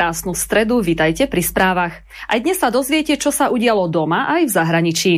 krásnu 0.00 0.32
stredu, 0.32 0.80
vitajte 0.80 1.28
pri 1.28 1.44
správach. 1.44 1.92
Aj 2.30 2.38
dnes 2.38 2.62
sa 2.62 2.70
dozviete, 2.70 3.18
čo 3.18 3.34
sa 3.34 3.50
udialo 3.50 3.90
doma 3.90 4.30
aj 4.30 4.46
v 4.46 4.54
zahraničí. 4.54 5.12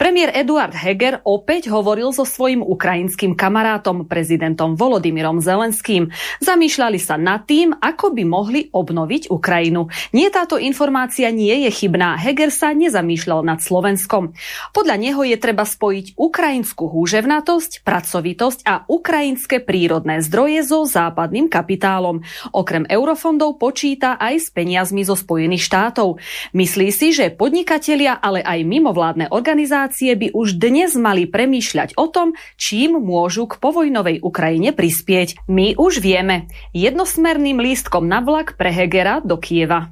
Premiér 0.00 0.32
Eduard 0.32 0.72
Heger 0.72 1.20
opäť 1.20 1.68
hovoril 1.68 2.08
so 2.08 2.24
svojím 2.24 2.64
ukrajinským 2.64 3.36
kamarátom, 3.36 4.08
prezidentom 4.08 4.72
Volodymyrom 4.72 5.44
Zelenským. 5.44 6.08
Zamýšľali 6.40 6.96
sa 6.96 7.20
nad 7.20 7.44
tým, 7.44 7.76
ako 7.76 8.16
by 8.16 8.24
mohli 8.24 8.60
obnoviť 8.72 9.28
Ukrajinu. 9.28 9.92
Nie 10.16 10.32
táto 10.32 10.56
informácia 10.56 11.28
nie 11.28 11.68
je 11.68 11.84
chybná. 11.84 12.16
Heger 12.16 12.48
sa 12.48 12.72
nezamýšľal 12.72 13.44
nad 13.44 13.60
Slovenskom. 13.60 14.32
Podľa 14.72 14.96
neho 14.96 15.20
je 15.20 15.36
treba 15.36 15.68
spojiť 15.68 16.16
ukrajinskú 16.16 16.88
húževnatosť, 16.88 17.84
pracovitosť 17.84 18.58
a 18.64 18.88
ukrajinské 18.88 19.60
prírodné 19.60 20.24
zdroje 20.24 20.64
so 20.64 20.88
západným 20.88 21.52
kapitálom. 21.52 22.24
Okrem 22.56 22.88
eurofondov 22.88 23.60
počíta 23.60 24.16
aj 24.16 24.34
s 24.40 24.48
peniazmi 24.48 25.04
zo 25.04 25.12
Spojených 25.12 25.68
štátov. 25.68 26.16
Myslí 26.54 26.94
si, 26.94 27.10
že 27.10 27.34
podnikatelia, 27.34 28.14
ale 28.14 28.38
aj 28.38 28.62
mimovládne 28.62 29.26
organizácie 29.34 30.14
by 30.14 30.30
už 30.30 30.54
dnes 30.62 30.94
mali 30.94 31.26
premýšľať 31.26 31.98
o 31.98 32.06
tom, 32.06 32.38
čím 32.54 32.94
môžu 33.02 33.50
k 33.50 33.58
povojnovej 33.58 34.22
Ukrajine 34.22 34.70
prispieť. 34.70 35.50
My 35.50 35.74
už 35.74 35.98
vieme. 35.98 36.46
Jednosmerným 36.70 37.58
lístkom 37.58 38.06
na 38.06 38.22
vlak 38.22 38.54
pre 38.54 38.70
Hegera 38.70 39.18
do 39.18 39.34
Kieva. 39.34 39.90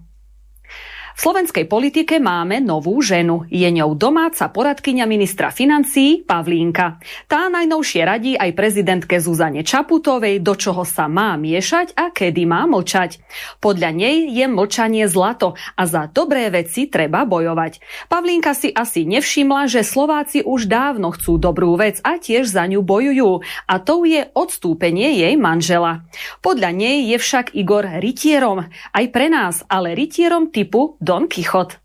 V 1.12 1.20
slovenskej 1.20 1.68
politike 1.68 2.16
máme 2.16 2.64
novú 2.64 2.96
ženu. 3.04 3.44
Je 3.52 3.68
ňou 3.68 3.92
domáca 3.92 4.48
poradkyňa 4.48 5.04
ministra 5.04 5.52
financií 5.52 6.24
Pavlínka. 6.24 7.04
Tá 7.28 7.52
najnovšie 7.52 8.00
radí 8.00 8.32
aj 8.32 8.56
prezidentke 8.56 9.20
Zuzane 9.20 9.60
Čaputovej, 9.60 10.40
do 10.40 10.56
čoho 10.56 10.88
sa 10.88 11.12
má 11.12 11.36
miešať 11.36 11.92
a 12.00 12.08
kedy 12.08 12.48
má 12.48 12.64
mlčať. 12.64 13.20
Podľa 13.60 13.92
nej 13.92 14.32
je 14.32 14.44
mlčanie 14.48 15.04
zlato 15.04 15.52
a 15.76 15.82
za 15.84 16.08
dobré 16.08 16.48
veci 16.48 16.88
treba 16.88 17.28
bojovať. 17.28 18.08
Pavlínka 18.08 18.56
si 18.56 18.72
asi 18.72 19.04
nevšimla, 19.04 19.68
že 19.68 19.84
Slováci 19.84 20.40
už 20.40 20.64
dávno 20.64 21.12
chcú 21.12 21.36
dobrú 21.36 21.76
vec 21.76 22.00
a 22.00 22.16
tiež 22.16 22.48
za 22.48 22.64
ňu 22.64 22.80
bojujú. 22.80 23.44
A 23.68 23.74
to 23.84 24.08
je 24.08 24.32
odstúpenie 24.32 25.20
jej 25.20 25.36
manžela. 25.36 26.08
Podľa 26.40 26.72
nej 26.72 27.04
je 27.12 27.20
však 27.20 27.52
Igor 27.52 27.84
rytierom. 28.00 28.64
Aj 28.96 29.06
pre 29.12 29.28
nás, 29.28 29.60
ale 29.68 29.92
rytierom 29.92 30.48
typu 30.48 30.96
Don 31.02 31.26
Quixote. 31.26 31.82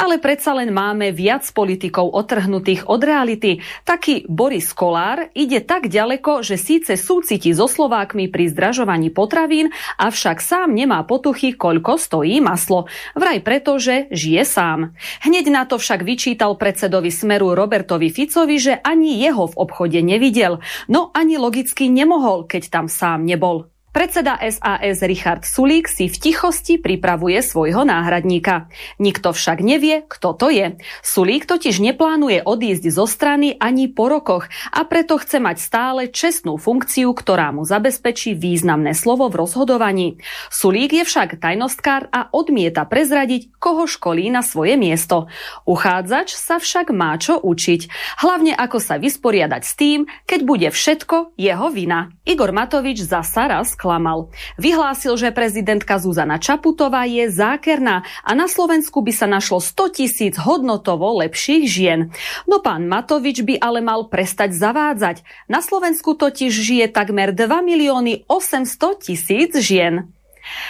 Ale 0.00 0.16
predsa 0.16 0.56
len 0.56 0.72
máme 0.72 1.12
viac 1.12 1.44
politikov 1.52 2.16
otrhnutých 2.16 2.88
od 2.88 3.04
reality. 3.04 3.60
Taký 3.84 4.24
Boris 4.24 4.72
Kolár 4.72 5.28
ide 5.36 5.60
tak 5.60 5.92
ďaleko, 5.92 6.40
že 6.40 6.56
síce 6.56 6.96
súciti 6.96 7.52
so 7.52 7.68
Slovákmi 7.68 8.32
pri 8.32 8.48
zdražovaní 8.48 9.12
potravín, 9.12 9.68
avšak 10.00 10.40
sám 10.40 10.72
nemá 10.72 11.04
potuchy, 11.04 11.52
koľko 11.52 12.00
stojí 12.00 12.40
maslo. 12.40 12.88
Vraj 13.12 13.44
preto, 13.44 13.76
že 13.76 14.08
žije 14.08 14.42
sám. 14.48 14.96
Hneď 15.20 15.52
na 15.52 15.68
to 15.68 15.76
však 15.76 16.00
vyčítal 16.00 16.56
predsedovi 16.56 17.12
Smeru 17.12 17.52
Robertovi 17.52 18.08
Ficovi, 18.08 18.56
že 18.56 18.80
ani 18.80 19.20
jeho 19.20 19.52
v 19.52 19.58
obchode 19.68 20.00
nevidel. 20.00 20.64
No 20.88 21.12
ani 21.12 21.36
logicky 21.36 21.92
nemohol, 21.92 22.48
keď 22.48 22.72
tam 22.72 22.86
sám 22.88 23.28
nebol. 23.28 23.68
Predseda 23.98 24.38
SAS 24.38 25.02
Richard 25.02 25.42
Sulík 25.42 25.90
si 25.90 26.06
v 26.06 26.14
tichosti 26.14 26.78
pripravuje 26.78 27.42
svojho 27.42 27.82
náhradníka. 27.82 28.70
Nikto 29.02 29.34
však 29.34 29.58
nevie, 29.58 30.06
kto 30.06 30.38
to 30.38 30.54
je. 30.54 30.78
Sulík 31.02 31.50
totiž 31.50 31.82
neplánuje 31.82 32.46
odísť 32.46 32.94
zo 32.94 33.10
strany 33.10 33.58
ani 33.58 33.90
po 33.90 34.06
rokoch 34.06 34.46
a 34.70 34.86
preto 34.86 35.18
chce 35.18 35.42
mať 35.42 35.58
stále 35.58 36.02
čestnú 36.14 36.62
funkciu, 36.62 37.10
ktorá 37.10 37.50
mu 37.50 37.66
zabezpečí 37.66 38.38
významné 38.38 38.94
slovo 38.94 39.26
v 39.34 39.42
rozhodovaní. 39.42 40.22
Sulík 40.46 40.94
je 40.94 41.02
však 41.02 41.42
tajnostkár 41.42 42.06
a 42.14 42.30
odmieta 42.30 42.86
prezradiť, 42.86 43.50
koho 43.58 43.90
školí 43.90 44.30
na 44.30 44.46
svoje 44.46 44.78
miesto. 44.78 45.26
Uchádzač 45.66 46.38
sa 46.38 46.62
však 46.62 46.94
má 46.94 47.18
čo 47.18 47.42
učiť. 47.42 47.90
Hlavne 48.22 48.54
ako 48.54 48.78
sa 48.78 48.94
vysporiadať 48.94 49.62
s 49.66 49.74
tým, 49.74 50.06
keď 50.22 50.40
bude 50.46 50.68
všetko 50.70 51.34
jeho 51.34 51.66
vina. 51.74 52.14
Igor 52.22 52.54
Matovič 52.54 53.02
zasa 53.02 53.50
raz 53.50 53.74
sklamal. 53.88 54.28
Vyhlásil, 54.60 55.16
že 55.16 55.32
prezidentka 55.32 55.96
Zuzana 55.96 56.36
Čaputová 56.36 57.08
je 57.08 57.24
zákerná 57.32 58.04
a 58.20 58.30
na 58.36 58.44
Slovensku 58.44 59.00
by 59.00 59.16
sa 59.16 59.24
našlo 59.24 59.64
100 59.64 59.96
tisíc 59.96 60.36
hodnotovo 60.36 61.16
lepších 61.24 61.64
žien. 61.64 62.12
No 62.44 62.60
pán 62.60 62.84
Matovič 62.84 63.40
by 63.48 63.56
ale 63.56 63.80
mal 63.80 64.12
prestať 64.12 64.52
zavádzať. 64.52 65.24
Na 65.48 65.64
Slovensku 65.64 66.12
totiž 66.20 66.52
žije 66.52 66.92
takmer 66.92 67.32
2 67.32 67.48
milióny 67.48 68.28
800 68.28 69.08
tisíc 69.08 69.56
žien. 69.56 70.12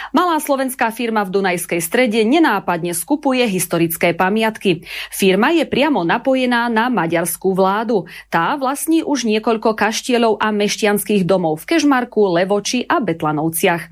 Malá 0.09 0.41
slovenská 0.41 0.89
firma 0.89 1.21
v 1.23 1.39
Dunajskej 1.39 1.81
strede 1.83 2.25
nenápadne 2.25 2.97
skupuje 2.97 3.45
historické 3.45 4.17
pamiatky. 4.17 4.83
Firma 5.13 5.53
je 5.53 5.65
priamo 5.69 6.01
napojená 6.01 6.65
na 6.67 6.89
maďarskú 6.89 7.53
vládu. 7.53 8.09
Tá 8.33 8.57
vlastní 8.57 9.05
už 9.05 9.29
niekoľko 9.29 9.77
kaštielov 9.77 10.41
a 10.41 10.49
mešťanských 10.49 11.23
domov 11.23 11.61
v 11.61 11.75
Kežmarku, 11.75 12.25
Levoči 12.33 12.83
a 12.89 12.97
Betlanovciach. 12.97 13.83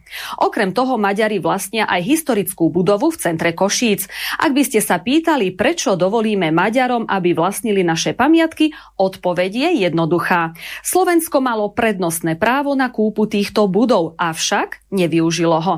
Okrem 0.41 0.73
toho 0.73 0.97
Maďari 0.97 1.37
vlastnia 1.37 1.85
aj 1.85 2.01
historickú 2.01 2.73
budovu 2.73 3.13
v 3.13 3.19
centre 3.21 3.53
Košíc. 3.53 4.09
Ak 4.41 4.51
by 4.57 4.63
ste 4.65 4.81
sa 4.81 4.97
pýtali, 4.97 5.53
prečo 5.53 5.93
dovolíme 5.93 6.49
Maďarom, 6.49 7.05
aby 7.05 7.37
vlastnili 7.37 7.85
naše 7.85 8.17
pamiatky, 8.17 8.73
odpoveď 8.97 9.51
je 9.53 9.69
jednoduchá. 9.85 10.57
Slovensko 10.81 11.39
malo 11.43 11.69
prednostné 11.69 12.33
právo 12.39 12.73
na 12.73 12.89
kúpu 12.89 13.29
týchto 13.29 13.69
budov, 13.69 14.17
avšak 14.17 14.89
nevyužilo 14.89 15.59
ho. 15.61 15.76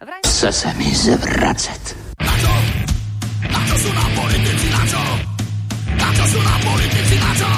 Vraj... 0.00 0.20
Chce 0.26 0.52
se 0.52 0.70
mi 0.78 0.90
zvracet. 0.94 1.84
Na 2.20 2.34
čo? 2.42 2.52
Na 3.52 3.60
čo 3.68 3.76
sú 3.82 3.90
nám 3.92 4.10
politici, 4.18 4.66
na 4.70 4.82
čo? 4.92 5.02
Na 6.00 6.08
čo 6.16 6.24
sú 6.32 6.40
nám 6.42 6.60
politici, 6.68 7.16
na 7.24 7.32
čo? 7.40 7.52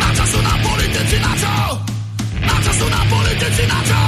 Na 0.00 0.08
čo 0.16 0.24
sú 0.32 0.38
nám 0.42 0.58
politici, 0.62 1.16
na 1.20 1.32
čo? 1.42 1.54
Na 2.48 2.56
čo 2.64 2.72
sú 2.78 2.86
nám 2.88 3.06
politici, 3.08 3.62
na 3.66 3.80
čo? 3.90 4.02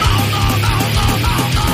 No, 0.00 0.10
no, 0.32 0.42
no, 0.64 0.72
no, 0.96 1.06
no, 1.24 1.34
no. 1.54 1.68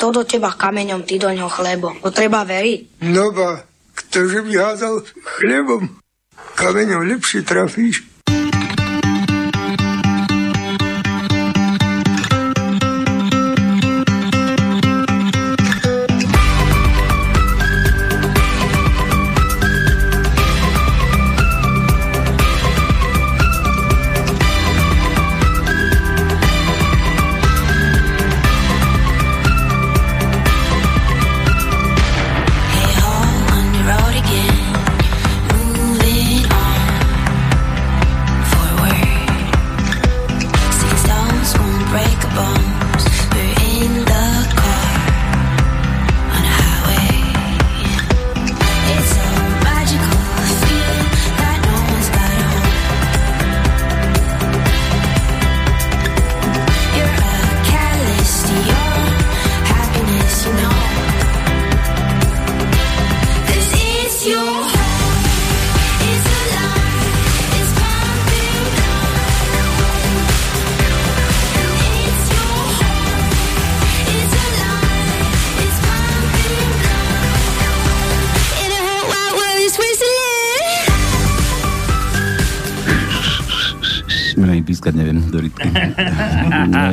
To 0.00 0.08
do 0.08 0.24
teba 0.24 0.56
kameňom, 0.56 1.04
ty 1.04 1.20
do 1.20 1.28
ňoho 1.28 1.52
chlebo. 1.52 1.92
To 2.00 2.08
treba 2.08 2.40
veriť. 2.40 3.04
No 3.12 3.36
ba, 3.36 3.60
ktože 4.10 4.42
by 4.42 4.54
házal 4.58 5.06
chlebom, 5.38 5.86
kameňom 6.58 7.06
lepšie 7.06 7.46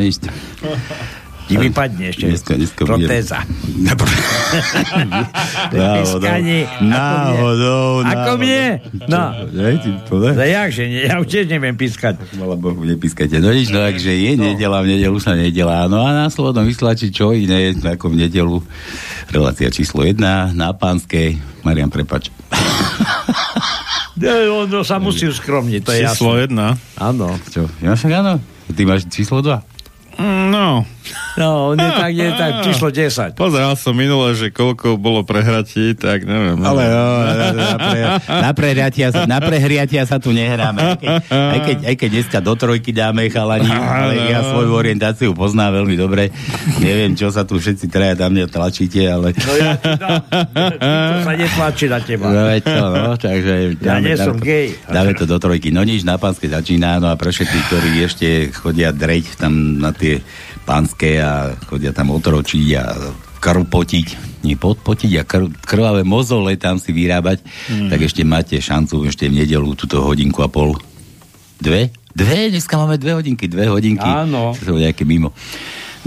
ísť. 0.07 0.31
Ti 1.47 1.55
vypadne 1.55 2.11
ešte. 2.11 2.27
Dneska, 2.27 2.53
dneska 2.59 2.83
Protéza. 2.83 3.39
Vyskanie. 5.71 6.67
Náhodou. 6.83 8.03
Ako 8.03 8.35
mne? 8.35 8.83
No. 9.07 9.31
no 9.55 10.43
ja, 10.43 10.67
že 10.67 10.91
nie, 10.91 11.07
ja 11.07 11.23
už 11.23 11.27
tiež 11.31 11.47
neviem 11.47 11.79
pískať. 11.79 12.19
Mala 12.35 12.59
Bohu, 12.59 12.83
nepískate. 12.83 13.39
No 13.39 13.55
nič, 13.55 13.71
no, 13.71 13.79
takže 13.79 14.11
je 14.11 14.35
no. 14.35 14.43
nedela, 14.51 14.83
v 14.83 14.99
nedelu 14.99 15.17
sa 15.23 15.39
nedelá. 15.39 15.87
No 15.87 16.03
a 16.03 16.11
následom 16.11 16.51
slobodnom 16.51 16.67
vyslači 16.67 17.15
čo 17.15 17.31
iné, 17.31 17.71
ako 17.79 18.11
v 18.11 18.27
nedelu. 18.27 18.59
Relácia 19.31 19.71
číslo 19.71 20.03
1 20.03 20.19
na 20.51 20.75
Pánskej. 20.75 21.63
Marian, 21.63 21.87
prepač. 21.87 22.27
On 24.17 24.67
no, 24.67 24.67
no, 24.67 24.79
sa 24.81 24.97
musí 24.99 25.29
uskromniť, 25.29 25.79
to 25.85 25.93
je 25.93 26.01
číslo 26.03 26.35
jasné. 26.35 26.51
Číslo 26.51 26.75
1? 26.99 27.07
Áno. 27.07 27.27
Čo? 27.53 27.63
Ja 27.79 27.95
však 27.95 28.11
áno. 28.19 28.41
Ty 28.67 28.81
máš 28.83 29.07
číslo 29.07 29.39
2. 29.39 29.76
Mm, 30.17 30.49
No, 30.49 30.85
No, 31.37 31.71
nie 31.71 31.85
tak, 31.87 32.11
nie 32.11 32.27
tak, 32.33 32.51
číslo 32.67 32.89
10. 32.89 33.37
pozeral 33.37 33.77
som 33.77 33.93
minule, 33.93 34.33
že 34.33 34.49
koľko 34.49 34.97
bolo 34.97 35.21
prehratí, 35.21 35.93
tak 35.93 36.25
neviem. 36.25 36.57
Ale 36.59 36.81
jo, 36.83 37.05
na, 37.53 37.77
pre, 37.77 37.99
na, 38.27 38.51
prehriatia 38.51 39.07
sa, 39.13 39.21
na 39.23 39.37
prehriatia 39.37 40.03
sa 40.03 40.17
tu 40.17 40.33
nehráme. 40.33 40.81
Aj 40.81 40.97
keď, 40.97 41.13
aj, 41.29 41.59
keď, 41.61 41.77
aj 41.85 41.95
keď 41.95 42.09
dneska 42.09 42.39
do 42.41 42.53
trojky 42.57 42.91
dáme 42.91 43.29
chalani, 43.29 43.69
ale 43.69 44.33
ja 44.33 44.41
svoju 44.43 44.73
orientáciu 44.73 45.31
poznám 45.31 45.79
veľmi 45.79 45.95
dobre. 45.95 46.33
Neviem, 46.81 47.13
čo 47.13 47.29
sa 47.29 47.45
tu 47.45 47.55
všetci 47.55 47.85
traja 47.87 48.17
na 48.17 48.27
mňa 48.27 48.45
tlačíte, 48.49 49.05
ale... 49.05 49.31
No 49.31 49.53
ja 49.53 49.73
ti 49.77 49.91
dám. 49.93 50.21
To 50.27 51.17
sa 51.21 51.33
netlačí 51.37 51.85
na 51.85 51.99
teba. 52.01 52.25
No, 52.27 52.41
veď 52.49 52.61
to, 52.65 52.83
no, 52.83 53.11
takže 53.15 53.53
Ja 53.77 53.95
nie 54.01 54.15
som 54.17 54.35
dáme, 54.35 54.43
gej. 54.43 54.67
dáme 54.89 55.11
to 55.13 55.23
do 55.23 55.37
trojky. 55.37 55.69
No 55.69 55.85
nič, 55.85 56.01
na 56.01 56.17
pánske 56.17 56.49
začína, 56.49 56.97
no 56.97 57.07
a 57.07 57.15
pre 57.15 57.29
všetkých, 57.29 57.63
ktorí 57.69 57.89
ešte 58.01 58.27
chodia 58.51 58.89
dreť 58.89 59.37
tam 59.37 59.53
na 59.77 59.93
tie 59.93 60.06
pánske 60.67 61.19
a 61.19 61.55
chodia 61.67 61.95
tam 61.95 62.11
otročiť 62.15 62.67
a 62.75 62.83
krv 63.37 63.69
potiť, 63.69 64.07
nie 64.43 64.57
pot, 64.57 64.81
potiť 64.81 65.11
a 65.19 65.23
krv, 65.23 65.53
krvavé 65.61 66.01
mozole 66.01 66.57
tam 66.57 66.81
si 66.81 66.91
vyrábať, 66.91 67.45
mm. 67.45 67.89
tak 67.93 67.99
ešte 68.03 68.21
máte 68.25 68.57
šancu 68.57 69.05
ešte 69.07 69.29
v 69.29 69.45
nedelu 69.45 69.69
túto 69.77 70.01
hodinku 70.01 70.41
a 70.41 70.49
pol. 70.49 70.75
Dve? 71.57 71.93
Dve? 72.13 72.49
Dneska 72.49 72.77
máme 72.77 72.97
dve 72.97 73.17
hodinky, 73.17 73.45
dve 73.45 73.69
hodinky. 73.69 74.05
Áno. 74.05 74.57
To 74.57 74.61
sú 74.73 74.77
nejaké 74.77 75.05
mimo. 75.05 75.33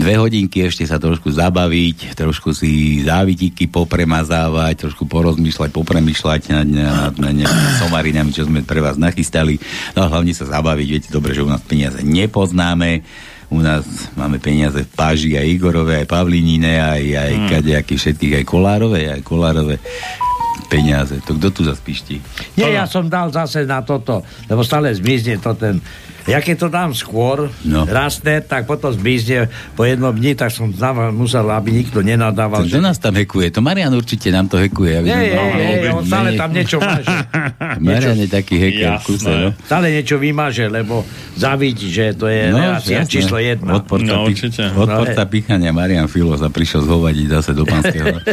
Dve 0.00 0.16
hodinky 0.16 0.64
ešte 0.64 0.88
sa 0.88 0.96
trošku 0.96 1.28
zabaviť, 1.28 2.16
trošku 2.16 2.56
si 2.56 3.04
závitiky 3.04 3.68
popremazávať, 3.68 4.88
trošku 4.88 5.04
porozmýšľať, 5.04 5.70
popremýšľať 5.76 6.40
nad, 6.56 6.64
nad, 6.64 7.14
nad 7.20 7.34
nejakými 7.36 7.72
somarinami, 7.84 8.32
čo 8.32 8.48
sme 8.48 8.64
pre 8.64 8.80
vás 8.80 8.96
nachystali. 8.96 9.60
No 9.92 10.06
a 10.06 10.10
hlavne 10.10 10.32
sa 10.32 10.48
zabaviť, 10.48 10.86
viete 10.88 11.10
dobre, 11.12 11.36
že 11.36 11.44
u 11.44 11.50
nás 11.52 11.60
peniaze 11.60 12.00
nepoznáme, 12.00 13.04
u 13.50 13.58
nás 13.58 13.82
máme 14.14 14.38
peniaze 14.38 14.86
v 14.86 14.90
Páži, 14.94 15.34
aj 15.34 15.46
Igorové, 15.46 16.02
aj 16.02 16.08
Pavlinine, 16.08 16.78
aj, 16.78 17.02
aj 17.02 17.32
hmm. 17.34 17.48
kadejakých 17.50 18.00
všetkých, 18.00 18.34
aj 18.40 18.44
Kolárové, 18.46 19.10
aj 19.10 19.20
Kolárové 19.26 19.76
peniaze. 20.70 21.18
To 21.26 21.34
kto 21.34 21.48
tu 21.50 21.62
zaspíšti? 21.66 22.22
Nie, 22.54 22.78
ja 22.78 22.86
som 22.86 23.10
dal 23.10 23.34
zase 23.34 23.66
na 23.66 23.82
toto, 23.82 24.22
lebo 24.46 24.62
stále 24.62 24.94
zmizne 24.94 25.42
to 25.42 25.58
ten... 25.58 25.82
Ja 26.30 26.38
keď 26.38 26.56
to 26.56 26.68
dám 26.68 26.90
skôr, 26.92 27.50
No. 27.60 27.82
no. 27.82 27.90
rastne, 27.90 28.38
tak 28.40 28.64
potom 28.64 28.88
zmizne 28.88 29.46
po 29.74 29.82
jednom 29.82 30.10
dni, 30.10 30.32
tak 30.32 30.48
som 30.48 30.68
dával, 30.68 31.10
musel, 31.10 31.42
aby 31.44 31.74
nikto 31.74 32.00
nenadával. 32.00 32.62
Kto 32.62 32.78
nás 32.78 32.96
tam 32.96 33.12
hekuje? 33.12 33.50
To 33.50 33.60
Marian 33.60 33.90
určite 33.90 34.28
nám 34.28 34.46
to 34.46 34.56
hekuje. 34.56 34.96
aby 34.96 35.06
Nie, 35.06 35.18
sme- 35.18 35.26
nie, 35.52 35.74
nie, 35.76 35.90
on 35.90 36.02
stále 36.02 36.30
tam 36.32 36.50
niečo 36.50 36.78
máže. 36.78 37.10
Marian 37.82 38.16
je 38.16 38.28
taký 38.28 38.54
heker 38.56 38.96
v 38.96 39.02
kuse, 39.04 39.28
no. 39.28 39.50
Stále 39.60 39.90
niečo 39.90 40.16
vymaže, 40.16 40.66
lebo 40.66 41.02
zavidí, 41.34 41.88
že 41.88 42.12
to 42.12 42.26
je 42.26 42.46
no, 42.46 42.56
relácia 42.56 43.00
jasné. 43.00 43.10
číslo 43.10 43.36
jedna. 43.36 43.70
Odporca, 43.76 44.12
No, 44.12 44.24
určite. 44.24 44.70
odporca 44.70 45.20
No, 45.20 45.28
pichania 45.28 45.70
Marian 45.70 46.06
Filo 46.06 46.34
sa 46.34 46.46
prišiel 46.46 46.82
zhovadiť 46.82 47.26
zase 47.28 47.50
do 47.52 47.64
pánskeho. 47.64 48.14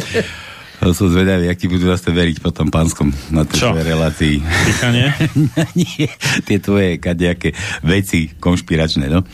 To 0.78 0.94
som 0.94 1.10
zvedavý, 1.10 1.50
jak 1.50 1.58
ti 1.58 1.68
budú 1.68 1.90
zase 1.90 2.08
veriť 2.08 2.38
po 2.38 2.48
tom 2.48 2.70
pánskom 2.70 3.10
na 3.28 3.44
tej 3.44 3.60
Čo? 3.60 3.74
relácii. 3.74 4.40
Pichanie? 4.40 5.10
Nie, 5.76 6.08
tie 6.46 6.58
tvoje 6.58 6.96
kadejaké 6.96 7.52
veci 7.82 8.32
konšpiračné, 8.32 9.10
no. 9.10 9.26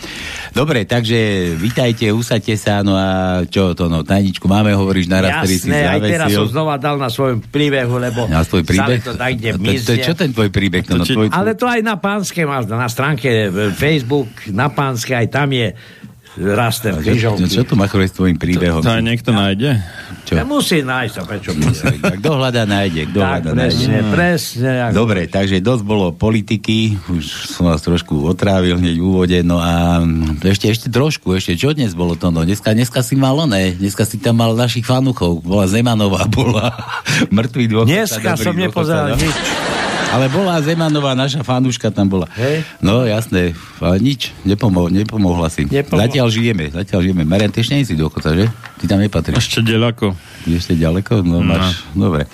Dobre, 0.50 0.88
takže 0.88 1.14
vítajte, 1.54 2.10
usadte 2.10 2.56
sa, 2.56 2.80
no 2.80 2.96
a 2.96 3.10
čo 3.46 3.76
to, 3.76 3.86
no, 3.86 4.02
tajničku 4.02 4.48
máme, 4.48 4.72
hovoríš 4.72 5.06
naraz, 5.06 5.44
ktorý 5.44 5.56
si 5.56 5.68
Jasné, 5.68 5.80
aj 5.86 6.00
teraz 6.02 6.28
zavesil. 6.32 6.40
som 6.40 6.48
znova 6.50 6.76
dal 6.80 6.96
na 6.96 7.10
svojom 7.12 7.38
príbehu, 7.44 7.96
lebo 8.00 8.26
Na 8.26 8.42
tvoj 8.42 8.64
príbeh? 8.64 8.98
stále 8.98 9.04
to 9.04 9.14
tak, 9.14 9.32
kde 9.36 9.50
to, 9.84 9.94
čo 10.00 10.14
ten 10.16 10.32
tvoj 10.32 10.50
príbeh? 10.50 10.82
No, 10.88 11.02
no, 11.02 11.06
tvoj, 11.06 11.28
Ale 11.28 11.54
to 11.54 11.68
aj 11.68 11.82
na 11.84 12.00
pánske 12.00 12.48
máš, 12.48 12.66
na 12.66 12.88
stránke 12.88 13.30
e, 13.30 13.48
Facebook, 13.76 14.32
na 14.48 14.72
pánske, 14.72 15.12
aj 15.12 15.28
tam 15.28 15.52
je 15.52 15.76
rasté 16.38 16.90
v 16.90 17.00
čo, 17.00 17.06
križovky. 17.06 17.46
čo 17.46 17.62
tu 17.62 17.74
Machorec 17.78 18.10
s 18.10 18.16
tvojim 18.18 18.38
príbehom? 18.42 18.82
To 18.82 18.90
aj 18.90 19.06
niekto 19.06 19.30
nájde? 19.30 19.78
Čo? 20.26 20.34
Ja 20.40 20.46
musí 20.48 20.82
nájsť 20.82 21.14
sa, 21.14 21.22
prečo 21.28 21.52
Kto 22.22 22.30
hľadá, 22.40 22.66
nájde. 22.66 23.12
Kto 23.14 23.20
Tak, 23.22 23.30
hľadá, 23.30 23.50
nájde. 23.54 23.62
presne, 23.70 23.98
presne. 24.10 24.70
ako- 24.90 24.96
Dobre, 24.98 25.22
takže 25.30 25.62
dosť 25.62 25.84
bolo 25.86 26.06
politiky, 26.10 26.98
už 27.12 27.54
som 27.54 27.70
vás 27.70 27.86
trošku 27.86 28.26
otrávil 28.26 28.82
hneď 28.82 28.98
v 28.98 29.06
úvode, 29.06 29.38
no 29.46 29.62
a 29.62 30.02
mm, 30.02 30.42
ešte, 30.42 30.72
ešte 30.72 30.88
trošku, 30.90 31.38
ešte 31.38 31.54
čo 31.54 31.76
dnes 31.76 31.94
bolo 31.94 32.18
to, 32.18 32.34
no 32.34 32.42
dneska, 32.42 32.74
dneska 32.74 33.06
si 33.06 33.14
mal 33.14 33.38
oné, 33.38 33.78
dneska 33.78 34.02
si 34.08 34.18
tam 34.18 34.42
mal 34.42 34.58
našich 34.58 34.88
fanúchov, 34.88 35.44
bola 35.46 35.70
Zemanová, 35.70 36.26
bola 36.34 36.74
mŕtvý 37.30 37.64
dôchodca. 37.70 37.94
Dneska 37.94 38.30
dobrý 38.34 38.44
som 38.44 38.54
dôchodca, 38.56 38.66
nepozeral 38.66 39.08
no. 39.14 39.22
nič. 39.22 39.38
Ale 40.14 40.30
bola 40.30 40.62
Zemanová, 40.62 41.18
naša 41.18 41.42
fanúška 41.42 41.90
tam 41.90 42.06
bola. 42.06 42.30
Hej. 42.38 42.62
No 42.80 43.02
jasné, 43.02 43.58
ale 43.82 43.98
nič, 43.98 44.30
nepomo- 44.46 44.88
nepomohla 44.88 45.50
si. 45.50 45.66
Nepomohla. 45.66 46.06
Zatiaľ 46.06 46.28
žijeme, 46.30 46.70
zatiaľ 46.70 47.00
žijeme. 47.02 47.26
Marian, 47.26 47.50
ty 47.50 47.66
ešte 47.66 47.74
nie 47.74 47.82
si 47.84 47.98
dôchodca, 47.98 48.30
že? 48.32 48.46
Ty 48.78 48.84
tam 48.86 49.02
nepatríš. 49.02 49.42
Ešte 49.42 49.66
ďaleko. 49.66 50.14
Ešte 50.46 50.78
ďaleko? 50.78 51.26
No, 51.26 51.42
máš, 51.42 51.82
dobre. 51.98 52.30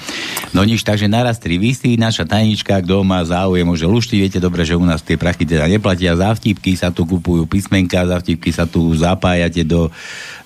No 0.51 0.61
nič, 0.61 0.81
takže 0.81 1.05
naraz 1.05 1.37
tri 1.37 1.55
výsty, 1.55 1.95
naša 1.95 2.25
tajnička, 2.25 2.81
kto 2.81 2.99
má 3.01 3.21
záujem, 3.21 3.63
môže 3.63 3.85
lušti, 3.85 4.17
viete 4.17 4.41
dobre, 4.41 4.65
že 4.65 4.73
u 4.73 4.83
nás 4.83 4.99
tie 4.99 5.15
prachy 5.15 5.45
teda 5.45 5.69
neplatia, 5.69 6.17
za 6.17 6.33
vtipky 6.33 6.73
sa 6.73 6.89
tu 6.89 7.05
kupujú 7.05 7.45
písmenka, 7.45 8.03
za 8.03 8.17
vtipky 8.17 8.49
sa 8.49 8.65
tu 8.65 8.91
zapájate 8.91 9.61
do, 9.61 9.93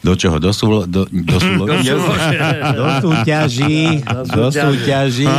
do 0.03 0.13
čoho? 0.19 0.35
Do, 0.37 0.51
súlo, 0.51 0.83
do, 0.83 1.07
do, 1.07 1.37
súlo, 1.43 1.63
do, 1.65 1.75
do 1.79 2.87
súťaží, 2.99 4.03
do 4.29 4.45
súťaží. 4.51 5.33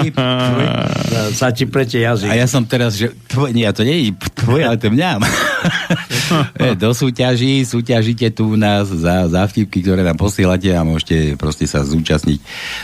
Sa 1.36 1.52
ti 1.52 1.68
plete 1.68 2.00
jazyk. 2.00 2.32
A 2.32 2.40
ja 2.40 2.48
som 2.48 2.64
teraz, 2.64 2.96
že 2.96 3.12
tvoj, 3.28 3.52
nie, 3.52 3.68
to 3.70 3.84
nie 3.84 3.96
je 4.08 4.16
tvoj, 4.40 4.60
ale 4.64 4.76
to 4.80 4.88
mňam. 4.88 5.20
E, 6.56 6.72
do 6.74 6.90
súťaží, 6.96 7.62
súťažíte 7.68 8.32
tu 8.32 8.56
u 8.56 8.56
nás 8.56 8.88
za, 8.88 9.28
za 9.28 9.44
vtipky, 9.44 9.84
ktoré 9.84 10.00
nám 10.00 10.16
posielate 10.16 10.72
a 10.72 10.80
môžete 10.80 11.36
proste 11.36 11.68
sa 11.68 11.84
zúčastniť 11.84 12.40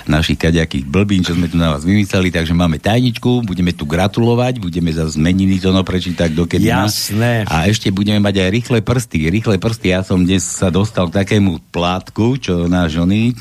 našich 0.07 0.37
kaďakých 0.37 0.85
blbín, 0.85 1.25
čo 1.25 1.33
sme 1.33 1.49
tu 1.49 1.57
na 1.57 1.73
vás 1.73 1.83
vymysleli, 1.83 2.29
takže 2.29 2.53
máme 2.53 2.77
tajničku, 2.77 3.43
budeme 3.43 3.73
tu 3.73 3.89
gratulovať, 3.89 4.61
budeme 4.61 4.93
za 4.93 5.09
zmeniny 5.09 5.57
to 5.57 5.73
no 5.73 5.81
prečítať 5.81 6.31
dokedy 6.37 6.69
má. 6.69 6.87
Jasné. 6.87 7.49
A 7.49 7.67
ešte 7.67 7.89
budeme 7.89 8.21
mať 8.21 8.45
aj 8.45 8.49
rýchle 8.53 8.79
prsty. 8.85 9.19
Rýchle 9.33 9.57
prsty, 9.57 9.87
ja 9.93 10.01
som 10.05 10.21
dnes 10.21 10.45
sa 10.45 10.69
dostal 10.69 11.09
k 11.09 11.25
takému 11.25 11.61
plátku, 11.71 12.37
čo 12.37 12.67
náš 12.67 12.99
oný, 12.99 13.33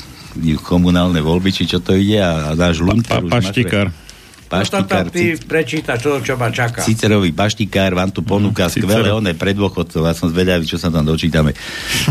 komunálne 0.60 1.18
voľby, 1.18 1.50
či 1.52 1.64
čo 1.66 1.78
to 1.78 1.92
ide, 1.92 2.18
a, 2.18 2.32
a 2.46 2.56
náš 2.56 2.80
Pa, 2.80 2.86
Lunter 2.86 3.20
už 3.20 3.32
paštikár. 3.32 3.88
mašle- 3.88 4.08
No 4.42 4.58
Paštikár, 4.58 5.06
ty 5.10 5.38
prečítaš 5.38 6.00
to, 6.02 6.12
čo 6.24 6.34
ma 6.34 6.50
čaká. 6.50 6.82
Cicerový 6.82 7.30
baštikár 7.30 7.94
vám 7.94 8.10
tu 8.10 8.22
ponúka 8.24 8.66
Mm, 8.66 8.72
skvelé 8.72 9.10
oné 9.12 9.32
pre 9.34 9.54
dôchodcov. 9.54 10.02
Ja 10.02 10.18
som 10.18 10.26
zvedavý, 10.26 10.66
čo 10.66 10.74
sa 10.76 10.90
tam 10.90 11.06
dočítame. 11.06 11.54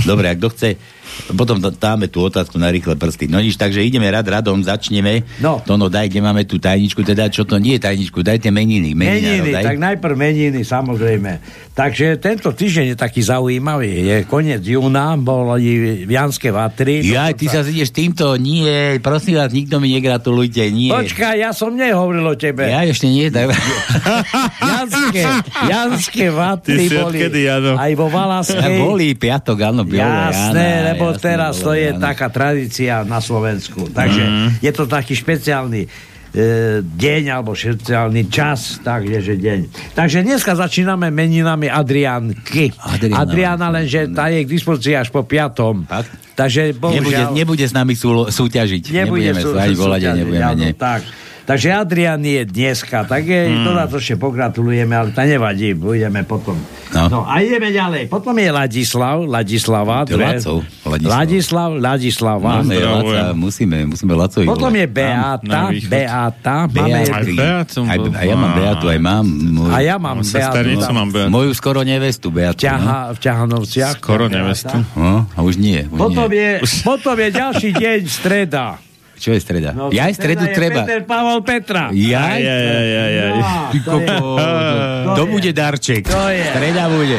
Dobre, 0.06 0.30
a 0.30 0.34
kto 0.34 0.46
chce, 0.48 0.78
potom 1.34 1.60
dáme 1.60 2.08
tú 2.08 2.24
otázku 2.24 2.56
na 2.56 2.72
rýchle 2.72 2.96
prsty. 2.96 3.28
No 3.28 3.40
nič, 3.40 3.60
takže 3.60 3.84
ideme 3.84 4.08
rad 4.08 4.24
radom, 4.24 4.60
začneme. 4.64 5.24
No. 5.42 5.60
Tono, 5.62 5.92
daj, 5.92 6.08
kde 6.08 6.20
máme 6.24 6.42
tú 6.48 6.56
tajničku, 6.56 7.04
teda 7.04 7.28
čo 7.28 7.44
to 7.44 7.60
nie 7.60 7.76
je 7.76 7.84
tajničku, 7.84 8.24
dajte 8.24 8.48
meniny. 8.48 8.96
Meniny, 8.96 9.44
Meninárov, 9.44 9.54
daj. 9.54 9.64
tak 9.64 9.78
najprv 9.78 10.14
meniny, 10.16 10.60
samozrejme. 10.64 11.32
Takže 11.78 12.18
tento 12.18 12.50
týždeň 12.50 12.94
je 12.94 12.96
taký 12.98 13.22
zaujímavý. 13.22 13.90
Je 14.02 14.16
koniec 14.26 14.66
júna, 14.66 15.14
boli 15.14 16.02
Vianské 16.08 16.50
vatry. 16.50 17.06
Ja, 17.06 17.30
ty 17.30 17.46
sa 17.46 17.62
ideš 17.62 17.94
týmto, 17.94 18.34
nie, 18.34 18.98
prosím 18.98 19.38
vás, 19.38 19.54
nikto 19.54 19.78
mi 19.78 19.94
negratulujte, 19.94 20.66
nie. 20.74 20.90
Počkaj, 20.90 21.38
ja 21.38 21.54
som 21.54 21.78
nehovoril 21.78 22.26
o 22.26 22.34
tebe. 22.34 22.66
Ja 22.66 22.82
ešte 22.82 23.06
nie, 23.06 23.30
tak... 23.30 23.54
Janské, 24.74 25.22
Janské 25.70 26.26
vatry 26.34 26.90
boli 26.90 27.22
odkedy, 27.22 27.40
aj 27.78 27.92
vo 27.94 28.06
Valaskej. 28.10 28.74
Boli 28.82 29.14
piatok, 29.14 29.58
áno, 29.62 29.82
biele, 29.86 30.02
Jasné, 30.02 30.66
áno, 30.94 30.97
lebo 30.98 31.06
jasné, 31.08 31.22
teraz 31.24 31.54
to 31.56 31.70
je 31.72 31.88
áno. 31.88 32.02
taká 32.02 32.26
tradícia 32.28 33.00
na 33.02 33.18
Slovensku. 33.18 33.86
Takže 33.88 34.20
Mhm. 34.20 34.48
je 34.58 34.70
to 34.70 34.84
taký 34.84 35.14
špeciálny 35.14 35.86
e, 36.28 36.44
deň 36.84 37.22
alebo 37.32 37.50
špeciálny 37.52 38.28
čas, 38.28 38.76
takže 38.78 39.32
deň. 39.34 39.60
Takže 39.94 40.20
dneska 40.20 40.52
začíname 40.52 41.08
meninami 41.08 41.66
Adrianky. 41.66 42.68
Adriana. 42.76 43.16
Adriana, 43.18 43.66
lenže 43.70 44.12
tá 44.12 44.28
je 44.28 44.42
k 44.42 44.48
dispozícii 44.50 44.92
až 44.94 45.08
po 45.08 45.22
piatom. 45.22 45.84
Fakt? 45.84 46.12
Takže 46.34 46.70
Nebude, 46.70 47.00
bohužiaľ... 47.00 47.32
nebude 47.32 47.64
s 47.64 47.72
nami 47.72 47.94
súlo, 47.94 48.28
súťažiť. 48.28 48.92
Nebude 48.92 49.24
nebudeme 49.24 49.40
sú- 49.40 49.50
sa 49.50 49.60
ani 49.64 49.72
sú- 49.72 49.80
volať 49.80 50.00
nebudeme, 50.12 50.44
áno. 50.44 50.64
Tak. 50.70 51.02
Takže 51.42 51.68
Adrian 51.72 52.20
je 52.20 52.44
dneska, 52.44 53.08
tak 53.08 53.24
je, 53.24 53.48
mm. 53.48 53.64
dodatočne 53.64 54.20
pogratulujeme, 54.20 54.92
ale 54.92 55.08
to 55.10 55.24
nevadí, 55.24 55.72
budeme 55.72 56.20
potom. 56.22 56.60
No. 56.92 57.08
No. 57.08 57.18
a 57.24 57.40
ideme 57.40 57.68
ďalej. 57.68 58.12
Potom 58.12 58.36
je 58.36 58.48
Ladislav, 58.48 59.24
Ladislava, 59.24 60.04
dve 60.04 60.44
Ladislav. 61.00 61.70
Ladislav, 61.70 61.70
Ladislav. 61.76 62.38
Máme. 62.38 62.74
Pozdravujem. 62.74 63.18
Laca, 63.20 63.32
musíme, 63.32 63.76
musíme 63.86 64.12
Lacovi 64.14 64.46
Potom 64.46 64.72
je 64.72 64.86
Beata. 64.86 65.60
Beata, 65.84 66.56
máme. 66.66 67.00
Aj 67.00 67.24
Beatu 67.24 67.80
Aj, 67.84 67.98
a 67.98 68.22
ja 68.22 68.34
mám. 68.34 68.52
Beatu, 68.54 68.84
aj 68.88 68.98
mám. 68.98 69.24
Môj, 69.24 69.70
a 69.70 69.78
ja 69.78 69.96
mám 69.96 70.18
Beatu. 70.18 70.80
tam 70.80 70.94
mám 70.96 71.08
Beatu. 71.08 71.30
Moju 71.30 71.52
skoro 71.52 71.80
nevestu, 71.82 72.28
Beatu. 72.28 72.60
ťaha, 72.60 73.12
v 73.12 73.18
ťahanovciach. 73.18 73.94
Skoro 73.96 74.26
Beata. 74.26 74.36
nevestu. 74.36 74.76
No, 74.94 75.26
a 75.28 75.38
už 75.40 75.54
nie. 75.56 75.84
Už 75.84 75.98
Potom 75.98 76.26
nie. 76.26 76.38
je, 76.38 76.50
potom 76.88 77.14
je 77.14 77.28
ďalší 77.30 77.70
deň, 77.72 77.98
streda. 78.04 78.64
Čo 79.18 79.34
je 79.34 79.40
streda? 79.42 79.74
No, 79.74 79.90
ja 79.90 80.06
aj 80.06 80.14
stredu 80.14 80.46
je 80.46 80.54
treba. 80.54 80.86
Peter 80.86 81.02
Pavel 81.02 81.42
Petra. 81.42 81.90
Ja? 81.90 82.22
Aj, 82.32 82.38
aj, 82.38 82.62
aj, 82.62 82.88
aj, 82.94 83.14
aj. 83.18 83.32
No, 83.34 83.46
to 83.82 83.94
je- 83.98 84.18
to 85.10 85.22
bude 85.26 85.50
darček. 85.50 86.02
To 86.06 86.30
je. 86.30 86.46
Streda 86.46 86.86
bude. 86.86 87.18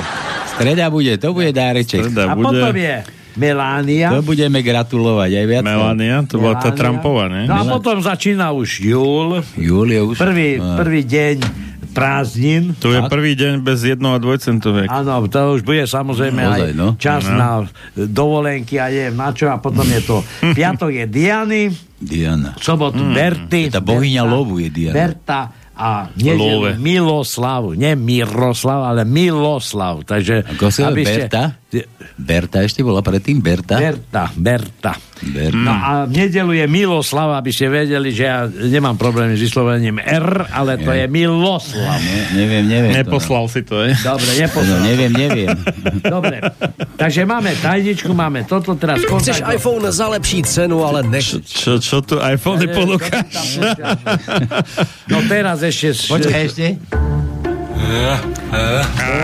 Streda 0.55 0.85
bude, 0.87 1.13
to 1.15 1.29
bude 1.31 1.51
dáreček. 1.51 2.07
Streda 2.07 2.31
A 2.31 2.39
bude 2.39 2.45
potom 2.47 2.71
je 2.71 2.95
Melania. 3.39 4.11
To 4.11 4.21
budeme 4.21 4.59
gratulovať 4.59 5.31
aj 5.33 5.45
viac. 5.47 5.63
Melania, 5.63 6.17
to 6.21 6.35
bola 6.35 6.53
tá 6.53 6.67
Melania. 6.67 6.77
Trumpová, 6.77 7.23
ne? 7.25 7.41
No 7.43 7.55
a 7.55 7.63
potom 7.65 7.97
začína 7.97 8.51
už 8.51 8.83
júl. 8.83 9.39
Júlie 9.55 9.99
už. 9.99 10.15
Prvý, 10.15 10.55
Á. 10.55 10.75
prvý 10.75 11.01
deň 11.01 11.35
prázdnin. 11.89 12.75
Tu 12.75 12.87
je 12.87 13.01
prvý 13.03 13.33
deň 13.33 13.59
bez 13.59 13.81
jedno 13.81 14.13
a 14.13 14.17
dvojcentoviek. 14.17 14.85
Áno, 14.87 15.25
to 15.25 15.57
už 15.57 15.63
bude 15.63 15.83
samozrejme 15.83 16.37
Ozaj, 16.39 16.61
aj 16.61 16.73
no. 16.73 16.87
čas 16.95 17.25
No. 17.25 17.33
na 17.33 17.49
dovolenky 17.97 18.77
a 18.77 18.87
neviem 18.87 19.15
na 19.15 19.31
čo. 19.31 19.47
A 19.47 19.57
potom 19.57 19.83
je 19.83 20.01
to 20.01 20.21
piatok 20.57 20.91
je 20.93 21.05
Diany, 21.07 21.61
Diana. 21.95 22.53
sobotu 22.55 23.01
Berty. 23.01 23.67
Tá 23.67 23.79
bohyňa 23.79 24.21
Berta- 24.21 24.31
lovu 24.31 24.59
je 24.59 24.69
Diana. 24.69 24.95
Berta 24.95 25.39
a 25.73 25.89
nedelu 26.13 26.75
Miloslav. 26.77 27.73
Nie 27.73 27.95
Miroslav, 27.95 28.85
ale 28.85 29.01
Miloslav. 29.03 30.03
Takže, 30.03 30.43
Ako 30.45 30.69
sa 30.69 30.91
aby 30.91 31.03
ste- 31.03 31.25
Berta? 31.25 31.43
Berta 32.17 32.65
ešte 32.65 32.81
bola 32.81 32.99
predtým? 32.99 33.37
Berta? 33.39 33.77
Berta, 33.77 34.33
Berta. 34.33 34.97
Berta. 35.21 35.53
No 35.53 35.69
a 35.69 35.89
v 36.07 36.17
nedelu 36.17 36.51
je 36.55 36.65
Miloslav, 36.65 37.37
aby 37.37 37.51
ste 37.51 37.69
vedeli, 37.69 38.09
že 38.09 38.23
ja 38.25 38.47
nemám 38.47 38.95
problémy 38.95 39.35
s 39.35 39.43
vyslovením 39.43 39.99
R, 39.99 40.49
ale 40.49 40.79
to 40.79 40.89
je 40.89 41.05
Miloslav. 41.05 41.99
Ne, 41.99 42.19
neviem, 42.33 42.65
neviem. 42.65 42.93
Neposlal 42.95 43.45
si 43.45 43.61
to, 43.61 43.85
je? 43.85 43.93
Dobre, 43.99 44.25
To, 44.25 44.33
no, 44.33 44.41
neposlal. 44.41 44.79
neviem, 44.81 45.11
neviem. 45.11 45.49
Dobre, 46.17 46.37
takže 46.95 47.21
máme 47.23 47.53
tajničku, 47.53 48.09
máme 48.11 48.49
toto, 48.49 48.73
teraz 48.73 49.03
Chceš 49.03 49.43
kontakt. 49.43 49.53
iPhone 49.53 49.85
za 49.91 50.07
lepší 50.09 50.39
cenu, 50.41 50.81
ale 50.81 51.05
nech... 51.05 51.37
Čo, 51.43 51.77
čo 51.77 52.01
tu 52.01 52.17
iPhone 52.17 52.57
čo 52.57 52.65
tam 52.65 52.77
ponúkaš? 52.79 53.45
No 55.05 55.21
teraz 55.27 55.61
ešte... 55.61 55.93
Počkaj 56.07 56.41
ešte. 56.47 56.65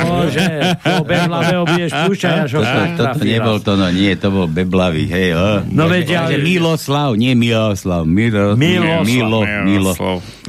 Bože, 0.06 0.48
to 0.80 1.04
Beblavého 1.04 1.64
budeš 1.66 1.92
púšťať 1.92 2.34
až 2.46 2.52
ho 2.56 2.62
Toto, 2.96 3.24
nebol 3.24 3.58
to, 3.60 3.72
no 3.76 3.88
nie, 3.92 4.16
to 4.16 4.28
bol 4.32 4.48
Beblavý, 4.48 5.06
hej, 5.06 5.30
o. 5.36 5.48
No 5.70 5.86
veď 5.86 6.06
ja- 6.08 6.24
Takže 6.26 6.40
Miloslav, 6.42 7.10
nie 7.14 7.34
Miloslav. 7.34 8.08
Miro, 8.08 8.56
Miloslav. 8.56 9.04
Milo, 9.04 9.40
Milo. 9.64 9.92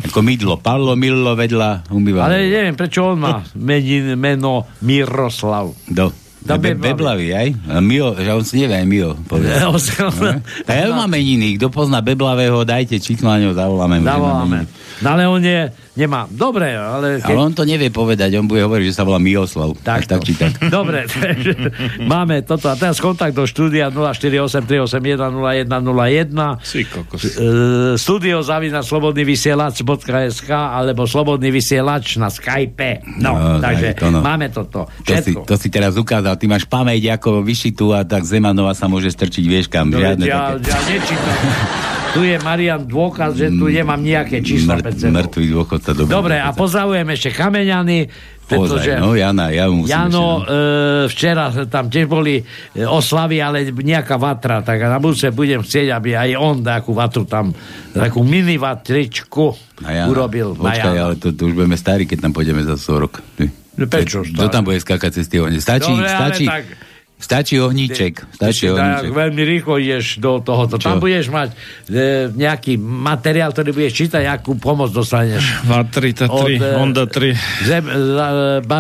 Ako 0.02 0.18
mydlo. 0.22 0.54
Pavlo 0.56 0.94
Milo 0.94 1.34
vedľa 1.34 1.90
umýval. 1.90 2.30
Ale 2.30 2.46
neviem, 2.46 2.74
prečo 2.74 3.12
on 3.12 3.18
má 3.18 3.42
menin, 3.54 4.14
meno 4.14 4.64
Miroslav. 4.80 5.74
Do. 5.86 6.12
Da 6.46 6.62
Be, 6.62 6.78
Beblavý. 6.78 7.34
Aj? 7.34 7.48
Mio, 7.82 8.14
že 8.14 8.30
on 8.30 8.46
si 8.46 8.62
nevie 8.62 8.78
aj 8.78 8.86
Mio 8.86 9.18
povedať. 9.26 9.66
A 10.68 10.70
ja 10.70 10.86
mám 10.94 11.10
meniny, 11.10 11.58
kto 11.58 11.74
pozná 11.74 11.98
Beblavého, 11.98 12.62
dajte 12.62 13.02
číslo 13.02 13.34
na 13.34 13.42
ňo, 13.42 13.50
zavoláme. 13.50 13.98
má 13.98 14.14
Zavoláme. 14.14 14.58
No 15.02 15.08
ale 15.10 15.22
on 15.26 15.42
je, 15.42 15.74
nemá. 15.96 16.28
Dobre, 16.28 16.76
ale... 16.76 17.24
Ale 17.24 17.40
on 17.40 17.52
to 17.52 17.64
nevie 17.64 17.88
povedať, 17.88 18.36
on 18.36 18.44
bude 18.44 18.60
hovoriť, 18.60 18.92
že 18.92 18.94
sa 18.94 19.02
volá 19.02 19.16
Mioslav. 19.16 19.72
Tak, 19.80 20.04
tak, 20.04 20.20
či 20.22 20.36
tak. 20.36 20.60
Dobre, 20.76 21.08
máme 22.04 22.44
toto. 22.44 22.68
A 22.68 22.76
teraz 22.76 23.00
kontakt 23.00 23.32
do 23.32 23.48
štúdia 23.48 23.88
0483810101. 23.88 26.60
Si 26.60 26.84
kokos. 26.84 27.24
E, 27.24 27.96
studio 27.96 28.44
zavina 28.44 28.84
slobodný 28.84 29.24
vysielač.sk 29.24 30.50
alebo 30.52 31.08
slobodný 31.08 31.48
vysielač 31.50 32.20
na 32.20 32.28
Skype. 32.28 33.00
No, 33.16 33.32
No, 33.36 33.60
takže 33.60 33.96
to 33.96 34.08
no. 34.12 34.20
máme 34.20 34.48
toto. 34.52 34.88
To 34.88 35.14
si, 35.20 35.32
to 35.32 35.54
si 35.56 35.68
teraz 35.68 35.96
ukázal, 35.96 36.36
ty 36.36 36.46
máš 36.46 36.64
pamäť 36.66 37.16
ako 37.16 37.40
vyšitú 37.40 37.92
a 37.92 38.04
tak 38.04 38.24
Zemanova 38.24 38.76
sa 38.76 38.86
môže 38.86 39.08
strčiť 39.08 39.44
vieš 39.46 39.66
kam. 39.68 39.88
No, 39.88 40.00
Žiadne 40.00 40.24
ja, 40.26 40.56
také. 40.58 40.70
ja 40.70 40.78
nečítam. 40.84 41.36
Tu 42.16 42.22
je 42.24 42.36
Marian 42.40 42.80
dôkaz, 42.80 43.36
že 43.36 43.52
tu 43.52 43.68
nemám 43.68 44.00
nejaké 44.00 44.40
čísla 44.40 44.80
sebou. 44.80 45.12
mŕtvý 45.12 45.44
dôchodca. 45.52 45.90
Dobrý 45.92 46.08
Dobre, 46.08 46.34
a 46.36 46.48
dôchodca. 46.48 46.56
pozdravujem 46.56 47.06
ešte 47.12 47.28
Kameňany, 47.30 47.98
pretože... 48.46 48.90
Ozaj, 48.94 49.02
no 49.02 49.12
Jana, 49.12 49.46
ja 49.52 49.68
mu 49.68 49.84
musím 49.84 49.92
Jano, 49.92 50.08
ešte, 50.08 50.48
no. 50.48 50.56
e, 51.04 51.10
včera 51.10 51.44
tam 51.66 51.84
tiež 51.86 52.06
boli 52.06 52.34
e, 52.38 52.44
oslavy, 52.80 53.36
ale 53.38 53.68
nejaká 53.68 54.16
vatra, 54.16 54.62
tak 54.62 54.80
na 54.80 54.96
budúce 54.96 55.28
budem 55.28 55.60
chcieť, 55.60 55.92
aby 55.92 56.16
aj 56.16 56.30
on 56.38 56.62
takú 56.62 56.96
vatru 56.96 57.26
tam, 57.26 57.52
takú 57.92 58.24
mini 58.24 58.56
vatričku 58.56 59.52
A 59.84 59.90
Jana, 59.92 60.08
urobil. 60.08 60.54
na 60.56 60.72
Počkaj, 60.72 60.94
Jana. 60.94 61.04
ale 61.04 61.14
to, 61.18 61.34
to 61.34 61.42
už 61.46 61.52
budeme 61.52 61.76
starí, 61.76 62.06
keď 62.06 62.18
tam 62.24 62.32
pôjdeme 62.32 62.62
za 62.62 62.78
100 62.78 63.02
rok. 63.02 63.20
Ty. 63.36 63.50
No 63.76 63.84
prečo 63.84 64.24
Kto 64.24 64.48
tam 64.48 64.64
bude 64.64 64.80
skákať 64.80 65.20
cez 65.20 65.28
tie? 65.28 65.36
Stačí, 65.60 65.92
Dobre, 65.92 66.08
stačí, 66.08 66.46
tak- 66.48 66.70
stačí 67.16 67.56
ohníček. 67.56 68.14
Ty 68.36 68.52
Stačí 68.52 68.68
ohníček. 68.68 69.10
veľmi 69.10 69.42
rýchlo 69.42 69.74
ideš 69.76 70.16
do 70.16 70.38
tohoto. 70.38 70.76
Tam 70.76 70.96
Čo? 70.96 71.02
budeš 71.02 71.26
mať 71.26 71.48
e, 71.48 71.56
nejaký 72.30 72.76
materiál, 72.76 73.50
ktorý 73.50 73.72
budeš 73.72 73.92
čítať, 73.96 74.22
akú 74.26 74.54
pomoc 74.54 74.90
dostaneš. 74.90 75.40
Vatrita 75.64 76.28
3, 76.28 76.30
Od, 76.30 76.48
e, 76.52 76.76
Honda 76.76 77.04
3. 77.04 77.32
Zem, 77.64 77.84
z 77.88 78.18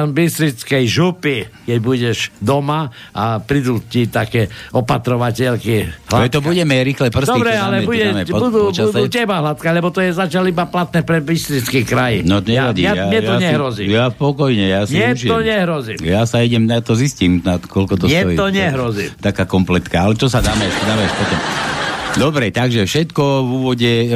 Bystrickej 0.06 0.84
župy, 0.84 1.36
keď 1.64 1.78
budeš 1.78 2.18
doma 2.38 2.88
a 3.10 3.38
prídu 3.38 3.80
ti 3.80 4.04
také 4.04 4.52
opatrovateľky. 4.70 5.88
Ale 6.06 6.28
to 6.28 6.40
budeme 6.40 6.76
rýchle 6.76 7.08
prsty. 7.08 7.30
Dobre, 7.32 7.50
to 7.50 7.58
ale 7.58 7.76
dáme, 7.76 7.78
to 7.78 7.88
bude, 7.88 8.04
dáme 8.04 8.22
po- 8.26 8.40
budú, 8.42 8.60
počase. 8.68 8.92
budú 8.92 9.08
teba 9.08 9.34
hladká, 9.40 9.68
lebo 9.70 9.88
to 9.88 10.00
je 10.00 10.10
začal 10.12 10.44
iba 10.44 10.64
platné 10.64 11.00
pre 11.02 11.18
Bystrický 11.18 11.82
kraj. 11.82 12.20
No 12.22 12.40
to 12.40 12.50
nevadí. 12.50 12.82
Ja, 12.82 12.94
ja, 12.94 13.06
mne 13.06 13.20
to 13.20 13.34
ja 13.34 13.40
nehrozí. 13.40 13.84
Si, 13.84 13.92
ja 13.92 14.06
spokojne, 14.08 14.64
ja 14.66 14.80
si 14.84 14.94
Mne 14.94 15.08
užijem. 15.14 15.30
to 15.30 15.36
nehrozí. 15.40 15.94
Ja 16.00 16.22
sa 16.22 16.38
idem 16.40 16.64
na 16.64 16.78
to 16.78 16.92
zistím, 16.92 17.40
na 17.40 17.56
to, 17.56 17.66
koľko 17.66 17.94
to 17.96 18.06
Mne 18.06 18.25
to 18.34 18.50
nehrozí. 18.50 19.14
Taká 19.22 19.46
kompletka, 19.46 20.02
ale 20.02 20.18
čo 20.18 20.26
sa 20.26 20.42
dáme, 20.42 20.66
dáme 20.66 21.04
potom. 21.14 21.75
Dobre, 22.16 22.48
takže 22.48 22.82
všetko 22.82 23.22
v 23.38 23.50
úvode 23.54 23.92
e, 24.02 24.08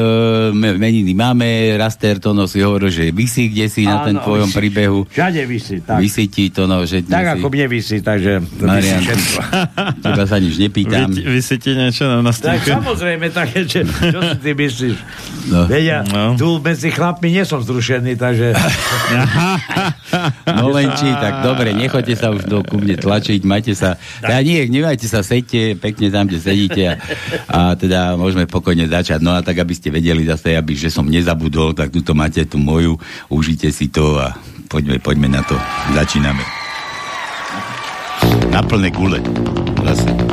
meniny 0.74 1.12
máme. 1.12 1.44
Raster 1.76 2.16
to 2.16 2.32
no 2.32 2.44
si 2.44 2.58
hovoril, 2.58 2.88
že 2.88 3.08
vysí 3.10 3.46
kde 3.46 3.66
si 3.66 3.84
na 3.84 4.00
ten 4.00 4.16
tvojom 4.16 4.46
vysí. 4.46 4.56
príbehu. 4.56 5.04
Všade 5.06 5.42
vysí, 5.44 5.76
tak. 5.80 6.00
Vysí 6.00 6.24
ti 6.26 6.48
to 6.48 6.64
no, 6.64 6.80
že 6.82 7.02
Tak 7.02 7.20
si- 7.22 7.32
ako 7.36 7.46
mne 7.46 7.66
vysí, 7.68 7.96
takže 7.98 8.32
to 8.40 8.64
vysí 8.64 8.64
Marian, 8.66 9.00
všetko. 9.00 9.38
teba 10.04 10.24
sa 10.24 10.36
nič 10.36 10.54
nepýtam. 10.56 11.08
Vy, 11.08 11.28
vy 11.28 11.40
si 11.40 11.56
ti 11.56 11.70
niečo 11.72 12.04
na 12.04 12.16
Tak 12.16 12.24
nastýke? 12.24 12.70
samozrejme, 12.72 13.26
také, 13.30 13.58
že, 13.62 13.80
čo 13.84 14.18
si 14.18 14.36
ty 14.38 14.50
myslíš? 14.50 14.96
No. 15.46 15.60
Veď 15.66 15.82
ja 15.84 15.98
No. 16.02 16.34
tu 16.34 16.56
medzi 16.58 16.88
chlapmi 16.88 17.28
nie 17.30 17.44
som 17.44 17.60
zrušený, 17.60 18.12
takže... 18.14 18.56
No 20.50 20.68
len 20.70 20.90
či, 20.92 21.06
tak 21.06 21.42
dobre, 21.42 21.70
nechoďte 21.72 22.14
sa 22.16 22.28
už 22.28 22.44
do 22.44 22.60
ku 22.60 22.76
mne 22.76 22.96
tlačiť, 22.96 23.40
majte 23.42 23.72
sa, 23.72 23.94
teda 24.18 24.40
nie, 24.40 24.66
nemajte 24.66 25.06
sa, 25.06 25.22
sedte 25.22 25.74
pekne 25.74 26.08
tam, 26.08 26.26
kde 26.26 26.38
sedíte 26.38 26.82
a, 26.84 26.94
a 27.48 27.58
teda 27.72 27.89
môžeme 28.14 28.46
pokojne 28.46 28.86
začať. 28.86 29.18
No 29.20 29.34
a 29.34 29.42
tak, 29.42 29.58
aby 29.58 29.74
ste 29.74 29.90
vedeli 29.90 30.22
zase, 30.22 30.54
aby, 30.54 30.78
že 30.78 30.92
som 30.92 31.06
nezabudol, 31.06 31.74
tak 31.74 31.90
tuto 31.90 32.14
máte 32.14 32.46
tú 32.46 32.56
moju, 32.56 32.96
užite 33.26 33.68
si 33.74 33.90
to 33.90 34.16
a 34.22 34.34
poďme, 34.70 35.02
poďme 35.02 35.28
na 35.34 35.42
to. 35.42 35.58
Začíname. 35.92 36.42
Na 38.54 38.62
plné 38.62 38.94
gule. 38.94 39.18
Zase. 39.82 40.29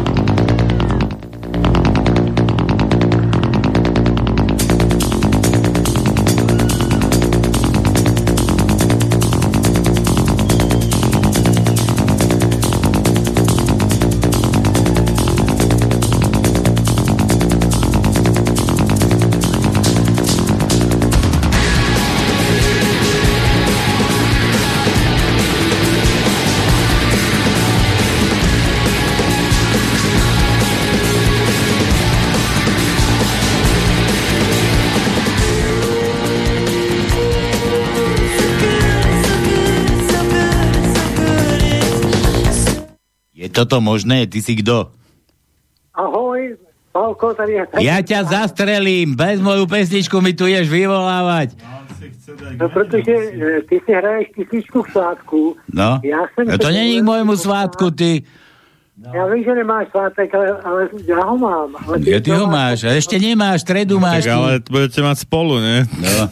Toto 43.58 43.82
možné? 43.82 44.30
Ty 44.30 44.38
si 44.46 44.54
kto? 44.62 44.94
Ahoj, 45.98 46.54
Pálko, 46.94 47.34
tady 47.34 47.54
je... 47.58 47.64
Ja 47.82 47.98
ťa 48.06 48.30
zastrelím, 48.30 49.18
bez 49.18 49.42
moju 49.42 49.66
pesničku 49.66 50.22
mi 50.22 50.38
tu 50.38 50.46
ješ 50.46 50.70
vyvolávať. 50.70 51.58
No, 52.58 52.70
protože 52.70 53.14
e, 53.14 53.62
ty 53.66 53.82
si 53.82 53.92
hraješ 53.94 54.28
k 54.34 54.92
svátku. 54.92 55.58
No, 55.74 56.02
jsem 56.06 56.46
no 56.48 56.58
to 56.58 56.70
není 56.70 57.02
k 57.02 57.06
môjmu 57.06 57.34
svátku, 57.38 57.90
ty. 57.92 58.22
Ja 58.98 59.30
vím, 59.30 59.46
že 59.46 59.54
nemáš 59.54 59.94
svátek, 59.94 60.26
ale, 60.34 60.58
ale 60.66 60.82
ja 61.06 61.22
ho 61.22 61.38
mám. 61.38 61.70
Ale 61.86 62.02
Ja 62.02 62.18
ty 62.18 62.34
ho 62.34 62.50
máš, 62.50 62.82
a 62.82 62.98
ešte 62.98 63.22
nemáš, 63.22 63.62
stredu 63.62 64.02
máš. 64.02 64.26
Tak 64.26 64.34
ale 64.34 64.58
budete 64.66 65.06
mať 65.06 65.18
spolu, 65.22 65.62
nie? 65.62 65.86
No. 65.86 66.24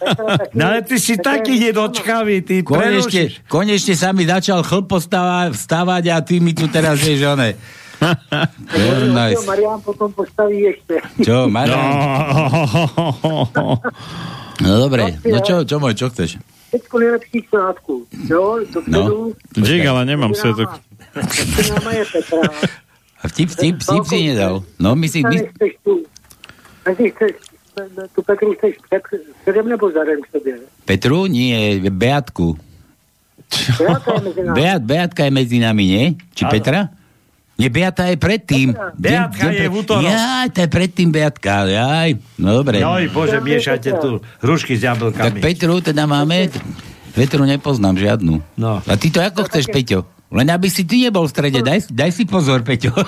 No 0.52 0.62
ale 0.68 0.84
ty 0.84 1.00
si 1.00 1.16
taký 1.16 1.56
nedočkavý, 1.56 2.44
ty 2.44 2.60
Konečne, 2.60 3.32
konečne 3.48 3.96
sa 3.96 4.12
mi 4.12 4.28
začal 4.28 4.60
chlp 4.60 5.00
stávať, 5.00 5.56
vstávať 5.56 6.04
a 6.12 6.20
ty 6.20 6.44
mi 6.44 6.52
tu 6.52 6.68
teraz 6.68 7.00
vieš, 7.00 7.24
one. 7.24 7.56
Very 8.68 9.08
nice. 9.12 9.40
Marian 9.48 9.80
potom 9.80 10.12
postaví 10.12 10.76
ešte. 10.76 11.00
Čo, 11.24 11.48
Marian? 11.48 11.80
No 14.60 14.76
dobre, 14.76 15.16
no 15.24 15.40
čo, 15.40 15.64
čo 15.64 15.80
môj, 15.80 15.96
čo 15.96 16.12
chceš? 16.12 16.36
Všetko 16.70 16.98
nejlepších 16.98 17.48
svátků. 17.48 18.06
Jo, 18.30 18.58
dopředu. 18.74 19.34
No. 19.56 19.62
Dík, 19.66 19.86
ale 19.86 20.04
nemám 20.04 20.32
Petra. 22.12 22.48
A 23.22 23.28
vtip, 23.28 23.50
vtip, 23.50 23.82
vtip 23.82 24.04
si 24.06 24.28
nedal. 24.28 24.62
No 24.78 24.94
my 24.94 25.08
si, 25.08 25.22
my, 25.26 25.50
tu. 25.84 26.06
A 26.86 26.94
ty 26.94 27.10
chceš, 27.10 27.32
tu 28.14 28.22
Petru 28.22 28.54
chceš 28.54 28.74
před, 28.86 29.02
předem 29.42 29.68
nebo 29.68 29.90
zadem 29.90 30.22
k 30.22 30.30
sobě? 30.30 30.58
Petru? 30.84 31.26
Nie, 31.26 31.90
Beatku. 31.90 32.56
Beata 33.78 34.12
je 34.14 34.20
mezi 34.22 34.42
námi. 34.42 34.60
Beat, 34.60 34.82
Beatka 34.82 35.24
je 35.24 35.30
medzi 35.30 35.58
nami, 35.58 35.84
nie? 35.86 36.04
Či 36.38 36.44
Áno. 36.46 36.50
Petra? 36.54 36.78
Nie, 37.60 37.68
Beata 37.68 38.08
je 38.08 38.16
predtým. 38.16 38.72
Beatka 38.96 39.52
je 39.52 39.68
v 39.68 39.74
útorok. 39.76 40.08
Jaj, 40.08 40.48
to 40.56 40.64
je 40.64 40.68
predtým 40.72 41.12
Beatka, 41.12 41.68
jaj. 41.68 42.16
No 42.40 42.56
dobre. 42.56 42.80
Joj, 42.80 43.12
bože, 43.12 43.36
miešajte 43.36 44.00
tu 44.00 44.16
hrušky 44.40 44.74
s 44.74 44.80
Tak 44.80 44.96
jablkami. 44.96 45.38
Petru 45.44 45.76
teda 45.84 46.08
máme... 46.08 46.48
Petru 47.12 47.44
nepoznám 47.44 48.00
žiadnu. 48.00 48.40
No. 48.56 48.80
A 48.80 48.94
ty 48.96 49.12
to 49.12 49.20
ako 49.20 49.44
chceš, 49.44 49.68
Peťo? 49.68 50.08
Len 50.30 50.46
aby 50.46 50.70
si 50.70 50.86
ty 50.88 51.04
nebol 51.04 51.26
v 51.26 51.32
strede. 51.34 51.60
Daj, 51.60 51.90
daj 51.92 52.10
si 52.14 52.24
pozor, 52.24 52.64
Peťo. 52.64 52.94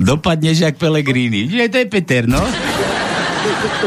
Dopadneš 0.00 0.58
jak 0.58 0.76
Pelegrini. 0.78 1.48
Že 1.48 1.68
to 1.68 1.76
je 1.78 1.86
Peter, 1.86 2.22
no? 2.24 2.40
To. 3.82 3.86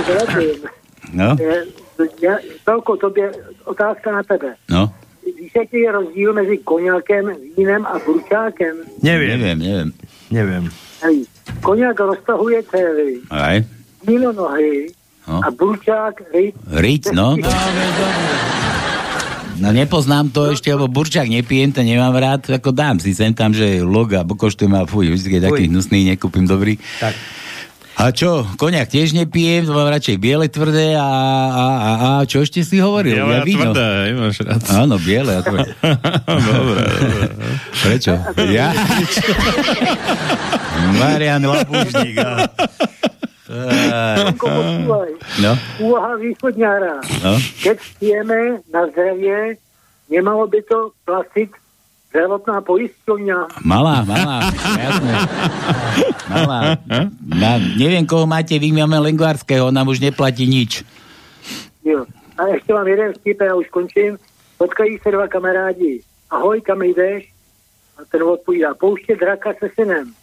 No, 1.13 1.35
Eh, 1.39 1.63
Já, 2.21 2.35
Velko, 2.67 2.97
tobě 2.97 3.31
otázka 3.65 4.11
na 4.11 4.23
tebe. 4.23 4.55
no. 4.69 4.91
Víš, 5.25 5.51
jaký 5.55 5.79
je 5.79 5.91
rozdíl 5.91 6.33
mezi 6.33 6.57
koněkem, 6.57 7.25
vínem 7.57 7.85
a 7.85 7.99
burčákem? 8.05 8.75
Neviem, 9.03 9.29
Neviem, 9.39 9.59
neviem. 9.59 9.89
neviem. 10.31 10.63
Koněk 11.61 11.99
roztahuje 11.99 12.63
cévy, 12.63 13.21
Aj. 13.29 13.61
víno 14.07 14.31
nohy 14.31 14.87
No. 15.25 15.41
a 15.41 15.49
burčák 15.51 16.21
ryť. 16.29 16.53
Riť, 16.69 17.03
no. 17.13 17.33
no. 17.33 17.49
No 19.55 19.71
nepoznám 19.71 20.35
to 20.35 20.51
ešte, 20.51 20.67
lebo 20.67 20.91
burčák 20.91 21.31
nepijem, 21.31 21.71
to 21.71 21.79
nemám 21.79 22.11
rád, 22.11 22.43
ako 22.51 22.75
dám 22.75 22.99
si 22.99 23.15
sem 23.15 23.31
tam, 23.31 23.55
že 23.55 23.79
loga, 23.87 24.27
bo 24.27 24.35
koštujem 24.35 24.75
a 24.75 24.83
fuj, 24.83 25.07
vždy, 25.07 25.27
keď 25.31 25.41
taký 25.47 25.71
hnusný 25.71 26.11
nekúpim 26.11 26.43
dobrý. 26.43 26.75
Tak. 26.99 27.15
A 27.95 28.11
čo, 28.11 28.43
koniak 28.59 28.91
tiež 28.91 29.15
nepijem, 29.15 29.63
to 29.63 29.71
mám 29.71 29.87
radšej 29.87 30.19
biele 30.19 30.51
tvrdé 30.51 30.99
a, 30.99 31.07
a, 31.07 31.63
a, 31.63 31.91
a 31.95 32.09
čo 32.27 32.43
ešte 32.43 32.59
si 32.59 32.83
hovoril? 32.83 33.15
Biele 33.15 33.39
ja 33.39 33.39
a 33.39 33.47
tvrdé, 33.47 33.87
máš 34.19 34.37
rád. 34.43 34.61
Áno, 34.67 34.95
biele 34.99 35.31
a 35.31 35.41
tvrdé. 35.41 35.71
dobre, 36.51 36.83
dobre. 36.83 37.25
Prečo? 37.79 38.13
Ja? 38.51 38.75
Marian 40.99 41.43
počúvaj. 44.35 45.11
No, 45.39 45.51
Úvaha 45.79 46.13
východňára. 46.19 46.99
no. 47.23 47.33
Keď 47.63 47.77
pijeme 48.01 48.59
na 48.75 48.91
zdravie, 48.91 49.55
nemalo 50.11 50.51
by 50.51 50.59
to 50.67 50.91
platiť 51.07 51.49
zdravotná 52.15 52.63
poisťovňa. 52.63 53.59
Malá, 53.67 54.07
malá, 54.07 54.47
jasné. 54.79 55.13
Malá. 56.31 56.79
Na, 57.19 57.59
neviem, 57.59 58.07
koho 58.07 58.23
máte, 58.23 58.55
vy 58.55 58.71
máme 58.71 59.03
Lengvarského, 59.03 59.67
on 59.67 59.75
nám 59.75 59.91
už 59.91 59.99
neplatí 59.99 60.47
nič. 60.47 60.87
Jo. 61.83 62.07
A 62.39 62.47
ještě 62.47 62.73
mám 62.73 62.87
jeden 62.87 63.13
vtip, 63.13 63.41
já 63.41 63.55
už 63.55 63.67
končím. 63.67 64.17
Potkají 64.57 64.99
se 65.03 65.11
dva 65.11 65.27
kamarádi. 65.27 66.01
Ahoj, 66.31 66.61
kam 66.61 66.81
jdeš? 66.81 67.31
A 67.97 68.01
ten 68.11 68.23
odpovídá, 68.23 68.73
pouště 68.73 69.15
draka 69.15 69.53
se 69.59 69.69
synem. 69.75 70.13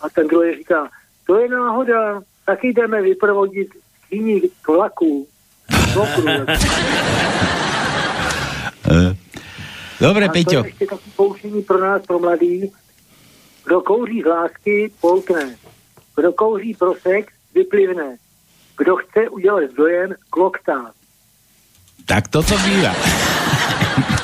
A 0.00 0.08
ten 0.08 0.26
druhý 0.26 0.56
říká, 0.56 0.88
to 1.26 1.38
je 1.38 1.48
náhoda, 1.48 2.20
taky 2.44 2.72
jdeme 2.72 3.02
vyprovodit 3.02 3.68
skýní 4.04 4.40
k 4.40 4.68
vlaku. 4.68 5.26
Do 5.94 6.02
okruhu. 6.02 6.46
Dobre, 10.00 10.24
A 10.24 10.28
to 10.28 10.32
Peťo. 10.32 10.58
je 10.64 10.66
ještě 10.66 10.86
takové 10.86 11.10
poučení 11.16 11.62
pro 11.62 11.80
nás, 11.80 12.02
pro 12.06 12.18
mladý. 12.18 12.70
Kdo 13.64 13.80
kouří 13.80 14.22
z 14.22 14.26
lásky, 14.26 14.90
polkne. 15.00 15.56
Kdo 16.16 16.32
kouří 16.32 16.74
pro 16.74 16.94
sex, 17.02 17.26
vyplivne. 17.54 18.16
Kdo 18.78 18.96
chce 18.96 19.28
udělat 19.30 19.70
dojem, 19.76 20.14
kloktá. 20.30 20.90
Tak 22.06 22.28
toto 22.28 22.54
býva. 22.58 22.94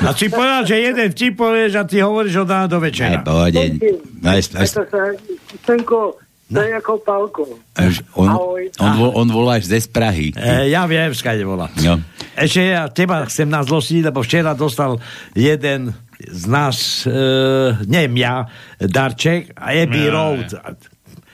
A 0.07 0.13
si 0.13 0.29
povedal, 0.29 0.63
že 0.67 0.77
jeden 0.79 1.09
vtip 1.11 1.35
povieš 1.35 1.75
a 1.75 1.83
ty 1.83 1.99
hovoríš 2.03 2.35
od 2.45 2.49
rána 2.51 2.67
do 2.67 2.77
Aj, 2.77 2.83
večera. 2.85 3.19
pohode. 3.25 3.59
Aj, 4.23 4.39
aj, 4.39 4.67
To 4.71 4.83
se, 4.85 5.03
Stenko, 5.63 6.15
to 6.53 6.59
je 6.61 6.69
jako 6.69 6.97
palko. 6.97 7.43
až, 7.75 8.03
on, 8.13 8.29
on, 8.79 8.93
on 9.15 9.27
voláš 9.31 9.65
ze 9.65 9.81
z 9.81 9.87
Prahy. 9.87 10.31
E, 10.37 10.69
ja 10.69 10.85
viem, 10.85 11.09
skade 11.15 11.41
volá. 11.43 11.67
No. 11.81 11.97
Ešte 12.33 12.61
ja 12.73 12.89
teba 12.89 13.21
chcem 13.29 13.45
nás 13.45 13.69
zlostiť, 13.69 14.09
lebo 14.09 14.25
včera 14.25 14.57
dostal 14.57 14.97
jeden 15.37 15.93
z 16.23 16.43
nás, 16.47 17.03
e, 17.03 17.13
neviem 17.85 18.15
ja, 18.23 18.47
darček 18.79 19.53
a 19.53 19.75
Abbey 19.75 20.07
Ja, 20.07 20.13
Road. 20.13 20.47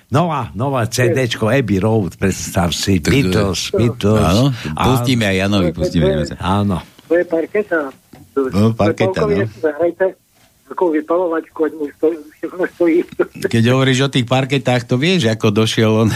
Nová, 0.10 0.50
nová 0.58 0.90
CDčko 0.90 1.54
Abbey 1.54 1.78
Road, 1.78 2.18
predstav 2.18 2.74
si, 2.74 2.98
Beatles, 2.98 3.70
Beatles. 3.70 4.26
Áno, 4.26 4.46
pustíme 4.74 5.30
aj 5.30 5.36
Janovi, 5.46 5.70
pustíme. 5.70 6.26
Áno. 6.42 6.82
To 7.06 7.14
je 7.14 7.26
parketa. 7.30 7.94
No, 8.34 8.74
parketa, 8.74 9.30
no. 9.30 9.46
Zahrajte 9.62 10.18
takovou 10.70 10.94
vypalovačku, 10.96 11.60
ať 11.66 11.74
mu 11.74 11.86
stojí. 11.98 13.02
Keď 13.50 13.64
hovoríš 13.74 14.08
o 14.08 14.14
tých 14.14 14.30
parketách, 14.30 14.86
to 14.86 14.96
vieš, 14.96 15.28
ako 15.28 15.52
došiel 15.52 15.92
on, 16.06 16.10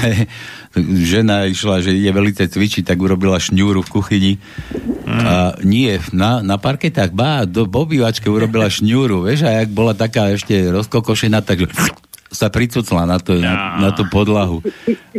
žena 1.12 1.50
išla, 1.50 1.82
že 1.82 1.98
ide 1.98 2.14
velice 2.14 2.46
cvičiť, 2.48 2.88
tak 2.88 3.02
urobila 3.02 3.42
šňúru 3.42 3.82
v 3.84 3.92
kuchyni. 3.92 4.34
A 5.10 5.58
nie, 5.66 6.00
na, 6.16 6.40
na 6.40 6.56
parketách, 6.62 7.12
bá, 7.12 7.44
do 7.44 7.68
obývačke 7.68 8.30
urobila 8.30 8.72
šňúru, 8.72 9.26
vieš, 9.28 9.44
a 9.50 9.66
jak 9.66 9.70
bola 9.74 9.98
taká 9.98 10.32
ešte 10.32 10.72
rozkokošená, 10.72 11.44
tak 11.44 11.68
sa 12.34 12.50
pricucla 12.50 13.06
na, 13.06 13.22
to, 13.22 13.38
na, 13.38 13.78
na 13.78 13.90
tú 13.94 14.04
podlahu. 14.10 14.60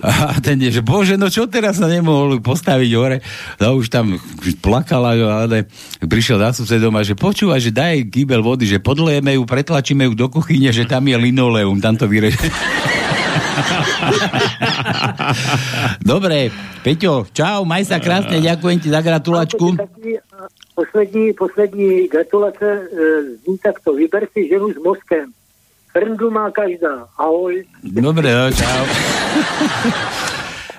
A 0.03 0.42
ten 0.42 0.59
je, 0.59 0.74
že 0.74 0.83
bože, 0.83 1.14
no 1.14 1.31
čo 1.31 1.46
teraz 1.46 1.79
sa 1.79 1.87
nemohol 1.87 2.42
postaviť 2.42 2.90
hore? 2.98 3.22
No 3.62 3.79
už 3.79 3.88
tam 3.88 4.18
už 4.18 4.59
plakala, 4.59 5.14
ale 5.46 5.70
prišiel 6.03 6.42
za 6.42 6.50
susedom 6.53 6.92
a 6.98 7.07
že 7.07 7.14
počúva, 7.14 7.62
že 7.62 7.70
daj 7.70 8.11
kýbel 8.11 8.42
vody, 8.42 8.66
že 8.66 8.83
podlejeme 8.83 9.38
ju, 9.38 9.46
pretlačíme 9.46 10.11
ju 10.11 10.18
do 10.18 10.27
kuchyne, 10.27 10.74
že 10.74 10.85
tam 10.90 11.07
je 11.07 11.14
linoleum, 11.14 11.79
tam 11.79 11.94
to 11.94 12.11
vyreže. 12.11 12.42
Dobre, 16.05 16.50
Peťo, 16.83 17.27
čau, 17.31 17.64
maj 17.64 17.87
sa 17.87 18.03
krásne, 18.03 18.42
ďakujem 18.42 18.79
ti 18.83 18.88
za 18.90 19.00
gratulačku. 19.00 19.79
A 19.79 19.87
Poslední, 20.74 21.33
poslední 21.33 22.09
gratulace 22.09 22.66
e, 22.66 22.87
zní 23.46 23.59
takto. 23.59 23.94
Vyber 23.94 24.27
si 24.33 24.48
ženu 24.48 24.74
s 24.74 24.79
mozkem. 24.83 25.31
Frndu 25.94 26.26
má 26.26 26.50
každá. 26.50 27.07
Ahoj. 27.14 27.62
Dobre, 27.87 28.26
no, 28.26 28.50
čau. 28.50 28.83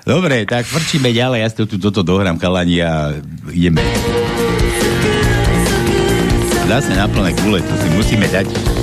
Dobre, 0.04 0.44
tak 0.44 0.68
vrčíme 0.68 1.08
ďalej, 1.08 1.40
ja 1.40 1.48
si 1.48 1.64
tu 1.64 1.80
toto 1.80 2.04
dohrám 2.04 2.36
kalani 2.36 2.84
a 2.84 3.16
ideme. 3.48 3.80
Zase 6.68 6.92
na 6.92 7.08
plné 7.08 7.32
gule, 7.40 7.64
to 7.64 7.74
si 7.80 7.88
musíme 7.96 8.28
dať. 8.28 8.75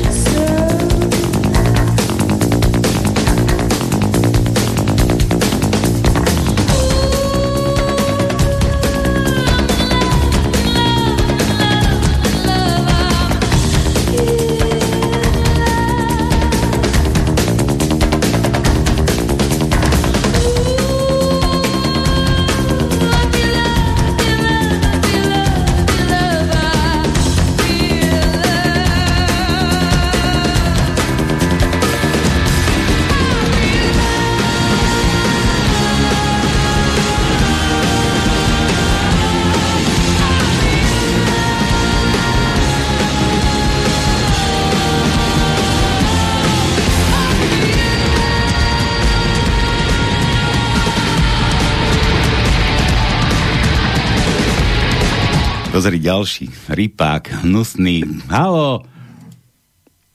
Pozri 55.84 56.00
ďalší. 56.00 56.48
Rypák, 56.72 57.44
hnusný. 57.44 58.08
Halo. 58.32 58.88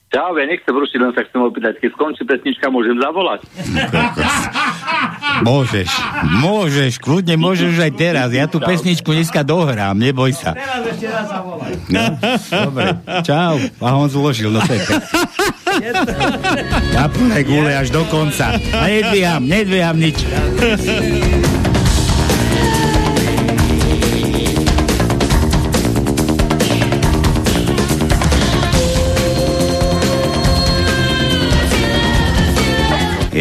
Čau, 0.09 0.33
ja 0.41 0.49
nechcem 0.49 0.73
rušiť, 0.73 0.97
len 0.97 1.13
sa 1.13 1.29
chcem 1.29 1.45
opýtať, 1.45 1.77
keď 1.77 1.93
skončí 1.93 2.25
pesnička, 2.25 2.73
môžem 2.73 2.97
zavolať. 2.97 3.45
Môžeš, 5.45 5.93
môžeš, 6.41 6.97
kľudne 7.05 7.37
môžeš 7.37 7.77
už 7.77 7.81
aj 7.85 7.93
teraz. 8.01 8.29
Ja 8.33 8.49
tú 8.49 8.65
pesničku 8.65 9.13
dneska 9.13 9.45
dohrám, 9.45 9.93
neboj 9.93 10.33
sa. 10.33 10.57
Teraz 10.57 10.89
ešte 10.89 11.05
raz 11.05 11.29
zavolaj. 11.29 11.73
No, 11.93 12.05
dobre, 12.49 12.85
čau. 13.29 13.61
A 13.61 13.89
on 13.93 14.09
zložil, 14.09 14.49
no 14.49 14.65
pekné. 14.65 15.05
Ja 16.97 17.13
plné 17.13 17.45
gule 17.45 17.77
až 17.77 17.93
do 17.93 18.09
konca. 18.09 18.57
A 18.57 18.89
nedvíham, 18.89 19.45
nedvíham 19.45 20.01
nič. 20.01 20.17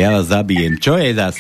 Ja 0.08 0.16
vás 0.16 0.32
zabijem. 0.32 0.80
Čo 0.80 0.96
je 0.96 1.12
zas? 1.12 1.36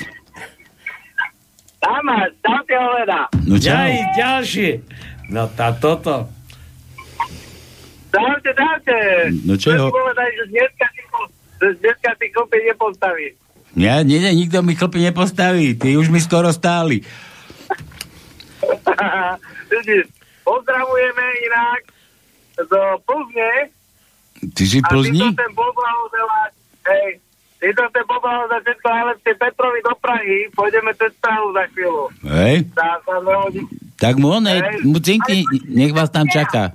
Tam 1.79 2.03
máš, 2.03 2.35
tam 2.43 2.59
ti 2.67 2.75
hoveda. 2.75 3.31
No 3.47 3.55
čau. 3.55 3.71
Ďaj, 3.71 3.91
ďalší. 4.11 4.69
No 5.31 5.47
tá 5.47 5.71
toto. 5.71 6.27
Dávte, 8.11 8.51
dávte. 8.51 8.95
No 9.47 9.55
čo 9.55 9.71
ho- 9.71 9.87
povedať, 9.87 10.29
že 10.35 10.43
dneska 10.51 10.83
ty, 10.91 11.01
že 11.55 11.79
dneska 11.79 12.11
ty 12.19 12.27
kopie 12.27 12.59
nepostaví. 12.67 13.39
Ja, 13.71 14.03
nie, 14.03 14.19
nie, 14.19 14.35
nikto 14.35 14.59
mi 14.59 14.75
chlpy 14.75 14.99
nepostaví. 14.99 15.71
Ty 15.71 15.95
už 15.95 16.11
mi 16.11 16.19
skoro 16.19 16.51
stáli. 16.51 17.07
Pozdravujeme 20.43 21.25
inak 21.41 21.81
zo 22.57 22.81
Plzne. 22.99 23.71
Ty 24.51 24.63
si 24.65 24.79
A 24.79 24.83
ty 24.83 24.91
Plzni? 24.91 25.23
to 25.23 25.31
ten 25.33 25.51
poblahoželať, 25.55 26.51
hej, 26.83 27.09
ty 27.67 27.75
to 27.75 27.83
ten 27.91 28.05
poblahoželať 28.07 28.61
všetko 28.63 28.87
najlepšie 28.87 29.33
Petrovi 29.35 29.79
do 29.83 29.93
Prahy, 29.99 30.37
pôjdeme 30.55 30.91
cez 30.95 31.11
Prahu 31.19 31.51
za 31.51 31.63
chvíľu. 31.75 32.03
Hej? 32.23 32.55
Tá 32.71 32.95
sa. 33.03 33.15
Tak 33.99 34.13
mu 34.15 34.39
onej, 34.39 34.87
mu 34.87 35.03
cinky, 35.03 35.43
nech 35.67 35.91
vás 35.91 36.07
tam 36.07 36.23
čaká. 36.31 36.71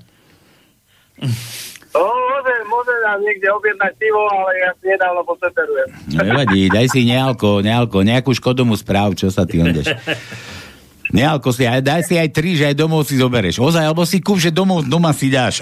No, 1.96 2.02
môže, 2.05 2.55
môže 2.68 2.92
nám 3.09 3.24
niekde 3.24 3.48
objednať 3.52 3.92
pivo, 3.96 4.20
ale 4.28 4.50
ja 4.61 4.70
si 4.76 4.85
nedávno 4.92 5.22
poseterujem. 5.24 5.88
No 6.12 6.20
nevadí, 6.28 6.61
daj 6.68 6.87
si 6.92 7.09
nealko, 7.09 7.64
nealko, 7.64 8.05
nejakú 8.05 8.37
škodu 8.37 8.68
mu 8.68 8.76
správ, 8.76 9.16
čo 9.16 9.33
sa 9.33 9.48
ty 9.48 9.64
ondeš. 9.64 9.96
Nealko 11.12 11.52
si, 11.52 11.68
aj, 11.68 11.85
daj 11.85 12.02
si 12.09 12.16
aj 12.16 12.28
tri, 12.33 12.57
že 12.57 12.72
aj 12.72 12.76
domov 12.76 13.05
si 13.05 13.20
zobereš. 13.20 13.61
Ozaj, 13.61 13.85
alebo 13.85 14.09
si 14.09 14.24
kúp, 14.24 14.40
že 14.40 14.48
domov, 14.48 14.88
doma 14.88 15.12
si 15.12 15.28
dáš. 15.28 15.61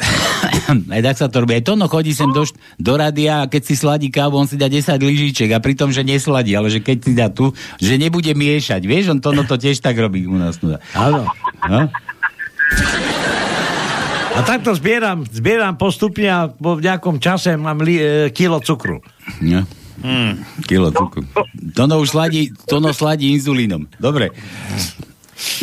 Aj 0.77 1.01
tak 1.05 1.17
sa 1.17 1.27
to 1.31 1.43
robí. 1.43 1.57
Aj 1.57 1.65
Tono 1.65 1.87
chodí 1.91 2.13
sem 2.13 2.29
do, 2.31 2.45
do 2.79 2.95
radia 2.95 3.45
a 3.45 3.49
keď 3.51 3.63
si 3.65 3.75
sladí 3.77 4.09
kávu, 4.09 4.39
on 4.39 4.49
si 4.49 4.61
dá 4.61 4.71
10 4.71 4.97
lyžiček 5.01 5.51
a 5.55 5.59
pritom, 5.59 5.91
že 5.91 6.07
nesladí, 6.07 6.55
ale 6.55 6.71
že 6.71 6.81
keď 6.81 6.97
si 7.01 7.13
dá 7.17 7.29
tu, 7.29 7.53
že 7.81 7.99
nebude 8.01 8.31
miešať. 8.33 8.85
Vieš, 8.85 9.17
on 9.17 9.21
Tono 9.23 9.43
to 9.45 9.59
tiež 9.59 9.81
tak 9.83 9.99
robí 9.99 10.25
u 10.27 10.37
nás. 10.37 10.61
No? 10.61 10.79
Áno. 10.97 11.29
No? 11.67 11.81
A 14.31 14.47
takto 14.47 14.73
zbieram, 14.73 15.27
zbieram 15.27 15.75
postupne 15.75 16.29
a 16.31 16.41
po 16.49 16.79
nejakom 16.79 17.19
čase 17.19 17.59
mám 17.59 17.83
li, 17.83 17.99
e, 17.99 18.31
kilo 18.31 18.63
cukru. 18.63 19.03
No. 19.43 19.67
Kilo 20.65 20.89
cukru. 20.95 21.29
Tono 21.77 22.01
už 22.01 22.15
sladí, 22.17 22.55
Tono 22.65 22.95
sladí 22.97 23.37
inzulínom. 23.37 23.85
Dobre. 24.01 24.33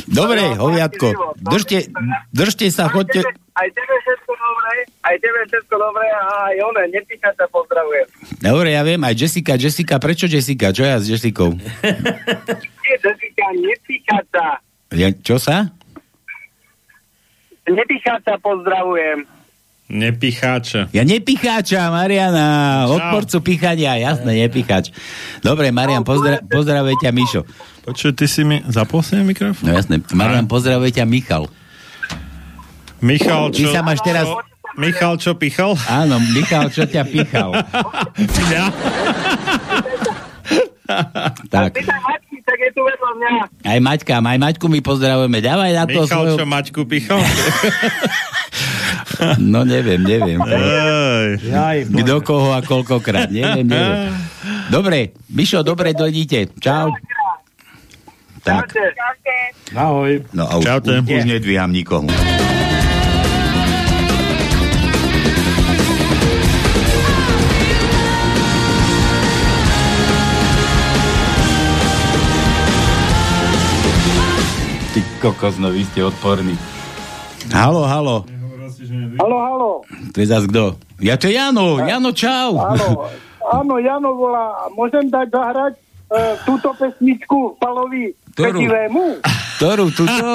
Dobre, 0.05 0.57
hoviatko. 0.57 1.37
Držte, 1.37 1.89
držte 2.33 2.69
sa, 2.69 2.89
chodte. 2.89 3.21
Aj 3.57 3.67
tebe 3.73 3.95
dobré, 4.47 4.75
aj 5.03 5.15
tebe 5.19 5.39
všetko 5.51 5.75
dobré 5.75 6.07
a 6.07 6.21
aj 6.47 6.55
one, 6.63 6.83
nepíka 6.95 7.29
sa 7.35 7.45
pozdravujem. 7.51 8.07
Dobre, 8.39 8.71
ja 8.71 8.81
viem, 8.87 9.01
aj 9.03 9.15
Jessica, 9.19 9.59
Jessica, 9.59 9.99
prečo 9.99 10.25
Jessica? 10.31 10.71
Čo 10.71 10.87
ja 10.87 10.95
s 10.95 11.11
Jessicou? 11.11 11.51
Nie, 11.59 12.95
Jessica, 13.03 13.45
nepíka 13.51 14.17
sa. 14.31 14.45
Ja, 14.95 15.11
čo 15.11 15.35
sa? 15.35 15.67
Sa 18.23 18.35
pozdravujem. 18.39 19.27
Nepicháča. 19.87 20.91
Ja 20.91 21.03
nepicháča, 21.07 21.87
Mariana. 21.87 22.83
Odporcu 22.91 23.39
pichania, 23.39 23.95
jasné, 23.95 24.47
nepicháč. 24.47 24.91
Dobre, 25.39 25.71
Marian, 25.71 26.03
pozdra- 26.03 26.43
pozdravuje 26.43 26.99
ťa 26.99 27.11
Mišo. 27.15 27.47
Počuj, 27.87 28.11
ty 28.19 28.27
si 28.27 28.43
mi... 28.43 28.59
Zapol 28.67 28.99
si 28.99 29.15
mi 29.15 29.31
mikrofón? 29.31 29.63
No 29.63 29.71
jasné, 29.79 30.03
Marian, 30.11 30.43
pozdravuje 30.43 30.91
ťa 30.91 31.07
Michal. 31.07 31.47
Michal, 33.01 33.53
Ty 33.53 33.61
čo... 33.63 33.69
sa 33.73 33.81
máš 33.85 33.99
teraz... 34.01 34.25
Michal, 34.77 35.17
čo 35.17 35.33
pichal? 35.33 35.73
Áno, 35.89 36.21
Michal, 36.21 36.69
čo 36.69 36.85
ťa 36.85 37.01
pichal. 37.09 37.49
Ja? 38.53 38.69
Tak, 41.49 41.75
Maťky, 41.83 42.37
tak 42.45 42.57
je 42.61 42.69
tu 42.71 42.81
vedľa 42.85 43.11
mňa. 43.17 43.31
aj 43.67 43.79
Maťka, 43.83 44.23
aj 44.23 44.37
Maťku 44.39 44.65
my 44.71 44.79
pozdravujeme. 44.79 45.39
Dávaj 45.43 45.71
na 45.73 45.83
to 45.83 46.05
Michal, 46.05 46.23
svoju... 46.23 46.35
čo 46.37 46.45
Maťku 46.45 46.81
pichal? 46.85 47.19
No 49.41 49.65
neviem, 49.65 50.05
neviem. 50.05 50.37
Kto 51.89 52.21
koho 52.21 52.53
a 52.53 52.61
koľkokrát, 52.61 53.33
neviem, 53.33 53.65
neviem. 53.65 54.13
Dobre, 54.69 55.17
Mišo, 55.33 55.65
dobre 55.65 55.97
dojdite. 55.97 56.53
Čau. 56.61 56.93
Tak, 58.45 58.77
Ahoj. 59.75 60.23
no 60.31 60.47
a 60.47 60.53
už, 60.61 60.63
Čaute. 60.63 60.93
už, 61.03 61.09
už 61.09 61.23
nedvíham 61.27 61.67
nikomu. 61.73 62.07
Ty 74.97 75.05
kokos, 75.21 75.61
no 75.61 75.69
vy 75.69 75.85
ste 75.85 76.01
odporní. 76.01 76.57
Halo, 77.53 77.85
halo. 77.85 78.25
Halo, 79.21 79.37
halo. 79.45 79.71
To 79.85 80.17
je 80.17 80.25
zas 80.25 80.41
kto? 80.49 80.73
Ja 80.97 81.21
to 81.21 81.29
je 81.29 81.37
Jano. 81.37 81.77
Jano, 81.85 82.09
čau. 82.17 82.57
Áno, 82.57 83.05
áno, 83.45 83.77
Jano 83.77 84.17
volá. 84.17 84.57
Môžem 84.73 85.05
dať 85.05 85.29
zahrať 85.29 85.77
e, 85.77 85.81
túto 86.49 86.73
pesničku 86.73 87.61
Palovi 87.61 88.09
Ktorú? 88.33 88.57
Pedivému? 88.57 89.21
Ktorú, 89.61 89.85
tuto? 89.93 90.29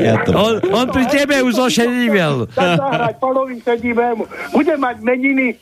Ja 0.00 0.14
to... 0.24 0.30
On, 0.40 0.54
on 0.72 0.86
pri 0.88 1.04
tebe 1.12 1.44
už 1.44 1.52
ošedivel. 1.68 2.48
Dať 2.48 2.80
zahrať 2.80 3.14
Palovi 3.20 3.60
Pedivému. 3.60 4.24
Bude 4.56 4.74
mať 4.80 5.04
meniny. 5.04 5.60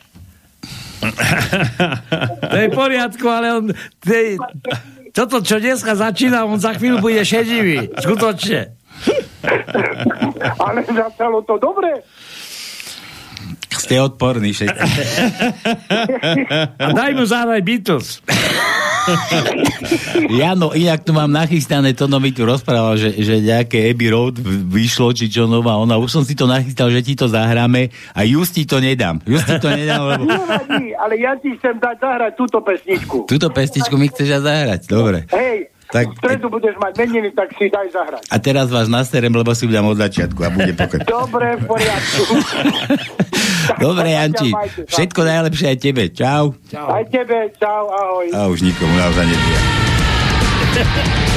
To 2.50 2.56
je 2.56 2.66
v 2.68 2.74
poriadku, 2.74 3.26
ale 3.28 3.46
on... 3.52 3.64
Tej, 4.00 4.40
toto, 5.14 5.38
čo 5.40 5.62
dneska 5.62 5.94
začína, 5.94 6.42
on 6.42 6.58
za 6.58 6.74
chvíľu 6.74 6.98
bude 6.98 7.22
šedivý. 7.22 7.94
Skutočne. 8.02 8.74
Ale 10.58 10.82
začalo 10.82 11.42
to 11.46 11.54
dobre. 11.62 12.02
Ste 13.84 14.00
odporní 14.00 14.56
všetci. 14.56 14.90
A 16.80 16.88
daj 16.96 17.12
mu 17.12 17.28
zahraj 17.28 17.60
Beatles. 17.60 18.24
Jano, 20.32 20.72
inak 20.72 21.04
tu 21.04 21.12
mám 21.12 21.28
nachystané, 21.28 21.92
to 21.92 22.08
no 22.08 22.16
mi 22.16 22.32
tu 22.32 22.48
rozprával, 22.48 22.96
že, 22.96 23.12
že 23.20 23.44
nejaké 23.44 23.92
Abbey 23.92 24.08
Road 24.08 24.40
vyšlo, 24.72 25.12
či 25.12 25.28
čo 25.28 25.44
nová 25.44 25.76
ona. 25.76 26.00
Už 26.00 26.08
som 26.08 26.24
si 26.24 26.32
to 26.32 26.48
nachystal, 26.48 26.88
že 26.88 27.04
ti 27.04 27.12
to 27.12 27.28
zahráme 27.28 27.92
a 28.16 28.20
Justi 28.24 28.64
to 28.64 28.80
nedám. 28.80 29.20
Justi 29.28 29.60
to 29.60 29.68
nedám, 29.68 30.08
lebo 30.08 30.24
Nevadí, 30.32 30.96
ale 30.96 31.20
ja 31.20 31.36
ti 31.36 31.52
chcem 31.60 31.76
dať 31.76 31.96
zahrať 32.00 32.32
túto 32.40 32.64
pesničku. 32.64 33.28
túto 33.28 33.48
pestičku 33.52 33.94
mi 34.00 34.08
chceš 34.08 34.40
zahrať. 34.40 34.88
Dobre. 34.88 35.28
Hej, 35.28 35.73
Tak- 35.94 36.10
v 36.10 36.18
stredu 36.18 36.50
budeš 36.50 36.74
mať 36.82 36.92
meniny, 37.06 37.30
tak 37.30 37.54
si 37.54 37.70
daj 37.70 37.86
zahrať. 37.94 38.26
A 38.26 38.36
teraz 38.42 38.66
vás 38.66 38.90
naserem, 38.90 39.30
lebo 39.30 39.54
si 39.54 39.70
budem 39.70 39.86
od 39.86 39.94
začiatku 39.94 40.42
a 40.42 40.50
bude 40.50 40.74
pokoj. 40.74 40.98
Dobre, 41.22 41.54
v 41.54 41.62
poriadku. 41.70 42.22
Dobre, 43.84 44.08
Janči. 44.10 44.50
Všetko 44.90 45.20
najlepšie 45.22 45.66
aj 45.70 45.78
tebe. 45.78 46.10
Čau. 46.10 46.58
Aj 46.74 47.04
tebe, 47.06 47.46
čau, 47.62 47.86
ahoj. 47.94 48.26
A 48.34 48.50
už 48.50 48.66
nikomu 48.66 48.90
naozaj 48.98 49.22
nebudem. 49.22 49.62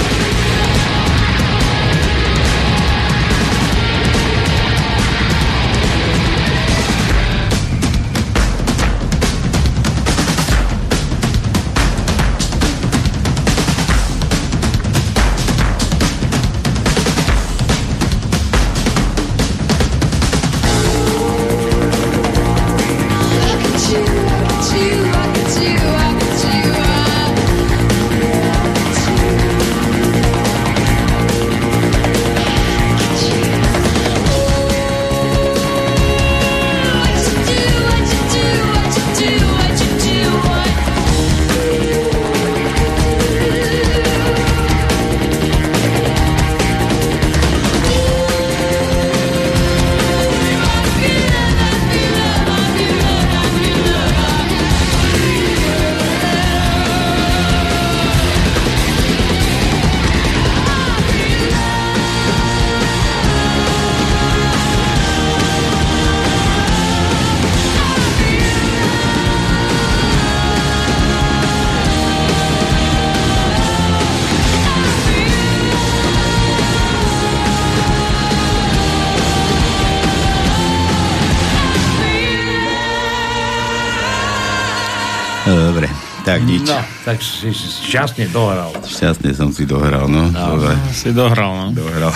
nič. 87.08 87.08
No, 87.08 87.14
tak 87.14 87.24
si 87.24 87.54
si 87.56 87.87
šťastne 87.88 88.26
dohral. 88.36 88.72
Šťastne 88.84 89.32
som 89.32 89.50
si 89.56 89.64
dohral, 89.64 90.12
no. 90.12 90.28
Dobre. 90.28 90.76
Si 90.92 91.16
dohral, 91.16 91.52
no. 91.56 91.66
Dohral. 91.72 92.12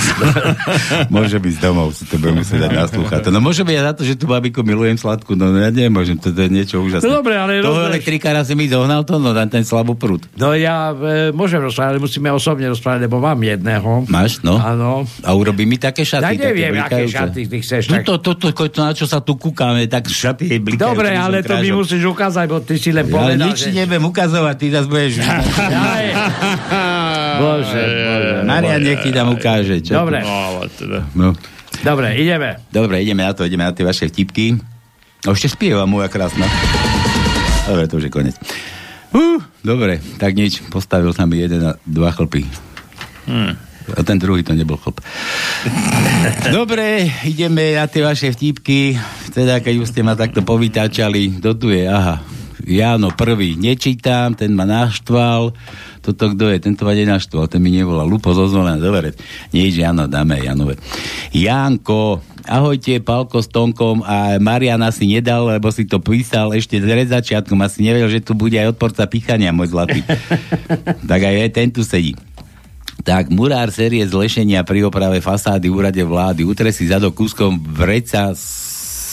môže 1.16 1.40
byť 1.40 1.54
z 1.56 1.60
domov, 1.64 1.96
si 1.96 2.04
to 2.04 2.20
budem 2.20 2.44
musieť 2.44 2.68
dať 2.68 2.72
na 2.76 2.86
slúchadlo. 2.92 3.32
No 3.32 3.40
môže 3.40 3.64
byť 3.64 3.76
aj 3.80 3.86
za 3.88 3.94
to, 3.96 4.02
že 4.04 4.14
tu 4.20 4.26
babiku 4.28 4.68
milujem 4.68 5.00
sladku, 5.00 5.40
no 5.40 5.56
ja 5.56 5.72
nemôžem, 5.72 6.20
to, 6.20 6.36
to 6.36 6.44
je 6.44 6.50
niečo 6.52 6.84
úžasné. 6.84 7.08
No 7.08 7.24
dobre, 7.24 7.40
ale 7.40 7.64
Toho 7.64 7.88
elektrikára 7.88 8.44
si 8.44 8.54
mi 8.60 8.68
dohnal 8.68 9.08
to, 9.08 9.16
no 9.16 9.32
na 9.32 9.48
ten 9.48 9.64
slabú 9.64 9.96
prúd. 9.96 10.28
No 10.36 10.52
ja 10.52 10.92
e, 10.92 11.32
môžem 11.32 11.64
rozprávať, 11.64 11.96
ale 11.96 12.00
musíme 12.04 12.28
osobne 12.36 12.68
rozprávať, 12.68 13.08
lebo 13.08 13.24
mám 13.24 13.40
jedného. 13.40 14.04
Máš, 14.12 14.44
no? 14.44 14.60
Áno. 14.60 15.08
A 15.24 15.30
urobí 15.32 15.64
mi 15.64 15.80
také 15.80 16.04
šaty. 16.04 16.36
Ja 16.36 16.52
neviem, 16.52 16.76
také 16.84 17.08
aké 17.08 17.16
šaty 17.16 17.42
ty 17.48 17.58
chceš. 17.64 17.84
No 17.88 17.96
Tak... 18.00 18.04
to, 18.04 18.14
to, 18.20 18.32
to, 18.36 18.48
to, 18.52 18.80
na 18.84 18.92
čo 18.92 19.08
sa 19.08 19.24
tu 19.24 19.40
kúkame, 19.40 19.88
tak 19.88 20.12
šaty 20.12 20.52
je 20.52 20.58
blikajúce. 20.60 20.84
Dobre, 20.84 21.16
ale 21.16 21.40
to 21.40 21.56
mi 21.64 21.72
musíš 21.72 22.04
ukázať, 22.04 22.46
bo 22.52 22.60
ty 22.60 22.76
si 22.76 22.92
len 22.92 23.08
Ja 23.08 23.14
povedal, 23.16 23.48
nič 23.48 23.60
že... 23.68 23.72
nebudem 23.72 24.04
ukazovať, 24.12 24.56
ty 24.60 24.66
zase 24.68 24.88
budeš... 24.92 25.14
Aj. 25.69 26.06
Bože, 27.38 27.84
bože. 27.84 28.36
Marian 28.43 28.82
nech 28.82 29.02
ti 29.02 29.12
tam 29.12 29.32
ukáže. 29.32 29.80
Čo 29.80 30.02
Dobre. 30.02 30.21
tu- 30.21 30.28
No, 30.28 30.39
teda. 30.67 31.00
No. 31.13 31.28
Dobre, 31.82 32.13
ideme. 32.15 32.62
Dobre, 32.69 33.02
ideme 33.02 33.21
na 33.21 33.34
to, 33.34 33.41
ideme 33.41 33.63
na 33.63 33.74
tie 33.74 33.82
vaše 33.82 34.06
vtipky. 34.06 34.58
A 35.21 35.32
ešte 35.32 35.54
spieva 35.54 35.86
moja 35.86 36.10
krásna. 36.10 36.45
Dobre, 37.65 37.86
to 37.86 37.97
už 37.97 38.10
je 38.10 38.12
konec. 38.12 38.36
Uh, 39.12 39.43
dobre, 39.60 40.00
tak 40.17 40.34
nič, 40.34 40.63
postavil 40.69 41.12
sa 41.12 41.28
mi 41.28 41.38
jeden 41.38 41.62
a 41.62 41.76
dva 41.84 42.10
chlpy. 42.10 42.47
Hmm. 43.28 43.54
A 43.91 44.02
ten 44.06 44.15
druhý 44.15 44.39
to 44.39 44.54
nebol 44.54 44.78
chlp. 44.78 45.02
Dobre, 46.47 47.10
ideme 47.26 47.76
na 47.76 47.89
tie 47.89 48.02
vaše 48.02 48.30
vtipky. 48.30 48.95
Teda, 49.34 49.60
keď 49.60 49.84
už 49.84 49.89
ste 49.89 50.02
ma 50.02 50.13
takto 50.13 50.45
povytáčali, 50.45 51.41
kto 51.41 51.50
tu 51.58 51.67
je? 51.74 51.86
Aha, 51.86 52.21
Jáno 52.72 53.12
prvý. 53.12 53.60
Nečítam, 53.60 54.32
ten 54.32 54.56
ma 54.56 54.64
naštval. 54.64 55.52
Toto 56.00 56.32
kto 56.32 56.48
je? 56.48 56.58
Tento 56.64 56.88
ma 56.88 56.96
nenaštval, 56.96 57.52
ten 57.52 57.60
mi 57.60 57.76
nevolal. 57.76 58.08
Lupo 58.08 58.32
zozvolené, 58.32 58.80
dobre. 58.80 59.12
Nič, 59.52 59.76
Jano, 59.76 60.08
dáme 60.08 60.40
Janové. 60.40 60.80
Janko, 61.36 62.24
ahojte, 62.48 63.04
Palko 63.04 63.44
s 63.44 63.52
Tonkom 63.52 64.08
a 64.08 64.40
Mariana 64.40 64.90
si 64.96 65.12
nedal, 65.12 65.52
lebo 65.52 65.68
si 65.70 65.84
to 65.84 66.00
písal 66.00 66.56
ešte 66.56 66.80
pred 66.80 67.12
začiatkom. 67.12 67.60
Asi 67.60 67.84
nevedel, 67.84 68.08
že 68.08 68.24
tu 68.24 68.32
bude 68.40 68.56
aj 68.56 68.72
odporca 68.72 69.04
pichania, 69.04 69.52
môj 69.52 69.76
zlatý. 69.76 70.00
tak 71.12 71.22
aj, 71.28 71.36
aj 71.44 71.52
ten 71.52 71.68
tu 71.68 71.84
sedí. 71.84 72.16
Tak, 73.02 73.34
murár 73.34 73.74
série 73.74 74.06
zlešenia 74.06 74.62
pri 74.62 74.86
oprave 74.86 75.20
fasády 75.20 75.68
v 75.68 75.76
úrade 75.76 76.04
vlády. 76.06 76.46
Utre 76.46 76.70
si 76.70 76.86
zadok 76.86 77.18
kúskom 77.18 77.58
vreca 77.58 78.30
z, 78.38 78.71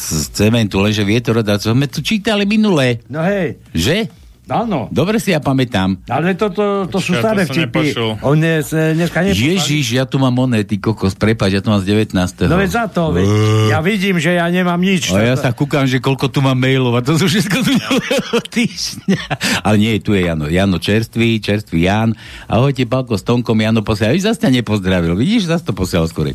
z 0.08 0.24
cementu, 0.32 0.80
lenže 0.80 1.04
vietor 1.04 1.40
čo 1.44 1.72
sme 1.76 1.86
tu 1.86 2.00
čítali 2.00 2.48
minulé. 2.48 3.04
No 3.08 3.20
hej, 3.22 3.60
Že? 3.76 4.08
Áno. 4.48 4.88
Dobre 4.88 5.16
si 5.16 5.30
ja 5.30 5.38
pamätám. 5.38 6.00
Ale 6.08 6.34
toto 6.34 6.88
to, 6.88 6.98
sú 6.98 7.12
Počkaj, 7.12 7.22
staré 7.22 7.42
to 7.44 7.52
vtipy. 7.52 7.92
nepočul. 7.92 8.10
On 8.20 8.34
dnes, 8.34 8.72
e, 8.72 8.96
dneska 8.96 9.20
neposlal. 9.20 9.48
Ježiš, 9.54 9.86
ja 9.92 10.04
tu 10.04 10.16
mám 10.16 10.32
monety, 10.32 10.76
kokos, 10.76 11.14
prepáč, 11.14 11.56
ja 11.56 11.62
tu 11.62 11.68
mám 11.68 11.80
z 11.80 11.92
19. 11.92 12.48
No 12.48 12.56
veď 12.56 12.70
za 12.70 12.84
to, 12.88 13.12
veď. 13.12 13.28
Ja 13.68 13.78
vidím, 13.80 14.16
že 14.16 14.36
ja 14.36 14.48
nemám 14.48 14.78
nič. 14.78 15.12
A 15.12 15.20
ja 15.22 15.36
sa 15.36 15.52
kúkam, 15.52 15.84
že 15.84 16.00
koľko 16.00 16.28
tu 16.28 16.40
mám 16.40 16.56
mailov 16.56 16.96
a 16.96 17.00
to 17.00 17.16
sú 17.16 17.28
všetko 17.28 17.56
z 17.62 17.68
týždňa. 18.56 19.22
Ale 19.62 19.76
nie, 19.76 19.98
tu 20.00 20.14
je 20.14 20.24
Jano. 20.24 20.48
Jano 20.48 20.78
čerstvý, 20.78 21.38
čerstvý 21.38 21.84
Jan. 21.84 22.14
Ahojte, 22.46 22.88
Palko 22.88 23.14
s 23.16 23.24
Tonkom, 23.24 23.58
Jano 23.58 23.84
posiela. 23.84 24.16
Už 24.16 24.24
zase 24.24 24.48
ťa 24.48 24.50
nepozdravil. 24.62 25.14
Vidíš, 25.14 25.50
zase 25.50 25.64
to 25.64 25.72
posielal 25.72 26.06
skôr. 26.06 26.32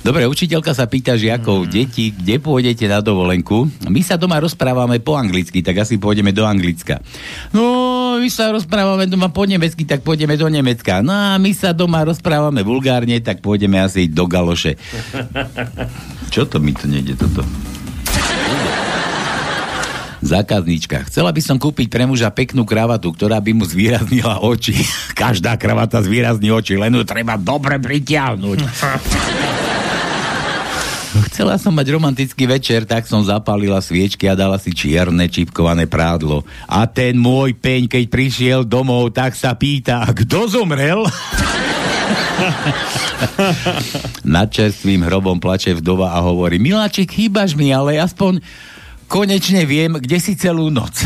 Dobre, 0.00 0.24
učiteľka 0.26 0.72
sa 0.72 0.88
pýta 0.88 1.14
žiakov, 1.14 1.68
deti, 1.68 2.10
kde 2.10 2.40
pôjdete 2.40 2.88
na 2.88 3.04
dovolenku? 3.04 3.68
My 3.86 4.00
sa 4.00 4.16
doma 4.16 4.40
rozprávame 4.40 4.98
po 4.98 5.14
anglicky, 5.14 5.60
tak 5.60 5.82
asi 5.82 6.00
pôjdeme 6.00 6.32
do 6.32 6.42
Anglicka. 6.46 6.98
No, 7.56 8.20
my 8.20 8.28
sa 8.28 8.52
rozprávame 8.52 9.08
doma 9.08 9.32
po 9.32 9.48
nemecky, 9.48 9.88
tak 9.88 10.04
pôjdeme 10.04 10.36
do 10.36 10.44
Nemecka. 10.44 11.00
No 11.00 11.16
a 11.16 11.40
my 11.40 11.56
sa 11.56 11.72
doma 11.72 12.04
rozprávame 12.04 12.60
vulgárne, 12.60 13.16
tak 13.24 13.40
pôjdeme 13.40 13.80
asi 13.80 14.12
do 14.12 14.28
Galoše. 14.28 14.76
Čo 16.36 16.44
to 16.44 16.60
mi 16.60 16.76
to 16.76 16.84
nejde 16.84 17.16
toto? 17.16 17.40
Zákazníčka. 20.20 21.08
Chcela 21.08 21.32
by 21.32 21.40
som 21.40 21.56
kúpiť 21.56 21.88
pre 21.88 22.04
muža 22.04 22.28
peknú 22.28 22.68
kravatu, 22.68 23.08
ktorá 23.08 23.40
by 23.40 23.56
mu 23.56 23.64
zvýraznila 23.64 24.44
oči. 24.44 24.76
Každá 25.16 25.56
kravata 25.56 26.04
zvýrazní 26.04 26.52
oči, 26.52 26.76
len 26.76 26.92
ju 26.92 27.08
treba 27.08 27.40
dobre 27.40 27.80
pritiahnuť. 27.80 28.58
Chcela 31.36 31.60
som 31.60 31.76
mať 31.76 31.92
romantický 31.92 32.48
večer, 32.48 32.88
tak 32.88 33.04
som 33.04 33.20
zapálila 33.20 33.76
sviečky 33.84 34.24
a 34.24 34.32
dala 34.32 34.56
si 34.56 34.72
čierne 34.72 35.28
čipkované 35.28 35.84
prádlo. 35.84 36.48
A 36.64 36.88
ten 36.88 37.12
môj 37.12 37.52
peň, 37.52 37.92
keď 37.92 38.04
prišiel 38.08 38.60
domov, 38.64 39.12
tak 39.12 39.36
sa 39.36 39.52
pýta, 39.52 40.00
kto 40.16 40.48
zomrel? 40.48 41.04
Nad 44.32 44.48
čerstvým 44.48 45.04
hrobom 45.04 45.36
plače 45.36 45.76
vdova 45.76 46.16
a 46.16 46.24
hovorí, 46.24 46.56
Miláčik, 46.56 47.12
chýbaš 47.12 47.52
mi, 47.52 47.68
ale 47.68 48.00
aspoň 48.00 48.40
konečne 49.04 49.68
viem, 49.68 50.00
kde 50.00 50.16
si 50.16 50.40
celú 50.40 50.72
noc. 50.72 51.04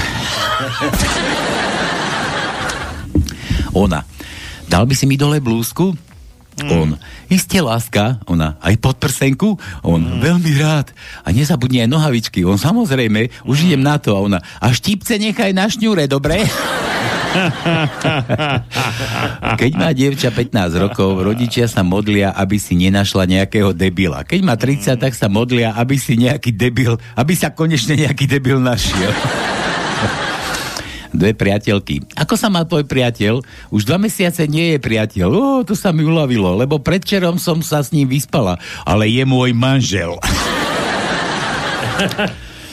Ona, 3.83 4.07
dal 4.71 4.87
by 4.87 4.95
si 4.95 5.11
mi 5.11 5.19
dole 5.19 5.43
blúzku? 5.43 6.10
On, 6.69 6.93
iste 7.33 7.57
láska, 7.63 8.21
ona, 8.29 8.61
aj 8.61 8.77
podprsenku? 8.83 9.57
On, 9.81 10.21
veľmi 10.21 10.53
rád. 10.61 10.93
A 11.25 11.33
nezabudni 11.33 11.81
aj 11.81 11.89
nohavičky. 11.89 12.45
On, 12.45 12.61
samozrejme, 12.61 13.33
už 13.49 13.65
idem 13.71 13.81
na 13.81 13.97
to. 13.97 14.13
A 14.13 14.21
ona, 14.21 14.45
a 14.61 14.69
štipce 14.75 15.17
nechaj 15.17 15.57
na 15.57 15.71
šňúre, 15.71 16.05
dobre? 16.11 16.45
Keď 19.61 19.73
má 19.79 19.95
dievča 19.95 20.35
15 20.35 20.83
rokov, 20.83 21.23
rodičia 21.23 21.71
sa 21.71 21.87
modlia, 21.87 22.35
aby 22.35 22.59
si 22.59 22.75
nenašla 22.75 23.31
nejakého 23.31 23.71
debila. 23.71 24.27
Keď 24.27 24.41
má 24.43 24.59
30, 24.59 24.99
tak 24.99 25.15
sa 25.15 25.31
modlia, 25.31 25.79
aby 25.79 25.95
si 25.95 26.19
nejaký 26.19 26.51
debil, 26.51 26.99
aby 27.15 27.39
sa 27.39 27.55
konečne 27.55 27.95
nejaký 27.95 28.27
debil 28.27 28.59
našiel. 28.59 29.15
Dve 31.11 31.35
priateľky. 31.35 32.07
Ako 32.15 32.39
sa 32.39 32.47
má 32.47 32.63
tvoj 32.63 32.87
priateľ? 32.87 33.43
Už 33.75 33.83
dva 33.83 33.99
mesiace 33.99 34.47
nie 34.47 34.75
je 34.75 34.79
priateľ. 34.79 35.29
Ó, 35.31 35.47
to 35.67 35.75
sa 35.75 35.91
mi 35.91 36.07
uľavilo, 36.07 36.55
lebo 36.55 36.79
predčerom 36.79 37.39
som 37.39 37.59
sa 37.61 37.83
s 37.83 37.91
ním 37.91 38.07
vyspala, 38.07 38.59
ale 38.87 39.11
je 39.11 39.25
môj 39.27 39.51
manžel. 39.51 40.15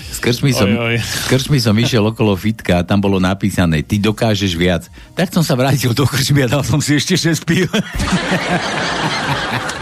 S 0.08 0.18
krčmi, 0.18 0.50
som, 0.50 0.66
Oj, 0.66 0.82
oj. 0.82 0.98
s 0.98 1.30
krčmi 1.30 1.62
som 1.62 1.78
išiel 1.78 2.02
okolo 2.02 2.34
fitka 2.34 2.82
a 2.82 2.84
tam 2.88 2.98
bolo 2.98 3.22
napísané, 3.22 3.86
ty 3.86 4.02
dokážeš 4.02 4.58
viac. 4.58 4.90
Tak 5.14 5.30
som 5.30 5.46
sa 5.46 5.54
vrátil 5.54 5.94
do 5.94 6.10
krčmy 6.10 6.42
a 6.42 6.50
dal 6.50 6.66
som 6.66 6.82
si 6.82 6.98
ešte 6.98 7.14
6 7.14 7.46
pív. 7.46 7.70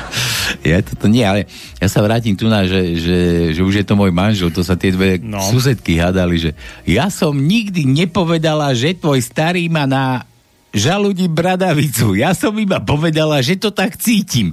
Ja 0.65 0.81
toto 0.81 1.05
nie, 1.05 1.21
ale 1.21 1.45
ja 1.77 1.85
sa 1.85 2.01
vrátim 2.01 2.33
tu 2.33 2.49
na, 2.49 2.65
že, 2.65 2.97
že, 2.97 3.17
že 3.53 3.61
už 3.61 3.81
je 3.81 3.85
to 3.85 3.93
môj 3.93 4.09
manžel, 4.09 4.49
to 4.49 4.65
sa 4.65 4.73
tie 4.73 4.89
dve 4.89 5.21
no. 5.21 5.37
Susedky 5.37 6.01
hádali, 6.01 6.41
že 6.41 6.51
ja 6.89 7.13
som 7.13 7.37
nikdy 7.37 7.85
nepovedala, 7.85 8.73
že 8.73 8.97
tvoj 8.97 9.21
starý 9.21 9.69
má 9.69 9.85
na 9.85 10.25
žalúdi 10.73 11.29
bradavicu. 11.29 12.17
Ja 12.17 12.33
som 12.33 12.57
iba 12.57 12.81
povedala, 12.81 13.39
že 13.45 13.61
to 13.61 13.69
tak 13.69 13.95
cítim. 14.01 14.51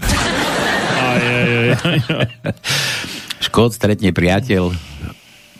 Aj, 1.02 1.18
aj, 1.18 1.48
aj, 1.80 1.98
aj. 2.12 2.28
Škód 3.42 3.74
stretne 3.74 4.12
priateľ 4.12 4.70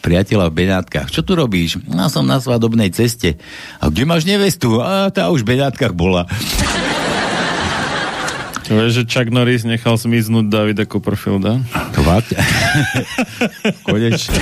priateľa 0.02 0.50
v 0.50 0.66
Benátkach. 0.66 1.08
Čo 1.08 1.22
tu 1.22 1.38
robíš? 1.38 1.78
No 1.86 2.10
som 2.10 2.26
na 2.26 2.42
svadobnej 2.42 2.90
ceste. 2.90 3.38
A 3.78 3.86
kde 3.86 4.02
máš 4.02 4.26
nevestu? 4.26 4.82
A 4.82 5.08
tá 5.14 5.30
už 5.30 5.46
v 5.46 5.54
Benátkach 5.54 5.94
bola. 5.94 6.26
Vieš, 8.72 8.92
že 8.92 9.02
Chuck 9.04 9.28
Norris 9.28 9.68
nechal 9.68 10.00
zmiznúť 10.00 10.48
Davida 10.48 10.84
Copperfielda? 10.88 11.60
Fakt? 11.92 12.32
Konečne. 13.86 14.40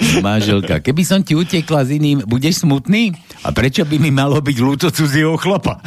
Manželka, 0.24 0.80
keby 0.80 1.02
som 1.04 1.20
ti 1.20 1.36
utekla 1.36 1.84
s 1.84 1.92
iným, 1.92 2.24
budeš 2.24 2.64
smutný? 2.64 3.12
A 3.44 3.52
prečo 3.52 3.84
by 3.84 4.00
mi 4.00 4.08
malo 4.08 4.40
byť 4.40 4.56
ľúto 4.56 4.88
cudzieho 4.88 5.36
chlapa? 5.36 5.76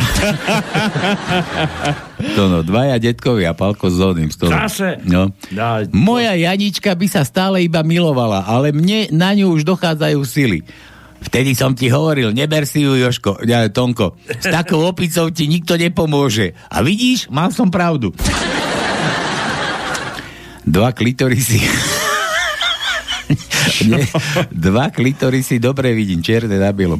to 2.37 2.43
no, 2.45 2.61
dvaja 2.61 3.01
detkovia, 3.01 3.57
Palko 3.57 3.89
s 3.89 3.97
toho. 4.37 4.53
Zase? 4.53 5.01
No. 5.05 5.33
Moja 5.89 6.37
Janička 6.37 6.93
by 6.93 7.07
sa 7.09 7.25
stále 7.25 7.65
iba 7.65 7.81
milovala, 7.81 8.45
ale 8.45 8.69
mne 8.69 9.09
na 9.09 9.33
ňu 9.33 9.49
už 9.53 9.65
dochádzajú 9.65 10.19
sily. 10.23 10.61
Vtedy 11.23 11.55
som 11.55 11.71
ti 11.73 11.87
hovoril, 11.87 12.35
neber 12.35 12.67
si 12.67 12.83
ju, 12.83 12.99
Joško, 12.99 13.41
ja, 13.47 13.65
Tonko. 13.71 14.19
S 14.27 14.45
takou 14.45 14.83
opicou 14.83 15.31
ti 15.31 15.47
nikto 15.47 15.79
nepomôže. 15.79 16.53
A 16.69 16.83
vidíš, 16.83 17.31
mal 17.31 17.49
som 17.55 17.71
pravdu. 17.71 18.11
Dva 20.67 20.91
klitorisy. 20.91 21.63
Nie, 23.89 24.05
dva 24.51 24.89
klitorisy, 24.89 25.57
dobre 25.57 25.91
vidím, 25.91 26.21
čierne 26.21 26.55
na 26.55 26.71
bielom. 26.71 26.99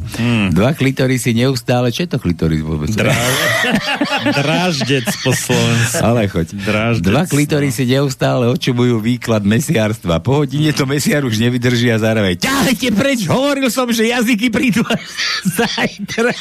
Dva 0.51 0.73
klitorisy 0.73 1.33
neustále, 1.33 1.89
čo 1.89 2.05
je 2.05 2.09
to 2.11 2.19
klitoris 2.19 2.61
vôbec? 2.61 2.89
Dráždec 4.33 5.07
po 5.25 5.31
Slovensku. 5.31 6.01
Ale 6.03 6.27
choď. 6.27 6.47
Dráždec, 6.55 7.05
Dva 7.07 7.23
klitorisy 7.25 7.83
neustále 7.85 8.49
očubujú 8.49 8.99
výklad 8.99 9.43
mesiarstva. 9.43 10.19
Po 10.19 10.43
hodine 10.43 10.71
to 10.71 10.83
mesiar 10.85 11.23
už 11.23 11.37
nevydrží 11.39 11.89
a 11.91 11.97
zároveň 11.99 12.35
ťahajte 12.39 12.89
preč, 12.93 13.25
hovoril 13.27 13.69
som, 13.69 13.87
že 13.89 14.09
jazyky 14.09 14.49
prídu 14.49 14.81
až 14.87 15.03
zajtra. 15.59 16.31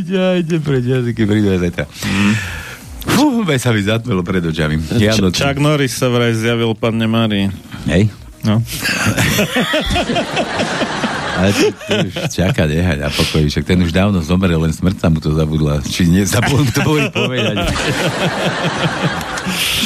Ťahajte 0.00 0.56
preč, 0.62 0.84
jazyky 0.86 1.22
prídu 1.26 1.48
až 1.52 1.58
zajtra. 1.68 1.84
Fú, 3.20 3.44
sa 3.56 3.70
mi 3.70 3.80
zatmelo 3.80 4.24
pred 4.24 4.40
očami. 4.40 4.80
Č- 4.96 5.20
Chuck 5.30 5.58
Norris 5.58 5.92
sa 5.92 6.08
vraj 6.08 6.32
zjavil 6.32 6.72
panne 6.72 7.04
Márii. 7.04 7.52
Hej. 7.84 8.08
No. 8.40 8.56
Ale 11.40 11.56
to, 11.56 11.66
to 11.72 11.92
už 12.04 12.14
čaká, 12.28 12.68
nehať 12.68 13.00
na 13.00 13.08
pokoji, 13.08 13.48
však 13.48 13.64
ten 13.64 13.80
už 13.80 13.96
dávno 13.96 14.20
zomrel, 14.20 14.60
len 14.60 14.76
smrť 14.76 14.96
sa 15.00 15.08
mu 15.08 15.24
to 15.24 15.32
zabudla. 15.32 15.80
Či 15.80 16.12
nie, 16.12 16.28
zabudol 16.28 16.68
boli 16.84 17.08
povedať. 17.08 17.64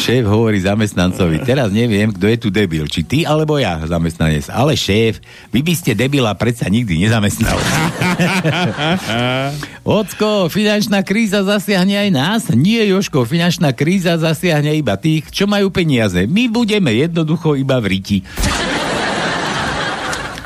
šéf 0.04 0.28
hovorí 0.28 0.60
zamestnancovi, 0.60 1.46
teraz 1.46 1.72
neviem, 1.72 2.12
kto 2.12 2.26
je 2.28 2.36
tu 2.36 2.48
debil, 2.52 2.84
či 2.90 3.06
ty 3.06 3.24
alebo 3.24 3.56
ja, 3.56 3.80
zamestnanec. 3.86 4.50
Ale 4.52 4.74
šéf, 4.76 5.22
vy 5.48 5.64
by 5.64 5.74
ste 5.78 5.94
debila 5.96 6.34
predsa 6.34 6.66
nikdy 6.66 7.00
nezamestnal. 7.00 7.56
Ocko, 9.86 10.52
finančná 10.52 11.00
kríza 11.06 11.40
zasiahne 11.40 11.96
aj 11.96 12.10
nás? 12.12 12.42
Nie, 12.52 12.84
Joško, 12.90 13.24
finančná 13.24 13.72
kríza 13.72 14.18
zasiahne 14.20 14.76
iba 14.76 14.98
tých, 15.00 15.30
čo 15.30 15.48
majú 15.48 15.72
peniaze. 15.72 16.26
My 16.28 16.50
budeme 16.52 16.92
jednoducho 16.92 17.56
iba 17.56 17.78
v 17.78 17.86
riti. 17.94 18.18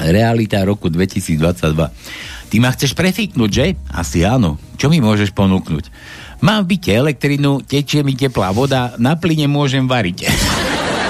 Realita 0.08 0.64
roku 0.64 0.88
2022. 0.88 2.48
Ty 2.48 2.56
ma 2.64 2.72
chceš 2.72 2.96
prefiknúť, 2.96 3.50
že? 3.52 3.66
Asi 3.92 4.24
áno. 4.24 4.56
Čo 4.80 4.88
mi 4.88 5.04
môžeš 5.04 5.36
ponúknuť? 5.36 5.92
Mám 6.40 6.64
v 6.64 6.78
byte 6.78 6.92
elektrinu, 6.94 7.60
tečie 7.60 8.00
mi 8.00 8.14
teplá 8.16 8.54
voda, 8.54 8.94
na 8.96 9.18
plyne 9.18 9.50
môžem 9.50 9.84
variť. 9.84 10.30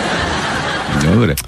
Dobre. 1.05 1.39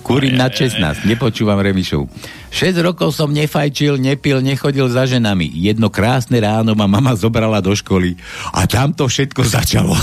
Kúrim 0.00 0.40
na 0.40 0.48
16, 0.48 1.04
nepočúvam 1.04 1.60
Remišov. 1.60 2.08
6 2.48 2.80
rokov 2.80 3.12
som 3.12 3.28
nefajčil, 3.28 4.00
nepil, 4.00 4.40
nechodil 4.40 4.88
za 4.88 5.04
ženami. 5.04 5.52
Jedno 5.52 5.92
krásne 5.92 6.40
ráno 6.40 6.72
ma 6.72 6.88
mama 6.88 7.12
zobrala 7.12 7.60
do 7.60 7.76
školy 7.76 8.16
a 8.56 8.64
tam 8.64 8.96
to 8.96 9.04
všetko 9.04 9.44
začalo. 9.44 9.92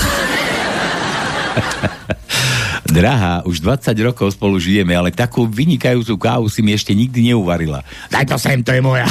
Drahá, 2.85 3.41
už 3.49 3.65
20 3.65 3.97
rokov 4.05 4.37
spolu 4.37 4.61
žijeme, 4.61 4.93
ale 4.93 5.09
takú 5.09 5.49
vynikajúcu 5.49 6.13
kávu 6.21 6.45
si 6.53 6.61
mi 6.61 6.69
ešte 6.69 6.93
nikdy 6.93 7.33
neuvarila. 7.33 7.81
Daj 8.13 8.25
to 8.29 8.37
sem, 8.37 8.61
to 8.61 8.69
je 8.71 8.81
moja. 8.81 9.09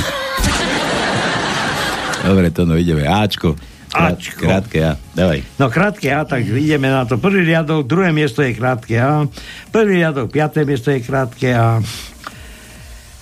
Dobre, 2.24 2.48
to 2.54 2.64
no, 2.64 2.78
ideme. 2.78 3.04
Ačko. 3.04 3.58
Krát, 3.94 4.18
Ačko. 4.18 4.42
Krátke 4.46 4.78
A. 4.82 4.92
Dávaj. 5.14 5.40
No 5.58 5.70
krátke 5.70 6.08
A, 6.10 6.26
tak 6.26 6.46
ideme 6.46 6.90
na 6.90 7.06
to. 7.06 7.18
Prvý 7.18 7.46
riadok, 7.46 7.86
druhé 7.86 8.10
miesto 8.10 8.42
je 8.42 8.54
krátke 8.54 8.98
A. 8.98 9.26
Prvý 9.70 10.02
riadok, 10.02 10.30
piaté 10.30 10.66
miesto 10.66 10.90
je 10.90 10.98
krátke 11.02 11.54
A. 11.54 11.78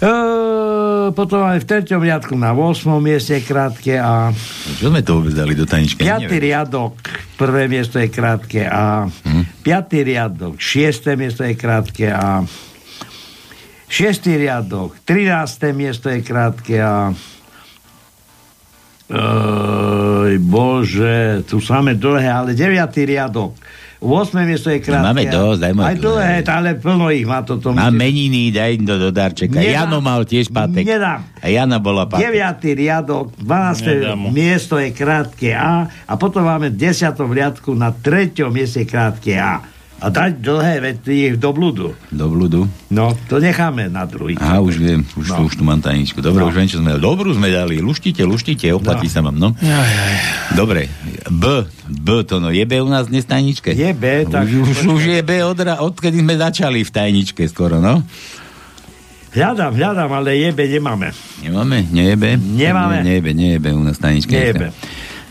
E, 0.02 0.10
potom 1.14 1.46
máme 1.46 1.62
v 1.62 1.66
treťom 1.70 2.02
riadku 2.02 2.34
na 2.34 2.50
8. 2.50 2.90
mieste 2.98 3.38
krátke 3.38 4.02
A. 4.02 4.34
Čo 4.82 4.90
sme 4.90 4.98
to 5.06 5.22
vôbec 5.22 5.30
dali 5.30 5.54
do 5.54 5.62
taničky? 5.62 6.02
Piatý 6.02 6.42
riadok, 6.42 6.98
prvé 7.38 7.70
miesto 7.70 8.02
je 8.02 8.10
krátke 8.10 8.66
A. 8.66 9.06
Hm? 9.06 9.62
Piatý 9.62 10.02
riadok, 10.02 10.58
šiesté 10.58 11.14
miesto 11.14 11.46
je 11.46 11.54
krátke 11.54 12.10
A. 12.10 12.42
Šiestý 13.86 14.42
riadok, 14.42 14.98
13. 15.06 15.70
miesto 15.70 16.10
je 16.10 16.18
krátke 16.18 16.82
A. 16.82 17.14
Ej, 19.06 20.34
bože, 20.42 21.46
tu 21.46 21.62
máme 21.62 21.94
dlhé, 21.94 22.26
ale 22.26 22.50
9. 22.58 22.74
riadok. 23.06 23.54
8. 24.02 24.34
miesto 24.42 24.66
je 24.66 24.82
krátke. 24.82 25.06
Máme 25.06 25.30
dosť, 25.30 25.58
daj 25.62 25.72
Aj 25.78 25.96
dlhé, 25.96 26.34
ale 26.50 26.74
plno 26.74 27.06
ich 27.14 27.22
má 27.22 27.46
toto. 27.46 27.70
Mám 27.70 27.94
meniny, 27.94 28.50
daj 28.50 28.82
im 28.82 28.84
to 28.84 28.98
do 28.98 29.14
darčeka. 29.14 29.54
Nedám. 29.54 29.86
Jano 29.86 29.98
mal 30.02 30.26
tiež 30.26 30.50
pátek. 30.50 30.82
Nedám. 30.82 31.22
A 31.38 31.46
Jana 31.46 31.78
bola 31.78 32.10
pátek. 32.10 32.34
9. 32.34 32.82
riadok, 32.82 33.26
12. 33.38 33.86
Nedám 33.86 34.20
miesto 34.34 34.74
je 34.82 34.90
krátke 34.90 35.54
A 35.54 35.86
a 35.86 36.12
potom 36.18 36.42
máme 36.42 36.74
v 36.74 36.90
10. 36.90 37.14
riadku 37.14 37.78
na 37.78 37.94
3. 37.94 38.34
mieste 38.50 38.82
krátke 38.82 39.38
A. 39.38 39.71
A 40.02 40.10
dať 40.10 40.42
dlhé 40.42 40.74
vety 40.82 41.38
do 41.38 41.54
blúdu. 41.54 41.94
Do 42.10 42.26
blúdu. 42.26 42.66
No, 42.90 43.14
to 43.30 43.38
necháme 43.38 43.86
na 43.86 44.02
druhý. 44.02 44.34
Aha, 44.34 44.58
už 44.58 44.74
viem, 44.74 45.06
už, 45.14 45.30
No. 45.30 45.34
tu, 45.38 45.42
už 45.46 45.54
tu 45.54 45.62
mám 45.62 45.78
tajničku. 45.78 46.18
Dobre, 46.18 46.42
No. 46.42 46.50
už 46.50 46.58
viem, 46.58 46.66
čo 46.66 46.82
sme 46.82 46.90
dali. 46.90 47.00
Dobrú 47.00 47.30
sme 47.30 47.48
dali. 47.48 47.78
Luštite, 47.78 48.26
luštite, 48.26 48.66
oplatí 48.74 49.06
No. 49.06 49.12
sa 49.14 49.20
vám, 49.22 49.38
no. 49.38 49.54
Dobre. 50.52 50.90
B, 51.30 51.44
B 51.86 52.26
to 52.26 52.42
no. 52.42 52.50
Je 52.50 52.66
B 52.66 52.82
u 52.82 52.90
nás 52.90 53.06
dnes 53.06 53.22
tajničke? 53.22 53.70
Je 53.70 53.94
B, 53.94 54.26
tak- 54.26 54.44
Už, 54.44 54.74
už, 54.74 54.78
už 54.90 55.02
je 55.08 55.20
B, 55.22 55.38
od, 55.40 55.54
odkedy 55.56 56.18
sme 56.18 56.34
začali 56.34 56.82
v 56.82 56.90
tajničke 56.90 57.46
skoro, 57.46 57.78
no. 57.78 58.02
Hľadám, 59.32 59.72
hľadám, 59.72 60.10
ale 60.12 60.36
jebe 60.36 60.66
nemáme. 60.66 61.08
Nemáme? 61.40 61.86
Nie 61.88 62.12
je 62.12 62.16
B? 62.18 62.24
Nemáme. 62.36 63.00
Nie, 63.00 63.02
nie 63.02 63.14
je 63.14 63.22
B, 63.22 63.28
nie 63.32 63.50
je 63.54 63.58
B 63.58 63.66
u 63.70 63.80
nás 63.80 63.96
tajničke. 63.96 64.34
B. 64.52 64.68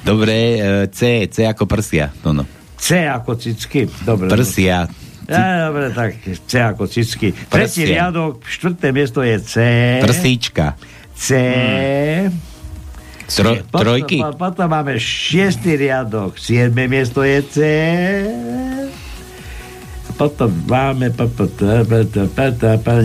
Dobre, 0.02 0.34
e, 0.34 0.58
C, 0.90 1.30
C 1.30 1.46
ako 1.46 1.68
prsia, 1.68 2.10
to 2.24 2.34
no. 2.34 2.48
C 2.82 3.06
ako 3.06 3.38
cicky. 3.38 3.86
Dobre. 4.02 4.26
Prsia. 4.34 4.90
Ja, 5.30 5.70
dobre, 5.70 5.94
tak 5.94 6.18
C 6.26 6.54
ako 6.58 6.90
cicky. 6.90 7.30
Tretí 7.32 7.86
riadok, 7.86 8.42
štvrté 8.42 8.90
miesto 8.90 9.22
je 9.22 9.38
C. 9.38 9.56
Prsíčka. 10.02 10.74
C. 11.14 11.28
Tro, 13.32 13.54
trojky. 13.70 14.20
Potom, 14.20 14.36
potom 14.36 14.68
máme 14.68 14.98
šiestý 15.00 15.78
riadok, 15.78 16.36
siedme 16.36 16.90
miesto 16.90 17.22
je 17.24 17.40
C. 17.48 17.58
Potom 20.18 20.52
máme... 20.68 21.14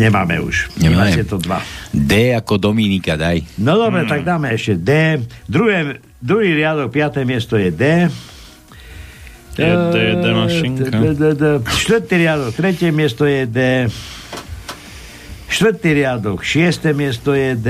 Nemáme 0.01 0.37
už. 0.43 0.73
Nemáme. 0.83 1.21
To 1.31 1.39
dva. 1.39 1.63
D 1.95 2.35
ako 2.35 2.59
Dominika, 2.59 3.15
daj. 3.15 3.45
No 3.63 3.79
dobre, 3.79 4.09
tak 4.09 4.27
dáme 4.27 4.51
ešte 4.51 4.75
D. 4.81 4.91
Druhé, 5.47 6.03
druhý 6.19 6.59
riadok, 6.59 6.91
piaté 6.91 7.23
miesto 7.23 7.55
je 7.55 7.71
D. 7.71 8.11
Štvrtý 11.65 12.15
riadok, 12.21 12.53
tretie 12.53 12.93
miesto 12.93 13.25
je 13.25 13.49
D. 13.49 13.89
Štvrtý 15.49 15.97
riadok, 15.97 16.45
šiesté 16.45 16.93
miesto 16.93 17.33
je 17.33 17.57
D. 17.57 17.69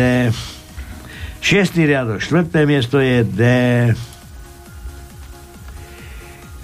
Šiestý 1.39 1.87
riadok, 1.87 2.19
štvrté 2.19 2.67
miesto 2.67 2.99
je 2.99 3.23
D. 3.23 3.43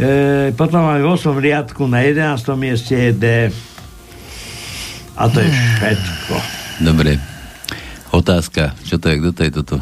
E, 0.03 0.51
potom 0.59 0.83
máme 0.83 1.07
v 1.07 1.15
8. 1.15 1.39
riadku 1.39 1.87
na 1.87 2.03
11. 2.03 2.43
mieste 2.59 2.99
je 2.99 3.13
D. 3.15 3.27
A 5.15 5.31
to 5.31 5.39
je 5.39 5.47
všetko. 5.47 6.35
Dobre. 6.83 7.23
Otázka. 8.11 8.75
Čo 8.83 8.99
to 8.99 9.07
je? 9.07 9.15
Kto 9.23 9.31
to 9.31 9.43
je 9.47 9.51
toto? 9.55 9.77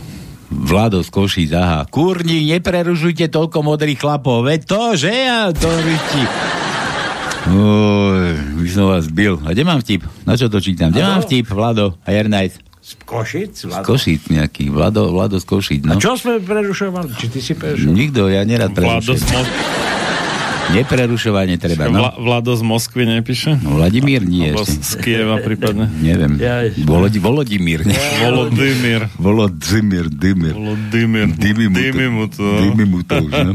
Vlado 0.50 0.98
z 1.06 1.08
Košíc, 1.08 1.50
aha. 1.54 1.86
Kurni, 1.86 2.42
neprerušujte 2.50 3.30
toľko 3.30 3.62
modrých 3.62 4.02
chlapov. 4.02 4.42
Veď 4.42 4.60
to, 4.66 4.82
že 4.98 5.10
ja 5.10 5.54
to. 5.54 5.70
Oj, 7.46 8.24
by 8.58 8.68
som 8.68 8.90
vás 8.90 9.06
bil. 9.06 9.38
A 9.46 9.54
kde 9.54 9.62
mám 9.62 9.78
vtip? 9.78 10.04
Na 10.26 10.34
čo 10.34 10.50
to 10.50 10.58
čítam? 10.58 10.90
Kde 10.90 11.06
mám 11.06 11.22
vtip, 11.22 11.46
Vlado 11.48 11.94
a 12.02 12.10
Jernajc? 12.10 12.58
Z 12.80 12.92
Košic? 13.06 13.52
Z 13.70 13.76
Košíc 13.80 14.26
nejaký. 14.26 14.68
Vlado, 14.68 15.06
Vlado 15.14 15.38
z 15.38 15.46
Košíc, 15.46 15.86
A 15.86 15.94
no. 15.94 16.02
čo 16.02 16.18
sme 16.18 16.42
prerušovali? 16.42 17.14
Či 17.14 17.26
ty 17.30 17.38
si 17.38 17.52
prerušoval? 17.54 17.94
Nikto, 17.94 18.26
ja 18.26 18.42
nerad 18.42 18.74
Vlado 18.74 19.14
z, 19.14 19.22
prerušujem. 19.22 19.46
Mo- 19.46 19.89
Neprerušovanie 20.72 21.56
treba, 21.56 21.86
no. 21.86 22.00
Vla- 22.00 22.16
Vlado 22.16 22.52
z 22.54 22.62
Moskvy 22.62 23.02
nepíše? 23.04 23.58
no 23.60 23.76
Vladimír 23.76 24.22
nie 24.22 24.50
Alebo 24.50 24.64
z 24.64 24.92
Kieva 24.98 25.36
prípadne. 25.38 25.90
Neviem. 26.00 26.38
Jaj. 26.38 26.80
Volodi, 26.82 27.18
Volodimír. 27.18 27.84
nie? 27.84 27.98
Volodymyr. 28.22 29.00
Volodymyr, 29.16 30.06
Dymyr. 30.08 30.54
Volodymyr. 30.54 31.26
Dými 31.34 31.66
mu 32.08 32.26
to. 32.30 32.44
Dými 32.60 32.84
mu 32.86 33.00
to. 33.02 33.08
To 33.10 33.26
už, 33.26 33.32
no. 33.42 33.52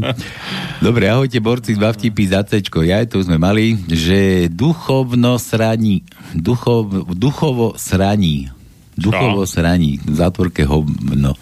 Dobre, 0.78 1.08
ahojte 1.08 1.40
borci, 1.40 1.72
dva 1.72 1.88
vtipy 1.88 2.28
za 2.28 2.44
Cčko. 2.44 2.84
Ja 2.84 3.00
tu 3.08 3.16
sme 3.18 3.40
mali, 3.40 3.72
že 3.88 4.52
duchovno 4.52 5.40
sraní, 5.40 6.04
duchov, 6.36 6.92
duchovo 7.16 7.72
sraní, 7.74 8.52
duchovo 8.96 9.44
sraní, 9.44 10.00
v 10.00 10.14
zátvorke 10.16 10.64
hovno, 10.64 11.36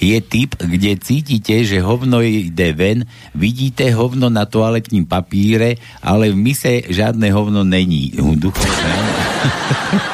je 0.00 0.18
typ, 0.20 0.56
kde 0.58 0.96
cítite, 1.00 1.64
že 1.64 1.84
hovno 1.84 2.20
ide 2.20 2.72
ven, 2.72 3.08
vidíte 3.32 3.88
hovno 3.92 4.28
na 4.28 4.44
toaletním 4.44 5.06
papíre, 5.08 5.80
ale 6.04 6.32
v 6.32 6.36
mise 6.36 6.84
žiadne 6.88 7.30
hovno 7.32 7.64
není. 7.64 8.12
Duchovo 8.16 8.68
sraní. 8.68 9.12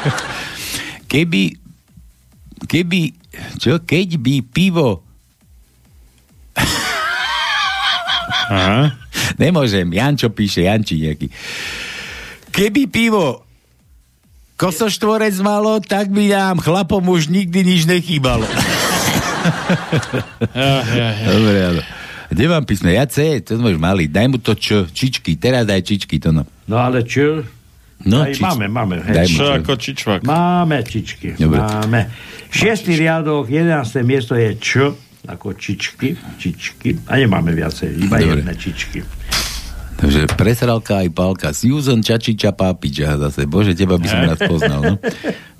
Keby 1.11 1.59
keby, 2.67 2.99
čo, 3.59 3.81
keď 3.83 4.15
by 4.21 4.35
pivo 4.47 5.03
Aha. 8.51 8.99
Nemôžem. 9.39 9.87
Jančo 9.95 10.27
píše, 10.35 10.67
Janči 10.67 10.99
nejaký. 10.99 11.31
Keby 12.51 12.91
pivo 12.91 13.47
kosoštvorec 14.61 15.33
malo, 15.41 15.81
tak 15.81 16.13
by 16.13 16.29
nám 16.29 16.61
chlapom 16.61 17.01
už 17.01 17.27
nikdy 17.27 17.65
nič 17.65 17.89
nechýbalo. 17.89 18.45
Dobre, 21.25 21.57
áno. 21.65 21.81
Kde 22.31 22.45
mám 22.47 22.63
písme? 22.63 22.93
Ja 22.93 23.09
C, 23.09 23.41
to 23.41 23.57
môžeš 23.57 23.75
mali. 23.75 24.07
Daj 24.07 24.27
mu 24.29 24.37
to 24.37 24.53
čo, 24.53 24.87
čičky, 24.87 25.35
teraz 25.35 25.65
daj 25.65 25.83
čičky, 25.83 26.15
to 26.15 26.31
no. 26.31 26.45
No 26.63 26.79
ale 26.79 27.03
čo? 27.03 27.43
No, 28.01 28.23
Aj 28.23 28.31
čič- 28.31 28.39
máme, 28.39 28.65
máme. 28.65 28.95
Daj 29.03 29.25
Hej. 29.25 29.27
mu 29.27 29.35
Čo 29.35 29.43
čo. 29.43 29.53
ako 29.57 29.71
čičvak? 29.75 30.19
Máme 30.23 30.77
čičky. 30.81 31.27
Dobre. 31.35 31.59
Máme. 31.59 32.01
Šiestý 32.47 32.95
riadok, 32.95 33.45
11. 33.45 33.75
miesto 34.01 34.33
je 34.33 34.55
Č, 34.57 34.69
ako 35.21 35.53
čičky, 35.53 36.15
čičky. 36.37 36.97
A 37.05 37.17
nemáme 37.17 37.51
viacej, 37.51 37.93
iba 37.99 38.15
Dobre. 38.15 38.41
jedné 38.41 38.53
čičky. 38.55 38.99
Takže 40.01 40.33
presralka 40.33 41.05
aj 41.05 41.13
pálka. 41.13 41.53
Susan 41.53 42.01
Čačiča 42.01 42.57
Pápiča 42.57 43.21
zase. 43.21 43.45
Bože, 43.45 43.77
teba 43.77 44.01
by 44.01 44.07
som 44.09 44.25
rád 44.25 44.41
poznal. 44.49 44.81
No? 44.81 44.95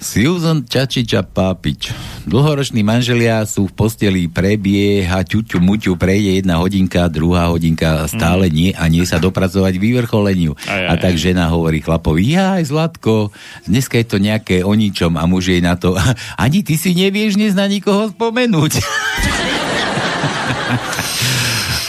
Susan 0.01 0.65
Čačiča 0.65 1.21
Pápič. 1.29 1.93
Dlhoroční 2.25 2.81
manželia 2.81 3.45
sú 3.45 3.69
v 3.69 3.73
posteli, 3.77 4.25
prebieha 4.25 5.21
ťuťu 5.21 5.61
muťu, 5.61 5.93
prejde 5.93 6.41
jedna 6.41 6.57
hodinka, 6.57 7.05
druhá 7.05 7.53
hodinka, 7.53 8.09
stále 8.09 8.49
nie 8.49 8.73
a 8.73 8.89
nie 8.89 9.05
sa 9.05 9.21
dopracovať 9.21 9.77
vyvrcholeniu. 9.77 10.57
Aj, 10.65 10.73
aj, 10.73 10.89
A 10.89 10.93
tak 10.97 11.21
žena 11.21 11.45
hovorí 11.53 11.85
chlapovi, 11.85 12.33
jaj, 12.33 12.65
Zlatko, 12.65 13.29
dneska 13.69 14.01
je 14.01 14.09
to 14.09 14.17
nejaké 14.17 14.65
o 14.65 14.73
ničom 14.73 15.21
a 15.21 15.23
muž 15.29 15.53
jej 15.53 15.61
na 15.61 15.77
to, 15.77 15.93
ani 16.41 16.65
ty 16.65 16.81
si 16.81 16.97
nevieš 16.97 17.37
dnes 17.37 17.53
na 17.53 17.69
nikoho 17.69 18.09
spomenúť. 18.09 18.81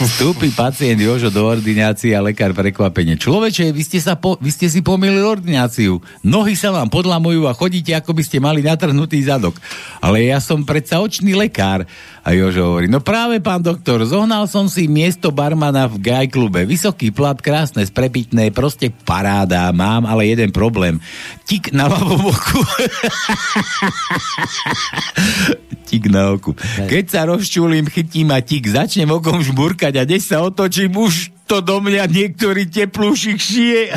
Vstúpi 0.03 0.51
pacient 0.51 0.99
Jožo 0.99 1.31
do 1.31 1.47
ordinácie 1.47 2.11
a 2.11 2.19
lekár 2.19 2.51
prekvapenie. 2.51 3.15
Človeče, 3.15 3.71
vy 3.71 3.87
ste, 3.87 4.03
sa 4.03 4.19
po, 4.19 4.35
vy 4.35 4.51
ste 4.51 4.67
si 4.67 4.83
pomýlili 4.83 5.23
ordináciu. 5.23 6.03
Nohy 6.19 6.59
sa 6.59 6.75
vám 6.75 6.91
podlamujú 6.91 7.47
a 7.47 7.55
chodíte, 7.55 7.95
ako 7.95 8.11
by 8.11 8.23
ste 8.27 8.43
mali 8.43 8.59
natrhnutý 8.59 9.23
zadok. 9.23 9.55
Ale 10.03 10.27
ja 10.27 10.43
som 10.43 10.67
predsa 10.67 10.99
očný 10.99 11.39
lekár. 11.39 11.87
A 12.19 12.35
Jožo 12.35 12.75
hovorí, 12.75 12.91
no 12.91 12.99
práve 12.99 13.39
pán 13.39 13.63
doktor, 13.63 14.03
zohnal 14.03 14.43
som 14.51 14.67
si 14.67 14.91
miesto 14.91 15.31
barmana 15.31 15.87
v 15.87 16.03
Gaj 16.03 16.35
klube. 16.35 16.67
Vysoký 16.67 17.15
plat, 17.15 17.39
krásne, 17.39 17.87
sprepitné, 17.87 18.51
proste 18.51 18.91
paráda. 18.91 19.71
Mám 19.71 20.03
ale 20.03 20.27
jeden 20.27 20.51
problém. 20.51 20.99
Tik 21.47 21.71
na 21.71 21.87
ľavom 21.87 22.27
boku. 22.27 22.59
tik 25.93 26.09
na 26.09 26.33
oku. 26.33 26.57
Keď 26.89 27.05
sa 27.05 27.29
rozčulím, 27.29 27.85
chytím 27.85 28.33
a 28.33 28.41
tik, 28.41 28.65
začnem 28.65 29.13
okom 29.13 29.45
žmurkať 29.93 30.01
a 30.01 30.03
než 30.09 30.21
sa 30.25 30.41
otočím, 30.41 30.97
už 30.97 31.29
to 31.45 31.61
do 31.61 31.77
mňa 31.79 32.09
niektorý 32.09 32.65
teplúšik 32.65 33.37
šije. 33.37 33.93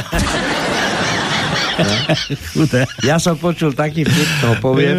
Ja 3.05 3.21
som 3.21 3.37
počul 3.37 3.73
taký 3.73 4.05
vtip, 4.05 4.31
to 4.41 4.49
poviem, 4.65 4.97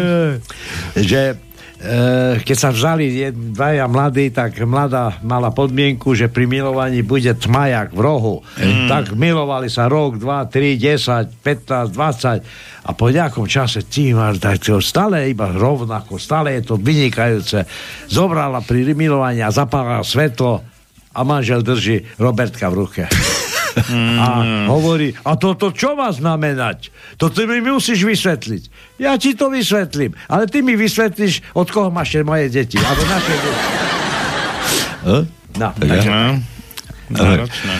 že 0.94 1.34
e, 1.34 2.38
keď 2.38 2.56
sa 2.56 2.70
vzali 2.70 3.34
dvaja 3.34 3.90
mladí, 3.90 4.30
tak 4.30 4.62
mladá 4.62 5.18
mala 5.26 5.50
podmienku, 5.50 6.14
že 6.14 6.30
pri 6.30 6.46
milovaní 6.46 7.02
bude 7.02 7.34
tmajak 7.34 7.90
v 7.90 7.98
rohu. 8.00 8.46
Tak 8.86 9.10
milovali 9.18 9.66
sa 9.66 9.90
rok, 9.90 10.22
dva, 10.22 10.46
tri, 10.46 10.78
10, 10.78 11.42
15, 11.42 11.90
20 11.90 12.86
a 12.86 12.90
po 12.94 13.10
nejakom 13.10 13.50
čase 13.50 13.82
tí 13.82 14.14
máš, 14.14 14.38
tak 14.38 14.62
to 14.62 14.78
stále 14.78 15.26
iba 15.26 15.50
rovnako, 15.50 16.14
stále 16.16 16.54
je 16.56 16.62
to 16.62 16.78
vynikajúce. 16.78 17.66
Zobrala 18.06 18.62
pri 18.62 18.94
milovaní 18.94 19.42
a 19.42 19.50
zapálila 19.50 20.06
svetlo 20.06 20.77
a 21.18 21.20
manžel 21.26 21.66
drží 21.66 22.06
Robertka 22.22 22.70
v 22.70 22.74
ruke. 22.86 23.02
A 24.18 24.26
hovorí, 24.66 25.14
a 25.22 25.38
toto 25.38 25.70
čo 25.70 25.94
má 25.94 26.10
znamenať? 26.10 26.90
To 27.18 27.30
ty 27.30 27.46
mi 27.46 27.62
musíš 27.62 28.02
vysvetliť. 28.02 28.62
Ja 28.98 29.14
ti 29.18 29.38
to 29.38 29.50
vysvetlím, 29.50 30.14
ale 30.26 30.50
ty 30.50 30.62
mi 30.66 30.74
vysvetlíš, 30.74 31.54
od 31.54 31.70
koho 31.70 31.90
máš 31.90 32.18
moje 32.26 32.50
deti. 32.50 32.78
Alebo 32.78 33.02
naše 33.06 33.34
deti. 33.38 33.62
No, 35.06 35.18
Ja. 35.58 35.74
takže, 35.74 36.10
náročné. 37.10 37.76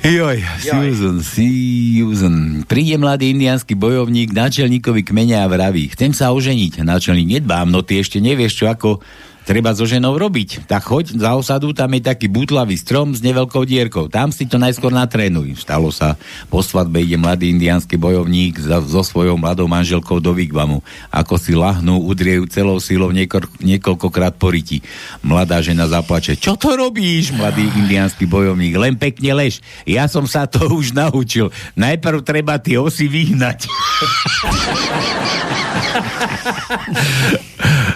Joj, 0.00 0.40
Susan, 0.64 1.20
Susan. 1.20 2.36
Príde 2.64 2.96
mladý 2.96 3.36
indiánsky 3.36 3.76
bojovník 3.76 4.32
náčelníkovi 4.32 5.04
kmeňa 5.04 5.44
a 5.44 5.50
vraví, 5.52 5.92
chcem 5.92 6.16
sa 6.16 6.32
oženiť. 6.32 6.80
Náčelník, 6.80 7.40
nedbám, 7.40 7.68
no 7.68 7.84
ty 7.84 8.00
ešte 8.00 8.16
nevieš, 8.16 8.64
čo 8.64 8.72
ako 8.72 9.04
treba 9.50 9.74
so 9.74 9.82
ženou 9.82 10.14
robiť. 10.14 10.70
Tak 10.70 10.86
choď 10.86 11.18
za 11.18 11.34
osadu, 11.34 11.74
tam 11.74 11.90
je 11.98 12.06
taký 12.06 12.30
butlavý 12.30 12.78
strom 12.78 13.10
s 13.10 13.18
neveľkou 13.18 13.66
dierkou. 13.66 14.06
Tam 14.06 14.30
si 14.30 14.46
to 14.46 14.62
najskôr 14.62 14.94
natrénuj. 14.94 15.58
Stalo 15.58 15.90
sa, 15.90 16.14
po 16.46 16.62
svadbe 16.62 17.02
ide 17.02 17.18
mladý 17.18 17.50
indiánsky 17.50 17.98
bojovník 17.98 18.62
za, 18.62 18.78
so 18.78 19.02
svojou 19.02 19.34
mladou 19.34 19.66
manželkou 19.66 20.22
do 20.22 20.30
Vigvamu. 20.30 20.86
Ako 21.10 21.34
si 21.34 21.58
lahnú, 21.58 21.98
udriejú 22.06 22.46
celou 22.46 22.78
sílou 22.78 23.10
niekor, 23.10 23.50
niekoľkokrát 23.58 24.38
poriti. 24.38 24.86
Mladá 25.26 25.58
žena 25.58 25.90
zaplače. 25.90 26.38
Čo 26.38 26.54
to 26.54 26.78
robíš, 26.78 27.34
mladý 27.34 27.66
indiánsky 27.74 28.30
bojovník? 28.30 28.78
Len 28.78 28.94
pekne 28.94 29.34
lež. 29.34 29.58
Ja 29.82 30.06
som 30.06 30.30
sa 30.30 30.46
to 30.46 30.62
už 30.70 30.94
naučil. 30.94 31.50
Najprv 31.74 32.22
treba 32.22 32.62
tie 32.62 32.78
osy 32.78 33.10
vyhnať. 33.10 33.66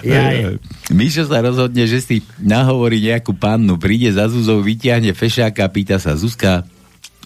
Jaj. 0.03 0.59
Mišo 0.93 1.25
sa 1.25 1.41
rozhodne, 1.41 1.89
že 1.89 1.97
si 1.97 2.21
nahovorí 2.37 3.01
nejakú 3.01 3.33
pannu, 3.33 3.81
príde 3.81 4.13
za 4.13 4.29
Zuzou, 4.29 4.61
vyťahne 4.61 5.17
fešáka 5.17 5.65
pýta 5.73 5.97
sa, 5.97 6.13
Zuzka, 6.13 6.61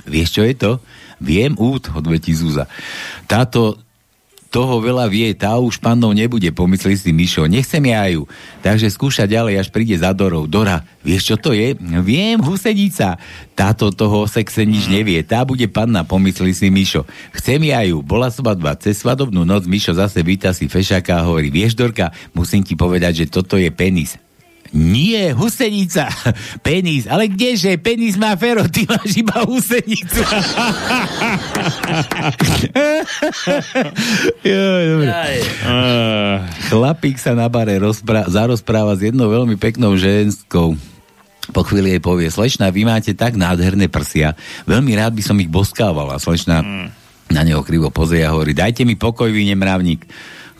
vieš 0.07 0.39
čo 0.39 0.43
je 0.47 0.55
to? 0.55 0.71
Viem, 1.19 1.59
út, 1.59 1.91
odvetí 1.91 2.31
Zuza. 2.31 2.71
Táto 3.27 3.75
toho 4.49 4.81
veľa 4.81 5.05
vie, 5.05 5.29
tá 5.37 5.53
už 5.61 5.77
pannou 5.77 6.09
nebude, 6.09 6.49
pomyslí 6.49 6.97
si 6.97 7.13
Mišo, 7.13 7.45
nechcem 7.45 7.85
ja 7.85 8.01
ju. 8.09 8.25
Takže 8.65 8.89
skúša 8.89 9.29
ďalej, 9.29 9.61
až 9.61 9.67
príde 9.69 9.93
za 9.93 10.09
Dorou. 10.09 10.49
Dora, 10.49 10.81
vieš 11.05 11.33
čo 11.33 11.35
to 11.37 11.53
je? 11.53 11.77
Viem, 12.01 12.41
husenica. 12.41 13.21
Táto 13.53 13.93
toho 13.93 14.25
sexe 14.25 14.65
nič 14.65 14.89
nevie, 14.89 15.21
tá 15.21 15.45
bude 15.45 15.69
panna, 15.69 16.01
pomyslí 16.01 16.51
si 16.57 16.73
Mišo. 16.73 17.05
Chcem 17.37 17.61
ja 17.69 17.85
ju. 17.85 18.01
Bola 18.01 18.33
svadba, 18.33 18.73
cez 18.77 18.97
svadobnú 18.97 19.45
noc 19.45 19.69
Mišo 19.69 19.93
zase 19.93 20.25
víta 20.25 20.49
si 20.49 20.65
fešaka 20.65 21.21
a 21.21 21.25
hovorí, 21.29 21.53
vieš 21.53 21.77
Dorka, 21.77 22.09
musím 22.33 22.65
ti 22.65 22.73
povedať, 22.73 23.25
že 23.25 23.31
toto 23.31 23.53
je 23.53 23.69
penis. 23.69 24.17
Nie, 24.73 25.33
husenica. 25.33 26.09
Penis. 26.65 27.09
Ale 27.09 27.25
kdeže? 27.29 27.77
Penis 27.81 28.15
má 28.17 28.37
fero, 28.37 28.65
ty 28.69 28.85
máš 28.85 29.17
iba 29.17 29.41
husenicu. 29.45 30.21
Dobre. 34.45 35.09
Uh, 35.65 36.45
Chlapík 36.69 37.17
sa 37.17 37.33
na 37.33 37.49
bare 37.49 37.81
rozpra- 37.81 38.29
zarozpráva 38.29 38.93
s 38.93 39.01
jednou 39.09 39.29
veľmi 39.29 39.57
peknou 39.57 39.97
ženskou. 39.97 40.77
Po 41.49 41.61
chvíli 41.65 41.97
jej 41.97 42.01
povie, 42.03 42.29
slečna, 42.29 42.69
vy 42.69 42.85
máte 42.85 43.17
tak 43.17 43.33
nádherné 43.33 43.89
prsia, 43.89 44.37
veľmi 44.69 44.93
rád 44.93 45.17
by 45.17 45.23
som 45.25 45.33
ich 45.41 45.49
boskával. 45.49 46.13
A 46.13 46.21
slečna 46.21 46.61
na 47.29 47.41
neho 47.41 47.65
krivo 47.65 47.89
pozrie 47.89 48.21
a 48.21 48.33
hovorí, 48.33 48.53
dajte 48.53 48.85
mi 48.85 48.93
pokoj, 48.93 49.29
vy 49.29 49.49
nemravník. 49.53 50.05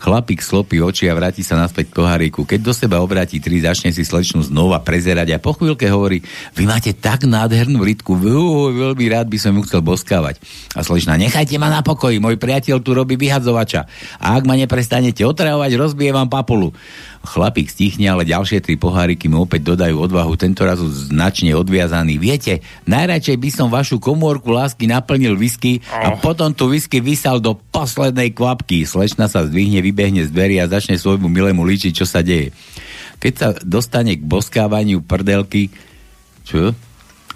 Chlapík 0.00 0.40
slopí 0.40 0.80
oči 0.80 1.12
a 1.12 1.14
vráti 1.14 1.44
sa 1.44 1.60
naspäť 1.60 1.92
k 1.92 2.00
poháriku. 2.00 2.48
Keď 2.48 2.60
do 2.64 2.72
seba 2.72 3.04
obráti 3.04 3.36
tri, 3.36 3.60
začne 3.60 3.92
si 3.92 4.00
slečnu 4.00 4.40
znova 4.40 4.80
prezerať 4.80 5.36
a 5.36 5.38
po 5.38 5.52
chvíľke 5.52 5.84
hovorí, 5.92 6.24
vy 6.56 6.64
máte 6.64 6.96
tak 6.96 7.28
nádhernú 7.28 7.84
rytku, 7.84 8.16
veľmi 8.16 9.06
rád 9.12 9.28
by 9.28 9.36
som 9.36 9.52
ju 9.52 9.62
chcel 9.68 9.84
boskávať. 9.84 10.40
A 10.72 10.80
slečna, 10.80 11.20
nechajte 11.20 11.60
ma 11.60 11.68
na 11.68 11.84
pokoji, 11.84 12.16
môj 12.16 12.40
priateľ 12.40 12.80
tu 12.80 12.96
robí 12.96 13.20
vyhadzovača. 13.20 13.84
A 14.16 14.40
ak 14.40 14.48
ma 14.48 14.56
neprestanete 14.56 15.20
otravovať, 15.28 15.76
rozbije 15.76 16.16
vám 16.16 16.32
papulu. 16.32 16.72
Chlapík 17.20 17.68
stichne, 17.68 18.08
ale 18.08 18.24
ďalšie 18.24 18.64
tri 18.64 18.80
poháriky 18.80 19.28
mu 19.28 19.44
opäť 19.44 19.76
dodajú 19.76 20.08
odvahu, 20.08 20.40
tento 20.40 20.64
raz 20.64 20.80
už 20.80 21.12
značne 21.12 21.52
odviazaný. 21.52 22.16
Viete, 22.16 22.64
najradšej 22.88 23.36
by 23.36 23.50
som 23.52 23.68
vašu 23.68 24.00
komórku 24.00 24.48
lásky 24.48 24.88
naplnil 24.88 25.36
whisky 25.36 25.84
a 25.92 26.16
potom 26.16 26.56
tu 26.56 26.72
whisky 26.72 27.04
vysal 27.04 27.36
do 27.36 27.52
poslednej 27.52 28.32
kvapky. 28.32 28.88
Slečna 28.88 29.28
sa 29.28 29.44
zdvihne, 29.44 29.84
vybehne 29.84 30.24
z 30.24 30.32
dverí 30.32 30.56
a 30.64 30.72
začne 30.72 30.96
svojmu 30.96 31.28
milému 31.28 31.60
líčiť, 31.60 31.92
čo 31.92 32.08
sa 32.08 32.24
deje. 32.24 32.56
Keď 33.20 33.32
sa 33.36 33.48
dostane 33.60 34.16
k 34.16 34.24
boskávaniu 34.24 35.04
prdelky, 35.04 35.68
čo? 36.48 36.72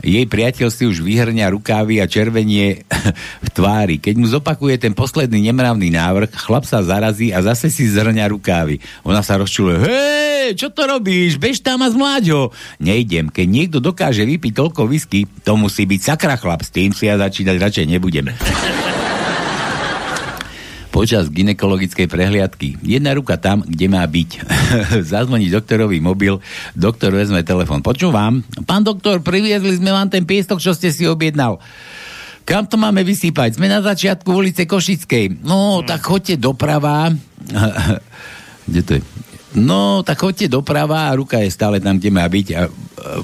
Jej 0.02 0.26
priateľ 0.26 0.68
si 0.74 0.90
už 0.90 1.04
vyhrňa 1.06 1.54
rukávy 1.54 2.02
a 2.02 2.10
červenie 2.10 2.82
v 3.46 3.48
tvári. 3.54 4.02
Keď 4.02 4.14
mu 4.18 4.26
zopakuje 4.26 4.80
ten 4.80 4.96
posledný 4.96 5.38
nemravný 5.52 5.94
návrh, 5.94 6.34
chlap 6.34 6.66
sa 6.66 6.82
zarazí 6.82 7.30
a 7.30 7.44
zase 7.44 7.70
si 7.70 7.86
zhrňa 7.86 8.26
rukávy. 8.34 8.82
Ona 9.06 9.22
sa 9.22 9.38
rozčuluje. 9.38 9.78
Hej, 9.86 10.58
čo 10.58 10.74
to 10.74 10.88
robíš? 10.90 11.38
Bež 11.38 11.62
tam 11.62 11.86
a 11.86 11.88
zmláď 11.92 12.24
ho. 12.34 12.42
Nejdem. 12.82 13.30
Keď 13.30 13.46
niekto 13.46 13.78
dokáže 13.78 14.26
vypiť 14.26 14.52
toľko 14.56 14.90
whisky, 14.90 15.30
to 15.46 15.54
musí 15.54 15.86
byť 15.86 16.00
sakra 16.02 16.34
chlap. 16.34 16.66
S 16.66 16.74
tým 16.74 16.90
si 16.90 17.06
ja 17.06 17.14
začínať 17.14 17.56
radšej 17.60 17.86
nebudem. 17.86 18.32
počas 20.94 21.26
ginekologickej 21.26 22.06
prehliadky. 22.06 22.78
Jedna 22.86 23.18
ruka 23.18 23.34
tam, 23.34 23.66
kde 23.66 23.90
má 23.90 24.06
byť. 24.06 24.30
Zazvoní 25.10 25.50
doktorový 25.50 25.98
mobil, 25.98 26.38
doktor 26.78 27.10
vezme 27.10 27.42
telefon. 27.42 27.82
Počúvam, 27.82 28.46
pán 28.62 28.86
doktor, 28.86 29.18
priviezli 29.18 29.82
sme 29.82 29.90
vám 29.90 30.06
ten 30.06 30.22
piestok, 30.22 30.62
čo 30.62 30.70
ste 30.70 30.94
si 30.94 31.02
objednal. 31.10 31.58
Kam 32.46 32.70
to 32.70 32.78
máme 32.78 33.02
vysypať? 33.02 33.58
Sme 33.58 33.66
na 33.66 33.82
začiatku 33.82 34.30
ulice 34.30 34.70
Košickej. 34.70 35.42
No, 35.42 35.82
tak 35.82 36.06
choďte 36.06 36.38
doprava. 36.38 37.10
kde 38.70 38.80
to 38.86 38.92
je? 38.96 39.02
No, 39.54 40.02
tak 40.02 40.18
choďte 40.18 40.50
doprava 40.50 41.06
a 41.10 41.16
ruka 41.16 41.38
je 41.38 41.50
stále 41.50 41.78
tam, 41.78 41.98
kde 42.02 42.10
má 42.10 42.26
byť. 42.26 42.46
A 42.58 42.62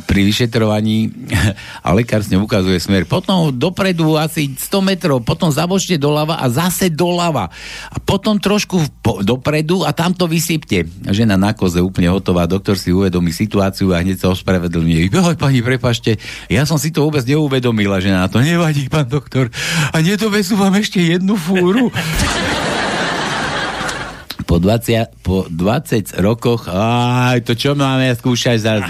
pri 0.05 0.20
vyšetrovaní 0.28 1.11
a 1.87 1.89
lekár 1.97 2.20
s 2.20 2.31
ňou 2.31 2.45
ukazuje 2.45 2.78
smer. 2.78 3.09
Potom 3.09 3.51
dopredu 3.51 4.14
asi 4.20 4.53
100 4.53 4.70
metrov, 4.85 5.18
potom 5.24 5.49
zabočte 5.49 5.97
doľava 5.97 6.39
a 6.39 6.47
zase 6.53 6.93
doľava. 6.93 7.49
A 7.91 7.97
potom 8.03 8.37
trošku 8.37 8.78
po, 9.01 9.24
dopredu 9.24 9.83
a 9.83 9.91
tam 9.91 10.12
to 10.12 10.28
vysypte. 10.28 10.85
Žena 11.09 11.41
na 11.41 11.57
koze 11.57 11.81
úplne 11.81 12.12
hotová, 12.12 12.45
doktor 12.45 12.76
si 12.76 12.93
uvedomí 12.93 13.33
situáciu 13.33 13.91
a 13.97 14.03
hneď 14.03 14.22
sa 14.22 14.28
ospravedlňuje. 14.31 15.11
Joj, 15.11 15.37
pani, 15.41 15.64
prepašte, 15.64 16.20
ja 16.47 16.62
som 16.68 16.76
si 16.76 16.93
to 16.93 17.07
vôbec 17.07 17.24
neuvedomila, 17.24 17.99
že 17.99 18.12
na 18.12 18.28
to 18.28 18.39
nevadí, 18.45 18.87
pán 18.87 19.09
doktor. 19.09 19.49
A 19.91 19.99
nedovezú 20.05 20.55
vám 20.55 20.76
ešte 20.76 21.01
jednu 21.01 21.35
fúru 21.35 21.89
po 24.51 24.59
20, 24.59 25.23
po 25.23 25.47
20 25.47 26.19
rokoch, 26.19 26.67
aj 26.67 27.47
to 27.47 27.55
čo 27.55 27.79
máme 27.79 28.11
skúšať 28.19 28.59
za... 28.59 28.83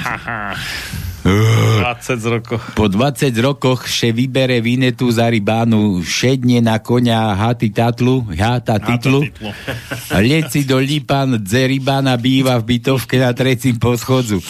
20 1.21 2.33
rokov. 2.33 2.65
Po 2.73 2.89
20 2.89 3.29
rokoch 3.45 3.85
še 3.85 4.09
vybere 4.09 4.57
vinetu 4.65 5.13
za 5.13 5.29
rybánu, 5.29 6.01
šedne 6.01 6.65
na 6.65 6.81
konia 6.81 7.37
haty 7.37 7.77
tatlu, 7.77 8.25
hata 8.33 8.81
titlu. 8.81 9.29
Leci 10.17 10.65
do 10.65 10.81
Lipan, 10.81 11.37
dze 11.45 11.69
rybána 11.69 12.17
býva 12.17 12.57
v 12.57 12.65
bytovke 12.65 13.21
na 13.21 13.37
trecím 13.37 13.77
poschodzu. 13.77 14.41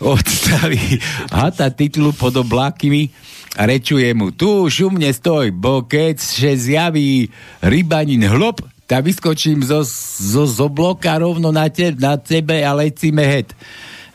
Odstaví 0.00 0.96
hata 1.28 1.68
titlu 1.68 2.16
pod 2.16 2.40
oblákmi 2.40 3.12
a 3.60 3.68
rečuje 3.68 4.16
mu, 4.16 4.32
tu 4.32 4.64
šumne 4.72 5.12
stoj, 5.12 5.52
bo 5.52 5.84
keď 5.84 6.16
še 6.16 6.56
zjaví 6.56 7.28
rybanin 7.60 8.24
hlop, 8.24 8.64
tak 8.86 9.02
vyskočím 9.02 9.66
zo, 9.66 9.82
zo, 10.22 10.46
zo 10.46 10.66
bloka 10.70 11.18
rovno 11.18 11.50
na, 11.50 11.66
te, 11.66 11.90
na 11.94 12.14
tebe 12.16 12.62
a 12.62 12.70
lecíme 12.74 13.22
het. 13.22 13.50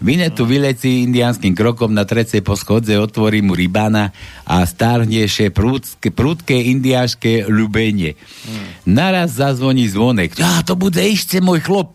Vinetu 0.02 0.50
vylecí 0.50 1.06
indiánskym 1.06 1.54
krokom 1.54 1.94
na 1.94 2.10
trece 2.10 2.42
po 2.42 2.58
schodze, 2.58 2.98
otvorí 2.98 3.46
mu 3.46 3.54
rybana 3.54 4.10
a 4.50 4.66
starnejšie 4.66 5.54
prúdke, 5.54 6.10
prúdke 6.10 6.58
indiáške 6.58 7.46
ľubenie. 7.46 8.18
Hmm. 8.18 8.98
Naraz 8.98 9.38
zazvoní 9.38 9.86
zvonek. 9.86 10.34
Á, 10.42 10.66
to 10.66 10.74
bude 10.74 10.98
ešte 10.98 11.38
môj 11.38 11.62
chlop. 11.62 11.94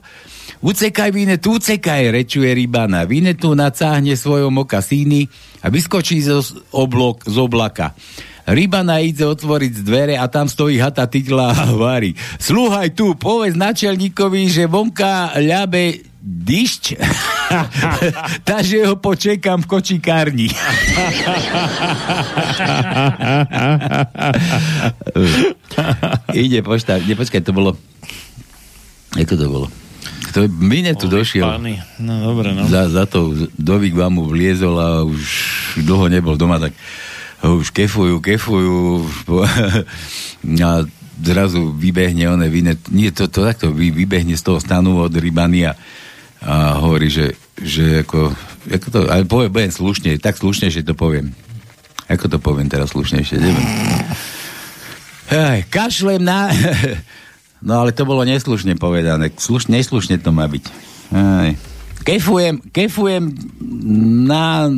Ucekaj, 0.62 1.10
Vinetu, 1.10 1.58
ucekaj, 1.58 2.14
rečuje 2.14 2.54
rybana. 2.54 3.02
Vinetu 3.10 3.58
nacáhne 3.58 4.14
svojom 4.14 4.54
oka 4.62 4.78
síny 4.78 5.26
a 5.60 5.66
vyskočí 5.66 6.22
z, 6.22 6.46
oblok, 6.70 7.26
z 7.26 7.36
oblaka. 7.42 7.98
Rybana 8.46 9.02
ide 9.02 9.26
otvoriť 9.26 9.82
dvere 9.82 10.14
a 10.14 10.30
tam 10.30 10.46
stojí 10.46 10.78
hata 10.78 11.10
titla 11.10 11.50
a 11.50 11.74
hovorí 11.74 12.14
Sluhaj 12.38 12.94
tu, 12.94 13.18
povedz 13.18 13.58
načelníkovi, 13.58 14.46
že 14.46 14.70
vonka 14.70 15.34
ľabe 15.38 16.06
dyšť, 16.26 16.98
takže 18.50 18.82
ho 18.90 18.98
počekám 18.98 19.62
v 19.62 19.70
kočikárni. 19.70 20.50
Ide 26.34 26.66
pošta, 26.66 26.98
ne, 26.98 27.14
počkaj, 27.14 27.46
to 27.46 27.54
bolo 27.54 27.78
ako 29.16 29.34
to 29.34 29.46
bolo? 29.48 29.66
To 30.36 30.44
mine 30.52 30.92
tu 30.92 31.08
došiel. 31.08 31.48
No 32.04 32.14
dobre, 32.20 32.52
no. 32.52 32.68
Za, 32.68 32.92
za 32.92 33.08
to 33.08 33.32
vám 33.96 34.12
mu 34.12 34.28
vliezol 34.28 34.76
a 34.76 35.00
už 35.00 35.24
dlho 35.80 36.12
nebol 36.12 36.36
doma, 36.36 36.60
tak 36.60 36.76
už 37.44 37.68
kefujú, 37.74 38.22
kefujú 38.24 39.04
a 40.66 40.70
zrazu 41.20 41.72
vybehne 41.72 42.28
one 42.28 42.48
vine, 42.52 42.76
nie 42.92 43.08
to, 43.12 43.28
to 43.28 43.44
takto, 43.44 43.72
vy, 43.72 43.92
vybehne 43.92 44.36
z 44.36 44.44
toho 44.44 44.60
stanu 44.60 45.00
od 45.00 45.12
Rybany 45.12 45.68
a, 45.68 45.72
hovorí, 46.76 47.08
že, 47.08 47.34
že 47.56 48.04
ako, 48.04 48.36
ako 48.68 48.86
to, 48.92 48.98
ale 49.08 49.24
poviem, 49.24 49.50
poviem 49.52 49.72
slušne, 49.72 50.20
tak 50.20 50.36
slušnejšie 50.36 50.84
to 50.84 50.92
poviem. 50.92 51.32
Ako 52.06 52.30
to 52.30 52.38
poviem 52.38 52.70
teraz 52.70 52.94
slušnejšie, 52.94 53.36
neviem. 53.40 53.68
Aj, 55.32 55.60
kašlem 55.66 56.22
na... 56.22 56.48
No 57.66 57.82
ale 57.82 57.90
to 57.90 58.04
bolo 58.04 58.20
neslušne 58.22 58.76
povedané. 58.76 59.32
Sluš, 59.32 59.72
neslušne 59.72 60.20
to 60.20 60.28
má 60.28 60.44
byť. 60.44 60.64
Aj. 61.10 61.50
Kefujem, 62.04 62.60
kefujem 62.68 63.32
na 64.28 64.70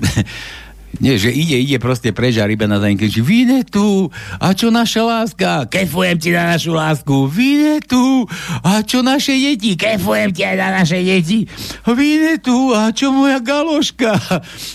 nie, 1.00 1.20
že 1.20 1.28
ide, 1.32 1.58
ide 1.60 1.76
proste 1.82 2.12
preč 2.12 2.40
a 2.40 2.48
ryba 2.48 2.64
na 2.64 2.80
zájem 2.80 2.96
kričí 2.96 3.20
tu, 3.68 4.08
a 4.40 4.52
čo 4.56 4.72
naša 4.72 5.02
láska? 5.04 5.50
Kefujem 5.68 6.16
ti 6.16 6.30
na 6.32 6.56
našu 6.56 6.72
lásku. 6.72 7.28
tu, 7.84 8.24
a 8.64 8.80
čo 8.80 9.04
naše 9.04 9.36
deti? 9.36 9.76
Kefujem 9.76 10.32
ti 10.32 10.42
aj 10.44 10.56
na 10.56 10.68
naše 10.80 11.00
deti. 11.02 11.44
tu, 12.40 12.72
a 12.72 12.90
čo 12.92 13.12
moja 13.12 13.40
galoška? 13.42 14.16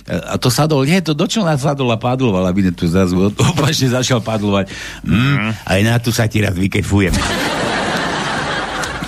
A 0.07 0.35
to 0.37 0.53
sadol, 0.53 0.85
nie, 0.85 1.01
to 1.01 1.17
do 1.17 1.25
čo 1.25 1.41
nás 1.41 1.63
sadol 1.63 1.89
a 1.93 1.97
padloval 1.97 2.49
a 2.49 2.53
tu 2.73 2.85
zrazu 2.85 3.31
opačne 3.31 3.89
začal 3.89 4.21
padlovať. 4.21 4.69
Mm, 5.05 5.55
aj 5.65 5.79
na 5.81 5.95
tu 5.97 6.13
sa 6.13 6.29
ti 6.29 6.41
raz 6.43 6.53
vykefujem. 6.53 7.13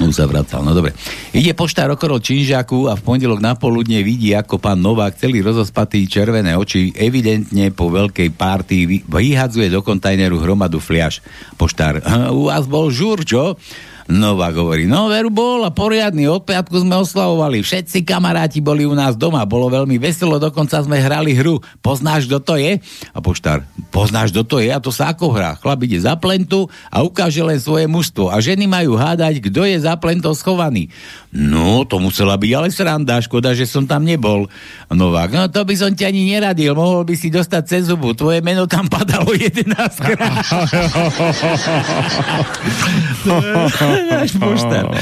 Už 0.04 0.20
sa 0.20 0.28
vracal, 0.28 0.62
no 0.62 0.76
dobre. 0.76 0.92
Ide 1.32 1.56
poštár 1.56 1.96
okolo 1.96 2.20
Činžaku 2.20 2.92
a 2.92 3.00
v 3.00 3.02
pondelok 3.02 3.40
na 3.40 3.56
poludne 3.56 4.04
vidí, 4.04 4.36
ako 4.36 4.60
pán 4.60 4.84
Novák 4.84 5.16
celý 5.16 5.40
rozospatý 5.40 6.06
červené 6.06 6.60
oči 6.60 6.92
evidentne 6.94 7.72
po 7.72 7.88
veľkej 7.88 8.30
párty 8.36 9.04
vyhadzuje 9.08 9.72
do 9.72 9.80
kontajneru 9.80 10.44
hromadu 10.44 10.84
fliaž. 10.84 11.24
Poštár, 11.56 12.04
u 12.36 12.52
vás 12.52 12.68
bol 12.68 12.92
žúr, 12.92 13.24
čo? 13.24 13.56
Novák 14.04 14.60
hovorí, 14.60 14.84
no 14.84 15.08
veru 15.08 15.32
bol 15.32 15.64
a 15.64 15.72
poriadny, 15.72 16.28
od 16.28 16.44
piatku 16.44 16.84
sme 16.84 17.00
oslavovali, 17.00 17.64
všetci 17.64 18.04
kamaráti 18.04 18.60
boli 18.60 18.84
u 18.84 18.92
nás 18.92 19.16
doma, 19.16 19.48
bolo 19.48 19.72
veľmi 19.72 19.96
veselo, 19.96 20.44
dokonca 20.44 20.84
sme 20.84 21.00
hrali 21.00 21.32
hru. 21.32 21.64
Poznáš, 21.80 22.28
kto 22.28 22.44
to 22.44 22.60
je? 22.60 22.84
A 23.16 23.24
poštár, 23.24 23.64
poznáš, 23.96 24.36
kto 24.36 24.44
to 24.44 24.58
je? 24.60 24.76
A 24.76 24.84
to 24.84 24.92
sa 24.92 25.16
ako 25.16 25.32
hrá? 25.32 25.56
Chlap 25.56 25.88
ide 25.88 26.04
za 26.04 26.20
plentu 26.20 26.68
a 26.92 27.00
ukáže 27.00 27.48
len 27.48 27.64
svoje 27.64 27.88
mužstvo. 27.88 28.28
A 28.28 28.44
ženy 28.44 28.68
majú 28.68 29.00
hádať, 29.00 29.40
kto 29.40 29.64
je 29.64 29.80
za 29.80 29.96
plentou 29.96 30.36
schovaný. 30.36 30.92
No, 31.32 31.88
to 31.88 32.04
musela 32.04 32.36
byť 32.36 32.52
ale 32.60 32.76
sranda, 32.76 33.24
škoda, 33.24 33.56
že 33.56 33.64
som 33.64 33.88
tam 33.88 34.04
nebol. 34.04 34.52
Novák, 34.92 35.32
no 35.32 35.48
to 35.48 35.64
by 35.64 35.80
som 35.80 35.96
ťa 35.96 36.12
ani 36.12 36.28
neradil, 36.28 36.76
mohol 36.76 37.08
by 37.08 37.16
si 37.16 37.32
dostať 37.32 37.64
cez 37.64 37.88
zubu, 37.88 38.12
tvoje 38.12 38.44
meno 38.44 38.68
tam 38.68 38.92
padalo 38.92 39.32
11 39.32 39.64
krát. 40.04 40.44
Náš 44.14 44.36
poštár. 44.38 44.94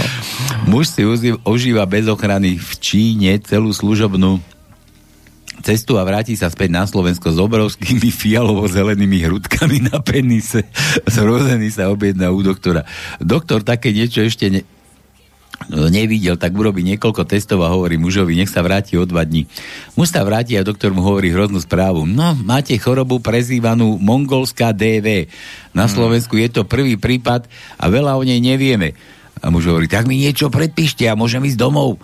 Muž 0.68 0.94
si 0.94 1.04
užíva 1.46 1.84
bez 1.90 2.08
ochrany 2.08 2.58
v 2.58 2.72
Číne 2.80 3.32
celú 3.42 3.72
služobnú 3.74 4.40
cestu 5.62 6.02
a 6.02 6.04
vráti 6.04 6.34
sa 6.34 6.50
späť 6.50 6.74
na 6.74 6.84
Slovensko 6.84 7.30
s 7.30 7.38
obrovskými 7.38 8.10
fialovo-zelenými 8.22 9.22
hrudkami 9.30 9.94
na 9.94 10.02
penise. 10.02 10.66
Zrozený 11.06 11.70
sa 11.72 11.94
objedná 11.94 12.34
u 12.34 12.42
doktora. 12.42 12.84
Doktor 13.22 13.62
také 13.62 13.94
niečo 13.94 14.26
ešte 14.26 14.50
ne, 14.50 14.62
nevidel, 15.70 16.40
tak 16.40 16.56
urobí 16.56 16.82
niekoľko 16.82 17.28
testov 17.28 17.62
a 17.62 17.72
hovorí 17.74 18.00
mužovi, 18.00 18.40
nech 18.40 18.50
sa 18.50 18.66
vráti 18.66 18.98
o 18.98 19.06
dva 19.06 19.28
dní. 19.28 19.46
Muž 19.94 20.14
sa 20.16 20.26
vráti 20.26 20.58
a 20.58 20.66
doktor 20.66 20.96
mu 20.96 21.06
hovorí 21.06 21.30
hroznú 21.30 21.62
správu. 21.62 22.08
No, 22.08 22.34
máte 22.42 22.74
chorobu 22.80 23.22
prezývanú 23.22 24.02
mongolská 24.02 24.74
DV. 24.74 25.30
Na 25.76 25.86
hmm. 25.86 25.94
Slovensku 25.94 26.40
je 26.40 26.50
to 26.50 26.62
prvý 26.66 26.98
prípad 26.98 27.46
a 27.78 27.86
veľa 27.92 28.18
o 28.18 28.24
nej 28.26 28.40
nevieme. 28.40 28.98
A 29.42 29.50
muž 29.50 29.70
hovorí, 29.70 29.90
tak 29.90 30.06
mi 30.06 30.22
niečo 30.22 30.54
predpíšte 30.54 31.06
a 31.10 31.18
môžem 31.18 31.42
ísť 31.46 31.58
domov. 31.58 31.98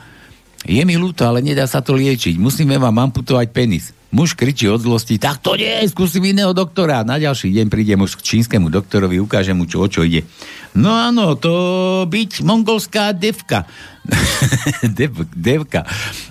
Je 0.68 0.84
mi 0.84 0.99
ľúto, 0.99 1.24
ale 1.24 1.39
nedá 1.39 1.63
sa 1.63 1.80
to 1.80 1.95
liečiť. 1.95 2.36
Musíme 2.36 2.76
vám 2.76 2.99
amputovať 2.99 3.47
penis. 3.55 3.95
Muž 4.07 4.39
kričí 4.39 4.72
od 4.72 4.80
zlosti, 4.80 5.20
tak 5.20 5.43
to 5.43 5.59
nie, 5.59 5.84
skúsim 5.88 6.24
iného 6.24 6.55
doktora. 6.55 7.03
Na 7.03 7.20
ďalší 7.20 7.51
deň 7.51 7.68
príde 7.68 7.95
muž 7.99 8.15
k 8.15 8.24
čínskemu 8.24 8.72
doktorovi, 8.72 9.20
ukáže 9.20 9.51
mu, 9.51 9.68
čo, 9.68 9.84
o 9.84 9.88
čo 9.88 10.03
ide. 10.03 10.24
No 10.76 10.95
áno, 10.95 11.36
to 11.36 11.51
byť 12.07 12.43
mongolská 12.43 13.11
devka. 13.11 13.68
Dev, 14.97 15.11
devka, 15.36 15.84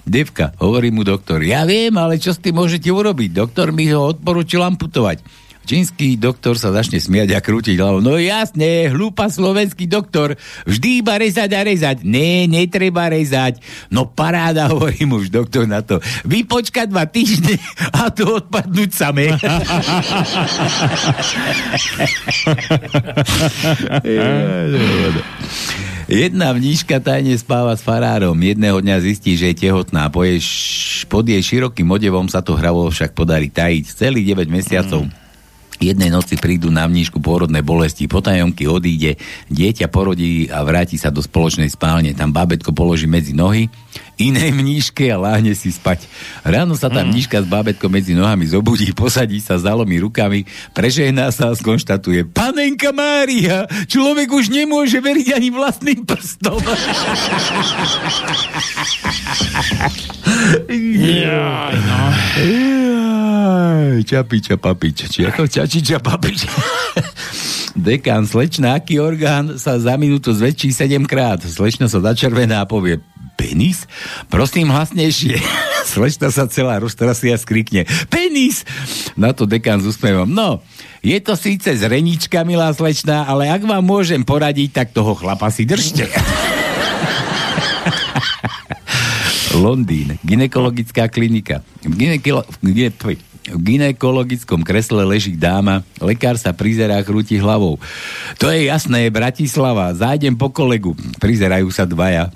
devka, 0.09 0.57
hovorí 0.57 0.89
mu 0.89 1.05
doktor. 1.05 1.45
Ja 1.45 1.68
viem, 1.68 1.93
ale 2.01 2.16
čo 2.16 2.32
s 2.32 2.41
tým 2.41 2.57
môžete 2.57 2.89
urobiť? 2.89 3.37
Doktor 3.37 3.76
mi 3.76 3.93
ho 3.93 4.09
odporúčil 4.09 4.64
amputovať. 4.64 5.45
Čínsky 5.67 6.14
doktor 6.14 6.55
sa 6.55 6.71
začne 6.71 7.03
smiať 7.03 7.35
a 7.35 7.43
krútiť 7.43 7.83
hlavou. 7.83 7.99
No 7.99 8.23
jasne, 8.23 8.87
hlúpa 8.87 9.27
slovenský 9.27 9.91
doktor, 9.91 10.39
vždy 10.62 11.03
iba 11.03 11.19
rezať 11.19 11.51
a 11.59 11.67
rezať. 11.67 12.07
Nie, 12.07 12.47
netreba 12.47 13.11
rezať. 13.11 13.59
No 13.91 14.07
paráda, 14.07 14.69
hovorím 14.73 15.19
už 15.19 15.35
doktor 15.35 15.67
na 15.67 15.83
to. 15.83 15.99
Vy 16.23 16.47
počkať 16.47 16.87
dva 16.87 17.11
týždne 17.11 17.59
a 17.91 18.14
to 18.14 18.39
odpadnúť 18.39 18.91
samé. 18.95 19.35
Jedna 26.07 26.55
mníška 26.55 27.03
tajne 27.03 27.35
spáva 27.35 27.75
s 27.75 27.83
farárom. 27.83 28.39
Jedného 28.39 28.79
dňa 28.79 29.03
zistí, 29.03 29.35
že 29.35 29.51
je 29.51 29.67
tehotná. 29.67 30.07
Po 30.14 30.23
jej, 30.23 30.39
pod 31.11 31.27
jej 31.27 31.43
širokým 31.43 31.91
odevom 31.91 32.31
sa 32.31 32.39
to 32.39 32.55
hravo 32.55 32.87
však 32.87 33.19
podarí 33.19 33.51
tajiť. 33.51 34.07
Celých 34.07 34.39
9 34.39 34.47
mesiacov. 34.47 35.11
Mm 35.11 35.26
Jednej 35.77 36.09
noci 36.09 36.41
prídu 36.41 36.72
na 36.72 36.89
mníšku 36.89 37.20
pôrodné 37.20 37.61
bolesti, 37.61 38.09
potajomky 38.09 38.64
odíde, 38.64 39.20
dieťa 39.53 39.93
porodí 39.93 40.49
a 40.49 40.64
vráti 40.64 40.97
sa 40.97 41.12
do 41.12 41.20
spoločnej 41.20 41.68
spálne. 41.68 42.16
Tam 42.16 42.33
bábetko 42.33 42.72
položí 42.72 43.05
medzi 43.05 43.37
nohy, 43.37 43.68
inej 44.16 44.53
mníške 44.57 45.12
a 45.12 45.20
láhne 45.20 45.53
si 45.53 45.68
spať. 45.68 46.09
Ráno 46.41 46.72
sa 46.77 46.89
tá 46.89 47.05
mm. 47.05 47.09
mníška 47.12 47.45
s 47.45 47.47
bábetkom 47.47 47.93
medzi 47.93 48.16
nohami 48.16 48.49
zobudí, 48.49 48.89
posadí 48.97 49.41
sa 49.41 49.61
zalomi 49.61 50.01
rukami, 50.01 50.49
prežehná 50.72 51.29
sa 51.29 51.53
a 51.53 51.57
skonštatuje 51.57 52.24
Panenka 52.33 52.97
Mária, 52.97 53.68
človek 53.89 54.33
už 54.33 54.49
nemôže 54.49 54.97
veriť 55.05 55.37
ani 55.37 55.49
vlastným 55.53 56.09
prstom. 56.09 56.61
Jaj, 60.72 61.77
no. 61.85 62.01
Čapiča, 64.07 64.57
papič. 64.57 65.11
Či 65.11 65.26
ako 65.26 65.51
čačiča, 65.51 65.99
papič. 65.99 66.47
Dekán, 67.76 68.24
slečná, 68.24 68.80
aký 68.80 69.03
orgán 69.03 69.61
sa 69.61 69.76
za 69.76 70.01
minútu 70.01 70.32
zväčší 70.32 70.72
7 70.72 71.05
krát. 71.05 71.44
Slečna 71.44 71.92
sa 71.92 72.01
začervená 72.01 72.64
a 72.64 72.68
povie, 72.68 73.03
penis? 73.36 73.84
Prosím 74.32 74.72
hlasnejšie. 74.72 75.36
Slečna 75.92 76.32
sa 76.32 76.49
celá 76.49 76.80
roztrasie 76.80 77.30
a 77.30 77.38
skrikne, 77.38 77.84
penis! 78.09 78.64
Na 79.14 79.36
to 79.36 79.44
dekán 79.44 79.84
s 79.84 79.92
úsmevom. 79.92 80.26
No, 80.26 80.64
je 81.05 81.20
to 81.20 81.36
síce 81.36 81.68
zrenička, 81.68 82.42
milá 82.42 82.72
slečná, 82.72 83.28
ale 83.28 83.47
ak 83.53 83.62
vám 83.62 83.84
môžem 83.84 84.24
poradiť, 84.24 84.72
tak 84.72 84.97
toho 84.97 85.14
chlapa 85.14 85.53
si 85.53 85.68
držte. 85.68 86.09
Londýn, 89.57 90.20
ginekologická 90.20 91.09
klinika. 91.09 91.64
Ginekolo, 91.80 92.44
gine, 92.61 92.92
v 93.53 93.61
ginekologickom 93.62 94.66
kresle 94.66 95.07
leží 95.07 95.38
dáma, 95.38 95.86
lekár 96.03 96.34
sa 96.40 96.51
prizerá, 96.51 96.99
krúti 97.07 97.38
hlavou. 97.38 97.78
To 98.42 98.51
je 98.51 98.66
jasné, 98.66 99.07
Bratislava, 99.12 99.94
zájdem 99.94 100.34
po 100.34 100.51
kolegu. 100.51 100.99
Prizerajú 101.22 101.70
sa 101.70 101.86
dvaja. 101.86 102.34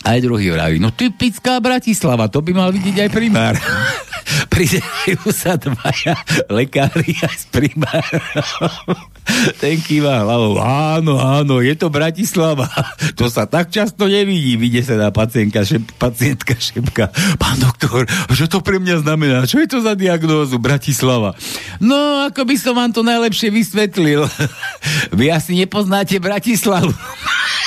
Aj 0.00 0.16
druhý 0.16 0.48
vraví, 0.48 0.80
no 0.80 0.88
typická 0.88 1.60
Bratislava, 1.60 2.32
to 2.32 2.40
by 2.40 2.56
mal 2.56 2.72
vidieť 2.72 3.04
aj 3.04 3.10
primár. 3.12 3.54
Prizerajú 4.52 5.28
sa 5.28 5.60
dvaja 5.60 6.16
lekári 6.48 7.12
aj 7.20 7.36
s 7.36 7.44
primárom. 7.52 8.24
Ten 9.56 9.80
kýva 9.80 10.24
hlavou, 10.24 10.60
áno, 10.60 11.16
áno, 11.20 11.64
je 11.64 11.74
to 11.76 11.88
Bratislava. 11.88 12.68
To 13.20 13.28
sa 13.28 13.44
tak 13.44 13.68
často 13.68 14.08
nevidí. 14.08 14.56
Vidie 14.56 14.80
sa 14.80 14.96
na 14.96 15.12
pacientka, 15.12 15.60
šep, 15.60 15.92
pacientka 16.00 16.56
šepka. 16.56 17.12
Pán 17.36 17.60
doktor, 17.60 18.08
čo 18.32 18.48
to 18.48 18.64
pre 18.64 18.80
mňa 18.80 19.04
znamená? 19.04 19.44
Čo 19.44 19.60
je 19.60 19.68
to 19.68 19.78
za 19.84 19.92
diagnózu 19.92 20.56
Bratislava? 20.56 21.36
No, 21.84 22.24
ako 22.24 22.48
by 22.48 22.56
som 22.56 22.80
vám 22.80 22.96
to 22.96 23.04
najlepšie 23.04 23.52
vysvetlil. 23.52 24.24
Vy 25.18 25.28
asi 25.28 25.52
nepoznáte 25.52 26.16
Bratislavu. 26.16 26.96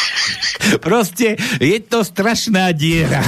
Proste 0.86 1.38
je 1.62 1.78
to 1.86 2.02
strašná 2.02 2.74
diera. 2.74 3.22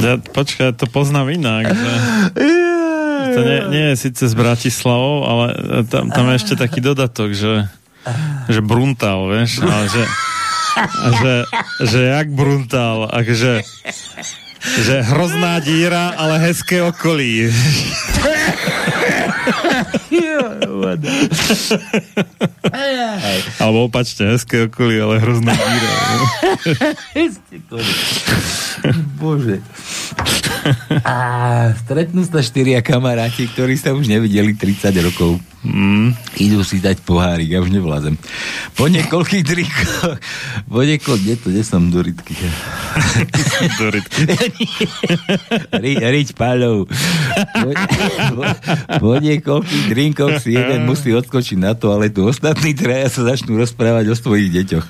Ja, 0.00 0.16
počkaj, 0.16 0.80
to 0.80 0.88
poznám 0.88 1.36
inak. 1.36 1.76
Že... 1.76 1.92
To 3.34 3.40
nie, 3.44 3.58
nie 3.70 3.84
je 3.92 3.94
síce 4.08 4.22
s 4.28 4.34
Bratislavou, 4.34 5.24
ale 5.28 5.46
tam, 5.86 6.08
tam 6.10 6.24
je 6.30 6.34
ešte 6.40 6.54
taký 6.56 6.80
dodatok, 6.80 7.36
že, 7.36 7.68
že 8.48 8.60
Bruntal, 8.64 9.28
vieš, 9.28 9.62
ale 9.62 9.84
že, 9.88 10.04
že, 11.20 11.34
že 11.84 12.00
jak 12.14 12.28
Bruntal, 12.32 13.08
akže 13.10 13.64
že 14.60 15.00
hrozná 15.00 15.56
díra, 15.64 16.12
ale 16.20 16.36
hezké 16.36 16.84
okolí. 16.84 17.48
Alebo 23.60 23.88
opačte, 23.88 24.26
hezké 24.26 24.68
okolí, 24.68 25.00
ale 25.00 25.20
hrozná 25.20 25.52
díra. 25.52 25.90
Bože. 29.20 29.60
A 31.04 31.14
stretnú 31.84 32.24
sa 32.24 32.40
štyria 32.44 32.84
kamaráti, 32.84 33.48
ktorí 33.48 33.76
sa 33.76 33.96
už 33.96 34.08
nevideli 34.08 34.52
30 34.56 34.92
rokov. 35.04 35.40
Mm, 35.60 36.16
idú 36.40 36.64
si 36.64 36.80
dať 36.80 37.04
pohárik, 37.04 37.52
ja 37.52 37.60
už 37.60 37.68
nevlázem. 37.68 38.16
Po 38.80 38.88
niekoľkých 38.88 39.44
drinkoch, 39.44 40.16
po 40.72 40.80
niekoľkých, 40.80 41.20
kde 41.20 41.36
to, 41.36 41.46
kde 41.52 41.62
som 41.68 41.92
do 41.92 42.00
rytky? 42.00 42.32
do 43.80 43.86
rytky. 43.92 44.24
Ri, 45.76 45.92
riť. 46.00 46.32
Po, 46.32 47.68
po, 48.32 48.42
po 49.04 49.10
niekoľkých 49.20 49.84
drinkoch 49.92 50.40
si 50.40 50.56
jeden 50.56 50.88
musí 50.88 51.12
odskočiť 51.12 51.60
na 51.60 51.76
to, 51.76 51.92
ale 51.92 52.08
tu 52.08 52.24
ostatní 52.24 52.72
traja 52.72 53.12
sa 53.12 53.28
začnú 53.28 53.60
rozprávať 53.60 54.08
o 54.08 54.16
svojich 54.16 54.48
deťoch. 54.48 54.86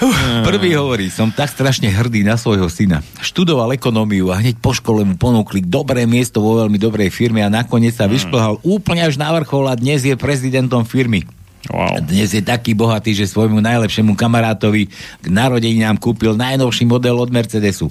Uh, 0.00 0.40
prvý 0.48 0.72
hovorí, 0.80 1.12
som 1.12 1.28
tak 1.28 1.52
strašne 1.52 1.92
hrdý 1.92 2.24
na 2.24 2.40
svojho 2.40 2.72
syna. 2.72 3.04
Študoval 3.20 3.76
ekonómiu 3.76 4.32
a 4.32 4.40
hneď 4.40 4.56
po 4.56 4.72
škole 4.72 5.04
mu 5.04 5.20
ponúkli 5.20 5.60
dobré 5.60 6.08
miesto 6.08 6.40
vo 6.40 6.56
veľmi 6.56 6.80
dobrej 6.80 7.12
firme 7.12 7.44
a 7.44 7.52
nakoniec 7.52 7.92
sa 7.92 8.08
vyšplhal 8.08 8.64
úplne 8.64 9.04
až 9.04 9.20
na 9.20 9.28
vrchol 9.36 9.68
a 9.68 9.76
dnes 9.76 10.00
je 10.00 10.16
prezidentom 10.16 10.88
firmy. 10.88 11.28
Wow. 11.68 12.00
Dnes 12.00 12.32
je 12.32 12.40
taký 12.40 12.72
bohatý, 12.72 13.12
že 13.12 13.28
svojmu 13.28 13.60
najlepšiemu 13.60 14.16
kamarátovi 14.16 14.88
k 15.20 15.26
narodeninám 15.28 16.00
kúpil 16.00 16.32
najnovší 16.32 16.88
model 16.88 17.20
od 17.20 17.28
Mercedesu. 17.28 17.86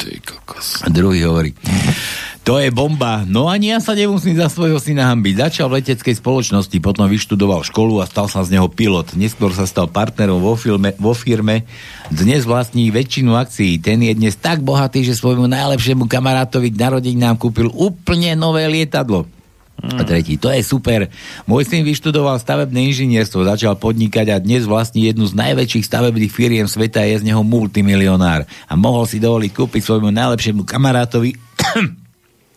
A 0.84 0.88
druhý 0.89 1.24
hovorí, 1.24 1.53
to 2.50 2.58
je 2.58 2.74
bomba. 2.74 3.30
No 3.30 3.45
ani 3.45 3.70
ja 3.70 3.78
sa 3.78 3.93
nemusím 3.93 4.34
za 4.34 4.50
svojho 4.50 4.82
syna 4.82 5.14
hambiť. 5.14 5.38
Začal 5.38 5.70
v 5.70 5.86
leteckej 5.86 6.18
spoločnosti, 6.18 6.74
potom 6.82 7.06
vyštudoval 7.06 7.62
školu 7.62 8.02
a 8.02 8.10
stal 8.10 8.26
sa 8.26 8.41
z 8.41 8.58
neho 8.58 8.66
pilot. 8.66 9.14
Neskôr 9.14 9.54
sa 9.54 9.70
stal 9.70 9.86
partnerom 9.86 10.41
vo, 10.41 10.58
filme, 10.58 10.97
vo 10.97 11.14
firme. 11.14 11.70
Dnes 12.10 12.50
vlastní 12.50 12.89
väčšinu 12.89 13.38
akcií. 13.38 13.78
Ten 13.78 14.02
je 14.02 14.18
dnes 14.18 14.34
tak 14.34 14.66
bohatý, 14.66 15.06
že 15.06 15.14
svojmu 15.14 15.45
najlepšiemu 15.45 16.10
kamarátovi 16.10 16.74
k 16.74 16.82
narodeninám 16.89 17.38
kúpil 17.38 17.70
úplne 17.70 18.34
nové 18.34 18.66
lietadlo. 18.66 19.30
A 19.86 20.02
tretí, 20.02 20.41
to 20.41 20.50
je 20.50 20.66
super. 20.66 21.06
Môj 21.45 21.70
syn 21.70 21.86
vyštudoval 21.86 22.41
stavebné 22.41 22.82
inžinierstvo, 22.89 23.45
začal 23.45 23.78
podnikať 23.78 24.26
a 24.34 24.41
dnes 24.41 24.66
vlastní 24.66 25.06
jednu 25.06 25.30
z 25.30 25.38
najväčších 25.38 25.86
stavebných 25.86 26.34
firiem 26.34 26.66
sveta 26.66 27.06
je 27.06 27.22
z 27.22 27.30
neho 27.30 27.45
multimilionár. 27.45 28.50
A 28.66 28.74
mohol 28.74 29.06
si 29.06 29.22
dovoliť 29.22 29.54
kúpiť 29.54 29.86
svojmu 29.86 30.10
najlepšiemu 30.10 30.66
kamarátovi 30.66 31.38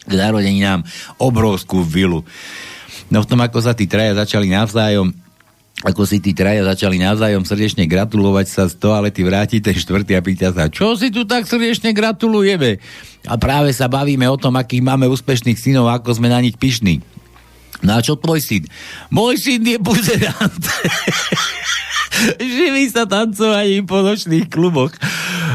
k 0.07 0.13
narodeninám 0.13 0.83
obrovskú 1.19 1.83
vilu. 1.83 2.27
No 3.13 3.21
v 3.23 3.29
tom, 3.29 3.41
ako 3.45 3.59
sa 3.61 3.77
tí 3.77 3.85
traja 3.85 4.17
začali 4.17 4.51
navzájom 4.51 5.13
ako 5.83 6.07
si 6.07 6.23
tí 6.23 6.31
traja 6.31 6.63
začali 6.63 7.01
navzájom 7.03 7.43
srdečne 7.43 7.91
gratulovať 7.91 8.47
sa 8.47 8.63
z 8.71 8.79
toalety 8.79 9.27
vráti 9.27 9.59
ten 9.59 9.75
štvrtý 9.75 10.15
a 10.15 10.23
pýta 10.23 10.55
sa, 10.55 10.71
čo 10.71 10.95
si 10.95 11.11
tu 11.11 11.27
tak 11.27 11.43
srdečne 11.43 11.91
gratulujeme? 11.91 12.79
A 13.27 13.35
práve 13.35 13.75
sa 13.75 13.91
bavíme 13.91 14.23
o 14.31 14.39
tom, 14.39 14.55
akých 14.55 14.85
máme 14.85 15.11
úspešných 15.11 15.59
synov, 15.59 15.91
ako 15.91 16.23
sme 16.23 16.31
na 16.31 16.39
nich 16.39 16.55
pyšní. 16.55 17.03
No 17.83 17.99
a 17.99 18.01
čo 18.01 18.15
tvoj 18.15 18.39
syn? 18.39 18.67
Môj 19.11 19.39
syn 19.43 19.67
je 19.67 19.79
buzerant. 19.83 20.63
Živí 22.39 22.93
sa 22.93 23.09
tancovaním 23.09 23.89
po 23.89 24.05
nočných 24.05 24.47
kluboch. 24.47 24.95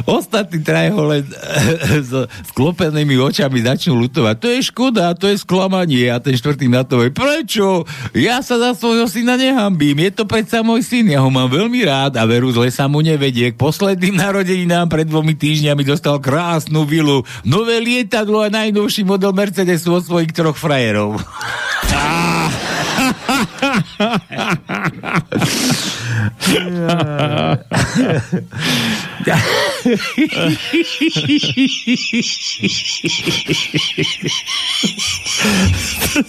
Ostatní 0.05 0.61
traje 0.61 0.93
ho 0.93 1.03
len 1.09 1.23
s 2.07 2.11
sklopenými 2.53 3.17
očami 3.17 3.63
začnú 3.63 3.97
lutovať. 4.05 4.35
To 4.41 4.47
je 4.51 4.59
škoda, 4.65 5.13
to 5.13 5.29
je 5.31 5.37
sklamanie. 5.39 6.09
A 6.11 6.17
ten 6.21 6.33
štvrtý 6.33 6.67
na 6.69 6.83
to 6.83 7.05
je, 7.05 7.09
prečo? 7.13 7.85
Ja 8.13 8.41
sa 8.41 8.57
za 8.57 8.71
svojho 8.73 9.05
syna 9.07 9.39
nehambím. 9.39 10.01
Je 10.01 10.11
to 10.11 10.23
predsa 10.25 10.61
môj 10.65 10.83
syn, 10.83 11.13
ja 11.13 11.21
ho 11.23 11.29
mám 11.31 11.49
veľmi 11.49 11.81
rád 11.85 12.19
a 12.19 12.23
veru 12.25 12.49
zle 12.51 12.69
sa 12.73 12.89
mu 12.89 12.99
nevedie. 13.05 13.53
K 13.53 13.57
posledným 13.57 14.17
narodeninám 14.23 14.89
pred 14.89 15.07
dvomi 15.07 15.37
týždňami 15.37 15.85
dostal 15.85 16.17
krásnu 16.19 16.83
vilu, 16.83 17.21
nové 17.45 17.79
lietadlo 17.79 18.43
a 18.43 18.53
najnovší 18.53 19.05
model 19.05 19.31
Mercedesu 19.31 19.93
od 19.93 20.03
svojich 20.03 20.33
troch 20.33 20.57
frajerov. 20.57 21.21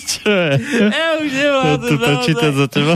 Čo 0.09 0.29
je? 0.29 0.53
Ja 0.93 1.09
už 1.17 1.31
nemám 1.33 1.81
to, 1.81 1.89
to, 1.89 1.95
to 1.97 2.13
čítať 2.29 2.53
za 2.53 2.67
teba? 2.69 2.95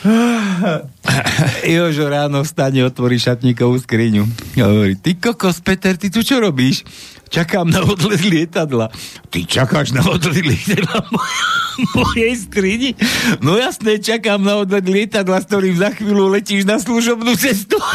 Jožo 1.76 2.08
ráno 2.08 2.40
vstane, 2.40 2.84
otvorí 2.84 3.20
šatníkovú 3.20 3.76
skriňu. 3.80 4.24
A 4.60 4.64
hovorí, 4.68 4.96
ty 4.96 5.16
kokos, 5.16 5.60
Peter, 5.60 5.96
ty 5.96 6.08
tu 6.08 6.24
čo 6.24 6.40
robíš? 6.40 6.84
Čakám 7.30 7.70
na 7.70 7.86
odlet 7.86 8.26
lietadla. 8.26 8.90
Ty 9.30 9.46
čakáš 9.46 9.94
na 9.94 10.02
odlet 10.02 10.42
lietadla 10.42 10.98
mojej 11.94 12.34
skrini? 12.34 12.98
No 13.38 13.54
jasné, 13.54 14.02
čakám 14.02 14.42
na 14.42 14.66
odlet 14.66 14.82
lietadla, 14.82 15.38
s 15.38 15.46
ktorým 15.46 15.78
za 15.78 15.94
chvíľu 15.94 16.26
letíš 16.26 16.66
na 16.66 16.82
služobnú 16.82 17.30
cestu. 17.38 17.78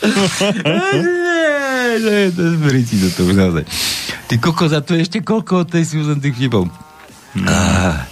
to 2.02 2.10
je 2.10 2.28
to 2.34 2.42
zberiť 2.58 2.88
do 2.98 3.08
toho 3.14 3.30
naozaj. 3.30 3.62
Ty 4.26 4.34
kokos, 4.42 4.74
a 4.74 4.82
to 4.82 4.98
je 4.98 5.06
ešte 5.06 5.22
koľko 5.22 5.62
od 5.62 5.70
tej 5.70 5.86
Susan 5.86 6.18
tých 6.18 6.50
Ah. 7.46 8.06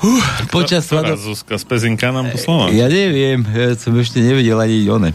Uh, 0.00 0.24
počas 0.48 0.88
Ktorá. 0.88 1.12
Zuzka 1.12 1.60
z 1.60 1.64
Pezinka 1.68 2.08
nám 2.08 2.32
poslala? 2.32 2.72
Ja 2.72 2.88
neviem, 2.88 3.44
ja 3.44 3.76
som 3.76 3.92
ešte 4.00 4.24
nevedel 4.24 4.56
ani 4.56 4.88
one. 4.88 5.12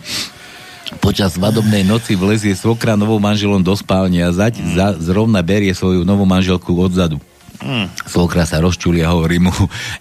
Počas 1.01 1.35
svadobnej 1.35 1.81
noci 1.81 2.13
vlezie 2.13 2.53
svokra 2.53 2.93
novou 2.93 3.17
manželom 3.17 3.65
do 3.65 3.73
spálne 3.73 4.21
a 4.21 4.29
zať 4.29 4.61
mm. 4.61 4.67
za, 4.77 4.87
zrovna 5.01 5.41
berie 5.41 5.73
svoju 5.73 6.05
novú 6.05 6.29
manželku 6.29 6.69
odzadu. 6.77 7.17
Mm. 7.65 7.89
Svokra 8.05 8.45
sa 8.45 8.61
rozčuli 8.61 9.01
a 9.01 9.09
hovorí 9.09 9.41
mu, 9.41 9.49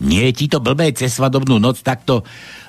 nie 0.05 0.29
ti 0.37 0.53
to 0.53 0.61
blbé 0.61 0.93
cez 0.93 1.17
svadobnú 1.17 1.57
noc 1.57 1.81
takto 1.81 2.21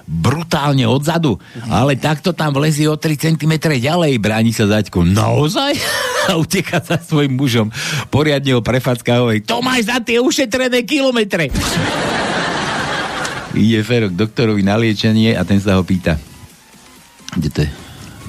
brutálne 0.05 0.85
odzadu, 0.85 1.41
ale 1.65 1.97
takto 1.97 2.29
tam 2.31 2.53
vlezie 2.53 2.85
o 2.85 2.93
3 2.93 3.17
cm 3.17 3.53
ďalej, 3.57 4.21
bráni 4.21 4.53
sa 4.53 4.69
zaďko. 4.69 5.01
Naozaj? 5.01 5.73
A 6.29 6.37
uteká 6.37 6.81
za 6.81 6.97
svojim 6.97 7.37
mužom. 7.37 7.69
Poriadne 8.09 8.57
ho 8.57 8.61
prefacká 8.61 9.21
hovorí, 9.21 9.45
to 9.45 9.61
máš 9.61 9.89
za 9.89 10.01
tie 10.01 10.17
ušetrené 10.17 10.81
kilometre. 10.85 11.53
Ide 13.55 13.81
Fero 13.85 14.09
k 14.09 14.17
doktorovi 14.17 14.65
na 14.65 14.75
liečenie 14.75 15.37
a 15.37 15.45
ten 15.47 15.61
sa 15.61 15.79
ho 15.79 15.83
pýta. 15.85 16.17
Kde 17.37 17.49
to 17.53 17.59
je? 17.63 17.69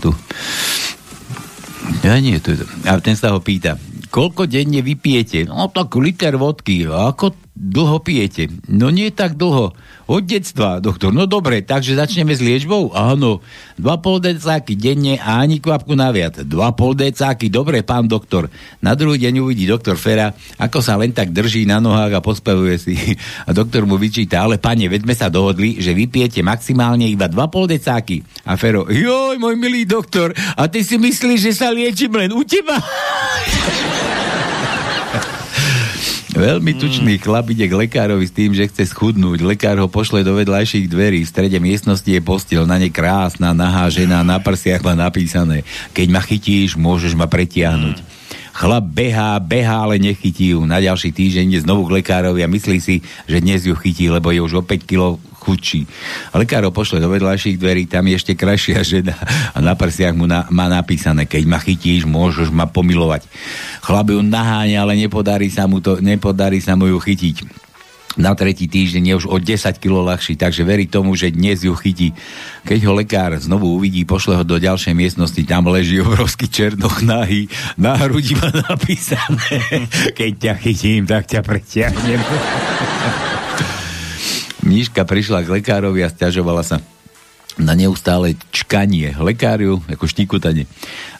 Tu. 0.00 0.10
Ja 2.04 2.20
nie, 2.20 2.38
tu 2.38 2.54
je 2.54 2.62
to. 2.62 2.66
A 2.86 3.00
ten 3.02 3.16
sa 3.18 3.34
ho 3.34 3.40
pýta, 3.42 3.80
koľko 4.12 4.46
denne 4.46 4.84
vypijete? 4.84 5.48
No 5.48 5.72
tak 5.72 5.96
liter 5.98 6.38
vodky. 6.38 6.86
A 6.86 7.10
ako 7.10 7.45
dlho 7.56 7.96
pijete? 8.04 8.52
No 8.68 8.92
nie 8.92 9.08
tak 9.08 9.40
dlho. 9.40 9.72
Od 10.06 10.22
detstva, 10.22 10.78
doktor. 10.78 11.10
No 11.10 11.26
dobre, 11.26 11.66
takže 11.66 11.98
začneme 11.98 12.30
s 12.30 12.38
liečbou? 12.38 12.94
Áno. 12.94 13.42
2,5 13.80 14.22
decáky 14.22 14.78
denne 14.78 15.18
a 15.18 15.42
ani 15.42 15.58
kvapku 15.58 15.98
naviac. 15.98 16.46
2,5 16.46 17.02
decáky, 17.10 17.50
dobre, 17.50 17.82
pán 17.82 18.06
doktor. 18.06 18.46
Na 18.78 18.94
druhý 18.94 19.18
deň 19.18 19.42
uvidí 19.42 19.66
doktor 19.66 19.98
Fera, 19.98 20.30
ako 20.60 20.78
sa 20.78 20.94
len 20.94 21.10
tak 21.10 21.34
drží 21.34 21.66
na 21.66 21.82
nohách 21.82 22.12
a 22.14 22.20
pospevuje 22.22 22.76
si. 22.78 22.94
A 23.48 23.50
doktor 23.50 23.82
mu 23.82 23.98
vyčíta, 23.98 24.46
ale 24.46 24.62
pane, 24.62 24.86
veď 24.86 25.02
sme 25.02 25.16
sa 25.16 25.26
dohodli, 25.26 25.82
že 25.82 25.90
vypijete 25.96 26.44
maximálne 26.46 27.10
iba 27.10 27.26
2,5 27.26 27.74
decáky. 27.74 28.22
A 28.46 28.54
Fero, 28.54 28.86
joj, 28.86 29.42
môj 29.42 29.58
milý 29.58 29.88
doktor, 29.88 30.30
a 30.36 30.70
ty 30.70 30.86
si 30.86 31.02
myslíš, 31.02 31.40
že 31.50 31.52
sa 31.56 31.74
liečím 31.74 32.14
len 32.14 32.30
u 32.30 32.46
teba? 32.46 32.78
Veľmi 36.36 36.76
tučný 36.76 37.16
chlap 37.16 37.48
ide 37.48 37.64
k 37.64 37.72
lekárovi 37.72 38.28
s 38.28 38.36
tým, 38.36 38.52
že 38.52 38.68
chce 38.68 38.92
schudnúť. 38.92 39.40
Lekár 39.40 39.80
ho 39.80 39.88
pošle 39.88 40.20
do 40.20 40.36
vedľajších 40.36 40.84
dverí. 40.84 41.24
V 41.24 41.32
strede 41.32 41.56
miestnosti 41.56 42.04
je 42.04 42.20
postel, 42.20 42.68
na 42.68 42.76
ne 42.76 42.92
krásna, 42.92 43.56
nahá 43.56 43.88
žena, 43.88 44.20
na 44.20 44.36
prsiach 44.36 44.84
má 44.84 44.92
napísané. 44.92 45.64
Keď 45.96 46.06
ma 46.12 46.20
chytíš, 46.20 46.76
môžeš 46.76 47.16
ma 47.16 47.24
pretiahnuť. 47.24 48.04
Chlap 48.52 48.84
behá, 48.84 49.40
behá, 49.40 49.88
ale 49.88 49.96
nechytí 49.96 50.52
ju. 50.52 50.68
Na 50.68 50.76
ďalší 50.76 51.16
týždeň 51.16 51.56
ide 51.56 51.64
znovu 51.64 51.88
k 51.88 52.04
lekárovi 52.04 52.44
a 52.44 52.52
myslí 52.52 52.84
si, 52.84 53.00
že 53.24 53.40
dnes 53.40 53.64
ju 53.64 53.72
chytí, 53.72 54.12
lebo 54.12 54.28
je 54.28 54.44
už 54.44 54.60
o 54.60 54.62
5 54.64 54.84
kg 54.84 55.16
chudší. 55.46 55.86
A 56.34 56.42
lekár 56.42 56.66
ho 56.66 56.74
pošle 56.74 56.98
do 56.98 57.06
vedľajších 57.06 57.54
dverí, 57.54 57.86
tam 57.86 58.10
je 58.10 58.18
ešte 58.18 58.34
krajšia 58.34 58.82
žena 58.82 59.14
a 59.54 59.62
na 59.62 59.78
prsiach 59.78 60.18
mu 60.18 60.26
na, 60.26 60.50
má 60.50 60.66
napísané, 60.66 61.30
keď 61.30 61.46
ma 61.46 61.62
chytíš, 61.62 62.02
môžeš 62.02 62.50
ma 62.50 62.66
pomilovať. 62.66 63.30
Chlap 63.86 64.10
ju 64.10 64.18
naháňa, 64.26 64.82
ale 64.82 64.98
nepodarí 64.98 65.46
sa 65.46 65.70
mu, 65.70 65.78
to, 65.78 66.02
nepodarí 66.02 66.58
sa 66.58 66.74
mu 66.74 66.90
ju 66.90 66.98
chytiť. 66.98 67.66
Na 68.16 68.32
tretí 68.32 68.64
týždeň 68.64 69.12
je 69.12 69.14
už 69.20 69.26
o 69.28 69.36
10 69.36 69.76
kg 69.76 70.00
ľahší, 70.08 70.40
takže 70.40 70.64
verí 70.64 70.88
tomu, 70.88 71.12
že 71.12 71.28
dnes 71.28 71.60
ju 71.60 71.76
chytí. 71.76 72.16
Keď 72.64 72.80
ho 72.88 72.96
lekár 72.96 73.36
znovu 73.36 73.76
uvidí, 73.76 74.08
pošle 74.08 74.40
ho 74.40 74.44
do 74.44 74.56
ďalšej 74.56 74.96
miestnosti, 74.96 75.44
tam 75.44 75.68
leží 75.68 76.00
obrovský 76.00 76.48
černoch 76.48 77.04
nahý, 77.04 77.52
na 77.76 77.92
hrudi 78.00 78.32
má 78.40 78.48
napísané, 78.48 79.84
keď 80.18 80.32
ťa 80.32 80.54
chytím, 80.64 81.04
tak 81.04 81.28
ťa 81.28 81.40
pretiahnem. 81.44 82.20
Mníška 84.66 85.06
prišla 85.06 85.46
k 85.46 85.62
lekárovi 85.62 86.02
a 86.02 86.10
stiažovala 86.10 86.66
sa 86.66 86.82
na 87.54 87.78
neustále 87.78 88.34
čkanie. 88.50 89.14
Lekár 89.14 89.62
ju, 89.62 89.78
ako 89.86 90.10
štíkutanie. 90.10 90.66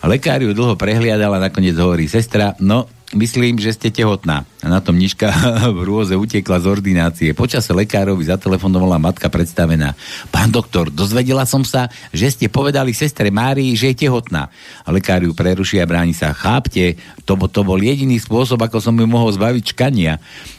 A 0.02 0.10
lekár 0.10 0.42
ju 0.42 0.50
dlho 0.50 0.74
prehliadal 0.74 1.30
a 1.30 1.38
nakoniec 1.38 1.78
hovorí, 1.78 2.10
sestra, 2.10 2.58
no, 2.58 2.90
myslím, 3.14 3.62
že 3.62 3.70
ste 3.70 3.94
tehotná. 3.94 4.42
A 4.64 4.72
na 4.72 4.80
tom 4.80 4.96
Niška 4.96 5.28
v 5.76 5.80
rôze 5.84 6.16
utekla 6.16 6.64
z 6.64 6.66
ordinácie. 6.72 7.36
Počase 7.36 7.76
lekárovi 7.76 8.24
zatelefonovala 8.24 8.96
matka 8.96 9.28
predstavená. 9.28 9.92
Pán 10.32 10.48
doktor, 10.48 10.88
dozvedela 10.88 11.44
som 11.44 11.60
sa, 11.60 11.92
že 12.08 12.32
ste 12.32 12.46
povedali 12.48 12.96
sestre 12.96 13.28
Márii, 13.28 13.76
že 13.76 13.92
je 13.92 14.08
tehotná. 14.08 14.48
A 14.82 14.88
lekár 14.88 15.20
ju 15.20 15.36
preruší 15.36 15.84
a 15.84 15.86
bráni 15.88 16.16
sa. 16.16 16.32
Chápte, 16.32 16.96
to, 17.28 17.36
to 17.36 17.60
bol 17.60 17.76
jediný 17.76 18.16
spôsob, 18.16 18.56
ako 18.64 18.80
som 18.80 18.96
ju 18.96 19.04
mohol 19.04 19.28
zbaviť 19.28 19.76
čkania. 19.76 20.16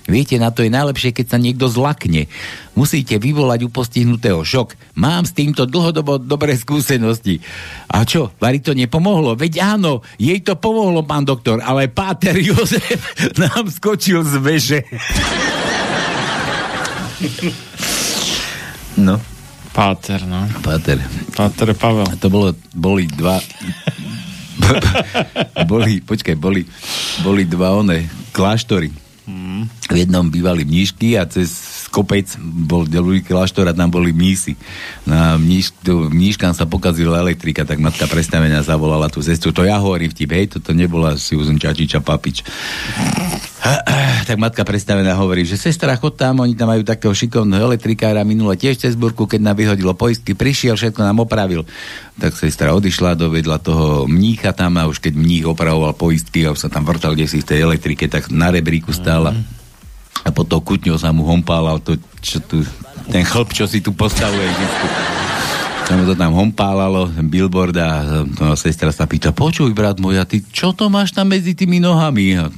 Viete, 0.07 0.39
na 0.39 0.55
to 0.55 0.63
je 0.63 0.71
najlepšie, 0.71 1.11
keď 1.11 1.35
sa 1.35 1.37
niekto 1.41 1.67
zlakne. 1.67 2.31
Musíte 2.77 3.19
vyvolať 3.19 3.65
u 3.65 3.69
postihnutého 3.73 4.39
šok. 4.45 4.95
Mám 4.95 5.27
s 5.27 5.35
týmto 5.35 5.67
dlhodobo 5.67 6.15
dobré 6.21 6.55
skúsenosti. 6.55 7.43
A 7.91 8.07
čo, 8.07 8.31
Vari 8.39 8.63
to 8.63 8.71
nepomohlo? 8.71 9.35
Veď 9.35 9.65
áno, 9.75 10.05
jej 10.15 10.39
to 10.45 10.55
pomohlo, 10.55 11.03
pán 11.03 11.27
doktor, 11.27 11.59
ale 11.59 11.91
Páter 11.91 12.39
Jozef 12.47 13.19
nám 13.35 13.67
skočil 13.88 14.19
z 14.19 14.35
veže. 14.43 14.79
No. 18.99 19.15
Páter, 19.71 20.27
no. 20.27 20.43
Páter. 20.59 20.99
Páter 21.31 21.71
Pavel. 21.71 22.11
To 22.19 22.27
bolo, 22.27 22.51
boli 22.75 23.07
dva... 23.07 23.39
boli, 25.63 26.03
počkaj, 26.03 26.35
boli, 26.35 26.67
boli 27.23 27.47
dva 27.47 27.79
one 27.79 28.11
kláštory. 28.35 28.91
Mm. 29.23 29.71
V 29.88 29.95
jednom 29.95 30.27
bývali 30.27 30.67
mnížky 30.67 31.15
a 31.15 31.23
cez 31.23 31.88
kopec 31.88 32.27
bol 32.39 32.83
druhý 32.83 33.23
kláštor 33.23 33.71
a 33.71 33.75
tam 33.75 33.88
boli 33.88 34.11
mísy. 34.11 34.59
Na 35.07 35.39
mníž, 35.39 35.71
mnížkam 35.88 36.51
sa 36.51 36.67
pokazila 36.67 37.23
elektrika, 37.23 37.63
tak 37.63 37.79
matka 37.79 38.03
predstavenia 38.11 38.59
zavolala 38.63 39.07
tú 39.07 39.23
sestru. 39.23 39.55
To 39.55 39.63
ja 39.63 39.79
hovorím 39.79 40.11
vtip, 40.11 40.31
hej, 40.35 40.45
toto 40.59 40.75
nebola 40.75 41.15
Susan 41.15 41.55
Čačiča 41.55 42.03
Papič. 42.03 42.43
Tak 44.28 44.38
matka 44.38 44.61
predstavená 44.68 45.15
hovorí, 45.18 45.47
že 45.47 45.59
sestra, 45.59 45.95
chod 45.95 46.20
tam, 46.20 46.43
oni 46.43 46.53
tam 46.53 46.72
majú 46.72 46.84
takého 46.84 47.13
šikovného 47.15 47.74
elektrikára, 47.74 48.28
minule 48.28 48.55
tiež 48.59 48.80
cez 48.80 48.93
burku, 48.93 49.28
keď 49.28 49.51
nám 49.51 49.55
vyhodilo 49.57 49.93
poistky, 49.95 50.36
prišiel, 50.36 50.76
všetko 50.76 51.01
nám 51.03 51.24
opravil. 51.24 51.63
Tak 52.18 52.34
sestra 52.34 52.74
odišla, 52.74 53.20
dovedla 53.20 53.61
toho 53.61 54.09
mnícha 54.09 54.51
tam 54.51 54.78
a 54.82 54.89
už 54.89 54.99
keď 54.99 55.13
mních 55.15 55.45
opravoval 55.47 55.95
poistky 55.95 56.43
a 56.47 56.53
už 56.53 56.65
sa 56.65 56.70
tam 56.70 56.84
vrtal 56.84 57.13
kde 57.13 57.28
si 57.30 57.39
v 57.43 57.49
tej 57.49 57.59
elektrike, 57.63 58.07
tak 58.11 58.34
na 58.34 58.51
rebríku 58.51 58.91
stála. 58.91 59.32
Mm-hmm 59.32 59.57
a 60.28 60.30
pod 60.36 60.51
tou 60.51 60.59
kutňou 60.59 60.99
sa 60.99 61.15
mu 61.15 61.24
hompálal 61.24 61.80
to, 61.80 61.95
čo 62.20 62.43
tu, 62.43 62.59
ten 63.07 63.24
chlp, 63.24 63.55
čo 63.55 63.63
si 63.63 63.80
tu 63.80 63.95
postavuje. 63.95 64.43
Tam 65.88 66.03
to 66.03 66.19
tam 66.19 66.35
hompálalo, 66.35 67.07
billboard 67.31 67.71
a 67.79 68.19
to 68.35 68.59
sestra 68.59 68.91
sa 68.91 69.07
pýta, 69.07 69.31
počuj, 69.31 69.71
brat 69.71 70.03
môj, 70.03 70.19
a 70.19 70.27
ty 70.27 70.43
čo 70.43 70.75
to 70.75 70.91
máš 70.91 71.15
tam 71.15 71.31
medzi 71.31 71.55
tými 71.55 71.79
nohami? 71.79 72.35
A 72.35 72.51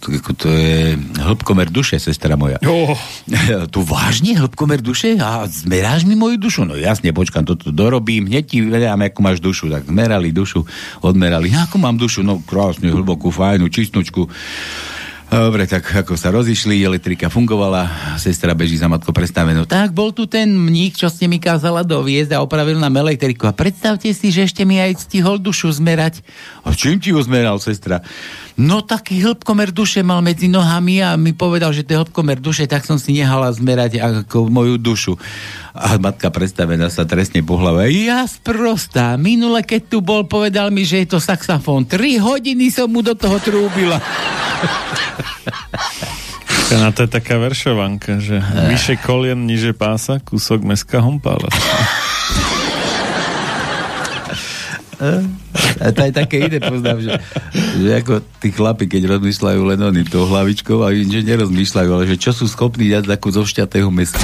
to, 0.00 0.16
to 0.32 0.48
je 0.48 0.96
hĺbkomer 1.20 1.68
duše, 1.68 2.00
sestra 2.00 2.32
moja. 2.32 2.56
Oh. 2.64 2.96
Tu 3.76 3.80
vážne 3.84 4.40
hĺbkomer 4.40 4.80
duše? 4.80 5.20
A 5.20 5.44
zmeráš 5.44 6.08
mi 6.08 6.16
moju 6.16 6.40
dušu? 6.40 6.64
No 6.64 6.80
jasne, 6.80 7.12
počkam, 7.12 7.44
toto 7.44 7.68
dorobím, 7.68 8.24
hneď 8.24 8.44
ti 8.48 8.64
vedám, 8.64 9.04
ako 9.04 9.20
máš 9.20 9.44
dušu. 9.44 9.68
Tak 9.68 9.92
zmerali 9.92 10.32
dušu, 10.32 10.64
odmerali. 11.04 11.52
Ako 11.52 11.76
mám 11.76 12.00
dušu? 12.00 12.24
No 12.24 12.40
krásne, 12.40 12.88
hlbokú, 12.88 13.28
fajnú, 13.28 13.68
čistúčku. 13.68 14.32
Dobre, 15.26 15.66
tak 15.66 15.82
ako 15.90 16.14
sa 16.14 16.30
rozišli, 16.30 16.86
elektrika 16.86 17.26
fungovala, 17.26 18.14
sestra 18.14 18.54
beží 18.54 18.78
za 18.78 18.86
matkou 18.86 19.10
predstavenú. 19.10 19.66
Tak 19.66 19.90
bol 19.90 20.14
tu 20.14 20.30
ten 20.30 20.46
mník, 20.46 20.94
čo 20.94 21.10
ste 21.10 21.26
mi 21.26 21.42
kázala 21.42 21.82
doviezť 21.82 22.38
a 22.38 22.42
opravil 22.46 22.78
nám 22.78 22.94
elektriku. 23.02 23.50
A 23.50 23.52
predstavte 23.52 24.06
si, 24.14 24.30
že 24.30 24.46
ešte 24.46 24.62
mi 24.62 24.78
aj 24.78 25.02
stihol 25.02 25.42
dušu 25.42 25.74
zmerať. 25.82 26.22
A 26.62 26.70
čím 26.78 27.02
ti 27.02 27.10
ju 27.10 27.18
zmeral, 27.18 27.58
sestra? 27.58 28.06
No 28.56 28.80
taký 28.80 29.20
hĺbkomer 29.20 29.68
duše 29.68 30.00
mal 30.00 30.24
medzi 30.24 30.48
nohami 30.48 31.04
a 31.04 31.12
mi 31.20 31.36
povedal, 31.36 31.76
že 31.76 31.84
to 31.84 31.92
je 31.92 32.00
hĺbkomer 32.00 32.40
duše, 32.40 32.64
tak 32.64 32.88
som 32.88 32.96
si 32.96 33.12
nehala 33.12 33.52
zmerať 33.52 34.00
ako 34.00 34.48
moju 34.48 34.80
dušu. 34.80 35.12
A 35.76 36.00
matka 36.00 36.32
predstavená 36.32 36.88
sa 36.88 37.04
trestne 37.04 37.44
po 37.44 37.60
hlave. 37.60 37.92
Ja 37.92 38.24
sprostá, 38.24 39.20
minule 39.20 39.60
keď 39.60 39.92
tu 39.92 39.98
bol, 40.00 40.24
povedal 40.24 40.72
mi, 40.72 40.88
že 40.88 41.04
je 41.04 41.12
to 41.12 41.18
saxofón. 41.20 41.84
Tri 41.84 42.16
hodiny 42.16 42.72
som 42.72 42.88
mu 42.88 43.04
do 43.04 43.12
toho 43.12 43.36
trúbila. 43.44 44.00
Na 46.66 46.90
to 46.90 47.06
je 47.06 47.10
taká 47.12 47.38
veršovanka, 47.38 48.18
že 48.18 48.42
vyše 48.72 48.98
kolien, 48.98 49.46
niže 49.46 49.70
pása, 49.76 50.18
kúsok 50.18 50.64
meska 50.66 50.98
hompála. 50.98 51.46
A 54.96 55.92
to 55.92 56.00
je 56.08 56.12
také 56.12 56.48
iné 56.48 56.56
poznám, 56.56 57.04
že, 57.04 57.10
že 57.52 57.90
ako 58.00 58.24
tí 58.40 58.48
chlapi, 58.48 58.88
keď 58.88 59.16
rozmýšľajú 59.16 59.60
len 59.76 59.80
oni 59.80 60.02
tou 60.08 60.24
hlavičkou 60.24 60.80
a 60.80 60.92
že 60.92 61.20
nerozmýšľajú, 61.20 61.90
ale 61.92 62.04
že 62.08 62.16
čo 62.16 62.32
sú 62.32 62.48
schopní 62.48 62.88
dať 62.88 63.04
takú 63.12 63.28
zo 63.28 63.44
šťatého 63.44 63.92
mesa. 63.92 64.16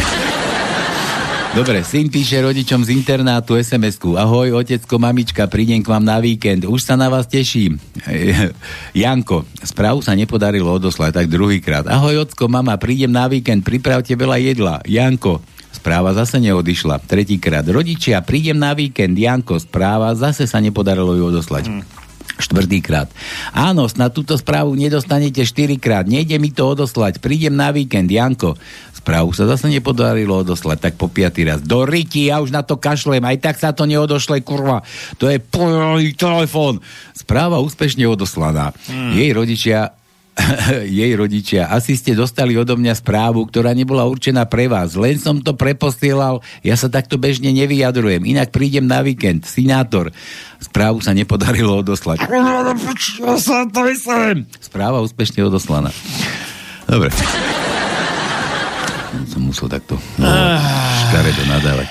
Dobre, 1.53 1.85
syn 1.85 2.09
píše 2.09 2.41
rodičom 2.41 2.81
z 2.81 2.97
internátu 2.97 3.61
SMS-ku. 3.61 4.17
Ahoj, 4.17 4.57
otecko, 4.57 4.97
mamička, 4.97 5.45
prídem 5.45 5.85
k 5.85 5.93
vám 5.93 6.01
na 6.01 6.17
víkend. 6.17 6.65
Už 6.65 6.81
sa 6.81 6.97
na 6.97 7.13
vás 7.13 7.29
teším. 7.29 7.77
Janko, 8.97 9.45
správu 9.61 10.01
sa 10.01 10.17
nepodarilo 10.17 10.73
odoslať, 10.73 11.21
tak 11.21 11.27
druhýkrát. 11.29 11.85
Ahoj, 11.93 12.25
ocko, 12.25 12.49
mama, 12.49 12.73
prídem 12.81 13.13
na 13.13 13.29
víkend, 13.29 13.69
pripravte 13.69 14.17
veľa 14.17 14.41
jedla. 14.41 14.81
Janko, 14.89 15.45
správa 15.83 16.15
zase 16.15 16.39
neodišla. 16.39 17.03
Tretíkrát. 17.03 17.67
Rodičia, 17.67 18.23
prídem 18.23 18.55
na 18.55 18.71
víkend. 18.71 19.19
Janko, 19.19 19.59
správa 19.59 20.15
zase 20.15 20.47
sa 20.47 20.63
nepodarilo 20.63 21.19
ju 21.19 21.35
odoslať. 21.35 21.67
Hmm. 21.67 21.83
Štvrtýkrát. 22.39 23.11
Áno, 23.51 23.91
na 23.99 24.07
túto 24.07 24.39
správu 24.39 24.79
nedostanete 24.79 25.43
štyrikrát. 25.43 26.07
Nejde 26.07 26.39
mi 26.39 26.55
to 26.55 26.71
odoslať. 26.71 27.19
Prídem 27.19 27.59
na 27.59 27.75
víkend. 27.75 28.07
Janko, 28.07 28.55
správu 28.95 29.35
sa 29.35 29.51
zase 29.51 29.67
nepodarilo 29.67 30.47
odoslať, 30.47 30.79
tak 30.79 30.95
po 30.95 31.11
piatý 31.11 31.51
raz. 31.51 31.59
Do 31.59 31.83
ryti, 31.83 32.31
ja 32.31 32.39
už 32.39 32.55
na 32.55 32.63
to 32.63 32.79
kašlem, 32.79 33.27
aj 33.27 33.43
tak 33.43 33.59
sa 33.59 33.75
to 33.75 33.83
neodošle, 33.83 34.39
kurva. 34.47 34.87
To 35.19 35.27
je 35.27 35.43
plný 35.43 36.15
telefón. 36.15 36.79
Správa 37.11 37.59
úspešne 37.59 38.07
odoslaná. 38.07 38.71
Hmm. 38.87 39.19
Jej 39.19 39.31
rodičia 39.35 39.99
jej 41.01 41.13
rodičia. 41.13 41.69
Asi 41.69 41.97
ste 41.97 42.17
dostali 42.17 42.57
odo 42.57 42.75
mňa 42.79 42.95
správu, 42.97 43.45
ktorá 43.49 43.77
nebola 43.77 44.09
určená 44.09 44.49
pre 44.49 44.67
vás. 44.67 44.97
Len 44.97 45.21
som 45.21 45.39
to 45.45 45.53
preposielal, 45.53 46.41
ja 46.65 46.75
sa 46.75 46.89
takto 46.89 47.21
bežne 47.21 47.53
nevyjadrujem. 47.53 48.25
Inak 48.25 48.51
prídem 48.51 48.89
na 48.89 49.05
víkend. 49.05 49.45
Sinátor. 49.45 50.11
Správu 50.63 51.05
sa 51.05 51.13
nepodarilo 51.13 51.85
odoslať. 51.85 52.25
Správa 54.63 55.05
úspešne 55.05 55.45
odoslaná. 55.45 55.93
Dobre 56.89 57.13
som 59.29 59.45
musel 59.45 59.69
takto 59.69 59.97
no, 60.17 60.29
škaredo 61.09 61.43
nadávať. 61.49 61.89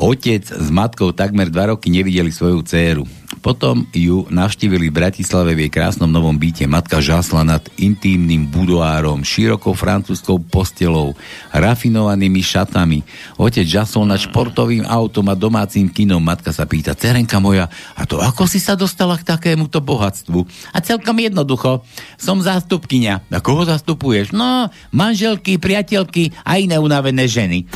Otec 0.00 0.44
s 0.48 0.68
matkou 0.72 1.12
takmer 1.12 1.52
dva 1.52 1.76
roky 1.76 1.92
nevideli 1.92 2.32
svoju 2.32 2.64
dceru. 2.64 3.04
Potom 3.42 3.90
ju 3.90 4.24
navštívili 4.30 4.86
v 4.86 5.02
Bratislave 5.02 5.58
v 5.58 5.66
jej 5.66 5.72
krásnom 5.74 6.06
novom 6.06 6.38
byte. 6.38 6.62
Matka 6.70 7.02
žasla 7.02 7.42
nad 7.42 7.62
intímnym 7.74 8.46
budoárom, 8.46 9.26
širokou 9.26 9.74
francúzskou 9.74 10.38
postelou, 10.38 11.18
rafinovanými 11.50 12.38
šatami. 12.38 13.02
Otec 13.34 13.66
žasol 13.66 14.06
nad 14.06 14.22
športovým 14.22 14.86
autom 14.86 15.26
a 15.26 15.34
domácim 15.34 15.90
kinom. 15.90 16.22
Matka 16.22 16.54
sa 16.54 16.70
pýta, 16.70 16.94
cerenka 16.94 17.42
moja, 17.42 17.66
a 17.98 18.06
to 18.06 18.22
ako 18.22 18.46
si 18.46 18.62
sa 18.62 18.78
dostala 18.78 19.18
k 19.18 19.26
takémuto 19.26 19.82
bohatstvu? 19.82 20.46
A 20.70 20.78
celkom 20.78 21.18
jednoducho, 21.18 21.82
som 22.14 22.38
zástupkynia. 22.38 23.26
A 23.26 23.42
koho 23.42 23.66
zastupuješ? 23.66 24.30
No, 24.30 24.70
manželky, 24.94 25.58
priateľky 25.58 26.30
a 26.46 26.62
iné 26.62 26.78
unavené 26.78 27.26
ženy 27.26 27.66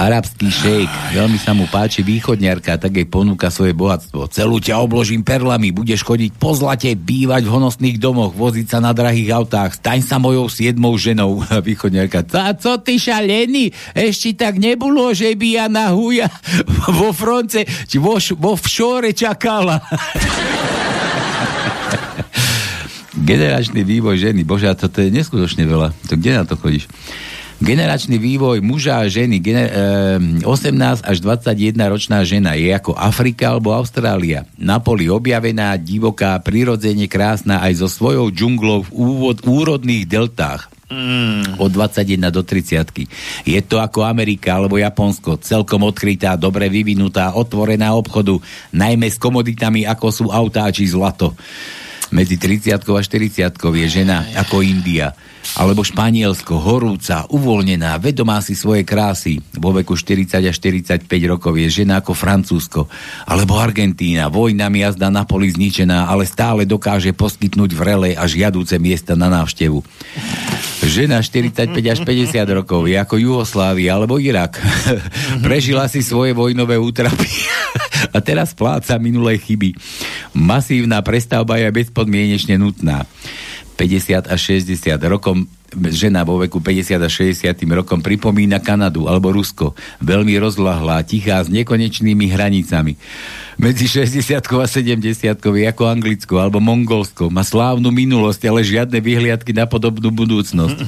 arabský 0.00 0.48
šejk. 0.48 1.12
Veľmi 1.12 1.36
sa 1.36 1.52
mu 1.52 1.68
páči 1.68 2.00
východňarka, 2.00 2.80
tak 2.80 2.96
jej 2.96 3.04
ponúka 3.04 3.52
svoje 3.52 3.76
bohatstvo. 3.76 4.32
Celú 4.32 4.56
ťa 4.56 4.80
obložím 4.80 5.20
perlami, 5.20 5.76
budeš 5.76 6.00
chodiť 6.08 6.40
po 6.40 6.56
zlate, 6.56 6.96
bývať 6.96 7.44
v 7.44 7.52
honosných 7.52 8.00
domoch, 8.00 8.32
voziť 8.32 8.66
sa 8.72 8.80
na 8.80 8.96
drahých 8.96 9.36
autách, 9.36 9.76
staň 9.76 10.00
sa 10.00 10.16
mojou 10.16 10.48
siedmou 10.48 10.96
ženou. 10.96 11.44
východňarka, 11.68 12.24
a 12.32 12.56
co 12.56 12.80
ty 12.80 12.96
šalený? 12.96 13.76
Ešte 13.92 14.32
tak 14.40 14.56
nebolo, 14.56 15.12
že 15.12 15.36
by 15.36 15.48
ja 15.60 15.66
na 15.68 15.92
huja 15.92 16.32
vo 16.98 17.12
fronce, 17.12 17.68
či 17.84 18.00
vo, 18.00 18.16
vo 18.16 18.56
všore 18.56 19.12
čakala. 19.12 19.84
Generačný 23.20 23.84
vývoj 23.84 24.16
ženy, 24.16 24.48
bože, 24.48 24.64
a 24.64 24.72
toto 24.72 25.04
je 25.04 25.12
neskutočne 25.12 25.68
veľa. 25.68 25.92
To 26.08 26.16
kde 26.16 26.40
na 26.40 26.48
to 26.48 26.56
chodíš? 26.56 26.88
Generačný 27.60 28.16
vývoj 28.16 28.64
muža 28.64 29.04
a 29.04 29.04
ženy, 29.04 29.36
gener, 29.36 29.68
e, 29.68 30.48
18 30.48 31.04
až 31.04 31.16
21 31.20 31.92
ročná 31.92 32.24
žena 32.24 32.56
je 32.56 32.72
ako 32.72 32.96
Afrika 32.96 33.52
alebo 33.52 33.76
Austrália. 33.76 34.48
Na 34.56 34.80
poli 34.80 35.12
objavená, 35.12 35.76
divoká, 35.76 36.40
prirodzene 36.40 37.04
krásna 37.04 37.60
aj 37.60 37.84
so 37.84 37.88
svojou 37.92 38.32
džunglou 38.32 38.88
v 38.88 38.90
úvod, 38.96 39.44
úrodných 39.44 40.08
deltách. 40.08 40.72
Mm. 40.90 41.60
Od 41.60 41.70
21 41.70 42.32
do 42.32 42.42
30. 42.42 43.06
Je 43.46 43.60
to 43.62 43.76
ako 43.78 44.08
Amerika 44.08 44.56
alebo 44.56 44.80
Japonsko, 44.80 45.38
celkom 45.38 45.84
odkrytá, 45.84 46.34
dobre 46.40 46.66
vyvinutá, 46.66 47.36
otvorená 47.36 47.92
obchodu, 47.94 48.40
najmä 48.74 49.06
s 49.06 49.20
komoditami 49.20 49.84
ako 49.84 50.06
sú 50.08 50.26
autá 50.32 50.66
či 50.72 50.90
zlato. 50.90 51.36
Medzi 52.10 52.36
30 52.36 52.74
a 52.74 53.02
40 53.02 53.54
je 53.54 53.86
žena 53.86 54.26
ako 54.34 54.66
India 54.66 55.14
alebo 55.58 55.82
Španielsko, 55.82 56.62
horúca, 56.62 57.26
uvoľnená, 57.26 57.98
vedomá 57.98 58.38
si 58.44 58.54
svoje 58.54 58.86
krásy. 58.86 59.42
Vo 59.58 59.74
veku 59.74 59.98
40 59.98 60.46
až 60.46 60.56
45 60.62 61.08
rokov 61.26 61.58
je 61.58 61.82
žena 61.82 61.98
ako 61.98 62.14
Francúzsko. 62.14 62.86
Alebo 63.26 63.58
Argentína, 63.58 64.30
vojnami 64.30 64.86
jazda 64.86 65.10
na 65.10 65.26
poli 65.26 65.50
zničená, 65.50 66.06
ale 66.06 66.28
stále 66.28 66.68
dokáže 66.68 67.10
poskytnúť 67.16 67.70
vrele 67.74 68.14
a 68.14 68.24
žiadúce 68.30 68.78
miesta 68.78 69.18
na 69.18 69.26
návštevu. 69.26 69.82
Žena 70.86 71.20
45 71.20 71.76
až 71.76 71.98
50 72.06 72.56
rokov 72.56 72.86
je 72.86 72.96
ako 72.96 73.14
Jugoslávia 73.18 73.98
alebo 73.98 74.22
Irak. 74.22 74.56
Prežila 75.44 75.90
si 75.90 76.00
svoje 76.00 76.32
vojnové 76.32 76.78
útrapy 76.78 77.26
a 78.08 78.18
teraz 78.24 78.56
pláca 78.56 78.96
minulej 78.96 79.40
chyby. 79.42 79.76
Masívna 80.32 81.04
prestavba 81.04 81.60
je 81.60 81.68
bezpodmienečne 81.68 82.56
nutná. 82.56 83.04
50 83.76 84.28
až 84.28 84.40
60 84.60 85.00
rokom 85.08 85.48
žena 85.90 86.26
vo 86.26 86.40
veku 86.42 86.58
50 86.58 87.00
až 87.00 87.12
60 87.32 87.54
rokom 87.70 88.02
pripomína 88.02 88.58
Kanadu 88.58 89.06
alebo 89.06 89.30
Rusko. 89.30 89.72
Veľmi 90.02 90.36
rozlahlá, 90.38 91.02
tichá, 91.06 91.40
s 91.40 91.48
nekonečnými 91.48 92.26
hranicami. 92.30 92.94
Medzi 93.60 93.86
60 93.92 94.40
a 94.40 94.64
70 94.64 95.36
je 95.36 95.66
ako 95.68 95.82
Anglicko 95.84 96.40
alebo 96.40 96.64
Mongolsko. 96.64 97.28
Má 97.28 97.44
slávnu 97.44 97.92
minulosť, 97.92 98.48
ale 98.48 98.64
žiadne 98.64 98.96
vyhliadky 99.04 99.52
na 99.52 99.68
podobnú 99.68 100.08
budúcnosť. 100.08 100.80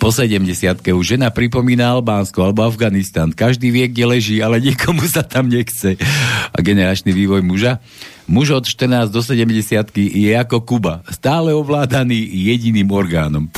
Po 0.00 0.08
70 0.08 0.48
už 0.80 1.04
žena 1.04 1.28
pripomína 1.28 1.92
Albánsko 1.92 2.40
alebo 2.40 2.64
Afganistan. 2.64 3.28
Každý 3.36 3.68
vie, 3.68 3.84
kde 3.92 4.04
leží, 4.16 4.36
ale 4.40 4.64
nikomu 4.64 5.04
sa 5.04 5.20
tam 5.20 5.52
nechce. 5.52 6.00
A 6.50 6.58
generačný 6.64 7.12
vývoj 7.12 7.44
muža? 7.44 7.84
Muž 8.30 8.54
od 8.54 8.64
14 8.64 9.10
do 9.12 9.20
70 9.20 9.90
je 9.96 10.32
ako 10.38 10.62
Kuba, 10.62 11.02
stále 11.10 11.50
ovládaný 11.50 12.16
jediným 12.16 12.88
orgánom. 12.94 13.50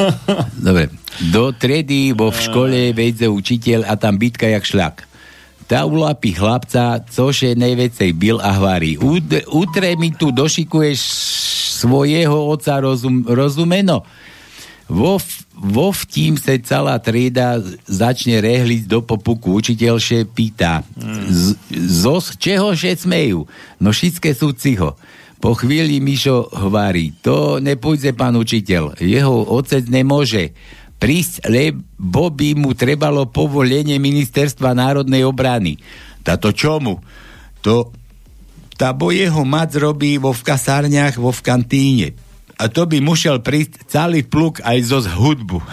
Dobre. 0.66 0.88
Do 1.32 1.52
triedy 1.52 2.16
vo 2.16 2.32
v 2.32 2.38
škole 2.38 2.78
vejde 2.96 3.28
učiteľ 3.28 3.86
a 3.86 3.94
tam 4.00 4.16
bitka 4.16 4.48
jak 4.48 4.64
šľak. 4.64 4.96
Tá 5.68 5.88
ulapí 5.88 6.36
chlapca, 6.36 7.00
cože 7.06 7.56
najvecej 7.56 8.12
bil 8.12 8.36
a 8.42 8.52
hvarí. 8.60 9.00
Utre 9.48 9.96
mi 9.96 10.12
tu 10.12 10.28
došikuješ 10.28 10.98
svojho 11.82 12.52
oca 12.52 12.76
rozum, 12.82 13.24
rozumeno. 13.24 14.04
Vo, 14.92 15.16
vo 15.56 15.88
vtím 15.94 16.36
sa 16.36 16.52
celá 16.60 17.00
trieda 17.00 17.56
začne 17.88 18.44
rehliť 18.44 18.84
do 18.84 19.00
popuku. 19.00 19.56
Učiteľ 19.56 19.96
še 19.96 20.28
pýta, 20.28 20.84
z, 21.32 21.56
zo 21.72 22.20
čeho 22.36 22.76
še 22.76 22.92
smejú? 22.98 23.48
No 23.80 23.96
všetké 23.96 24.36
sú 24.36 24.52
cicho. 24.52 25.00
Po 25.42 25.58
chvíli 25.58 25.98
Mišo 25.98 26.54
hovorí, 26.54 27.18
to 27.18 27.58
nepôjde 27.58 28.14
pán 28.14 28.38
učiteľ, 28.38 28.94
jeho 29.02 29.42
otec 29.50 29.82
nemôže 29.90 30.54
prísť, 31.02 31.50
lebo 31.50 32.30
by 32.30 32.54
mu 32.54 32.78
trebalo 32.78 33.26
povolenie 33.26 33.98
ministerstva 33.98 34.70
národnej 34.70 35.26
obrany. 35.26 35.82
Tato 36.22 36.54
čomu? 36.54 37.02
To, 37.66 37.90
bo 38.78 39.10
jeho 39.10 39.42
mac 39.42 39.74
robí 39.74 40.14
vo 40.22 40.30
v 40.30 40.42
kasárniach, 40.46 41.18
vo 41.18 41.34
v 41.34 41.42
kantíne 41.42 42.08
a 42.62 42.70
to 42.70 42.86
by 42.86 43.02
musel 43.02 43.42
prísť 43.42 43.90
celý 43.90 44.22
pluk 44.22 44.62
aj 44.62 44.78
zo 44.86 45.02
hudbu. 45.02 45.58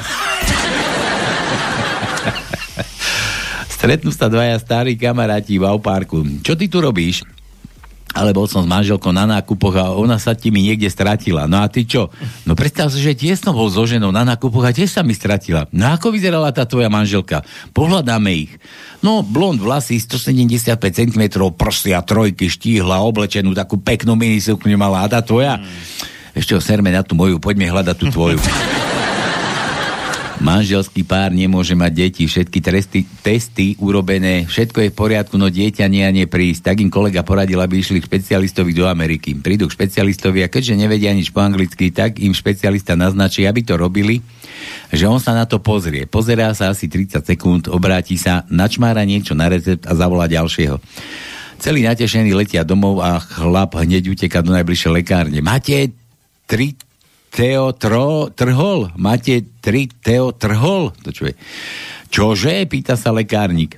Stretnú 3.77 4.09
sa 4.09 4.25
dvaja 4.25 4.57
starí 4.57 4.97
kamaráti 4.97 5.61
v 5.61 5.69
Auparku. 5.69 6.25
Čo 6.41 6.57
ty 6.57 6.65
tu 6.65 6.81
robíš? 6.81 7.21
Ale 8.19 8.35
bol 8.35 8.45
som 8.51 8.67
s 8.67 8.69
manželkou 8.69 9.15
na 9.15 9.23
nákupoch 9.23 9.75
a 9.79 9.85
ona 9.95 10.19
sa 10.19 10.35
ti 10.35 10.51
mi 10.51 10.59
niekde 10.67 10.91
stratila. 10.91 11.47
No 11.47 11.63
a 11.63 11.71
ty 11.71 11.87
čo? 11.87 12.11
No 12.43 12.51
predstav 12.51 12.91
si, 12.91 12.99
že 12.99 13.15
tiež 13.15 13.39
som 13.39 13.55
bol 13.55 13.71
so 13.71 13.87
ženou 13.87 14.11
na 14.11 14.27
nákupoch 14.27 14.67
a 14.67 14.75
tiež 14.75 14.91
sa 14.91 15.01
mi 15.01 15.15
stratila. 15.15 15.71
No 15.71 15.95
ako 15.95 16.11
vyzerala 16.11 16.51
tá 16.51 16.67
tvoja 16.67 16.91
manželka? 16.91 17.47
Pohľadáme 17.71 18.29
ich. 18.35 18.51
No, 18.99 19.23
blond 19.23 19.63
vlasy, 19.63 19.95
175 19.95 20.75
cm, 20.75 21.23
prsia, 21.55 22.03
trojky, 22.03 22.51
štíhla, 22.51 22.99
oblečenú, 22.99 23.55
takú 23.55 23.79
peknú 23.79 24.19
minisukňu 24.19 24.75
mala. 24.75 25.07
A 25.07 25.07
tá 25.07 25.23
tvoja? 25.23 25.55
Hmm. 25.55 26.35
Ešte 26.35 26.53
ho 26.53 26.61
serme 26.61 26.91
na 26.91 27.01
tú 27.01 27.15
moju, 27.15 27.39
poďme 27.39 27.71
hľadať 27.71 27.95
tú 27.95 28.05
tvoju. 28.11 28.39
Manželský 30.39 31.03
pár 31.03 31.35
nemôže 31.35 31.75
mať 31.75 31.91
deti, 31.91 32.23
všetky 32.23 32.63
tresty, 32.63 33.03
testy 33.19 33.75
urobené, 33.75 34.47
všetko 34.47 34.87
je 34.87 34.89
v 34.89 34.95
poriadku, 34.95 35.35
no 35.35 35.51
dieťa 35.51 35.83
nie 35.91 36.07
a 36.07 36.15
nie 36.15 36.31
prísť. 36.31 36.71
Tak 36.71 36.75
im 36.79 36.87
kolega 36.87 37.27
poradil, 37.27 37.59
aby 37.59 37.83
išli 37.83 37.99
k 37.99 38.07
špecialistovi 38.07 38.71
do 38.71 38.87
Ameriky. 38.87 39.35
Prídu 39.35 39.67
k 39.67 39.75
špecialistovi 39.75 40.47
a 40.47 40.47
keďže 40.47 40.79
nevedia 40.79 41.11
nič 41.11 41.35
po 41.35 41.43
anglicky, 41.43 41.91
tak 41.91 42.23
im 42.23 42.31
špecialista 42.31 42.95
naznačí, 42.95 43.43
aby 43.43 43.67
to 43.67 43.75
robili, 43.75 44.23
že 44.95 45.11
on 45.11 45.19
sa 45.19 45.35
na 45.35 45.43
to 45.43 45.59
pozrie. 45.59 46.07
Pozerá 46.07 46.55
sa 46.55 46.71
asi 46.71 46.87
30 46.87 47.19
sekúnd, 47.19 47.67
obráti 47.67 48.15
sa, 48.15 48.47
načmára 48.47 49.03
niečo 49.03 49.35
na 49.35 49.51
recept 49.51 49.91
a 49.91 49.93
zavolá 49.93 50.31
ďalšieho. 50.31 50.79
Celý 51.59 51.83
natešený 51.83 52.31
letia 52.31 52.63
domov 52.63 53.03
a 53.03 53.19
chlap 53.19 53.75
hneď 53.75 54.15
uteká 54.15 54.39
do 54.39 54.55
najbližšej 54.55 54.91
lekárne. 55.03 55.43
Máte 55.43 55.91
tri 56.47 56.79
Teo 57.29 57.71
tro, 57.77 58.33
Trhol? 58.33 58.91
Máte 58.97 59.45
tri 59.61 59.87
Teo 59.87 60.33
Trhol? 60.33 60.91
To 61.05 61.09
čo 61.13 61.29
je? 61.29 61.35
Čože? 62.09 62.65
Pýta 62.65 62.97
sa 62.97 63.13
lekárnik. 63.13 63.77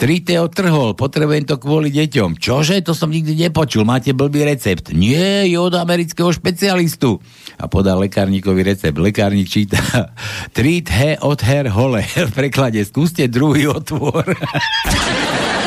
Tri 0.00 0.24
Teo 0.24 0.48
Trhol, 0.48 0.96
potrebujem 0.96 1.44
to 1.44 1.60
kvôli 1.60 1.92
deťom. 1.92 2.40
Čože? 2.40 2.80
To 2.88 2.96
som 2.96 3.12
nikdy 3.12 3.36
nepočul. 3.36 3.84
Máte 3.84 4.16
blbý 4.16 4.48
recept. 4.48 4.96
Nie, 4.96 5.44
je 5.44 5.60
od 5.60 5.76
amerického 5.76 6.32
špecialistu. 6.32 7.20
A 7.60 7.68
podá 7.68 7.92
lekárnikovi 8.00 8.64
recept. 8.64 8.96
Lekárnik 8.96 9.52
číta 9.52 9.76
Treat 10.56 10.88
he 10.88 11.20
od 11.20 11.44
her 11.44 11.68
hole. 11.68 12.00
V 12.28 12.32
preklade 12.32 12.80
skúste 12.88 13.28
druhý 13.28 13.68
otvor. 13.68 14.24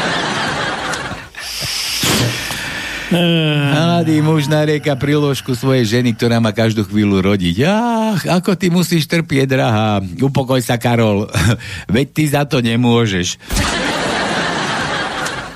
Mladý 3.14 4.18
muž 4.26 4.49
narieka 4.49 4.97
príložku 4.97 5.53
svojej 5.53 5.99
ženy, 5.99 6.18
ktorá 6.18 6.41
má 6.41 6.49
každú 6.49 6.82
chvíľu 6.84 7.22
rodiť. 7.22 7.55
Ach, 7.70 8.22
ako 8.26 8.57
ty 8.57 8.74
musíš 8.74 9.05
trpieť, 9.05 9.47
drahá. 9.53 10.01
Upokoj 10.01 10.59
sa, 10.59 10.82
Karol. 10.82 11.30
Veď 11.93 12.07
ty 12.09 12.24
za 12.26 12.43
to 12.49 12.59
nemôžeš. 12.59 13.38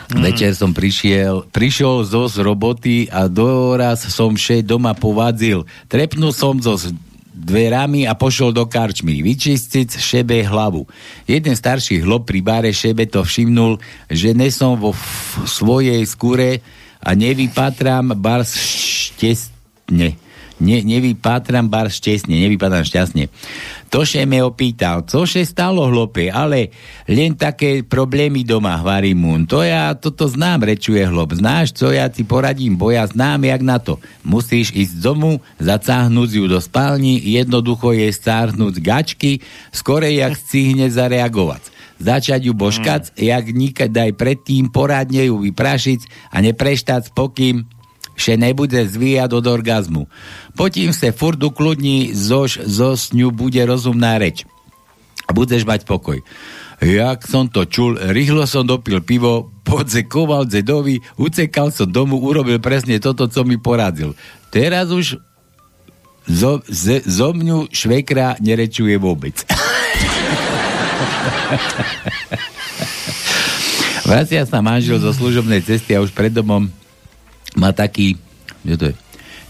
Mm. 0.08 0.24
Večer 0.24 0.56
som 0.56 0.72
prišiel, 0.72 1.52
prišiel 1.52 2.08
zo 2.08 2.32
z 2.32 2.40
roboty 2.40 3.12
a 3.12 3.28
doraz 3.28 4.08
som 4.08 4.40
še 4.40 4.64
doma 4.64 4.96
povadzil. 4.96 5.68
Trepnul 5.92 6.32
som 6.32 6.56
zo 6.64 6.80
dverami 7.38 8.10
a 8.10 8.18
pošol 8.18 8.56
do 8.56 8.66
karčmy. 8.66 9.22
Vyčistiť 9.22 10.00
šebe 10.00 10.42
hlavu. 10.42 10.90
Jeden 11.30 11.54
starší 11.54 12.02
hlob 12.02 12.26
pri 12.26 12.40
bare 12.42 12.72
šebe 12.74 13.06
to 13.06 13.22
všimnul, 13.22 13.78
že 14.10 14.34
nesom 14.34 14.80
vo 14.80 14.92
f- 14.96 15.46
svojej 15.46 16.02
skúre 16.08 16.66
a 17.02 17.10
nevypatram 17.14 18.14
bar 18.18 18.46
štestne. 18.46 20.18
Ne, 20.58 20.82
nevypatram 20.82 21.70
bar 21.70 21.94
štestne, 21.94 22.34
nevypatram 22.34 22.82
šťastne. 22.82 23.30
Toše 23.94 24.26
me 24.26 24.42
opýtal, 24.42 25.06
cože 25.06 25.46
stalo 25.46 25.86
hlope, 25.86 26.34
ale 26.34 26.74
len 27.06 27.38
také 27.38 27.86
problémy 27.86 28.42
doma, 28.42 28.82
hvarí 28.82 29.14
mu. 29.14 29.38
To 29.46 29.62
ja 29.62 29.94
toto 29.94 30.26
znám, 30.26 30.66
rečuje 30.66 31.06
hlop. 31.06 31.38
Znáš, 31.38 31.78
co 31.78 31.94
ja 31.94 32.10
ti 32.10 32.26
poradím, 32.26 32.74
bo 32.74 32.90
ja 32.90 33.06
znám, 33.06 33.46
jak 33.46 33.62
na 33.62 33.78
to. 33.78 34.02
Musíš 34.26 34.74
ísť 34.74 34.98
z 34.98 35.02
domu, 35.06 35.32
zacáhnuť 35.62 36.30
ju 36.42 36.46
do 36.50 36.58
spálni, 36.58 37.22
jednoducho 37.22 37.94
je 37.94 38.10
stárnuť 38.10 38.82
gačky, 38.82 39.46
skorej 39.70 40.26
jak 40.26 40.34
stihne 40.36 40.90
zareagovať 40.90 41.77
začať 41.98 42.50
ju 42.50 42.54
božkať, 42.54 43.14
mm. 43.14 43.14
jak 43.18 43.46
nikdaj 43.54 44.10
predtým 44.18 44.70
poradne 44.70 45.26
ju 45.28 45.42
vyprašiť 45.42 46.32
a 46.34 46.42
nepreštať 46.42 47.14
pokým 47.14 47.66
že 48.18 48.34
nebude 48.34 48.82
zvíjať 48.82 49.30
od 49.30 49.46
orgazmu. 49.46 50.10
Potím 50.58 50.90
se 50.90 51.14
furt 51.14 51.38
ukludní, 51.38 52.18
zož 52.18 52.66
zo 52.66 52.98
sňu 52.98 53.30
bude 53.30 53.62
rozumná 53.62 54.18
reč. 54.18 54.42
Budeš 55.30 55.70
mať 55.70 55.86
pokoj. 55.86 56.26
Jak 56.82 57.26
som 57.26 57.46
to 57.46 57.66
čul, 57.70 57.98
rýchlo 57.98 58.46
som 58.50 58.66
dopil 58.66 59.02
pivo, 59.06 59.54
podzekoval 59.62 60.50
dzedovi, 60.50 61.02
ucekal 61.18 61.70
som 61.70 61.90
domu, 61.90 62.18
urobil 62.18 62.58
presne 62.58 62.98
toto, 62.98 63.30
co 63.30 63.42
mi 63.46 63.58
poradil. 63.62 64.18
Teraz 64.50 64.90
už 64.90 65.18
zo, 66.26 66.62
ze, 66.70 67.02
zo 67.06 67.34
mňu 67.34 67.70
švekra 67.70 68.38
nerečuje 68.42 68.98
vôbec. 68.98 69.42
Vracia 74.08 74.48
sa 74.48 74.64
manžel 74.64 75.04
zo 75.04 75.12
služobnej 75.12 75.60
cesty 75.60 75.92
a 75.92 76.00
už 76.00 76.16
pred 76.16 76.32
domom 76.32 76.72
má 77.60 77.76
taký, 77.76 78.16
čo 78.64 78.80
to 78.80 78.86
je, 78.92 78.96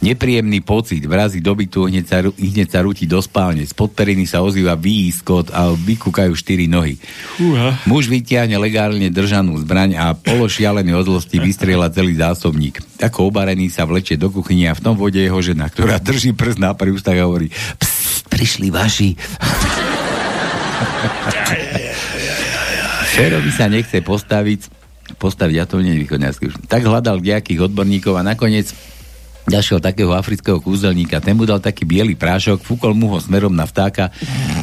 nepríjemný 0.02 0.62
pocit, 0.62 1.02
vrazí 1.06 1.42
do 1.42 1.54
bytu, 1.58 1.90
hneď 1.90 2.06
sa, 2.06 2.22
hneď 2.22 2.68
sa 2.70 2.80
rúti 2.86 3.10
do 3.10 3.18
spálne. 3.18 3.66
Z 3.66 3.74
podperiny 3.74 4.30
sa 4.30 4.46
ozýva 4.46 4.78
výskot 4.78 5.50
a 5.50 5.74
vykúkajú 5.74 6.34
štyri 6.38 6.70
nohy. 6.70 7.02
Uha. 7.42 7.82
Muž 7.90 8.06
vytiahne 8.06 8.62
legálne 8.62 9.10
držanú 9.10 9.58
zbraň 9.66 9.98
a 9.98 10.14
pološialený 10.14 10.94
od 10.94 11.10
zlosti 11.10 11.42
vystrieľa 11.42 11.90
celý 11.90 12.14
zásobník. 12.18 12.78
Ako 13.02 13.34
obarený 13.34 13.74
sa 13.74 13.90
vlečie 13.90 14.22
do 14.22 14.30
kuchyne 14.30 14.70
a 14.70 14.78
v 14.78 14.84
tom 14.86 14.94
vode 14.94 15.18
jeho 15.18 15.42
žena, 15.42 15.70
ktorá 15.70 15.98
drží 15.98 16.38
prst 16.38 16.62
na 16.62 16.78
ústach 16.78 17.18
a 17.18 17.26
hovorí 17.26 17.50
Psst, 17.82 18.30
prišli 18.30 18.70
vaši. 18.70 19.18
Ferovi 23.18 23.50
sa 23.50 23.66
nechce 23.66 23.98
postaviť, 24.06 24.70
postaviť 25.18 25.58
atomne 25.66 25.98
východňarský. 25.98 26.70
Tak 26.70 26.86
hľadal 26.86 27.24
nejakých 27.24 27.66
odborníkov 27.66 28.14
a 28.20 28.22
nakoniec 28.22 28.70
ďalšieho 29.48 29.80
takého 29.80 30.12
afrického 30.12 30.60
kúzelníka, 30.60 31.24
ten 31.24 31.34
mu 31.40 31.48
dal 31.48 31.64
taký 31.64 31.88
biely 31.88 32.20
prášok, 32.20 32.60
fúkol 32.60 32.92
mu 32.92 33.16
ho 33.16 33.18
smerom 33.24 33.56
na 33.56 33.64
vtáka 33.64 34.12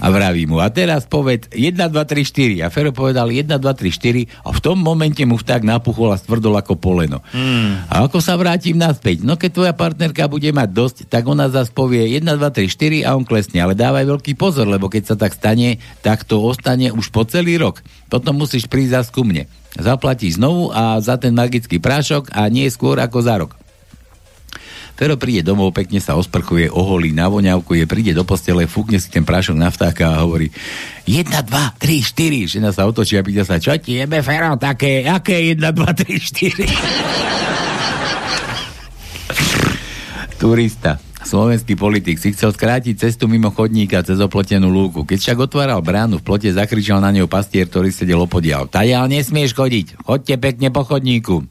a 0.04 0.06
vraví 0.12 0.44
mu, 0.44 0.60
a 0.60 0.68
teraz 0.68 1.08
poved 1.08 1.48
1, 1.50 1.72
2, 1.72 1.88
3, 1.88 2.60
4. 2.60 2.64
A 2.64 2.68
Fero 2.68 2.92
povedal 2.92 3.32
1, 3.32 3.48
2, 3.48 3.56
3, 3.56 4.44
4 4.44 4.44
a 4.44 4.52
v 4.52 4.60
tom 4.60 4.76
momente 4.76 5.24
mu 5.24 5.40
vták 5.40 5.64
napuchol 5.64 6.12
a 6.12 6.20
stvrdol 6.20 6.60
ako 6.60 6.76
poleno. 6.76 7.24
Hmm. 7.32 7.80
A 7.88 8.04
ako 8.04 8.20
sa 8.20 8.36
vrátim 8.36 8.76
naspäť? 8.76 9.24
No 9.24 9.40
keď 9.40 9.50
tvoja 9.56 9.74
partnerka 9.74 10.28
bude 10.28 10.52
mať 10.52 10.68
dosť, 10.70 10.96
tak 11.08 11.24
ona 11.24 11.48
zase 11.48 11.72
povie 11.72 12.04
1, 12.20 12.28
2, 12.28 12.36
3, 12.36 12.68
4 12.68 13.08
a 13.08 13.16
on 13.16 13.24
klesne. 13.24 13.64
Ale 13.64 13.72
dávaj 13.72 14.04
veľký 14.04 14.36
pozor, 14.36 14.68
lebo 14.68 14.92
keď 14.92 15.14
sa 15.14 15.16
tak 15.16 15.32
stane, 15.32 15.80
tak 16.04 16.28
to 16.28 16.44
ostane 16.44 16.92
už 16.92 17.08
po 17.08 17.24
celý 17.24 17.56
rok. 17.56 17.80
Potom 18.12 18.36
musíš 18.36 18.68
prísť 18.68 19.00
zase 19.00 19.10
ku 19.16 19.24
mne. 19.24 19.48
Zaplatíš 19.74 20.38
znovu 20.38 20.70
a 20.70 21.00
za 21.02 21.18
ten 21.18 21.34
magický 21.34 21.82
prášok 21.82 22.30
a 22.30 22.46
nie 22.52 22.68
skôr 22.70 23.00
ako 23.00 23.18
za 23.24 23.34
rok. 23.40 23.63
Fero 24.94 25.18
príde 25.18 25.42
domov, 25.42 25.74
pekne 25.74 25.98
sa 25.98 26.14
osprchuje, 26.14 26.70
oholí 26.70 27.10
na 27.10 27.26
voňavku, 27.26 27.74
príde 27.90 28.14
do 28.14 28.22
postele, 28.22 28.70
fúkne 28.70 29.02
si 29.02 29.10
ten 29.10 29.26
prášok 29.26 29.58
na 29.58 29.66
vtáka 29.66 30.06
a 30.14 30.22
hovorí 30.22 30.54
1, 31.10 31.34
2, 31.34 31.50
3, 31.50 32.14
4. 32.14 32.46
Žena 32.46 32.70
sa 32.70 32.86
otočí 32.86 33.18
a 33.18 33.26
pýta 33.26 33.42
sa, 33.42 33.58
čo 33.58 33.74
ti 33.74 33.98
jebe, 33.98 34.22
Fero, 34.22 34.54
také, 34.54 35.02
aké 35.02 35.50
1, 35.50 35.58
2, 35.58 35.98
3, 35.98 36.14
4? 40.38 40.38
Turista. 40.38 41.02
Slovenský 41.24 41.74
politik 41.74 42.20
si 42.20 42.36
chcel 42.36 42.52
skrátiť 42.52 43.00
cestu 43.00 43.26
mimo 43.26 43.48
chodníka 43.48 44.04
cez 44.04 44.20
oplotenú 44.20 44.68
lúku. 44.68 45.08
Keď 45.08 45.18
však 45.18 45.38
otváral 45.48 45.80
bránu, 45.80 46.20
v 46.20 46.26
plote 46.28 46.52
zakričal 46.52 47.00
na 47.00 47.08
neho 47.08 47.24
pastier, 47.24 47.64
ktorý 47.64 47.88
sedel 47.88 48.20
opodial. 48.20 48.68
Tajal 48.68 49.08
nesmieš 49.08 49.56
chodiť, 49.56 50.04
chodte 50.04 50.36
pekne 50.36 50.68
po 50.68 50.84
chodníku. 50.84 51.48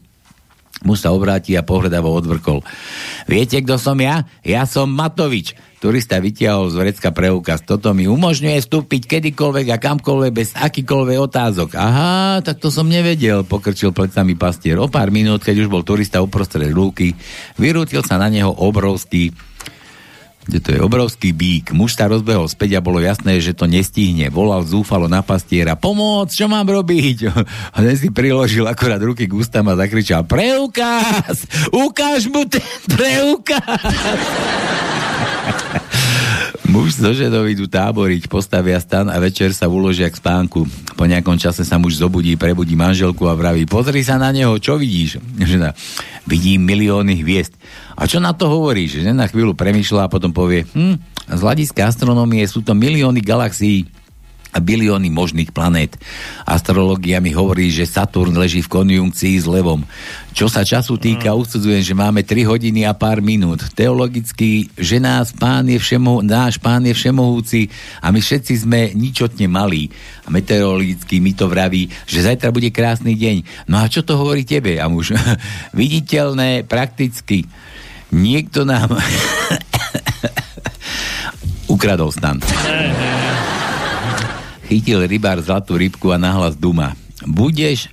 Muž 0.84 1.00
sa 1.00 1.16
obráti 1.16 1.56
a 1.56 1.64
pohľadavo 1.64 2.12
odvrkol. 2.12 2.60
Viete, 3.24 3.64
kto 3.64 3.80
som 3.80 3.96
ja? 3.96 4.28
Ja 4.44 4.68
som 4.68 4.92
Matovič. 4.92 5.56
Turista 5.80 6.16
vytiahol 6.16 6.72
z 6.72 6.80
vrecka 6.80 7.12
preukaz. 7.12 7.60
Toto 7.60 7.92
mi 7.92 8.08
umožňuje 8.08 8.56
vstúpiť 8.56 9.04
kedykoľvek 9.04 9.66
a 9.68 9.76
kamkoľvek 9.76 10.32
bez 10.32 10.56
akýkoľvek 10.56 11.18
otázok. 11.20 11.76
Aha, 11.76 12.40
tak 12.40 12.56
to 12.56 12.72
som 12.72 12.88
nevedel, 12.88 13.44
pokrčil 13.44 13.92
plecami 13.92 14.32
pastier. 14.32 14.80
O 14.80 14.88
pár 14.88 15.12
minút, 15.12 15.44
keď 15.44 15.64
už 15.64 15.68
bol 15.68 15.84
turista 15.84 16.24
uprostred 16.24 16.72
lúky, 16.72 17.12
vyrútil 17.60 18.00
sa 18.00 18.16
na 18.16 18.32
neho 18.32 18.48
obrovský 18.48 19.36
to 20.48 20.68
je 20.76 20.80
obrovský 20.80 21.32
bík. 21.32 21.72
Muž 21.72 21.96
sa 21.96 22.08
rozbehol 22.08 22.46
späť 22.48 22.76
a 22.76 22.84
bolo 22.84 23.00
jasné, 23.00 23.40
že 23.40 23.56
to 23.56 23.64
nestihne. 23.64 24.28
Volal 24.28 24.64
zúfalo 24.64 25.08
na 25.08 25.24
pastiera. 25.24 25.76
Pomoc, 25.76 26.32
čo 26.32 26.46
mám 26.46 26.68
robiť? 26.68 27.18
A 27.74 27.78
ten 27.80 27.96
si 27.96 28.12
priložil 28.12 28.68
akorát 28.68 29.00
ruky 29.00 29.24
k 29.24 29.36
ústam 29.36 29.66
a 29.72 29.78
zakričal 29.78 30.28
Preukaz! 30.28 31.48
Ukáž 31.72 32.28
mu 32.28 32.44
ten 32.44 32.64
preukaz! 32.88 33.80
Muž 36.64 36.96
so 36.96 37.12
ženou 37.12 37.44
idú 37.44 37.68
táboriť, 37.68 38.24
postavia 38.24 38.80
stan 38.80 39.12
a 39.12 39.20
večer 39.20 39.52
sa 39.52 39.68
uložia 39.68 40.08
k 40.08 40.16
spánku. 40.16 40.64
Po 40.96 41.04
nejakom 41.04 41.36
čase 41.36 41.60
sa 41.60 41.76
muž 41.76 42.00
zobudí, 42.00 42.40
prebudí 42.40 42.72
manželku 42.72 43.28
a 43.28 43.36
vraví, 43.36 43.68
pozri 43.68 44.00
sa 44.00 44.16
na 44.16 44.32
neho, 44.32 44.56
čo 44.56 44.80
vidíš? 44.80 45.20
Žena, 45.50 45.76
vidím 46.24 46.64
milióny 46.64 47.20
hviezd. 47.20 47.52
A 47.92 48.08
čo 48.08 48.16
na 48.16 48.32
to 48.32 48.48
hovoríš? 48.48 49.04
Žena 49.04 49.28
chvíľu 49.28 49.52
premýšľa 49.52 50.08
a 50.08 50.12
potom 50.12 50.32
povie, 50.32 50.64
hm, 50.72 50.96
z 51.28 51.40
hľadiska 51.44 51.84
astronómie 51.84 52.40
sú 52.48 52.64
to 52.64 52.72
milióny 52.72 53.20
galaxií, 53.20 53.84
bilióny 54.62 55.10
možných 55.10 55.50
planét. 55.50 55.98
Astrológia 56.46 57.18
mi 57.18 57.34
hovorí, 57.34 57.70
že 57.70 57.88
Saturn 57.88 58.36
leží 58.36 58.62
v 58.62 58.70
konjunkcii 58.70 59.34
s 59.40 59.46
levom. 59.46 59.82
Čo 60.34 60.50
sa 60.50 60.66
času 60.66 60.98
týka, 60.98 61.30
usudzujem, 61.30 61.78
že 61.78 61.94
máme 61.94 62.26
3 62.26 62.42
hodiny 62.42 62.82
a 62.82 62.90
pár 62.90 63.22
minút. 63.22 63.70
Teologicky, 63.70 64.66
že 64.74 64.98
nás 64.98 65.30
pán 65.30 65.70
je 65.70 65.78
všemo, 65.78 66.26
náš 66.26 66.58
pán 66.58 66.82
je 66.82 66.90
všemohúci 66.90 67.70
a 68.02 68.10
my 68.10 68.18
všetci 68.18 68.66
sme 68.66 68.90
ničotne 68.98 69.46
malí. 69.46 69.94
A 70.26 70.34
meteorologicky 70.34 71.22
mi 71.22 71.38
to 71.38 71.46
vraví, 71.46 71.86
že 72.10 72.26
zajtra 72.26 72.50
bude 72.50 72.74
krásny 72.74 73.14
deň. 73.14 73.70
No 73.70 73.78
a 73.78 73.86
čo 73.86 74.02
to 74.02 74.18
hovorí 74.18 74.42
tebe? 74.42 74.82
A 74.82 74.90
muž, 74.90 75.14
viditeľné, 75.78 76.66
prakticky. 76.66 77.46
Niekto 78.10 78.66
nám 78.66 78.90
ukradol 81.74 82.10
stan. 82.10 82.42
Chytil 84.64 85.04
rybár 85.04 85.40
zlatú 85.44 85.76
rybku 85.76 86.08
a 86.12 86.18
nahlas 86.18 86.56
duma. 86.56 86.96
Budeš 87.24 87.92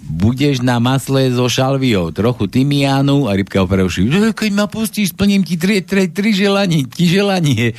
budeš 0.00 0.64
na 0.64 0.80
masle 0.80 1.30
so 1.30 1.46
šalviou, 1.46 2.10
trochu 2.10 2.48
tymiánu 2.48 3.28
a 3.28 3.36
rybka 3.36 3.62
opravší. 3.62 4.08
Keď 4.32 4.50
ma 4.50 4.66
pustíš, 4.66 5.12
splním 5.12 5.44
ti 5.44 5.60
tri, 5.60 5.84
tri, 5.84 6.08
tri 6.08 6.32
želanie, 6.32 6.88
ti 6.88 7.06
želanie. 7.06 7.76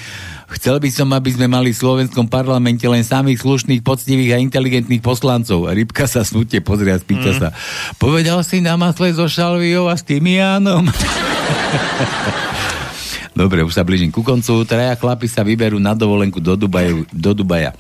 Chcel 0.52 0.80
by 0.80 0.90
som, 0.92 1.10
aby 1.16 1.32
sme 1.32 1.48
mali 1.48 1.72
v 1.72 1.82
slovenskom 1.82 2.28
parlamente 2.28 2.84
len 2.88 3.04
samých 3.04 3.44
slušných, 3.44 3.82
poctivých 3.84 4.36
a 4.36 4.42
inteligentných 4.44 5.04
poslancov. 5.04 5.68
A 5.68 5.76
rybka 5.76 6.08
sa 6.08 6.24
smutne 6.28 6.60
pozrie 6.62 6.92
a 6.92 7.00
spýta 7.00 7.32
mm. 7.36 7.38
sa. 7.40 7.48
Povedal 7.98 8.44
si 8.44 8.60
na 8.60 8.76
masle 8.76 9.16
so 9.16 9.28
šalviou 9.28 9.88
a 9.88 9.96
s 9.96 10.04
tymiánom? 10.04 10.88
Dobre, 13.42 13.64
už 13.64 13.74
sa 13.74 13.88
blížim 13.88 14.12
ku 14.12 14.22
koncu. 14.28 14.68
Traja 14.68 15.00
chlapi 15.00 15.26
sa 15.32 15.42
vyberú 15.42 15.80
na 15.80 15.96
dovolenku 15.96 16.44
do, 16.44 16.60
Dubaju, 16.60 17.08
do 17.16 17.32
Dubaja 17.32 17.72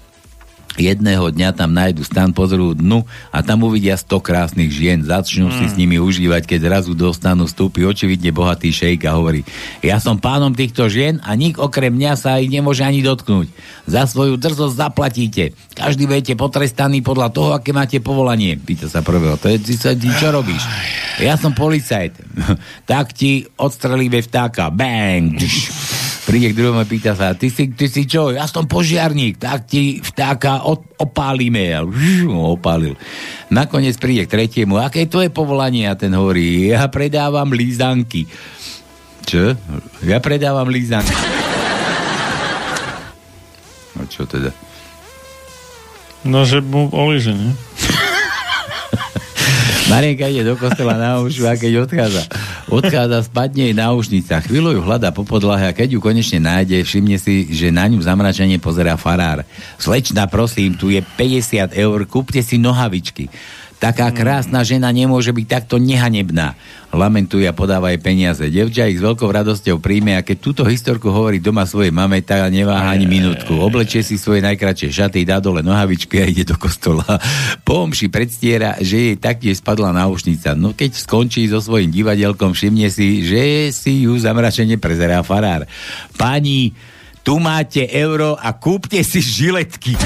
jedného 0.80 1.32
dňa 1.32 1.56
tam 1.56 1.76
nájdu 1.76 2.06
stan, 2.06 2.32
pozrú 2.32 2.72
dnu 2.72 3.04
a 3.34 3.44
tam 3.44 3.68
uvidia 3.68 3.98
100 4.00 4.22
krásnych 4.24 4.72
žien, 4.72 5.04
začnú 5.04 5.52
mm. 5.52 5.56
si 5.58 5.66
s 5.68 5.76
nimi 5.76 5.98
užívať, 6.00 6.48
keď 6.48 6.60
zrazu 6.68 6.92
dostanú 6.96 7.50
stúpy 7.50 7.84
očividne 7.84 8.32
bohatý 8.32 8.72
šejk 8.72 9.08
a 9.08 9.18
hovorí, 9.18 9.44
ja 9.84 10.00
som 10.00 10.22
pánom 10.22 10.56
týchto 10.56 10.88
žien 10.88 11.20
a 11.26 11.36
nik 11.36 11.60
okrem 11.60 11.92
mňa 11.92 12.14
sa 12.16 12.40
ich 12.40 12.52
nemôže 12.52 12.86
ani 12.86 13.04
dotknúť. 13.04 13.52
Za 13.90 14.08
svoju 14.08 14.38
drzosť 14.40 14.76
zaplatíte. 14.78 15.44
Každý 15.76 16.06
budete 16.08 16.34
potrestaný 16.38 17.02
podľa 17.02 17.28
toho, 17.34 17.50
aké 17.56 17.74
máte 17.76 17.98
povolanie. 18.00 18.56
Pýta 18.56 18.88
sa 18.88 19.04
prvého, 19.04 19.36
to 19.36 19.50
je, 19.52 19.58
ty, 19.60 19.74
ty 19.76 20.10
čo 20.20 20.32
robíš? 20.32 20.64
Ja 21.20 21.36
som 21.36 21.52
policajt. 21.52 22.16
tak 22.92 23.12
ti 23.12 23.46
odstrelíme 23.58 24.22
vtáka. 24.24 24.72
Bang! 24.72 25.38
Príde 26.32 26.56
k 26.56 26.64
druhému 26.64 26.88
pýta 26.88 27.12
sa, 27.12 27.36
ty 27.36 27.52
si, 27.52 27.76
ty 27.76 27.92
si 27.92 28.08
čo, 28.08 28.32
ja 28.32 28.48
som 28.48 28.64
požiarník, 28.64 29.36
tak 29.36 29.68
ti 29.68 30.00
vtáka 30.00 30.64
od, 30.64 30.80
opálime. 30.96 31.76
A 31.76 31.84
opálil. 31.84 32.96
Nakoniec 33.52 34.00
príde 34.00 34.24
k 34.24 34.40
tretiemu, 34.40 34.80
aké 34.80 35.04
je 35.04 35.12
tvoje 35.12 35.28
povolanie? 35.28 35.92
A 35.92 36.00
ten 36.00 36.16
hovorí, 36.16 36.72
ja 36.72 36.88
predávam 36.88 37.52
lízanky. 37.52 38.32
Čo? 39.28 39.60
Ja 40.08 40.24
predávam 40.24 40.72
lízanky. 40.72 41.12
No 44.00 44.08
čo 44.08 44.24
teda? 44.24 44.56
No, 46.24 46.48
že 46.48 46.64
mu 46.64 46.88
oliže, 46.96 47.36
ne? 47.36 47.52
Marienka 49.92 50.32
ide 50.32 50.48
do 50.48 50.56
kostela 50.56 50.96
na 50.96 51.20
ušu 51.20 51.44
a 51.52 51.60
keď 51.60 51.84
odchádza, 51.84 52.24
odchádza, 52.72 53.28
spadne 53.28 53.68
jej 53.68 53.76
náušnica. 53.76 54.40
Chvíľu 54.48 54.80
ju 54.80 54.82
hľadá 54.88 55.12
po 55.12 55.28
podlahe 55.28 55.68
a 55.68 55.76
keď 55.76 55.94
ju 55.94 56.00
konečne 56.00 56.40
nájde, 56.40 56.80
všimne 56.88 57.20
si, 57.20 57.52
že 57.52 57.76
na 57.76 57.92
ňu 57.92 58.00
zamračenie 58.00 58.56
pozerá 58.56 58.96
farár. 58.96 59.44
Slečna, 59.76 60.32
prosím, 60.32 60.80
tu 60.80 60.96
je 60.96 61.04
50 61.04 61.76
eur, 61.76 62.00
kúpte 62.08 62.40
si 62.40 62.56
nohavičky. 62.56 63.28
Taká 63.82 64.14
krásna 64.14 64.62
žena 64.62 64.94
nemôže 64.94 65.34
byť 65.34 65.48
takto 65.50 65.82
nehanebná. 65.82 66.54
Lamentuje 66.94 67.50
a 67.50 67.58
podáva 67.58 67.90
jej 67.90 67.98
peniaze. 67.98 68.46
Devča 68.46 68.86
ich 68.86 69.02
s 69.02 69.06
veľkou 69.06 69.26
radosťou 69.26 69.82
príjme 69.82 70.14
a 70.14 70.22
keď 70.22 70.38
túto 70.38 70.62
historku 70.70 71.10
hovorí 71.10 71.42
doma 71.42 71.66
svojej 71.66 71.90
mame, 71.90 72.22
tak 72.22 72.46
neváha 72.54 72.94
ani 72.94 73.10
minútku. 73.10 73.58
Oblečie 73.58 74.06
si 74.06 74.22
svoje 74.22 74.46
najkračšie 74.46 74.94
šaty, 74.94 75.26
dá 75.26 75.42
dole 75.42 75.66
nohavičky 75.66 76.22
a 76.22 76.30
ide 76.30 76.46
do 76.46 76.62
kostola. 76.62 77.02
Po 77.66 77.90
omši 77.90 78.14
predstiera, 78.14 78.78
že 78.78 79.02
jej 79.02 79.18
taktiež 79.18 79.66
spadla 79.66 79.90
náušnica. 79.98 80.54
No 80.54 80.78
keď 80.78 81.02
skončí 81.02 81.50
so 81.50 81.58
svojím 81.58 81.90
divadelkom, 81.90 82.54
všimne 82.54 82.86
si, 82.94 83.26
že 83.26 83.74
si 83.74 84.06
ju 84.06 84.14
zamračene 84.14 84.78
prezerá 84.78 85.26
farár. 85.26 85.66
Pani, 86.22 86.70
tu 87.26 87.42
máte 87.42 87.90
euro 87.90 88.38
a 88.38 88.54
kúpte 88.54 89.02
si 89.02 89.26
žiletky. 89.26 89.98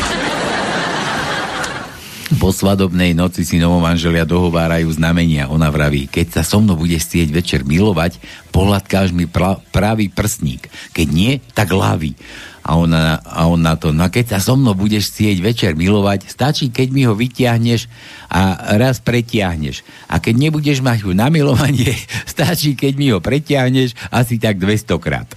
Po 2.25 2.49
svadobnej 2.49 3.13
noci 3.13 3.45
si 3.45 3.61
novomanželia 3.61 4.25
dohovárajú 4.25 4.89
znamenia. 4.89 5.45
Ona 5.45 5.69
vraví, 5.69 6.09
keď 6.09 6.41
sa 6.41 6.43
so 6.43 6.57
mnou 6.57 6.73
budeš 6.73 7.05
chcieť 7.05 7.29
večer 7.29 7.61
milovať, 7.61 8.17
pohľadkáš 8.49 9.13
mi 9.13 9.29
pra, 9.29 9.61
pravý 9.69 10.09
prstník. 10.09 10.65
Keď 10.89 11.07
nie, 11.13 11.37
tak 11.53 11.69
ľavý. 11.69 12.17
A, 12.65 12.81
ona, 12.81 13.21
a 13.21 13.45
on 13.45 13.61
na 13.61 13.77
to, 13.77 13.93
no 13.93 14.09
keď 14.09 14.25
sa 14.35 14.39
so 14.41 14.57
mnou 14.57 14.73
budeš 14.73 15.13
chcieť 15.13 15.37
večer 15.37 15.71
milovať, 15.77 16.25
stačí, 16.25 16.73
keď 16.73 16.87
mi 16.89 17.05
ho 17.05 17.13
vytiahneš 17.13 17.85
a 18.25 18.73
raz 18.81 18.97
pretiahneš. 18.97 19.85
A 20.09 20.17
keď 20.17 20.49
nebudeš 20.49 20.81
mať 20.81 21.05
ho 21.05 21.13
na 21.13 21.29
milovanie, 21.29 21.93
stačí, 22.33 22.73
keď 22.73 22.93
mi 22.97 23.13
ho 23.13 23.21
pretiahneš 23.21 23.93
asi 24.09 24.41
tak 24.41 24.57
200 24.57 24.97
krát. 24.97 25.29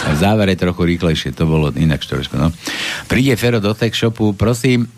A 0.00 0.16
v 0.16 0.18
závere 0.18 0.56
trochu 0.56 0.96
rýchlejšie, 0.96 1.36
to 1.36 1.44
bolo 1.44 1.68
inak 1.76 2.00
trošku, 2.00 2.40
no. 2.40 2.48
Príde 3.04 3.36
Fero 3.36 3.60
do 3.60 3.76
tech 3.76 3.92
shopu, 3.92 4.32
prosím, 4.32 4.88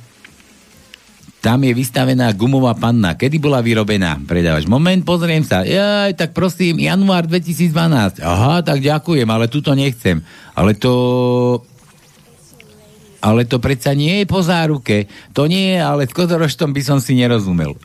tam 1.42 1.58
je 1.66 1.74
vystavená 1.74 2.30
gumová 2.38 2.70
panna. 2.78 3.18
Kedy 3.18 3.42
bola 3.42 3.58
vyrobená? 3.58 4.14
Predávaš. 4.22 4.70
Moment, 4.70 5.02
pozriem 5.02 5.42
sa. 5.42 5.66
Jaj, 5.66 6.14
tak 6.14 6.30
prosím, 6.30 6.78
január 6.78 7.26
2012. 7.26 8.22
Aha, 8.22 8.62
tak 8.62 8.78
ďakujem, 8.78 9.26
ale 9.26 9.50
tuto 9.50 9.74
nechcem. 9.74 10.22
Ale 10.54 10.78
to... 10.78 11.66
Ale 13.22 13.46
to 13.46 13.62
predsa 13.62 13.94
nie 13.94 14.18
je 14.22 14.26
po 14.26 14.42
záruke. 14.42 15.06
To 15.34 15.46
nie 15.50 15.74
je, 15.74 15.80
ale 15.82 16.06
s 16.06 16.12
kozoroštom 16.14 16.72
by 16.74 16.82
som 16.82 17.00
si 17.02 17.14
nerozumel. 17.18 17.74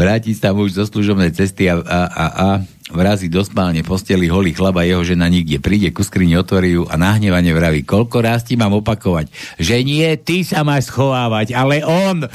Vráti 0.00 0.34
sa 0.36 0.52
muž 0.52 0.76
zo 0.76 0.84
služobnej 0.84 1.32
cesty 1.32 1.68
a, 1.68 1.80
a, 1.80 2.00
a, 2.08 2.28
a 2.28 2.48
vrazí 2.92 3.32
do 3.32 3.40
spálne 3.40 3.80
posteli 3.80 4.28
holý 4.28 4.52
chlaba, 4.52 4.84
jeho 4.84 5.00
žena 5.00 5.30
nikde. 5.30 5.56
Príde 5.62 5.88
ku 5.94 6.04
skrini, 6.04 6.36
otvorí 6.36 6.76
ju 6.76 6.84
a 6.84 7.00
nahnevane 7.00 7.48
vraví, 7.56 7.86
koľko 7.86 8.20
raz 8.20 8.44
ti 8.44 8.60
mám 8.60 8.76
opakovať, 8.76 9.32
že 9.56 9.80
nie 9.80 10.04
ty 10.20 10.44
sa 10.44 10.60
máš 10.66 10.92
schovávať, 10.92 11.56
ale 11.56 11.80
on. 11.80 12.28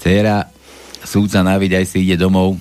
Cera, 0.00 0.48
súdca 1.04 1.44
aj 1.44 1.86
si 1.88 2.04
ide 2.04 2.16
domov, 2.16 2.56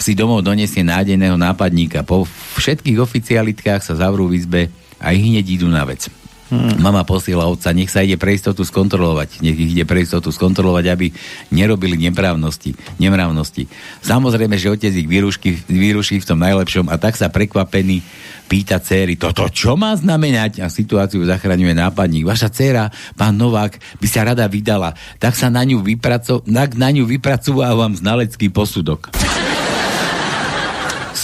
si 0.00 0.16
domov 0.16 0.44
donesie 0.44 0.84
nádejného 0.84 1.36
nápadníka. 1.36 2.04
Po 2.04 2.24
všetkých 2.56 3.00
oficialitkách 3.00 3.80
sa 3.84 3.94
zavrú 3.96 4.28
v 4.32 4.36
izbe 4.40 4.62
a 5.00 5.12
ich 5.12 5.24
hneď 5.24 5.60
idú 5.60 5.68
na 5.68 5.84
vec. 5.84 6.08
Hmm. 6.52 6.76
Mama 6.76 7.08
posiela 7.08 7.48
otca, 7.48 7.72
nech 7.72 7.88
sa 7.88 8.04
ide 8.04 8.20
pre 8.20 8.36
istotu 8.36 8.68
skontrolovať. 8.68 9.40
Nech 9.40 9.56
ich 9.56 9.70
ide 9.72 9.84
pre 9.88 10.04
istotu 10.04 10.28
skontrolovať, 10.28 10.84
aby 10.92 11.06
nerobili 11.48 11.96
nemravnosti. 11.96 12.76
nemravnosti. 13.00 13.64
Samozrejme, 14.04 14.60
že 14.60 14.68
otec 14.68 14.92
ich 14.92 15.08
vyruší, 15.08 15.64
vyruší 15.64 16.20
v 16.20 16.28
tom 16.28 16.38
najlepšom 16.44 16.92
a 16.92 17.00
tak 17.00 17.16
sa 17.16 17.32
prekvapený 17.32 18.04
pýta 18.44 18.76
céry, 18.76 19.16
toto 19.16 19.48
čo 19.48 19.72
má 19.74 19.96
znamenať? 19.96 20.60
A 20.60 20.68
situáciu 20.68 21.24
zachraňuje 21.24 21.72
nápadník. 21.72 22.28
Vaša 22.28 22.52
dcéra, 22.52 22.92
pán 23.16 23.40
Novák, 23.40 23.80
by 23.98 24.06
sa 24.06 24.28
rada 24.28 24.44
vydala. 24.44 24.92
Tak 25.16 25.32
sa 25.32 25.48
na 25.48 25.64
ňu, 25.64 25.80
vypraco- 25.80 26.44
na, 26.44 26.68
na 26.68 26.92
ňu 26.92 27.08
vypracúvam 27.08 27.96
znalecký 27.96 28.52
posudok. 28.52 29.33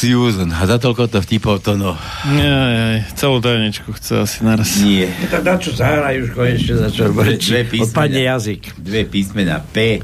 Susan. 0.00 0.48
A 0.48 0.64
za 0.64 0.80
toľko 0.80 1.12
to 1.12 1.20
vtipov 1.20 1.60
to 1.60 1.76
no. 1.76 1.92
Nie, 2.32 2.48
nie, 2.48 3.04
celú 3.12 3.44
tajničku 3.44 3.92
chce 3.92 4.24
asi 4.24 4.40
naraz. 4.40 4.80
Nie. 4.80 5.12
Tak 5.28 5.44
na 5.44 5.54
čo 5.60 5.76
zahraj 5.76 6.16
už 6.24 6.32
konečne 6.32 6.88
začal 6.88 7.12
Dve 7.12 7.36
písmena. 7.68 7.84
Odpadne 7.84 8.20
jazyk. 8.24 8.62
Dve 8.80 9.02
písmena. 9.04 9.56
P. 9.60 10.00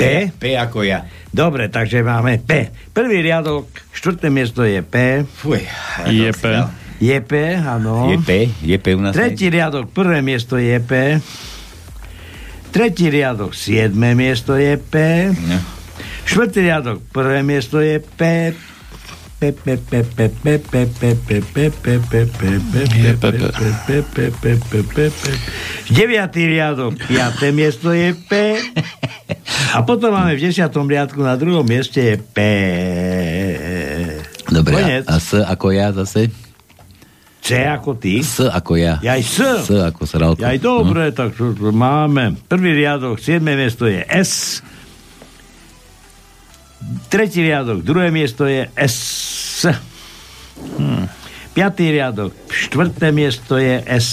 P? 0.00 0.32
P 0.32 0.56
ako 0.56 0.88
ja. 0.88 1.04
Dobre, 1.28 1.68
takže 1.68 2.00
máme 2.00 2.40
P. 2.40 2.72
Prvý 2.96 3.20
riadok, 3.20 3.68
štvrté 3.92 4.32
miesto 4.32 4.64
je 4.64 4.80
P. 4.80 5.28
Fuj. 5.28 5.60
Je 6.08 6.32
P. 6.32 6.44
Je 7.02 7.18
P, 7.18 7.32
áno. 7.60 8.08
Je 8.08 8.18
P, 8.22 8.46
je 8.62 8.76
P 8.78 8.94
u 8.94 9.02
nás. 9.02 9.12
Tretí 9.12 9.50
riadok, 9.50 9.90
prvé 9.90 10.22
miesto 10.24 10.56
je 10.56 10.78
P. 10.80 11.18
Tretí 12.72 13.10
riadok, 13.10 13.52
siedme 13.52 14.16
miesto 14.16 14.54
je 14.56 14.78
P. 14.80 14.94
No. 15.34 15.58
Štvrtý 16.24 16.62
riadok, 16.62 17.02
prvé 17.10 17.42
miesto 17.42 17.82
je 17.82 17.98
P. 17.98 18.54
pe, 18.54 18.71
Deviatý 25.90 26.46
riadok, 26.46 26.94
piaté 27.10 27.50
miesto 27.50 27.90
je 27.90 28.14
P. 28.14 28.54
A 29.74 29.82
potom 29.82 30.14
máme 30.14 30.38
v 30.38 30.46
desiatom 30.46 30.86
riadku 30.86 31.18
na 31.18 31.34
druhom 31.34 31.66
mieste 31.66 31.98
je 31.98 32.16
P. 32.22 32.38
Dobre, 34.46 34.78
Konec. 34.78 35.04
a, 35.10 35.16
S 35.18 35.42
ako 35.42 35.66
ja 35.74 35.90
zase? 35.90 36.30
C 37.42 37.66
ako 37.66 37.98
ty. 37.98 38.22
S 38.22 38.46
ako 38.46 38.78
ja. 38.78 39.02
Jaj 39.02 39.22
S. 39.26 39.38
S 39.66 39.70
ako 39.74 40.06
sralko. 40.06 40.46
Aj 40.46 40.58
dobre, 40.62 41.10
tak 41.10 41.34
čo 41.34 41.50
tu 41.50 41.74
máme. 41.74 42.38
Prvý 42.46 42.78
riadok, 42.78 43.18
siedme 43.18 43.58
miesto 43.58 43.90
je 43.90 44.06
S. 44.06 44.62
Tretí 47.08 47.44
riadok, 47.44 47.84
druhé 47.84 48.08
miesto 48.08 48.48
je 48.48 48.68
S. 48.76 49.68
Hm. 50.78 51.06
Piatý 51.52 51.92
riadok, 51.92 52.32
štvrté 52.48 53.12
miesto 53.12 53.60
je 53.60 53.84
S. 53.84 54.08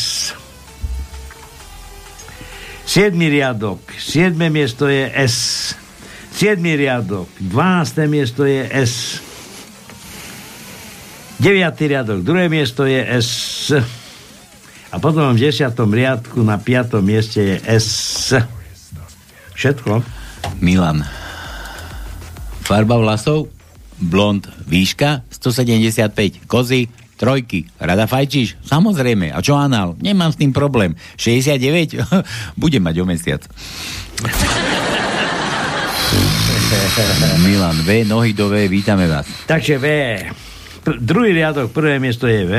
Siedmy 2.89 3.29
riadok, 3.29 3.79
siedme 3.95 4.49
miesto 4.49 4.89
je 4.89 5.07
S. 5.07 5.71
Siedmy 6.35 6.75
riadok, 6.75 7.29
dvanácté 7.39 8.09
miesto 8.09 8.43
je 8.43 8.65
S. 8.67 9.23
Deviatý 11.39 11.87
riadok, 11.87 12.19
druhé 12.19 12.51
miesto 12.51 12.83
je 12.83 12.99
S. 12.99 13.71
A 14.89 14.97
potom 14.97 15.37
v 15.37 15.39
desiatom 15.39 15.93
riadku 15.93 16.41
na 16.41 16.57
piatom 16.57 17.05
mieste 17.05 17.39
je 17.39 17.57
S. 17.63 18.33
Všetko. 19.53 20.01
Milan. 20.59 21.05
Farba 22.69 23.01
vlasov? 23.01 23.49
Blond. 23.97 24.45
Výška? 24.69 25.25
175. 25.33 26.45
Kozy? 26.45 26.85
Trojky. 27.17 27.65
Rada 27.81 28.05
fajčíš? 28.05 28.61
Samozrejme. 28.61 29.33
A 29.33 29.41
čo 29.41 29.57
anál? 29.57 29.97
Nemám 29.97 30.29
s 30.29 30.37
tým 30.37 30.53
problém. 30.53 30.93
69? 31.17 31.97
Budem 32.61 32.85
mať 32.85 32.95
o 33.01 33.09
mesiac. 33.09 33.41
Milan 37.41 37.81
V, 37.81 38.05
nohy 38.05 38.37
do 38.37 38.53
V, 38.53 38.69
vítame 38.69 39.09
vás. 39.09 39.25
Takže 39.49 39.81
V. 39.81 39.85
Pr- 40.85 41.01
druhý 41.01 41.33
riadok, 41.33 41.73
prvé 41.73 41.97
miesto 41.97 42.29
je 42.29 42.45
V. 42.45 42.53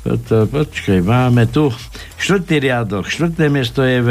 Toto, 0.00 0.48
počkaj, 0.48 1.04
máme 1.04 1.44
tu 1.52 1.68
štvrtý 2.16 2.56
riadok, 2.56 3.04
štvrté 3.04 3.52
miesto 3.52 3.84
je 3.84 4.00
V. 4.00 4.10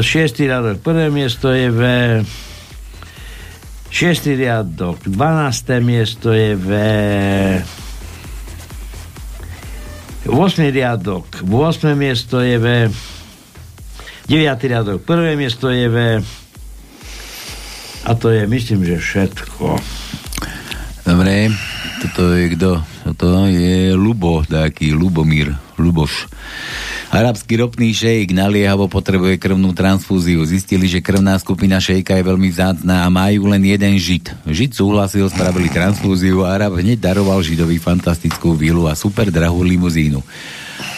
Šiestý 0.00 0.48
riadok, 0.48 0.80
prvé 0.80 1.12
miesto 1.12 1.52
je 1.52 1.68
V. 1.68 1.80
Šiestý 3.92 4.40
riadok, 4.40 5.04
dvanácté 5.04 5.84
miesto 5.84 6.32
je 6.32 6.56
V. 6.56 6.70
8. 10.24 10.32
riadok, 10.72 11.44
8. 11.44 11.92
miesto 11.92 12.40
je 12.40 12.56
V. 12.56 12.66
9. 14.32 14.48
riadok, 14.64 15.04
prvé 15.04 15.36
miesto 15.36 15.68
je 15.68 15.84
V. 15.84 15.98
A 18.08 18.10
to 18.16 18.32
je, 18.32 18.48
myslím, 18.48 18.80
že 18.88 18.96
všetko. 18.96 19.76
Dobre, 21.04 21.52
toto 22.00 22.32
je 22.32 22.44
kto? 22.56 22.80
Toto 23.04 23.44
je 23.44 23.92
Lubo, 23.92 24.40
taký 24.48 24.96
Lubomír, 24.96 25.52
Luboš. 25.76 26.32
Arabský 27.10 27.58
ropný 27.58 27.90
šejk 27.90 28.30
naliehavo 28.30 28.86
potrebuje 28.86 29.34
krvnú 29.34 29.74
transfúziu. 29.74 30.46
Zistili, 30.46 30.86
že 30.86 31.02
krvná 31.02 31.34
skupina 31.42 31.82
šejka 31.82 32.14
je 32.14 32.22
veľmi 32.22 32.46
vzácná 32.54 33.02
a 33.02 33.10
majú 33.10 33.50
len 33.50 33.66
jeden 33.66 33.98
žid. 33.98 34.30
Žid 34.46 34.78
súhlasil, 34.78 35.26
spravili 35.26 35.66
transfúziu 35.74 36.46
a 36.46 36.54
Arab 36.54 36.78
hneď 36.78 37.02
daroval 37.02 37.42
židovi 37.42 37.82
fantastickú 37.82 38.54
vilu 38.54 38.86
a 38.86 38.94
super 38.94 39.26
drahú 39.26 39.58
limuzínu. 39.58 40.22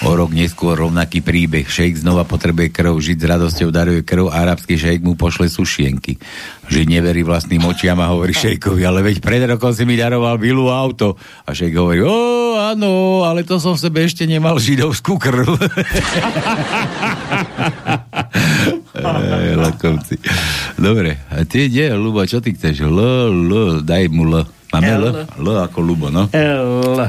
O 0.04 0.12
rok 0.12 0.36
neskôr 0.36 0.76
rovnaký 0.76 1.24
príbeh. 1.24 1.64
Šejk 1.64 2.04
znova 2.04 2.28
potrebuje 2.28 2.68
krv, 2.68 2.92
žid 3.00 3.16
s 3.16 3.26
radosťou 3.32 3.72
daruje 3.72 4.04
krv 4.04 4.28
arabský 4.28 4.76
šejk 4.76 5.00
mu 5.00 5.16
pošle 5.16 5.48
sušienky. 5.48 6.20
Žid 6.68 6.92
neverí 6.92 7.24
vlastným 7.24 7.64
očiam 7.64 7.96
a 8.04 8.12
hovorí 8.12 8.36
šejkovi, 8.36 8.84
ale 8.84 9.00
veď 9.00 9.24
pred 9.24 9.48
rokom 9.48 9.72
si 9.72 9.88
mi 9.88 9.96
daroval 9.96 10.36
vilu 10.36 10.68
auto. 10.68 11.16
A 11.48 11.56
šejk 11.56 11.72
hovorí, 11.72 12.04
o 12.04 12.41
áno, 12.72 13.22
ale 13.28 13.44
to 13.44 13.60
som 13.60 13.76
v 13.76 13.82
sebe 13.84 14.00
ešte 14.04 14.24
nemal 14.24 14.56
židovskú 14.56 15.20
krv. 15.20 15.56
Ej, 18.96 19.56
lakomci. 19.56 20.16
Dobre, 20.76 21.20
a 21.28 21.44
ty 21.44 21.68
kde, 21.68 21.94
Lubo, 21.96 22.24
čo 22.24 22.40
ty 22.40 22.56
chceš? 22.56 22.88
L, 22.88 22.98
L, 23.28 23.84
daj 23.84 24.08
mu 24.08 24.24
L. 24.28 24.44
Máme 24.72 24.88
L? 24.88 25.04
L. 25.36 25.46
Ako 25.60 25.84
Lubo, 25.84 26.08
no. 26.08 26.32
L. 26.32 27.00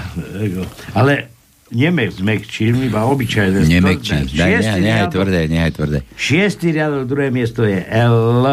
Ale 0.94 1.34
Nemec 1.74 2.22
zmekčil, 2.22 2.86
iba 2.86 3.02
obyčajné. 3.10 3.66
Nemekčí. 3.66 4.30
tvrdé. 4.30 4.38
Daj, 4.38 4.52
nehaj, 4.62 4.82
nehaj 4.86 5.08
tvrdé, 5.10 5.40
nehaj 5.50 5.72
tvrdé. 5.74 5.98
Šiestý 6.14 6.70
riadok, 6.70 7.10
druhé 7.10 7.34
miesto 7.34 7.66
je 7.66 7.82
L. 7.90 8.46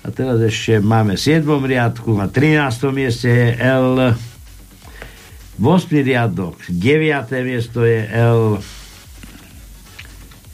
A 0.00 0.06
teraz 0.16 0.40
ešte 0.40 0.80
máme 0.80 1.20
v 1.20 1.20
7. 1.20 1.44
riadku, 1.44 2.16
na 2.16 2.32
13. 2.32 2.88
mieste 2.88 3.28
je 3.28 3.48
L. 3.60 4.16
8. 5.58 5.90
riadok, 6.06 6.54
9. 6.70 7.28
miesto 7.42 7.82
je 7.82 8.06
L. 8.14 8.62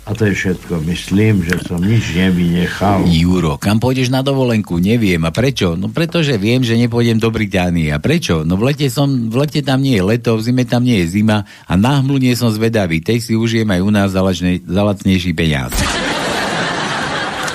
A 0.04 0.12
to 0.12 0.28
je 0.28 0.36
všetko. 0.36 0.84
Myslím, 0.84 1.40
že 1.48 1.56
som 1.64 1.80
nič 1.80 2.12
nevynechal. 2.12 3.08
Juro, 3.08 3.56
kam 3.56 3.80
pôjdeš 3.80 4.12
na 4.12 4.20
dovolenku? 4.20 4.76
Neviem. 4.76 5.24
A 5.24 5.32
prečo? 5.32 5.80
No 5.80 5.88
pretože 5.88 6.36
viem, 6.36 6.60
že 6.60 6.76
nepôjdem 6.76 7.16
do 7.16 7.32
Británie. 7.32 7.88
A 7.88 7.96
prečo? 7.96 8.44
No 8.44 8.60
v 8.60 8.72
lete, 8.72 8.92
som, 8.92 9.08
v 9.08 9.36
lete 9.40 9.64
tam 9.64 9.80
nie 9.80 9.96
je 9.96 10.04
leto, 10.04 10.36
v 10.36 10.44
zime 10.44 10.68
tam 10.68 10.84
nie 10.84 11.00
je 11.04 11.20
zima 11.20 11.48
a 11.64 11.72
na 11.80 12.04
hmlu 12.04 12.20
nie 12.20 12.36
som 12.36 12.52
zvedavý. 12.52 13.00
Tej 13.00 13.18
si 13.24 13.32
užijem 13.32 13.68
aj 13.72 13.80
u 13.80 13.90
nás 13.92 14.08
za, 14.12 14.20
lacnejší 14.20 15.32
peniaz. 15.32 15.72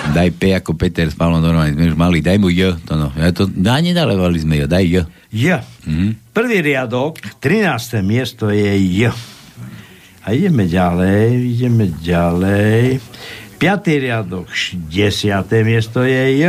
Daj 0.09 0.29
P 0.33 0.51
ako 0.51 0.73
Peter 0.73 1.05
s 1.05 1.13
Pavlom 1.13 1.39
normálne, 1.39 1.71
sme 1.71 1.87
už 1.87 1.97
mali. 1.97 2.19
Daj 2.19 2.37
mu 2.37 2.49
J. 2.49 2.75
To 2.83 2.97
no. 2.97 3.07
Ja 3.13 3.29
to, 3.29 3.45
no, 3.45 3.73
nedalevali 3.77 4.41
sme 4.41 4.57
J. 4.57 4.65
Daj 4.65 4.85
J. 4.85 4.95
J. 5.29 5.45
Mhm. 5.85 6.33
Prvý 6.33 6.57
riadok, 6.59 7.21
13. 7.37 8.01
miesto 8.01 8.49
je 8.49 8.73
J. 8.73 9.13
A 10.25 10.33
ideme 10.33 10.65
ďalej, 10.65 11.25
ideme 11.47 11.85
ďalej. 11.89 12.99
Piatý 13.55 13.99
riadok, 13.99 14.47
š- 14.47 14.77
10. 14.87 15.45
miesto 15.61 16.01
je 16.01 16.23
J. 16.37 16.43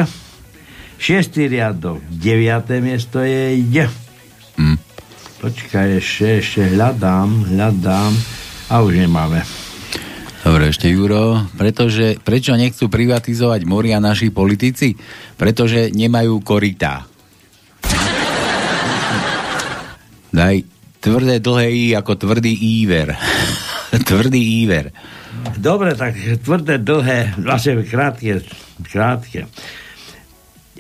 Šiestý 0.97 1.49
riadok, 1.49 2.01
9. 2.12 2.81
miesto 2.81 3.20
je 3.20 3.57
J. 3.66 3.89
Hm. 4.57 4.77
Počkaj, 5.41 5.97
ešte, 5.97 6.39
ešte 6.39 6.62
hľadám, 6.70 7.49
hľadám. 7.49 8.12
A 8.69 8.85
už 8.85 9.01
nemáme. 9.01 9.41
Dobre, 10.40 10.72
ešte 10.72 10.88
Juro, 10.88 11.44
pretože, 11.60 12.16
prečo 12.24 12.56
nechcú 12.56 12.88
privatizovať 12.88 13.60
moria 13.68 14.00
naši 14.00 14.32
politici? 14.32 14.96
Pretože 15.36 15.92
nemajú 15.92 16.40
korytá. 16.40 17.04
Daj 20.32 20.64
tvrdé 21.02 21.44
dlhé 21.44 21.68
I 21.68 21.84
ako 21.92 22.12
tvrdý 22.16 22.56
íver. 22.56 23.12
tvrdý 24.08 24.64
íver. 24.64 24.96
Dobre, 25.60 25.92
tak 25.92 26.16
tvrdé, 26.40 26.80
dlhé, 26.80 27.36
vlastne 27.36 27.84
krátke, 27.84 28.40
krátke. 28.88 29.44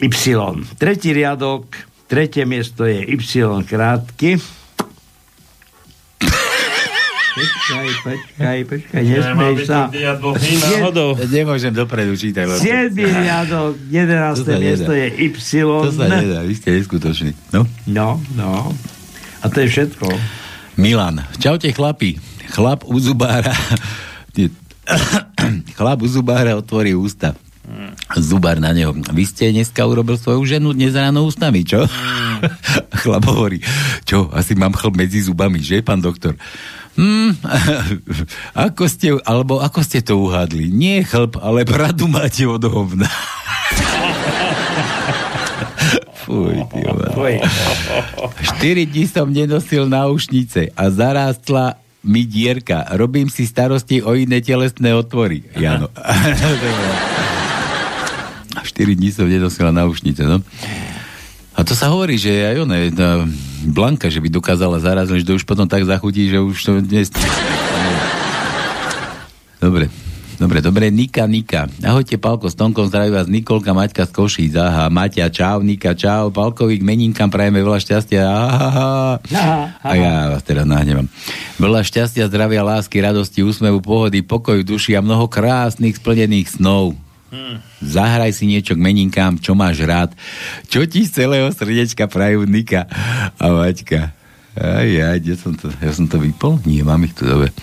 Y. 0.00 0.08
Tretí 0.80 1.12
riadok, 1.12 1.68
tretie 2.08 2.48
miesto 2.48 2.88
je 2.88 3.04
Y 3.04 3.20
krátky. 3.68 4.59
Počkaj, 7.40 7.88
počkaj, 8.04 8.58
počkaj, 8.68 9.02
nesmej 9.02 9.54
sa. 9.64 9.88
náhodou. 9.88 11.16
Nemôžem 11.16 11.72
dopredu 11.72 12.12
čítať. 12.12 12.44
lebo- 12.44 12.60
7. 12.60 12.92
riadok, 13.00 13.72
11. 13.88 14.36
To 14.36 14.44
sa 14.44 14.56
miesto 14.60 14.92
je 14.92 15.06
Y. 15.16 15.64
To 15.64 15.90
sa 15.90 16.04
nedá, 16.06 16.44
vy 16.44 16.52
ste 16.52 16.68
neskutoční. 16.76 17.32
No? 17.50 17.64
No, 17.88 18.20
no. 18.36 18.76
A 19.40 19.48
to 19.48 19.64
je 19.64 19.68
všetko. 19.72 20.04
Milan, 20.76 21.24
čaute 21.40 21.72
chlapi. 21.72 22.20
Chlap 22.50 22.84
u 22.84 22.96
zubára... 23.00 23.56
Chlap 25.78 25.98
u 26.02 26.08
zubára 26.10 26.58
otvorí 26.58 26.92
ústa. 26.92 27.32
Zubár 28.18 28.58
na 28.58 28.74
neho. 28.74 28.90
Vy 28.90 29.22
ste 29.22 29.54
dneska 29.54 29.86
urobil 29.86 30.18
svoju 30.18 30.42
ženu 30.42 30.74
dnes 30.74 30.90
ráno 30.92 31.22
ústami, 31.22 31.62
čo? 31.62 31.86
Chlap 33.00 33.22
hovorí, 33.30 33.62
čo, 34.02 34.26
asi 34.34 34.58
mám 34.58 34.74
chlb 34.74 34.98
medzi 34.98 35.22
zubami, 35.22 35.62
že, 35.62 35.78
pán 35.78 36.02
doktor? 36.02 36.34
Hmm, 37.00 37.32
ako 38.68 38.84
ste, 38.84 39.16
alebo 39.24 39.56
ako 39.64 39.80
ste 39.80 40.04
to 40.04 40.20
uhádli? 40.20 40.68
Nie 40.68 41.00
chlb, 41.00 41.40
ale 41.40 41.64
bradu 41.64 42.04
máte 42.04 42.44
od 42.44 42.60
hovna. 42.60 43.08
Fuj, 46.28 46.60
ty 46.68 46.78
vole. 46.84 47.08
Tvoj. 47.16 47.34
4 48.60 48.92
dní 48.92 49.08
som 49.08 49.32
nenosil 49.32 49.88
náušnice 49.88 50.76
a 50.76 50.84
zarástla 50.92 51.80
mi 52.04 52.28
dierka. 52.28 52.84
Robím 52.92 53.32
si 53.32 53.48
starosti 53.48 54.04
o 54.04 54.12
iné 54.12 54.44
telesné 54.44 54.92
otvory. 54.92 55.40
Jano. 55.56 55.88
4 58.60 58.92
dní 58.92 59.08
som 59.08 59.24
nenosil 59.24 59.72
náušnice, 59.72 60.20
no. 60.28 60.44
To 61.66 61.74
sa 61.76 61.92
hovorí, 61.92 62.16
že 62.16 62.30
aj 62.30 62.56
ona, 62.62 62.76
jedna 62.88 63.08
Blanka, 63.66 64.08
že 64.08 64.22
by 64.22 64.28
dokázala 64.32 64.80
zaraz, 64.80 65.12
že 65.12 65.26
to 65.26 65.36
už 65.36 65.44
potom 65.44 65.68
tak 65.68 65.84
zachutí, 65.84 66.30
že 66.32 66.40
už 66.40 66.56
to 66.56 66.70
dnes... 66.80 67.12
Dobre. 69.60 69.92
Dobre, 70.40 70.64
dobre, 70.64 70.88
Nika, 70.88 71.28
Nika. 71.28 71.68
Ahojte, 71.84 72.16
Palko, 72.16 72.48
s 72.48 72.56
Tonkom 72.56 72.88
zdraví 72.88 73.12
vás 73.12 73.28
Nikolka, 73.28 73.76
Maťka 73.76 74.08
z 74.08 74.12
Košíc. 74.16 74.56
Aha, 74.56 74.88
Maťa, 74.88 75.28
čau, 75.28 75.60
Nika, 75.60 75.92
čau. 75.92 76.32
Palkovi 76.32 76.80
k 76.80 76.86
meninkám 76.88 77.28
prajeme 77.28 77.60
veľa 77.60 77.76
šťastia. 77.76 78.24
Aha, 78.24 79.20
aha. 79.20 79.58
A 79.84 79.92
ja 80.00 80.32
vás 80.32 80.40
teraz 80.40 80.64
nahnevam. 80.64 81.12
Veľa 81.60 81.84
šťastia, 81.84 82.32
zdravia, 82.32 82.64
lásky, 82.64 83.04
radosti, 83.04 83.44
úsmevu, 83.44 83.84
pohody, 83.84 84.24
pokoju 84.24 84.64
duši 84.64 84.96
a 84.96 85.04
mnoho 85.04 85.28
krásnych 85.28 86.00
splnených 86.00 86.56
snov. 86.56 86.96
Hmm. 87.28 87.60
Zahraj 87.80 88.36
si 88.36 88.44
niečo 88.44 88.76
k 88.76 88.84
meninkám, 88.84 89.40
čo 89.40 89.56
máš 89.56 89.80
rád. 89.88 90.12
Čo 90.68 90.84
ti 90.84 91.08
z 91.08 91.24
celého 91.24 91.48
srdečka 91.48 92.04
prajú 92.06 92.44
Nika 92.44 92.84
a 93.40 93.44
Maťka. 93.48 94.12
Aj, 94.60 94.84
aj, 94.84 95.18
kde 95.22 95.34
som 95.38 95.54
to, 95.56 95.72
ja 95.80 95.94
som 95.94 96.04
to 96.10 96.20
vypol? 96.20 96.60
Nie, 96.68 96.84
mám 96.84 97.00
ich 97.06 97.16
tu, 97.16 97.24
dobre. 97.24 97.54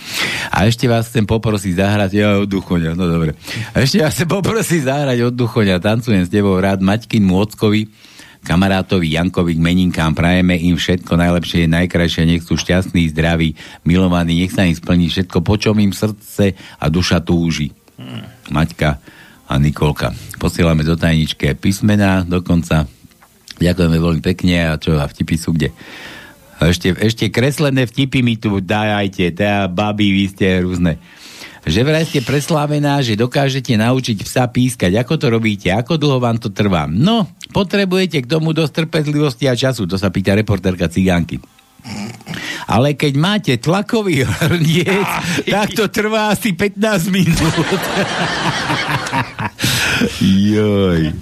A 0.50 0.66
ešte 0.66 0.88
vás 0.88 1.06
chcem 1.06 1.22
poprosiť 1.22 1.78
zahrať, 1.78 2.10
ja 2.16 2.40
od 2.40 2.48
Duchoňa, 2.48 2.96
no 2.96 3.04
dobre. 3.06 3.36
A 3.76 3.84
ešte 3.84 4.00
vás 4.00 4.16
chcem 4.16 4.26
poprosiť 4.26 4.88
zahrať 4.88 5.28
od 5.28 5.34
Duchoňa, 5.36 5.78
tancujem 5.84 6.24
s 6.24 6.32
tebou 6.32 6.56
rád 6.56 6.80
Maťkin 6.80 7.22
Môckovi, 7.22 7.92
kamarátovi 8.40 9.14
Jankovi 9.20 9.60
k 9.60 9.60
meninkám, 9.60 10.16
prajeme 10.16 10.56
im 10.56 10.80
všetko 10.80 11.12
najlepšie, 11.12 11.68
najkrajšie, 11.68 12.24
nech 12.24 12.42
sú 12.42 12.56
šťastní, 12.56 13.12
zdraví, 13.12 13.52
milovaní, 13.84 14.40
nech 14.40 14.56
sa 14.56 14.64
im 14.64 14.72
splní 14.72 15.12
všetko, 15.12 15.44
po 15.44 15.60
čom 15.60 15.76
im 15.76 15.92
srdce 15.92 16.56
a 16.56 16.84
duša 16.88 17.20
túži. 17.20 17.68
Maťka 18.48 19.17
a 19.48 19.56
Nikolka. 19.56 20.12
Posielame 20.36 20.84
do 20.84 20.94
tajničke 20.94 21.56
písmená 21.56 22.22
dokonca. 22.28 22.84
Ďakujeme 23.58 23.96
veľmi 23.98 24.22
pekne 24.22 24.70
a 24.70 24.78
čo, 24.78 24.94
a 25.00 25.08
vtipy 25.08 25.34
sú 25.34 25.56
kde? 25.56 25.74
Ešte, 26.62 26.94
ešte 26.94 27.24
kreslené 27.32 27.88
vtipy 27.88 28.22
mi 28.22 28.36
tu 28.36 28.60
dajajte, 28.60 29.34
teda 29.34 29.66
babi, 29.66 30.10
vy 30.10 30.24
ste 30.30 30.62
rôzne. 30.62 31.00
Že 31.68 31.80
vraj 31.84 32.06
ste 32.06 32.22
preslávená, 32.22 33.02
že 33.02 33.18
dokážete 33.18 33.74
naučiť 33.74 34.24
psa 34.24 34.46
pískať. 34.48 34.94
Ako 35.00 35.18
to 35.18 35.28
robíte? 35.28 35.68
Ako 35.74 35.98
dlho 35.98 36.22
vám 36.22 36.38
to 36.38 36.48
trvá? 36.48 36.86
No, 36.86 37.28
potrebujete 37.50 38.24
k 38.24 38.30
tomu 38.30 38.54
dosť 38.54 38.86
trpezlivosti 38.86 39.50
a 39.50 39.58
času. 39.58 39.84
To 39.84 39.98
sa 39.98 40.08
pýta 40.08 40.38
reportérka 40.38 40.88
Cigánky. 40.88 41.42
Ale 42.68 42.92
keď 42.92 43.12
máte 43.16 43.52
tlakový 43.56 44.28
hrniec, 44.44 45.08
tak 45.48 45.72
to 45.72 45.88
trvá 45.88 46.32
asi 46.36 46.52
15 46.52 47.08
minút. 47.08 47.80
Joj. 50.52 51.16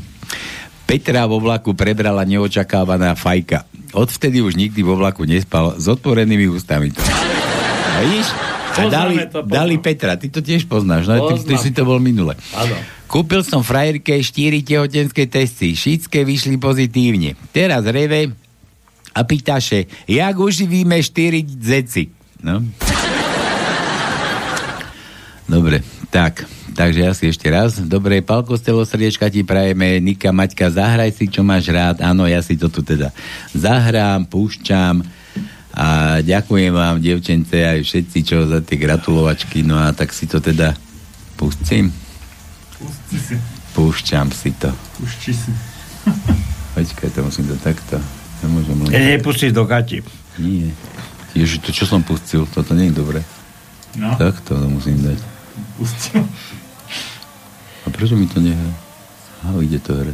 Petra 0.86 1.26
vo 1.26 1.42
vlaku 1.42 1.74
prebrala 1.74 2.22
neočakávaná 2.22 3.18
fajka. 3.18 3.66
Odvtedy 3.90 4.38
už 4.38 4.54
nikdy 4.54 4.86
vo 4.86 4.94
vlaku 4.94 5.26
nespal 5.26 5.74
s 5.74 5.90
otvorenými 5.90 6.46
ústami. 6.46 6.94
A 6.94 7.98
vidíš? 8.06 8.28
A 8.76 8.92
dali, 8.92 9.16
to, 9.32 9.40
dali 9.40 9.80
Petra, 9.80 10.20
ty 10.20 10.28
to 10.28 10.44
tiež 10.44 10.68
poznáš, 10.68 11.08
no? 11.08 11.32
Ty, 11.32 11.40
ty 11.40 11.54
si 11.56 11.72
to 11.72 11.88
bol 11.88 11.96
minule. 11.96 12.36
Ano. 12.52 12.76
Kúpil 13.08 13.40
som 13.40 13.64
frajerke 13.64 14.20
4 14.20 14.60
tehotenské 14.60 15.24
testy, 15.30 15.72
všetké 15.72 16.26
vyšli 16.26 16.60
pozitívne. 16.60 17.38
Teraz 17.56 17.88
reve 17.88 18.36
a 19.16 19.24
pýtaše, 19.24 19.88
jak 20.04 20.36
uživíme 20.36 21.00
4 21.00 21.64
zeci. 21.64 22.12
No. 22.44 22.60
Dobre, 25.48 25.80
tak. 26.12 26.44
Takže 26.76 27.08
asi 27.08 27.32
ešte 27.32 27.48
raz. 27.48 27.80
Dobre, 27.80 28.20
Palko 28.20 28.60
z 28.60 28.68
srdiečka 28.68 29.32
ti 29.32 29.40
prajeme. 29.40 29.96
Nika, 29.96 30.28
Maťka, 30.28 30.68
zahraj 30.68 31.16
si, 31.16 31.24
čo 31.24 31.40
máš 31.40 31.72
rád. 31.72 32.04
Áno, 32.04 32.28
ja 32.28 32.44
si 32.44 32.52
to 32.60 32.68
tu 32.68 32.84
teda 32.84 33.16
zahrám, 33.56 34.28
púšťam. 34.28 35.00
A 35.72 36.20
ďakujem 36.20 36.72
vám, 36.76 37.00
devčence, 37.00 37.56
aj 37.56 37.80
všetci, 37.80 38.18
čo 38.28 38.44
za 38.44 38.60
tie 38.60 38.76
gratulovačky. 38.76 39.64
No 39.64 39.80
a 39.80 39.96
tak 39.96 40.12
si 40.12 40.28
to 40.28 40.36
teda 40.36 40.76
pustím. 41.40 41.88
Pusti 42.76 43.16
si. 43.16 43.36
Púšťam 43.72 44.28
si 44.32 44.52
to. 44.56 44.68
Pušti 45.00 45.32
si. 45.32 45.52
Počkaj, 46.76 47.08
to 47.08 47.20
musím 47.24 47.48
to 47.48 47.56
takto. 47.56 47.96
Nemôžem 48.44 48.76
len... 48.84 48.88
Ja 48.92 49.00
nepustíš 49.16 49.52
do 49.56 49.64
gati. 49.64 50.04
Nie. 50.36 50.72
Ježi, 51.36 51.60
to 51.60 51.72
čo 51.72 51.84
som 51.88 52.00
pustil, 52.00 52.48
toto 52.48 52.72
nie 52.72 52.88
je 52.88 52.94
dobre. 52.96 53.20
No. 53.96 54.16
Takto 54.16 54.56
to 54.56 54.66
musím 54.68 55.00
dať. 55.00 55.18
Pustil. 55.80 56.24
A 57.84 57.86
prečo 57.88 58.16
mi 58.16 58.28
to 58.28 58.40
nehrá? 58.40 58.72
Aha, 59.44 59.60
ide 59.64 59.80
to 59.80 59.96
hre. 59.96 60.12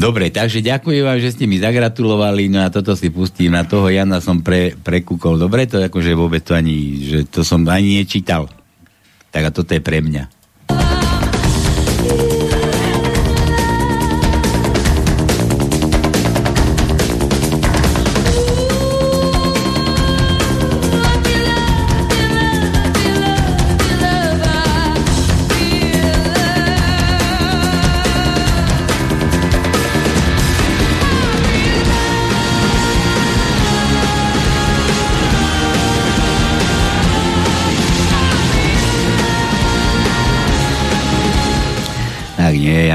Dobre, 0.00 0.32
takže 0.32 0.64
ďakujem 0.64 1.04
vám, 1.04 1.18
že 1.20 1.34
ste 1.34 1.44
mi 1.44 1.60
zagratulovali, 1.60 2.48
no 2.48 2.64
a 2.64 2.72
toto 2.72 2.96
si 2.96 3.12
pustím. 3.12 3.52
Na 3.52 3.68
toho 3.68 3.90
Jana 3.90 4.22
som 4.22 4.40
pre, 4.40 4.72
prekúkol. 4.72 5.36
Dobre, 5.36 5.68
to 5.68 5.76
akože 5.76 6.16
vôbec 6.16 6.40
to 6.40 6.56
ani, 6.56 7.04
že 7.04 7.18
to 7.28 7.44
som 7.44 7.66
ani 7.68 8.00
nečítal. 8.00 8.48
Tak 9.28 9.42
a 9.44 9.50
toto 9.52 9.76
je 9.76 9.82
pre 9.82 10.00
mňa. 10.00 10.39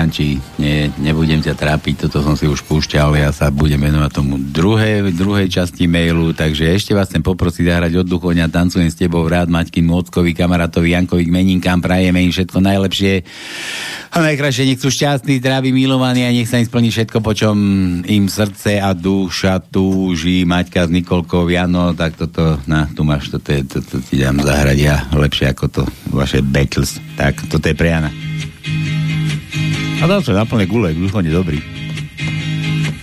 Janči, 0.06 0.38
nie, 0.62 0.86
nebudem 1.02 1.42
ťa 1.42 1.58
trápiť, 1.58 2.06
toto 2.06 2.22
som 2.22 2.38
si 2.38 2.46
už 2.46 2.62
púšťal, 2.70 3.18
ja 3.18 3.34
sa 3.34 3.50
budem 3.50 3.82
venovať 3.82 4.12
tomu 4.14 4.38
druhej, 4.38 5.10
druhej 5.10 5.50
časti 5.50 5.90
mailu, 5.90 6.30
takže 6.30 6.62
ešte 6.78 6.94
vás 6.94 7.10
chcem 7.10 7.26
poprosiť 7.26 7.66
zahrať 7.66 8.06
od 8.06 8.06
duchoňa, 8.06 8.54
tancujem 8.54 8.86
s 8.86 9.02
tebou 9.02 9.26
rád 9.26 9.50
Maťkin 9.50 9.82
Môckovi, 9.82 10.38
kamarátovi 10.38 10.94
Jankovi 10.94 11.26
meninkám, 11.26 11.82
prajeme 11.82 12.22
im 12.22 12.30
všetko 12.30 12.54
najlepšie. 12.62 13.26
A 14.14 14.22
najkrajšie, 14.22 14.70
nech 14.70 14.78
sú 14.78 14.94
šťastní, 14.94 15.42
zdraví, 15.42 15.74
milovaní 15.74 16.22
a 16.22 16.30
nech 16.30 16.46
sa 16.46 16.62
im 16.62 16.70
splní 16.70 16.94
všetko, 16.94 17.26
po 17.26 17.34
čom 17.34 17.58
im 18.06 18.30
srdce 18.30 18.78
a 18.78 18.94
duša 18.94 19.58
túži, 19.58 20.46
Maťka 20.46 20.86
s 20.86 20.94
Nikolkou, 20.94 21.50
Jano, 21.50 21.98
tak 21.98 22.14
toto, 22.14 22.62
na, 22.70 22.86
tu 22.94 23.02
máš, 23.02 23.34
toto, 23.34 23.50
je, 23.50 23.66
toto 23.66 24.06
ti 24.06 24.22
dám 24.22 24.38
zahrať 24.38 24.78
ja, 24.78 25.10
lepšie 25.18 25.50
ako 25.50 25.66
to 25.66 25.82
vaše 26.14 26.46
Battles, 26.46 27.02
tak 27.18 27.42
toto 27.50 27.66
je 27.66 27.74
pre 27.74 27.90
Jana. 27.90 28.14
A 30.02 30.04
dal 30.08 30.20
sa 30.20 30.36
na 30.36 30.44
plné 30.44 30.68
gule, 30.68 30.92
duchovne 30.92 31.32
dobrý. 31.32 31.60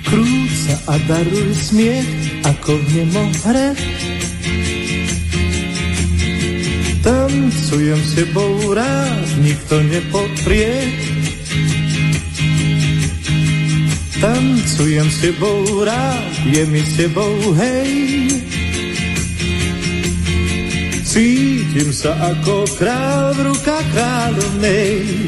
Krúť 0.04 0.76
a 0.90 0.94
daruj 1.08 1.50
smiech, 1.56 2.08
ako 2.44 2.76
v 2.76 2.86
nemo 3.00 3.24
hre. 3.48 3.72
Tancujem 7.02 7.98
s 7.98 8.10
tebou 8.14 8.76
rád, 8.76 9.26
nikto 9.42 9.80
nepoprie. 9.88 10.86
Tancujem 14.22 15.08
s 15.10 15.18
tebou 15.18 15.82
rád, 15.82 16.30
je 16.46 16.62
mi 16.70 16.78
s 16.78 16.92
tebou 16.94 17.34
hej. 17.58 17.90
Cítim 21.02 21.90
sa 21.90 22.14
ako 22.30 22.64
král 22.78 23.34
v 23.34 23.50
rukách 23.50 23.86
kráľovnej. 23.90 25.26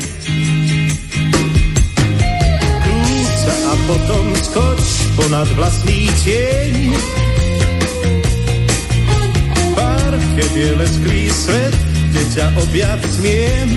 Potom 3.84 4.24
skoč 4.40 4.84
ponad 5.16 5.48
vlastný 5.56 6.08
tieň. 6.24 6.94
keď 10.34 10.50
je 10.50 10.70
lesklý 10.74 11.22
svet, 11.30 11.76
kde 12.10 12.22
ťa 12.34 12.46
objať 12.58 13.00
smiem. 13.06 13.68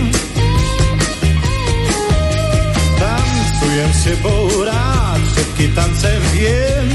Tancujem 2.97 3.91
s 3.93 4.01
tebou 4.09 4.49
rád, 4.65 5.21
všetky 5.21 5.65
tance 5.77 6.11
viem. 6.34 6.89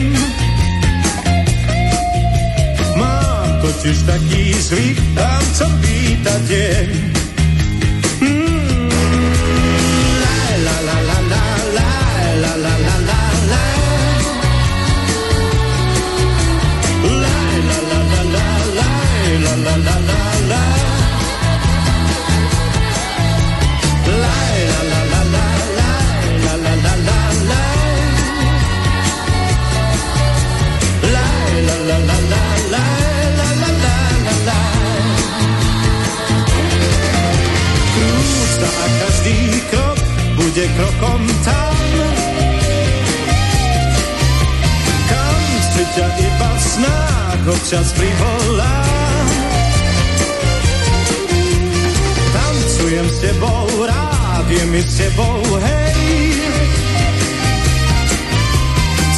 Mám 2.98 3.48
totiž 3.62 3.96
taký 4.02 4.44
zvyk, 4.58 4.98
tancom 5.14 5.72
pýtať 5.78 6.40
deň. 6.50 7.21
Ťa 45.92 46.08
iba 46.08 46.50
v 46.56 46.62
snách 46.64 47.42
občas 47.52 47.92
privolám. 47.92 49.26
Tancujem 52.32 53.06
s 53.12 53.16
tebou, 53.20 53.68
rád 53.84 54.46
je 54.48 54.64
mi 54.72 54.80
s 54.80 54.88
tebou, 54.96 55.44
hej. 55.60 56.32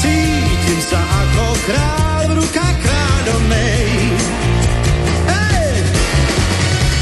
Cítim 0.03 0.81
sa 0.83 0.99
ako 0.99 1.47
král 1.63 2.23
v 2.27 2.33
rukách 2.43 2.77
kráľovnej. 2.83 3.87
Hej! 5.31 5.75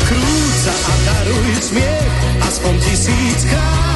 Krúca 0.05 0.75
a 0.77 0.95
daruj 1.09 1.49
smiech, 1.65 2.13
aspoň 2.45 2.75
tisíckrát. 2.77 3.92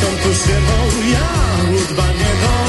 są 0.00 0.06
tu 0.06 0.34
szybą 0.34 1.10
jagód 1.10 1.96
baniego 1.96 2.64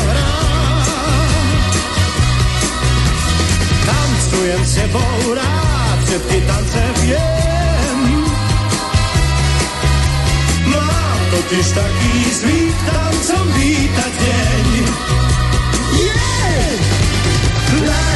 Czuję 4.35 4.53
się 4.53 4.87
bora, 4.87 5.41
szybki 6.09 6.41
tance 6.41 6.83
wiem. 7.01 8.23
Mam 10.67 11.19
totiż 11.31 11.71
taki 11.71 12.33
zwyk, 12.33 12.75
tam 12.85 13.13
co 13.23 13.45
wita 13.45 14.03
dzień. 14.19 14.85
Yeah! 16.05 18.14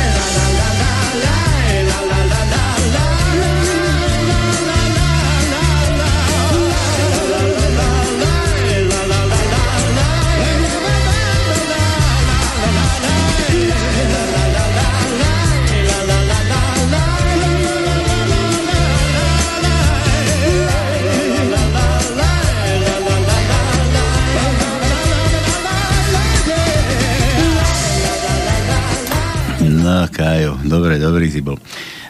Kájo, 30.19 30.59
dobre, 30.67 30.99
dobrý 30.99 31.31
si 31.31 31.39
bol. 31.39 31.55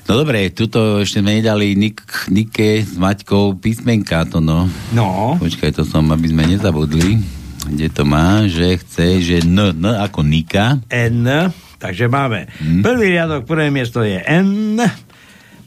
No 0.10 0.18
dobre, 0.18 0.50
tuto 0.50 0.98
ešte 1.06 1.22
sme 1.22 1.38
nedali 1.38 1.78
Nik, 1.78 2.26
Nike 2.34 2.82
s 2.82 2.98
Maťkou 2.98 3.62
písmenka 3.62 4.26
to 4.26 4.42
no. 4.42 4.66
No. 4.98 5.38
Počkaj, 5.38 5.78
to 5.78 5.86
som, 5.86 6.10
aby 6.10 6.34
sme 6.34 6.50
nezabudli. 6.50 7.22
Kde 7.70 7.86
to 7.94 8.10
má, 8.10 8.50
že 8.50 8.82
chce, 8.82 9.22
že 9.22 9.46
N, 9.46 9.78
N 9.78 9.86
ako 9.94 10.26
Nika. 10.26 10.82
N, 10.90 11.54
takže 11.78 12.10
máme. 12.10 12.50
Hm. 12.58 12.82
Prvý 12.82 13.14
riadok, 13.14 13.46
prvé 13.46 13.70
miesto 13.70 14.02
je 14.02 14.18
N. 14.26 14.82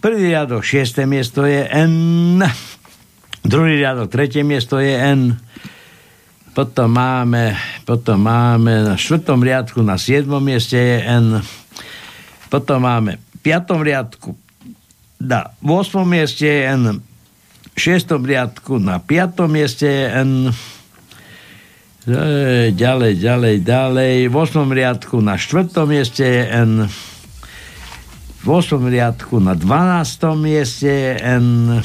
Prvý 0.03 0.35
riadok, 0.35 0.67
šiesté 0.67 1.07
miesto 1.07 1.47
je 1.47 1.63
N. 1.63 2.43
Druhý 3.47 3.79
riadok, 3.79 4.11
tretie 4.11 4.43
miesto 4.43 4.83
je 4.83 4.99
N. 4.99 5.39
Potom 6.59 6.91
máme, 6.91 7.55
potom 7.87 8.19
máme 8.19 8.83
na 8.83 8.99
štvrtom 8.99 9.47
riadku 9.47 9.79
na 9.87 9.95
siedmom 9.95 10.43
mieste 10.43 10.75
je 10.75 10.99
N. 11.07 11.39
Potom 12.53 12.85
máme 12.85 13.17
v 13.17 13.37
piatom 13.41 13.81
riadku 13.81 14.37
na 15.17 15.57
8. 15.65 16.05
mieste 16.05 16.45
je 16.45 16.69
N. 16.69 17.01
V 17.73 17.79
šiestom 17.81 18.21
riadku 18.29 18.77
na 18.77 19.01
piatom 19.01 19.49
mieste 19.49 19.89
je 19.89 20.07
N. 20.21 20.53
E, 22.05 22.75
Ďalej, 22.77 23.13
ďalej, 23.25 23.57
ďalej. 23.65 24.15
V 24.29 24.35
8. 24.37 24.69
riadku 24.69 25.25
na 25.25 25.41
4. 25.41 25.73
mieste 25.89 26.29
je 26.29 26.43
N. 26.45 26.93
V 28.45 28.47
8. 28.53 28.85
riadku 28.85 29.41
na 29.41 29.57
12. 29.57 30.37
mieste 30.37 30.93
je 30.93 31.13
N. 31.25 31.81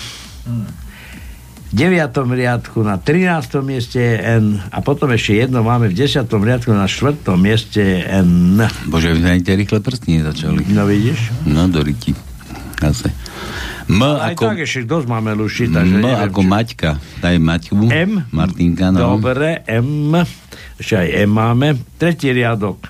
V 1.67 1.75
9. 1.75 2.15
riadku 2.15 2.79
na 2.79 2.95
13. 2.95 3.59
mieste 3.59 3.99
je 3.99 4.15
N. 4.39 4.63
A 4.71 4.79
potom 4.79 5.11
ešte 5.11 5.35
jedno 5.35 5.67
máme 5.67 5.91
v 5.91 5.99
10. 5.99 6.23
riadku 6.23 6.71
na 6.71 6.87
4. 6.87 7.27
mieste 7.35 7.83
je 7.83 7.99
N. 8.07 8.63
Bože, 8.87 9.11
ani 9.11 9.43
tie 9.43 9.59
rýchle 9.59 9.83
prsty 9.83 10.23
nezačali. 10.23 10.63
No 10.71 10.87
vidíš? 10.87 11.43
No, 11.43 11.67
do 11.67 11.83
ryti. 11.83 12.15
Zase. 12.79 13.11
M 13.87 13.99
Aj 14.03 14.31
ako, 14.35 14.51
tak 14.51 14.63
ešte 14.63 14.83
dosť 14.87 15.07
máme 15.11 15.31
lušiť, 15.35 15.67
takže 15.71 15.95
M 15.95 16.03
neviem, 16.03 16.23
ako 16.27 16.39
Maťka. 16.43 16.91
Daj 17.23 17.35
Maťku. 17.39 17.83
M. 17.87 18.11
Martinka, 18.31 18.91
no. 18.91 19.19
Dobre, 19.19 19.63
M. 19.67 20.15
Ešte 20.79 20.95
aj 21.03 21.07
M 21.23 21.31
máme. 21.35 21.67
Tretí 21.99 22.31
riadok. 22.31 22.83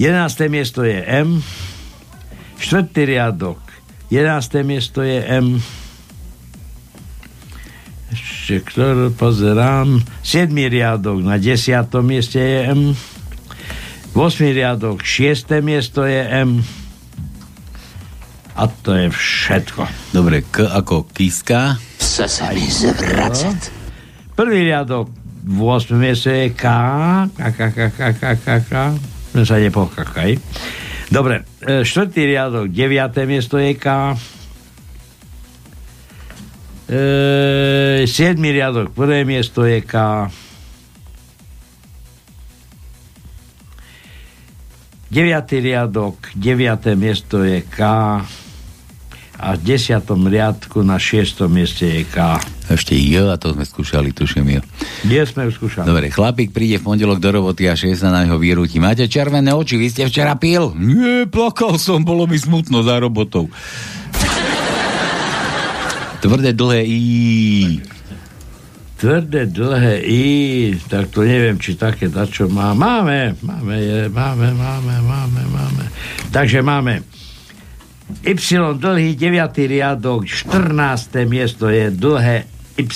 11. 0.00 0.48
miesto 0.48 0.84
je 0.84 1.04
M. 1.04 1.40
Štvrtý 2.60 3.12
riadok. 3.12 3.60
11. 4.08 4.64
miesto 4.64 5.04
je 5.04 5.20
M. 5.20 5.60
Ešte 8.12 8.60
ktorú 8.68 9.16
pozerám. 9.16 10.04
7. 10.20 10.52
riadok. 10.52 11.24
Na 11.24 11.40
10. 11.40 11.88
mieste 12.04 12.36
je 12.38 12.60
M. 12.68 12.82
8. 14.12 14.52
riadok. 14.52 15.00
6. 15.00 15.64
miesto 15.64 16.04
je 16.04 16.20
M. 16.20 16.60
A 18.52 18.68
to 18.68 18.92
je 18.92 19.08
všetko. 19.08 20.12
Dobre, 20.12 20.44
K 20.44 20.68
ako 20.68 21.08
Kiska. 21.08 21.80
Chce 21.96 22.28
sa 22.28 22.52
mi 22.52 22.68
zvracať. 22.68 23.72
Prvý 24.36 24.68
riadok 24.68 25.08
v 25.42 25.58
8. 25.64 25.96
mieste 25.96 26.28
je 26.28 26.48
K. 26.52 26.64
K, 27.32 27.40
K, 27.48 27.60
K, 27.72 27.78
K, 27.88 28.00
K, 28.12 28.24
K, 28.36 28.46
K. 28.68 28.72
No 29.32 29.48
sa 29.48 29.56
nepokakaj. 29.56 30.36
Dobre, 31.08 31.48
e, 31.64 31.80
štvrtý 31.84 32.28
riadok, 32.28 32.68
9. 32.68 33.24
miesto 33.24 33.56
je 33.56 33.72
K. 33.76 34.16
E, 36.92 38.04
7. 38.04 38.36
riadok, 38.36 38.92
prvé 38.92 39.24
miesto 39.24 39.64
je 39.64 39.80
K. 39.80 40.28
9. 45.08 45.64
riadok, 45.64 46.36
9. 46.36 46.92
miesto 47.00 47.40
je 47.40 47.64
K. 47.64 47.80
A 49.42 49.48
v 49.56 49.60
10. 49.64 50.04
riadku 50.04 50.84
na 50.84 51.00
6. 51.00 51.48
mieste 51.48 51.88
je 51.88 52.04
K. 52.04 52.36
Ešte 52.68 52.92
J, 52.92 53.24
a 53.24 53.40
to 53.40 53.56
sme 53.56 53.64
skúšali, 53.64 54.12
tuším 54.12 54.52
J. 54.52 54.60
Kde 55.08 55.24
sme 55.24 55.48
skúšali? 55.48 55.88
Dobre, 55.88 56.12
chlapík 56.12 56.52
príde 56.52 56.76
v 56.76 56.92
pondelok 56.92 57.24
do 57.24 57.32
roboty 57.32 57.72
a 57.72 57.74
šéf 57.76 58.04
sa 58.04 58.12
na 58.12 58.28
neho 58.28 58.36
vyrúti. 58.36 58.76
Máte 58.76 59.08
červené 59.08 59.56
oči, 59.56 59.80
vy 59.80 59.88
ste 59.88 60.04
včera 60.04 60.36
pil? 60.36 60.76
Nie, 60.76 61.24
plakal 61.24 61.80
som, 61.80 62.04
bolo 62.04 62.28
mi 62.28 62.36
smutno 62.36 62.84
za 62.84 63.00
robotou. 63.00 63.48
Tvrdé 66.22 66.54
dlhé 66.54 66.86
I. 66.86 67.02
Tvrdé, 69.02 69.50
dlhé 69.50 69.98
I, 70.06 70.22
tak 70.86 71.10
to 71.10 71.26
neviem, 71.26 71.58
či 71.58 71.74
také 71.74 72.06
dačo 72.06 72.46
má. 72.46 72.70
Máme, 72.78 73.34
máme, 73.42 73.74
je, 73.82 74.06
máme, 74.06 74.54
máme, 74.54 74.94
máme, 75.02 75.42
máme. 75.50 75.84
Takže 76.30 76.62
máme 76.62 77.02
Y 78.22 78.38
dlhý, 78.78 79.18
9. 79.18 79.66
riadok, 79.66 80.22
14. 80.30 81.26
miesto 81.26 81.66
je 81.66 81.90
dlhé 81.90 82.46
Y. 82.78 82.86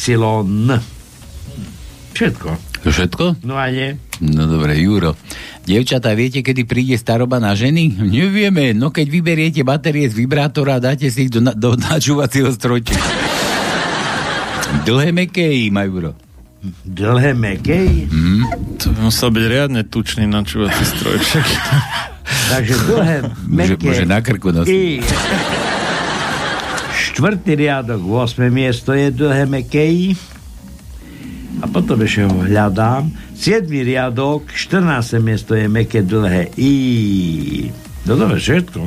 Všetko. 2.15 2.49
Všetko? 2.87 3.43
No 3.43 3.59
a 3.59 3.67
nie. 3.75 3.99
No 4.23 4.47
dobre, 4.47 4.79
Juro. 4.79 5.19
Devčatá, 5.67 6.15
viete, 6.15 6.47
kedy 6.47 6.63
príde 6.63 6.95
staroba 6.95 7.43
na 7.43 7.51
ženy? 7.59 7.91
Nevieme, 7.91 8.71
no 8.71 8.95
keď 8.95 9.07
vyberiete 9.11 9.67
batérie 9.67 10.07
z 10.07 10.15
vibrátora 10.15 10.79
a 10.79 10.83
dáte 10.83 11.11
si 11.11 11.27
ich 11.27 11.33
do, 11.35 11.43
na- 11.43 11.59
do 11.59 11.75
načúvacieho 11.75 12.55
strojčeka. 12.55 13.03
Dlhé 14.87 15.11
meké 15.11 15.43
I, 15.43 15.75
Majuro. 15.75 16.15
Dlhé 16.87 17.35
mekej? 17.35 18.07
Mm. 18.07 18.43
To 18.79 18.95
by 18.95 18.99
musel 19.11 19.35
byť 19.35 19.45
riadne 19.45 19.83
tučný 19.83 20.31
načúvací 20.31 20.83
strojček. 20.87 21.47
Takže 22.55 22.75
dlhé 22.87 23.17
Môže, 23.27 23.75
meké 23.75 23.87
môže 23.91 24.07
na 24.07 24.19
krku 24.23 24.55
nosiť. 24.55 24.71
I. 24.71 25.03
Štvrtý 26.95 27.53
riadok, 27.59 28.07
8. 28.07 28.39
miesto 28.55 28.95
je 28.95 29.11
dlhé 29.11 29.51
meké 29.51 29.83
I. 29.83 30.07
A 31.59 31.67
potom 31.67 31.99
ešte 32.03 32.23
ho 32.23 32.39
hľadám. 32.39 33.11
7. 33.37 33.69
riadok, 33.69 34.49
14. 34.49 35.21
miesto 35.21 35.53
je 35.53 35.69
meké 35.69 36.01
dlhé 36.01 36.57
I. 36.57 36.73
No 38.09 38.17
dobre, 38.17 38.41
všetko. 38.41 38.81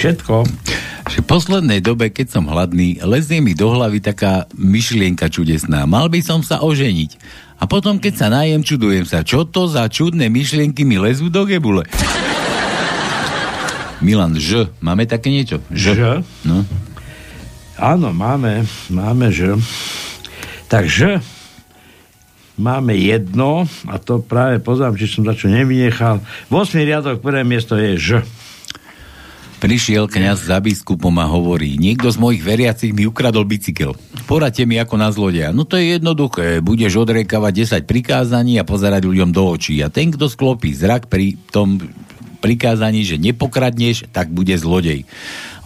Všetko. 0.00 0.34
V 1.06 1.16
poslednej 1.28 1.84
dobe, 1.84 2.08
keď 2.08 2.40
som 2.40 2.48
hladný, 2.48 2.98
lezie 3.04 3.44
mi 3.44 3.52
do 3.52 3.68
hlavy 3.70 4.00
taká 4.00 4.48
myšlienka 4.56 5.28
čudesná. 5.28 5.84
Mal 5.84 6.08
by 6.08 6.24
som 6.24 6.40
sa 6.40 6.64
oženiť. 6.64 7.20
A 7.60 7.68
potom, 7.68 8.00
keď 8.00 8.14
sa 8.16 8.28
najem, 8.32 8.64
čudujem 8.64 9.04
sa, 9.04 9.20
čo 9.20 9.44
to 9.44 9.68
za 9.68 9.86
čudné 9.92 10.32
myšlienky 10.32 10.82
mi 10.82 10.96
lezú 10.96 11.28
do 11.28 11.44
gebule. 11.44 11.84
Milan, 14.00 14.36
Ž. 14.40 14.72
Máme 14.80 15.04
také 15.04 15.28
niečo? 15.28 15.60
Ž. 15.68 15.84
Ž? 15.96 16.00
No. 16.48 16.64
Áno, 17.76 18.08
máme, 18.12 18.64
máme, 18.88 19.28
že. 19.28 19.52
Takže 20.68 21.35
máme 22.56 22.96
jedno, 22.96 23.68
a 23.88 23.96
to 24.00 24.20
práve 24.20 24.60
pozrám, 24.60 24.96
či 24.96 25.08
som 25.08 25.24
za 25.24 25.36
čo 25.36 25.48
nevynechal. 25.48 26.24
8. 26.48 26.82
riadok, 26.82 27.20
prvé 27.20 27.44
miesto 27.44 27.76
je 27.76 27.96
Ž. 27.96 28.08
Prišiel 29.56 30.04
kňaz 30.04 30.52
za 30.52 30.60
biskupom 30.60 31.16
a 31.16 31.24
hovorí, 31.24 31.80
niekto 31.80 32.12
z 32.12 32.20
mojich 32.20 32.44
veriacich 32.44 32.92
mi 32.92 33.08
ukradol 33.08 33.48
bicykel. 33.48 33.96
Poradte 34.28 34.68
mi 34.68 34.76
ako 34.76 35.00
na 35.00 35.08
zlodeja. 35.08 35.48
No 35.48 35.64
to 35.64 35.80
je 35.80 35.96
jednoduché, 35.96 36.60
budeš 36.60 37.00
odrekávať 37.00 37.80
10 37.80 37.88
prikázaní 37.88 38.60
a 38.60 38.68
pozerať 38.68 39.08
ľuďom 39.08 39.32
do 39.32 39.48
očí. 39.48 39.80
A 39.80 39.88
ten, 39.88 40.12
kto 40.12 40.28
sklopí 40.28 40.76
zrak 40.76 41.08
pri 41.08 41.40
tom 41.48 41.80
prikázaní, 42.44 43.00
že 43.08 43.16
nepokradneš, 43.16 44.12
tak 44.12 44.28
bude 44.28 44.52
zlodej. 44.60 45.08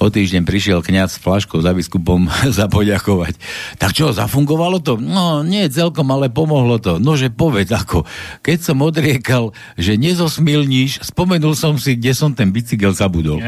O 0.01 0.09
týždeň 0.09 0.49
prišiel 0.49 0.81
kňaz 0.81 1.17
s 1.17 1.21
flaškou 1.21 1.61
za 1.61 1.77
biskupom 1.77 2.25
za 2.57 2.73
poďakovať. 2.73 3.37
Tak 3.77 3.93
čo, 3.93 4.17
zafungovalo 4.17 4.81
to? 4.81 4.97
No, 4.97 5.45
nie 5.45 5.69
celkom, 5.69 6.09
ale 6.09 6.33
pomohlo 6.33 6.81
to. 6.81 6.97
Nože 6.97 7.29
povedz 7.29 7.69
ako. 7.69 8.09
Keď 8.41 8.59
som 8.65 8.81
odriekal, 8.81 9.53
že 9.77 10.01
nezosmilníš, 10.01 11.05
spomenul 11.05 11.53
som 11.53 11.77
si, 11.77 12.01
kde 12.01 12.17
som 12.17 12.33
ten 12.33 12.49
bicykel 12.49 12.97
zabudol. 12.97 13.45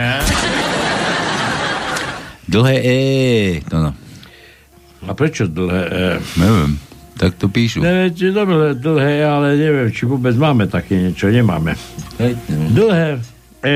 Dlhé 2.45 2.77
E. 2.85 3.01
To 3.73 3.77
no. 3.81 3.91
A 5.09 5.11
prečo 5.17 5.49
dlhé 5.49 5.83
E? 5.89 6.07
Neviem. 6.37 6.77
Tak 7.17 7.41
to 7.41 7.49
píšu. 7.49 7.81
Neviem, 7.81 8.13
či 8.13 8.29
dobre, 8.29 8.77
dlhé, 8.77 9.25
ale 9.25 9.57
neviem, 9.57 9.89
či 9.89 10.05
vôbec 10.05 10.37
máme 10.37 10.69
také 10.69 11.01
niečo. 11.01 11.33
Nemáme. 11.33 11.81
Hej, 12.21 12.37
Dlhé 12.77 13.25
E 13.63 13.75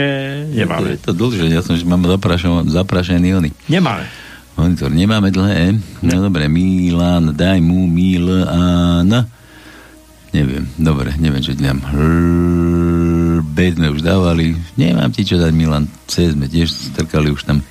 nemáme. 0.51 0.99
Je 0.99 1.07
to 1.07 1.15
dlhšie, 1.15 1.47
ja 1.47 1.63
som, 1.63 1.79
že 1.79 1.87
máme 1.87 2.11
zaprašený, 2.67 3.29
ony. 3.39 3.51
Nemáme. 3.71 4.03
Monitor, 4.59 4.91
nemáme 4.91 5.31
dlhé 5.31 5.55
E? 5.55 5.69
No 6.03 6.27
dobre, 6.27 6.51
Milan, 6.51 7.31
daj 7.37 7.63
mu 7.63 7.87
Milan. 7.87 9.31
Neviem, 10.35 10.67
dobre, 10.75 11.15
neviem, 11.23 11.41
čo 11.45 11.55
dám. 11.55 11.81
B 13.47 13.57
sme 13.73 13.89
už 13.95 14.03
dávali. 14.03 14.59
Nemám 14.75 15.09
ti 15.15 15.23
čo 15.25 15.39
dať, 15.39 15.53
Milan. 15.55 15.87
C 16.11 16.35
sme 16.35 16.51
tiež 16.51 16.69
strkali 16.69 17.31
už 17.31 17.47
tam. 17.47 17.63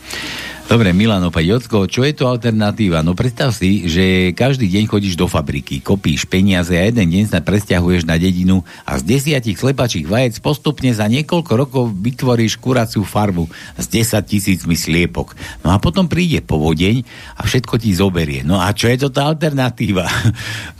Dobre, 0.65 0.97
Milan 0.97 1.21
opäť, 1.21 1.45
Jocko, 1.53 1.85
čo 1.85 2.01
je 2.01 2.17
to 2.17 2.25
alternatíva? 2.25 3.05
No 3.05 3.13
predstav 3.13 3.53
si, 3.53 3.85
že 3.85 4.33
každý 4.33 4.65
deň 4.65 4.89
chodíš 4.89 5.13
do 5.13 5.29
fabriky, 5.29 5.77
kopíš 5.77 6.25
peniaze 6.25 6.73
a 6.73 6.89
jeden 6.89 7.05
deň 7.05 7.29
sa 7.29 7.39
presťahuješ 7.45 8.09
na 8.09 8.17
dedinu 8.17 8.65
a 8.81 8.97
z 8.97 9.05
desiatich 9.05 9.61
slepačích 9.61 10.09
vajec 10.09 10.41
postupne 10.41 10.89
za 10.89 11.05
niekoľko 11.05 11.51
rokov 11.53 11.93
vytvoríš 11.93 12.57
kuraciu 12.57 13.05
farmu 13.05 13.45
s 13.77 13.85
10 13.85 14.17
tisícmi 14.25 14.73
sliepok. 14.73 15.37
No 15.61 15.69
a 15.69 15.77
potom 15.77 16.09
príde 16.09 16.41
povodeň 16.41 17.05
a 17.37 17.45
všetko 17.45 17.77
ti 17.77 17.93
zoberie. 17.93 18.41
No 18.41 18.57
a 18.57 18.73
čo 18.73 18.89
je 18.89 19.05
to 19.05 19.13
tá 19.13 19.29
alternatíva? 19.29 20.09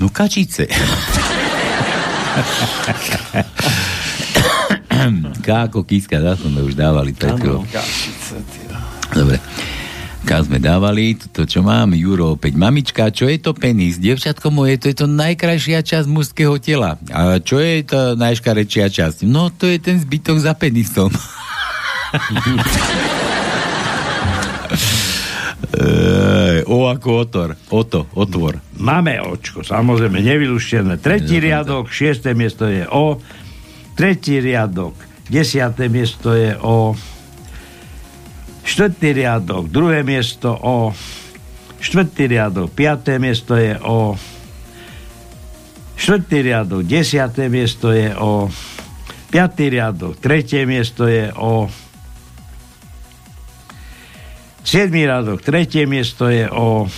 No 0.01 0.09
kačice. 0.09 0.65
K 5.45 5.47
ako 5.47 5.85
kíska, 5.85 6.17
za 6.19 6.33
sme 6.35 6.65
už 6.65 6.73
dávali 6.73 7.13
pred. 7.13 7.37
Dobre. 9.13 9.37
Kam 10.25 10.41
sme 10.41 10.57
dávali, 10.57 11.13
to 11.13 11.45
čo 11.45 11.61
mám, 11.61 11.93
Juro 11.93 12.33
opäť. 12.33 12.57
Mamička, 12.57 13.13
čo 13.13 13.29
je 13.29 13.37
to 13.37 13.53
penis? 13.53 14.01
Devčatko 14.01 14.49
moje, 14.49 14.81
to 14.81 14.89
je 14.89 14.97
to 14.97 15.05
najkrajšia 15.05 15.85
časť 15.85 16.09
mužského 16.09 16.57
tela. 16.57 16.97
A 17.13 17.37
čo 17.37 17.61
je 17.61 17.85
to 17.85 18.17
najškarečia 18.17 18.89
časť? 18.89 19.21
No, 19.29 19.53
to 19.53 19.69
je 19.69 19.77
ten 19.77 20.01
zbytok 20.01 20.41
za 20.41 20.57
penisom. 20.57 21.13
Ej, 25.77 26.65
o 26.73 26.89
ako 26.89 27.09
otor. 27.21 27.49
Oto, 27.69 28.09
otvor. 28.17 28.57
Máme 28.81 29.21
očko, 29.21 29.61
samozrejme, 29.61 30.25
nevyluštené. 30.25 30.97
Tretí 31.05 31.37
riadok, 31.37 31.93
šiesté 31.93 32.33
miesto 32.33 32.65
je 32.65 32.81
O. 32.89 33.21
Tretí 33.93 34.41
riadok, 34.41 34.97
desiaté 35.29 35.85
miesto 35.85 36.33
je 36.33 36.57
O. 36.65 36.97
Štvrtý 38.65 39.13
riadok, 39.13 39.69
druhé 39.69 40.01
miesto 40.01 40.49
O. 40.57 40.89
Štvrtý 41.77 42.33
riadok, 42.33 42.73
piaté 42.73 43.21
miesto 43.21 43.53
je 43.53 43.77
O. 43.77 44.17
Štvrtý 45.93 46.41
riadok, 46.41 46.81
desiaté 46.81 47.45
miesto 47.45 47.93
je 47.93 48.09
O. 48.17 48.49
Piatý 49.29 49.69
riadok, 49.69 50.17
tretie 50.17 50.65
miesto 50.65 51.05
je 51.05 51.29
O. 51.37 51.69
Siedmý 54.65 55.05
riadok, 55.05 55.45
tretie 55.45 55.85
miesto 55.85 56.25
je 56.25 56.49
O. 56.49 56.89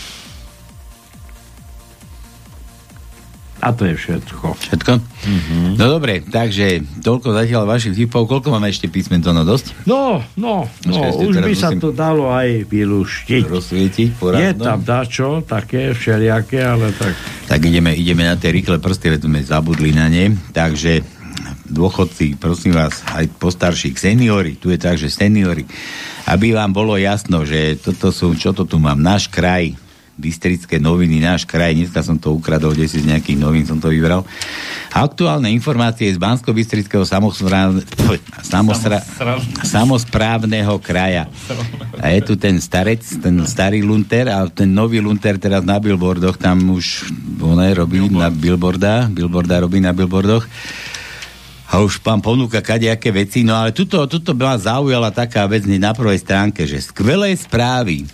A 3.57 3.73
to 3.73 3.89
je 3.89 3.97
všetko. 3.97 4.53
Všetko? 4.53 4.93
Mm-hmm. 5.01 5.81
No 5.81 5.85
dobre, 5.89 6.21
takže 6.21 6.85
toľko 7.01 7.33
zatiaľ 7.33 7.65
vašich 7.65 7.97
typov. 7.97 8.29
Koľko 8.29 8.53
máme 8.53 8.69
ešte 8.69 8.85
písmen, 8.85 9.25
to 9.25 9.33
no 9.33 9.41
dosť? 9.41 9.73
No, 9.89 10.21
no, 10.37 10.69
no, 10.85 10.93
Počkaj, 10.93 11.11
už 11.25 11.35
by 11.41 11.53
sa 11.57 11.69
to 11.73 11.89
dalo 11.89 12.29
aj 12.29 12.69
vyluštiť. 12.69 13.43
Rozsvietiť 13.49 14.09
Je 14.13 14.17
poradno. 14.17 14.61
tam 14.61 14.79
dačo, 14.85 15.41
také 15.41 15.97
všelijaké, 15.97 16.61
ale 16.61 16.93
tak... 16.93 17.17
Tak 17.49 17.59
ideme, 17.65 17.97
ideme 17.97 18.29
na 18.29 18.37
tie 18.37 18.53
rýchle 18.53 18.77
prsty, 18.77 19.17
veď 19.17 19.25
sme 19.25 19.39
zabudli 19.41 19.89
na 19.89 20.05
ne. 20.05 20.37
Takže 20.53 21.01
dôchodci, 21.67 22.39
prosím 22.39 22.77
vás, 22.77 23.03
aj 23.11 23.27
postarší, 23.41 23.97
seniori, 23.97 24.55
tu 24.55 24.71
je 24.71 24.79
tak, 24.79 24.95
že 24.95 25.11
seniori, 25.11 25.67
aby 26.29 26.55
vám 26.55 26.71
bolo 26.71 26.95
jasno, 26.95 27.43
že 27.43 27.75
toto 27.79 28.13
sú, 28.13 28.37
čo 28.37 28.55
to 28.55 28.63
tu 28.63 28.79
mám, 28.79 28.99
náš 28.99 29.27
kraj, 29.27 29.75
Bystrické 30.17 30.81
noviny, 30.81 31.21
náš 31.21 31.45
kraj, 31.45 31.77
dneska 31.77 32.01
som 32.01 32.17
to 32.17 32.33
ukradol, 32.33 32.73
kde 32.73 32.89
si 32.89 33.05
z 33.05 33.13
nejakých 33.13 33.37
novín 33.37 33.69
som 33.69 33.77
to 33.77 33.93
vybral. 33.93 34.25
Aktuálne 34.89 35.53
informácie 35.53 36.09
z 36.09 36.17
Bansko-Bystrického 36.17 37.05
samozpráv... 37.05 37.85
samostra... 38.41 38.97
samozprávneho 39.61 40.81
kraja. 40.81 41.29
A 42.01 42.17
je 42.17 42.25
tu 42.25 42.33
ten 42.33 42.57
starec, 42.57 43.05
ten 43.21 43.45
starý 43.45 43.85
lunter 43.85 44.25
a 44.25 44.49
ten 44.49 44.73
nový 44.73 44.97
lunter 44.97 45.37
teraz 45.37 45.61
na 45.61 45.77
billboardoch, 45.77 46.41
tam 46.41 46.73
už 46.73 47.13
on 47.37 47.61
robí 47.61 48.01
na 48.09 48.33
billboarda, 48.33 49.13
billboarda 49.13 49.69
robí 49.69 49.77
na 49.77 49.93
billboardoch. 49.93 50.49
A 51.67 51.83
už 51.83 51.99
pán 51.99 52.23
ponúka 52.23 52.63
kadejaké 52.63 53.11
veci, 53.11 53.43
no 53.43 53.53
ale 53.53 53.75
tuto, 53.75 53.99
tuto 54.07 54.31
ma 54.31 54.55
zaujala 54.55 55.11
taká 55.11 55.43
vec 55.45 55.67
na 55.67 55.91
prvej 55.91 56.23
stránke, 56.23 56.63
že 56.63 56.79
skvelé 56.79 57.35
správy, 57.35 58.07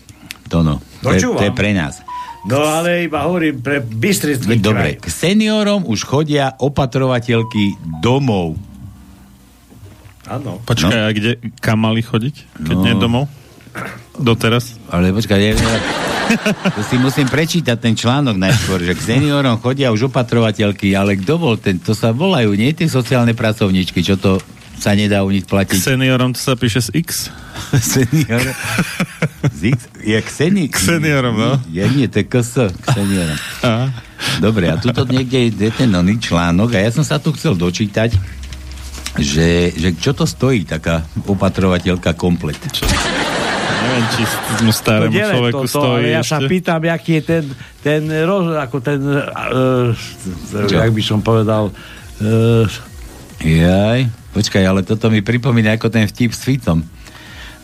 to 0.54 0.62
no, 0.62 0.78
to 1.02 1.10
je, 1.10 1.18
Počúvam. 1.18 1.40
to 1.42 1.46
je 1.50 1.54
pre 1.54 1.74
nás. 1.74 2.06
No 2.44 2.62
ale 2.62 3.08
iba 3.08 3.26
hovorím 3.26 3.58
pre 3.58 3.80
Bystrický 3.80 4.60
Dobre, 4.60 5.00
kraj. 5.00 5.02
k 5.02 5.08
seniorom 5.10 5.88
už 5.88 6.04
chodia 6.04 6.54
opatrovateľky 6.54 7.74
domov. 7.98 8.60
Áno. 10.24 10.60
Počkaj, 10.62 11.00
a 11.00 11.10
kde, 11.12 11.32
kam 11.58 11.84
mali 11.84 12.00
chodiť, 12.00 12.36
keď 12.62 12.76
No. 12.76 12.84
nie 12.84 12.94
domov? 12.96 13.26
Doteraz? 14.14 14.78
Ale 14.88 15.10
počkaj, 15.10 15.40
ja, 15.40 15.52
ja, 15.58 15.78
to 16.70 16.82
si 16.86 16.96
musím 16.96 17.26
prečítať 17.26 17.76
ten 17.76 17.92
článok 17.92 18.38
najskôr, 18.38 18.80
že 18.80 18.94
k 18.94 19.18
seniorom 19.18 19.58
chodia 19.60 19.90
už 19.90 20.08
opatrovateľky, 20.08 20.94
ale 20.94 21.18
kto 21.18 21.34
bol 21.36 21.56
ten, 21.58 21.82
to 21.82 21.92
sa 21.92 22.14
volajú, 22.14 22.54
nie 22.54 22.72
tie 22.72 22.86
sociálne 22.86 23.34
pracovníčky, 23.34 24.00
čo 24.00 24.16
to 24.16 24.38
sa 24.76 24.92
nedá 24.92 25.22
u 25.22 25.30
nich 25.30 25.44
K 25.44 25.54
platiť. 25.54 25.80
seniorom 25.80 26.32
to 26.32 26.40
sa 26.40 26.54
píše 26.54 26.82
z 26.82 26.90
X. 26.96 27.30
Senior. 27.94 28.42
Z 29.50 29.62
X, 29.70 29.80
je 29.98 30.18
k, 30.18 30.28
seni- 30.28 30.68
K 30.68 30.76
seniorom, 30.76 31.34
no. 31.34 31.52
Ja 31.70 31.86
nie, 31.86 32.06
to 32.06 32.18
je 32.18 32.26
KS, 32.26 32.52
k 32.74 32.86
seniorom. 32.92 33.38
Aha. 33.62 33.86
Dobre, 34.40 34.68
a 34.68 34.76
tuto 34.76 35.04
niekde 35.06 35.52
je 35.52 35.70
ten 35.70 35.90
oný 35.90 36.18
článok 36.18 36.74
a 36.74 36.80
ja 36.80 36.90
som 36.90 37.02
sa 37.02 37.18
tu 37.18 37.32
chcel 37.32 37.54
dočítať, 37.54 38.16
že, 39.16 39.50
že 39.72 39.90
čo 39.94 40.12
to 40.12 40.24
stojí, 40.24 40.64
taká 40.64 41.04
opatrovateľka 41.22 42.12
komplet. 42.14 42.58
Neviem, 42.64 44.06
či 44.10 44.24
mu 44.64 44.72
starému 44.72 45.12
No, 45.12 45.28
človeku 45.30 45.56
toto, 45.62 45.70
stojí 45.70 46.08
ja 46.10 46.20
ešte. 46.20 46.32
sa 46.32 46.38
pýtam, 46.42 46.80
aký 46.84 47.12
je 47.14 47.24
ten, 47.24 47.44
ten 47.80 48.02
roz, 48.24 48.48
ako 48.54 48.78
ten, 48.80 49.00
uh, 49.04 49.92
Čo? 50.64 50.76
jak 50.78 50.90
by 50.90 51.04
som 51.04 51.20
povedal, 51.20 51.68
uh, 51.68 52.64
Jaj, 53.44 54.08
počkaj, 54.32 54.64
ale 54.64 54.82
toto 54.88 55.12
mi 55.12 55.20
pripomína 55.20 55.76
ako 55.76 55.92
ten 55.92 56.08
vtip 56.08 56.32
s 56.32 56.48
Ficom. 56.48 56.80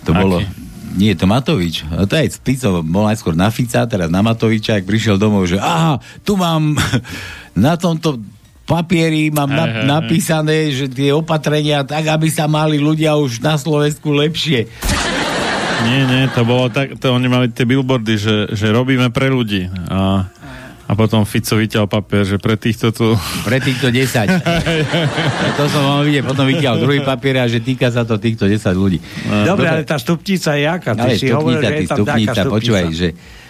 To 0.04 0.12
Aký? 0.12 0.20
bolo... 0.20 0.38
Nie, 1.00 1.16
to 1.16 1.30
Matovič. 1.30 1.88
A 1.96 2.04
to 2.04 2.20
aj 2.20 2.36
s 2.36 2.38
Ficom. 2.44 2.84
Bol 2.84 3.08
najskôr 3.08 3.32
na 3.32 3.48
Fica, 3.48 3.88
teraz 3.88 4.12
na 4.12 4.20
Matoviča, 4.20 4.76
ak 4.76 4.90
prišiel 4.90 5.16
domov, 5.16 5.48
že 5.48 5.56
aha, 5.56 6.04
tu 6.28 6.36
mám 6.36 6.76
na 7.56 7.80
tomto 7.80 8.20
papieri 8.70 9.34
mám 9.34 9.50
na, 9.50 9.66
napísané, 9.82 10.70
že 10.70 10.86
tie 10.86 11.10
opatrenia 11.10 11.82
tak, 11.82 12.06
aby 12.06 12.30
sa 12.30 12.46
mali 12.46 12.78
ľudia 12.78 13.18
už 13.18 13.42
na 13.42 13.58
Slovensku 13.58 14.14
lepšie. 14.14 14.70
Nie, 15.80 16.06
nie, 16.06 16.30
to 16.36 16.46
bolo 16.46 16.70
tak, 16.70 17.02
to 17.02 17.10
oni 17.10 17.26
mali 17.26 17.50
tie 17.50 17.66
billboardy, 17.66 18.16
že, 18.20 18.36
že 18.54 18.70
robíme 18.70 19.10
pre 19.10 19.34
ľudí. 19.34 19.66
A, 19.90 20.28
a 20.90 20.98
potom 20.98 21.22
Fico 21.22 21.54
vyťal 21.54 21.86
papier, 21.86 22.26
že 22.26 22.42
pre 22.42 22.58
týchto 22.58 22.90
tu... 22.90 23.14
Pre 23.46 23.58
týchto 23.62 23.94
10. 23.94 24.26
A 24.26 25.48
to 25.58 25.70
som 25.70 25.86
mal 25.86 26.02
vidieť, 26.02 26.26
potom 26.26 26.50
vytiaľ 26.50 26.82
druhý 26.82 27.06
papier 27.06 27.38
a 27.38 27.46
že 27.46 27.62
týka 27.62 27.94
sa 27.94 28.02
to 28.02 28.18
týchto 28.18 28.50
10 28.50 28.58
ľudí. 28.74 28.98
dobre, 29.46 29.70
ale 29.70 29.86
tá 29.86 30.02
stupnica 30.02 30.58
je 30.58 30.66
aká? 30.66 30.98
Ty 30.98 31.02
Ale 31.06 31.14
si 31.14 31.30
hovoril, 31.30 31.62
stupnica, 31.62 31.70
že 31.70 31.70
ty 31.70 31.78
je 31.78 31.86
tam 31.86 31.98
stupnica, 32.02 32.32
stupnica. 32.34 32.50
počúvaj, 32.50 32.86
že 32.90 33.10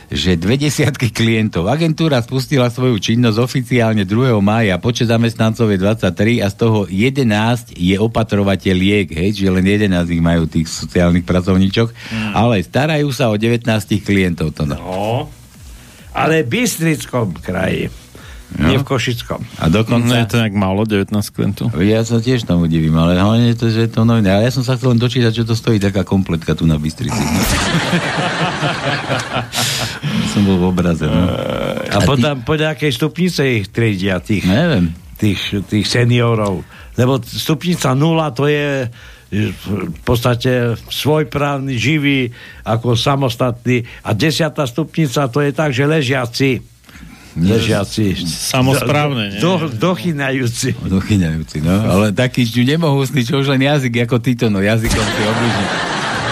že 0.10 0.34
dve 0.34 0.58
desiatky 0.58 1.14
klientov. 1.14 1.70
Agentúra 1.70 2.18
spustila 2.18 2.74
svoju 2.74 2.98
činnosť 2.98 3.38
oficiálne 3.38 4.10
2. 4.10 4.42
mája. 4.42 4.82
Počet 4.82 5.06
zamestnancov 5.06 5.70
je 5.70 5.78
23 5.78 6.42
a 6.42 6.50
z 6.50 6.56
toho 6.58 6.90
11 6.90 7.78
je 7.78 7.94
opatrovateľiek, 7.94 9.06
hej, 9.14 9.30
čiže 9.38 9.54
len 9.54 9.62
11 9.62 10.10
ich 10.10 10.18
majú 10.18 10.50
tých 10.50 10.66
sociálnych 10.66 11.22
pracovníčok, 11.22 11.94
Hmm. 12.10 12.34
ale 12.34 12.58
starajú 12.58 13.14
sa 13.14 13.30
o 13.30 13.38
19 13.38 13.70
klientov. 14.02 14.50
To 14.58 14.66
no. 14.66 14.76
No, 14.82 15.06
ale 16.12 16.44
v 16.44 16.50
Bystrickom 16.50 17.38
kraji, 17.38 17.88
No. 18.50 18.66
nie 18.66 18.82
v 18.82 18.84
Košickom. 18.90 19.46
A 19.62 19.70
dokonca... 19.70 20.10
No, 20.10 20.18
je 20.18 20.26
to 20.26 20.42
nejak 20.42 20.58
málo, 20.58 20.82
19 20.82 21.14
klientov. 21.30 21.70
Ja 21.86 22.02
sa 22.02 22.18
tiež 22.18 22.50
tomu 22.50 22.66
divím, 22.66 22.98
ale 22.98 23.14
hlavne 23.14 23.54
to, 23.54 23.70
že 23.70 23.86
je 23.86 23.94
to 23.94 24.10
noviny. 24.10 24.26
Ale 24.26 24.42
ja 24.42 24.50
som 24.50 24.66
sa 24.66 24.74
chcel 24.74 24.98
len 24.98 25.02
dočítať, 25.02 25.30
čo 25.30 25.46
to 25.46 25.54
stojí 25.54 25.78
taká 25.78 26.02
kompletka 26.02 26.58
tu 26.58 26.66
na 26.66 26.82
Bystrici. 26.82 27.14
No. 27.14 27.30
som 30.34 30.50
bol 30.50 30.58
v 30.58 30.66
obraze. 30.66 31.06
No. 31.06 31.30
A 31.94 32.02
podľa, 32.02 32.42
podľa 32.42 32.74
akej 32.74 32.90
stupnice 32.90 33.46
ich 33.46 33.70
triedia 33.70 34.18
tých, 34.18 34.50
Neviem. 34.50 34.98
tých, 35.22 35.70
tých 35.70 35.86
seniorov. 35.86 36.66
Lebo 36.98 37.22
stupnica 37.22 37.94
nula 37.94 38.34
to 38.34 38.50
je 38.50 38.90
v 39.30 40.02
podstate 40.02 40.74
svojprávny, 40.90 41.78
živý, 41.78 42.34
ako 42.66 42.98
samostatný. 42.98 43.86
A 44.02 44.18
desiatá 44.18 44.66
stupnica 44.66 45.30
to 45.30 45.46
je 45.46 45.52
tak, 45.54 45.70
že 45.70 45.86
ležiaci. 45.86 46.52
Ležiaci. 47.38 48.18
Samosprávne, 48.26 49.38
nie? 49.38 49.40
Do, 49.40 49.70
dochynajúci. 49.70 50.74
Dochyňajúci, 50.82 51.62
no. 51.62 51.78
Ale 51.86 52.10
taký 52.12 52.44
čo 52.44 52.66
nemohúsny, 52.66 53.22
čo 53.22 53.40
už 53.40 53.54
len 53.54 53.64
jazyk 53.64 54.10
ako 54.10 54.18
títo, 54.18 54.50
no 54.50 54.60
jazykom 54.60 55.06
si 55.06 55.22
obliží 55.24 55.66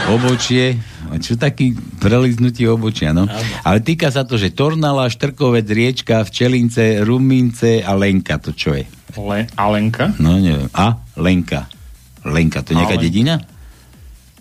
obočie. 0.07 0.65
A 1.07 1.15
Čo 1.23 1.39
taký 1.39 1.71
preliznutí 2.03 2.67
obočia, 2.67 3.15
no. 3.15 3.31
Ale 3.63 3.79
týka 3.79 4.11
sa 4.11 4.27
to, 4.27 4.35
že 4.35 4.51
Tornala, 4.51 5.07
Štrkovec, 5.07 5.63
Riečka, 5.63 6.27
Včelince, 6.27 6.99
Rumince 7.05 7.79
a 7.79 7.95
Lenka, 7.95 8.35
to 8.43 8.51
čo 8.51 8.75
je? 8.75 8.83
Le- 9.15 9.47
Alenka? 9.55 10.11
No 10.19 10.35
neviem. 10.35 10.67
A? 10.75 10.99
Lenka. 11.15 11.71
Lenka, 12.29 12.61
to 12.61 12.73
je 12.73 12.79
nejaká 12.79 12.97
Ale- 12.99 13.05
dedina? 13.05 13.35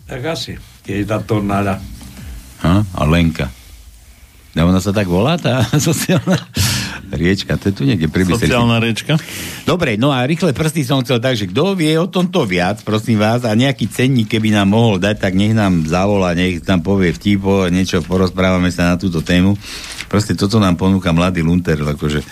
Tak 0.06 0.22
asi. 0.22 0.54
Keď 0.86 0.94
je 1.02 1.06
tá 1.06 1.18
tornáda. 1.18 1.82
Ha? 2.62 2.82
A 2.82 3.02
Lenka. 3.06 3.50
A 4.56 4.64
ona 4.64 4.80
sa 4.80 4.88
tak 4.88 5.04
volá, 5.04 5.36
tá 5.36 5.60
sociálna 5.88 6.40
riečka, 7.12 7.60
to 7.60 7.68
je 7.68 7.74
tu 7.76 7.82
niekde 7.84 8.08
pri. 8.08 8.24
Sociálna 8.24 8.80
riečka. 8.80 9.20
Dobre, 9.68 10.00
no 10.00 10.08
a 10.08 10.24
rýchle 10.24 10.56
prsty 10.56 10.80
som 10.80 11.04
chcel 11.04 11.20
tak, 11.20 11.36
že 11.36 11.44
kto 11.44 11.76
vie 11.76 11.92
o 12.00 12.08
tomto 12.08 12.48
viac, 12.48 12.80
prosím 12.80 13.20
vás, 13.20 13.44
a 13.44 13.52
nejaký 13.52 13.84
cenník, 13.86 14.32
keby 14.32 14.56
nám 14.56 14.72
mohol 14.72 14.96
dať, 14.96 15.20
tak 15.20 15.36
nech 15.36 15.52
nám 15.52 15.84
zavolá, 15.84 16.32
nech 16.32 16.64
nám 16.64 16.80
povie 16.80 17.12
vtipo, 17.12 17.68
niečo 17.68 18.00
porozprávame 18.00 18.72
sa 18.72 18.94
na 18.94 18.96
túto 18.96 19.20
tému. 19.20 19.54
Proste 20.08 20.32
toto 20.32 20.56
nám 20.56 20.80
ponúka 20.80 21.12
mladý 21.12 21.44
Lunter, 21.44 21.76
akože 21.76 22.24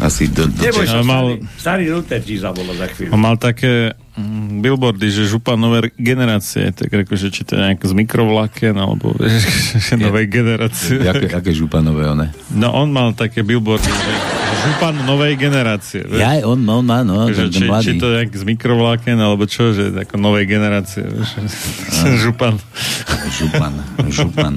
asi 0.00 0.32
do, 0.32 0.48
do 0.48 0.60
Neboj 0.64 0.86
sa, 0.88 1.04
mal- 1.04 1.38
starý, 1.60 1.92
Luther 1.92 2.24
ti 2.24 2.40
zavolá 2.40 2.72
za 2.72 2.88
chvíľu. 2.88 3.12
On 3.12 3.20
mal 3.20 3.36
také 3.36 3.92
mm, 4.16 4.64
billboardy, 4.64 5.12
že 5.12 5.28
župa 5.28 5.60
nové 5.60 5.92
generácie, 5.94 6.72
tak 6.72 6.88
akože 6.88 7.28
či 7.28 7.44
to 7.44 7.56
je 7.56 7.60
nejak 7.60 7.84
z 7.84 7.92
mikrovlaken, 7.92 8.74
alebo 8.80 9.12
vieš, 9.14 9.44
že 9.86 10.00
novej 10.00 10.26
generácie. 10.32 11.04
Jaké, 11.04 11.28
aké 11.30 11.52
županové 11.52 12.08
one? 12.08 12.32
No 12.56 12.72
on 12.72 12.88
mal 12.90 13.12
také 13.12 13.44
billboardy, 13.44 13.86
že 13.86 14.12
župan 14.60 14.94
novej 15.04 15.36
generácie. 15.36 16.04
vieš. 16.04 16.20
Ja, 16.20 16.40
on, 16.44 16.60
on 16.64 16.84
má, 16.84 17.00
no, 17.04 17.28
že, 17.32 17.48
či, 17.48 17.64
mladý. 17.68 17.84
či 17.84 17.92
to 17.96 18.12
je 18.12 18.14
nejak 18.24 18.32
z 18.32 18.44
mikrovláken, 18.44 19.16
alebo 19.16 19.44
čo, 19.44 19.72
že 19.72 19.92
ako 19.92 20.16
novej 20.16 20.44
generácie, 20.48 21.04
vieš. 21.04 21.36
župan. 22.24 22.56
Župan, 23.36 23.72
župan. 24.08 24.54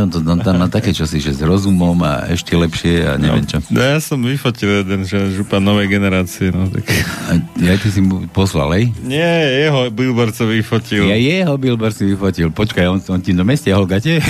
On, 0.00 0.08
to, 0.08 0.24
on 0.24 0.40
tam 0.40 0.56
má 0.60 0.68
také 0.68 0.96
čosi, 0.96 1.20
že 1.20 1.36
s 1.36 1.40
rozumom 1.44 1.96
a 2.00 2.24
ešte 2.32 2.56
lepšie 2.56 3.04
a 3.04 3.20
neviem 3.20 3.44
čo. 3.44 3.60
No, 3.68 3.80
ja 3.84 4.00
som 4.00 4.20
vyfotil 4.20 4.80
jeden, 4.84 5.04
že 5.04 5.32
župan 5.36 5.60
novej 5.60 5.92
generácie. 5.92 6.48
No, 6.48 6.68
tak... 6.72 6.88
A 7.28 7.36
ja 7.60 7.76
ty 7.76 7.88
si 7.92 8.00
mu 8.00 8.24
poslal, 8.32 8.72
hej? 8.76 8.84
Nie, 9.04 9.68
jeho 9.68 9.92
billboard 9.92 10.32
som 10.32 10.48
vyfotil. 10.48 11.04
Ja 11.08 11.16
jeho 11.16 11.54
billboard 11.60 11.92
si 11.96 12.08
vyfotil. 12.08 12.48
Počkaj, 12.52 12.88
on, 12.88 13.00
on 13.12 13.20
ti 13.20 13.36
do 13.36 13.44
meste 13.44 13.68
holgate? 13.72 14.20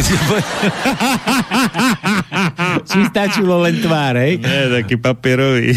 Či 2.84 2.98
stačilo 3.08 3.62
len 3.62 3.80
tvár, 3.80 4.14
hej? 4.18 4.38
Nie, 4.38 4.82
taký 4.82 5.00
papierový. 5.00 5.74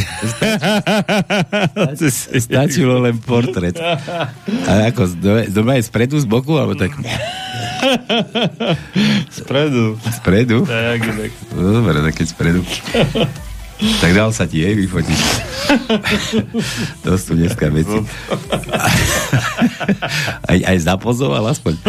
Stačilo 2.37 2.99
len 3.01 3.17
portrét. 3.17 3.77
A 4.67 4.91
ako, 4.91 5.07
dole 5.49 5.73
je 5.79 5.83
spredu, 5.85 6.19
z 6.19 6.27
boku, 6.27 6.57
alebo 6.57 6.75
tak 6.75 6.93
Spredu. 9.29 9.97
spredu? 10.13 10.57
Tak, 10.65 10.99
tak. 11.01 11.31
No, 11.57 11.81
dobre, 11.81 11.97
tak 12.01 12.13
keď 12.13 12.27
spredu. 12.29 12.61
Tak 13.81 14.13
dal 14.13 14.29
sa 14.29 14.45
ti 14.45 14.61
jej 14.61 14.77
vyfotiť. 14.77 15.19
to 17.01 17.17
sú 17.17 17.33
dneska 17.33 17.73
veci. 17.73 17.97
aj, 20.45 20.59
aj 20.69 20.77
zapozoval 20.85 21.41
aspoň. 21.49 21.81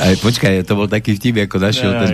Aj, 0.00 0.14
počkaj, 0.16 0.64
to 0.64 0.72
bol 0.72 0.88
taký 0.88 1.20
vtip, 1.20 1.44
ako 1.44 1.56
našiel 1.60 1.92
ten, 2.00 2.10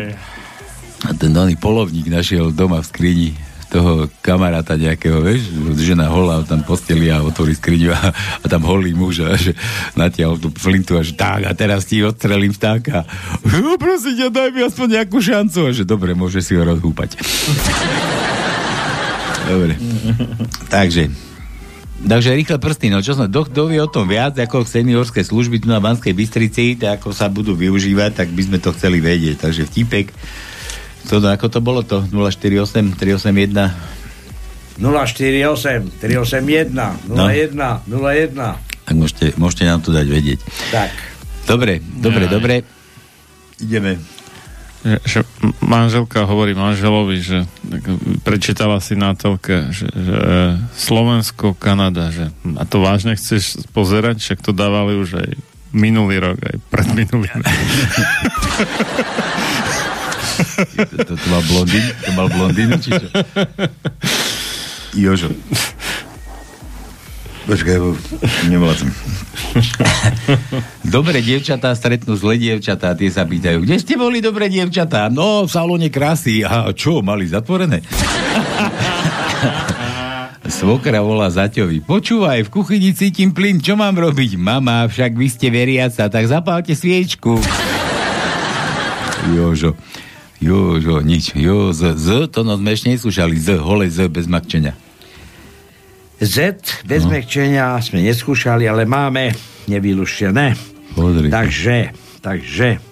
ten 0.98 1.30
oný 1.30 1.54
polovník 1.54 2.10
našiel 2.10 2.50
doma 2.50 2.82
v 2.82 2.90
skrini 2.90 3.30
toho 3.68 4.08
kamaráta 4.24 4.80
nejakého, 4.80 5.20
vieš, 5.20 5.52
žena 5.76 6.08
holá 6.08 6.40
tam 6.48 6.64
posteli 6.64 7.12
a 7.12 7.20
otvorí 7.20 7.52
skriňu 7.52 7.92
a, 7.92 8.00
a 8.16 8.46
tam 8.48 8.64
holý 8.64 8.96
muž 8.96 9.20
a 9.28 9.36
že 9.36 9.52
natiahol 9.92 10.40
tú 10.40 10.48
flintu 10.56 10.96
a 10.96 11.04
že 11.04 11.12
tak 11.12 11.44
a 11.44 11.52
teraz 11.52 11.84
ti 11.84 12.00
odstrelím 12.00 12.56
vtáka. 12.56 13.04
No 13.44 13.76
prosím 13.76 14.16
ťa, 14.16 14.26
daj 14.32 14.48
mi 14.56 14.60
aspoň 14.64 14.86
nejakú 15.00 15.20
šancu 15.20 15.58
a 15.68 15.70
že 15.76 15.84
dobre, 15.84 16.16
môže 16.16 16.40
si 16.40 16.56
ho 16.56 16.64
rozhúpať. 16.64 17.20
dobre. 19.52 19.76
Takže, 20.72 21.12
Takže 21.98 22.30
rýchle 22.30 22.62
prsty, 22.62 22.94
no 22.94 23.02
čo 23.02 23.18
som, 23.18 23.26
kto, 23.26 23.60
vie 23.66 23.82
o 23.82 23.90
tom 23.90 24.06
viac, 24.06 24.38
ako 24.38 24.62
seniorské 24.62 25.26
služby 25.26 25.58
tu 25.58 25.66
na 25.66 25.82
Banskej 25.82 26.14
Bystrici, 26.14 26.78
ako 26.78 27.10
sa 27.10 27.26
budú 27.26 27.58
využívať, 27.58 28.22
tak 28.22 28.28
by 28.30 28.42
sme 28.46 28.58
to 28.62 28.70
chceli 28.70 29.02
vedieť. 29.02 29.42
Takže 29.42 29.66
vtipek, 29.66 30.06
to, 31.08 31.24
ako 31.24 31.48
to 31.48 31.64
bolo 31.64 31.80
to? 31.80 32.04
048 32.12 33.00
381 33.00 33.72
048 34.76 35.96
381 35.98 36.76
01 37.08 37.56
01 37.88 38.68
tak 38.88 38.96
môžete, 38.96 39.36
môžete 39.36 39.68
nám 39.68 39.84
to 39.84 39.92
dať 39.92 40.08
vedieť. 40.08 40.40
Tak. 40.72 40.88
Dobre, 41.44 41.84
dobre, 41.84 42.24
Aj. 42.24 42.32
dobre. 42.32 42.54
Ideme. 43.60 44.00
Že, 44.80 44.96
že 45.04 45.20
manželka 45.60 46.24
hovorí 46.24 46.56
manželovi, 46.56 47.20
že 47.20 47.44
tak, 47.68 47.84
prečítala 48.24 48.80
si 48.80 48.96
na 48.96 49.12
telke, 49.12 49.68
že, 49.76 49.92
že 49.92 50.16
Slovensko, 50.72 51.52
Kanada, 51.52 52.08
že 52.08 52.32
a 52.56 52.64
to 52.64 52.80
vážne 52.80 53.12
chceš 53.12 53.60
pozerať, 53.76 54.24
však 54.24 54.40
to 54.40 54.56
dávali 54.56 54.96
už 54.96 55.20
aj 55.20 55.36
minulý 55.76 56.24
rok, 56.24 56.40
aj 56.40 56.56
predminulý 56.72 57.28
rok. 57.28 57.44
To, 60.76 60.96
to, 61.08 61.12
to 61.14 61.26
mal 61.30 61.42
blondín? 61.46 61.84
To 62.04 62.10
mal 62.14 62.28
blondín, 62.30 62.68
či 62.82 62.90
čo? 62.94 63.08
Jožo. 64.98 65.30
Počkaj, 67.48 67.76
som. 68.76 68.88
Dobré 70.84 71.24
dievčatá 71.24 71.72
stretnú 71.72 72.12
zlé 72.12 72.36
dievčatá, 72.36 72.92
tie 72.92 73.08
sa 73.08 73.24
pýtajú, 73.24 73.64
kde 73.64 73.80
ste 73.80 73.96
boli 73.96 74.20
dobré 74.20 74.52
dievčatá? 74.52 75.08
No, 75.08 75.48
v 75.48 75.50
salóne 75.50 75.88
krásy. 75.88 76.44
A 76.44 76.68
čo, 76.76 77.00
mali 77.00 77.24
zatvorené? 77.24 77.80
Svokra 80.48 81.00
volá 81.04 81.28
Zaťovi. 81.28 81.84
Počúvaj, 81.84 82.48
v 82.48 82.52
kuchyni 82.52 82.92
cítim 82.96 83.32
plyn, 83.36 83.60
čo 83.60 83.76
mám 83.76 83.96
robiť? 83.96 84.40
Mama, 84.40 84.88
však 84.88 85.12
vy 85.12 85.28
ste 85.28 85.48
veriaca, 85.52 86.08
tak 86.08 86.24
zapálte 86.24 86.72
sviečku. 86.72 87.36
Jožo. 89.32 89.76
Jožo, 90.38 91.02
nič. 91.02 91.34
Jo, 91.34 91.74
z, 91.74 91.98
z, 91.98 92.30
to 92.30 92.46
no 92.46 92.54
sme 92.54 92.70
ešte 92.70 92.94
neskúšali. 92.94 93.34
Z, 93.34 93.58
hole 93.58 93.90
z, 93.90 94.06
bez 94.06 94.30
makčenia. 94.30 94.78
Z 96.18 96.58
bez 96.82 97.06
no. 97.06 97.14
mekčenia 97.14 97.78
sme 97.78 98.02
neskúšali, 98.02 98.66
ale 98.66 98.86
máme 98.86 99.34
nevyluštené. 99.70 100.54
Podri. 100.94 101.30
Takže, 101.30 101.94
takže. 102.18 102.82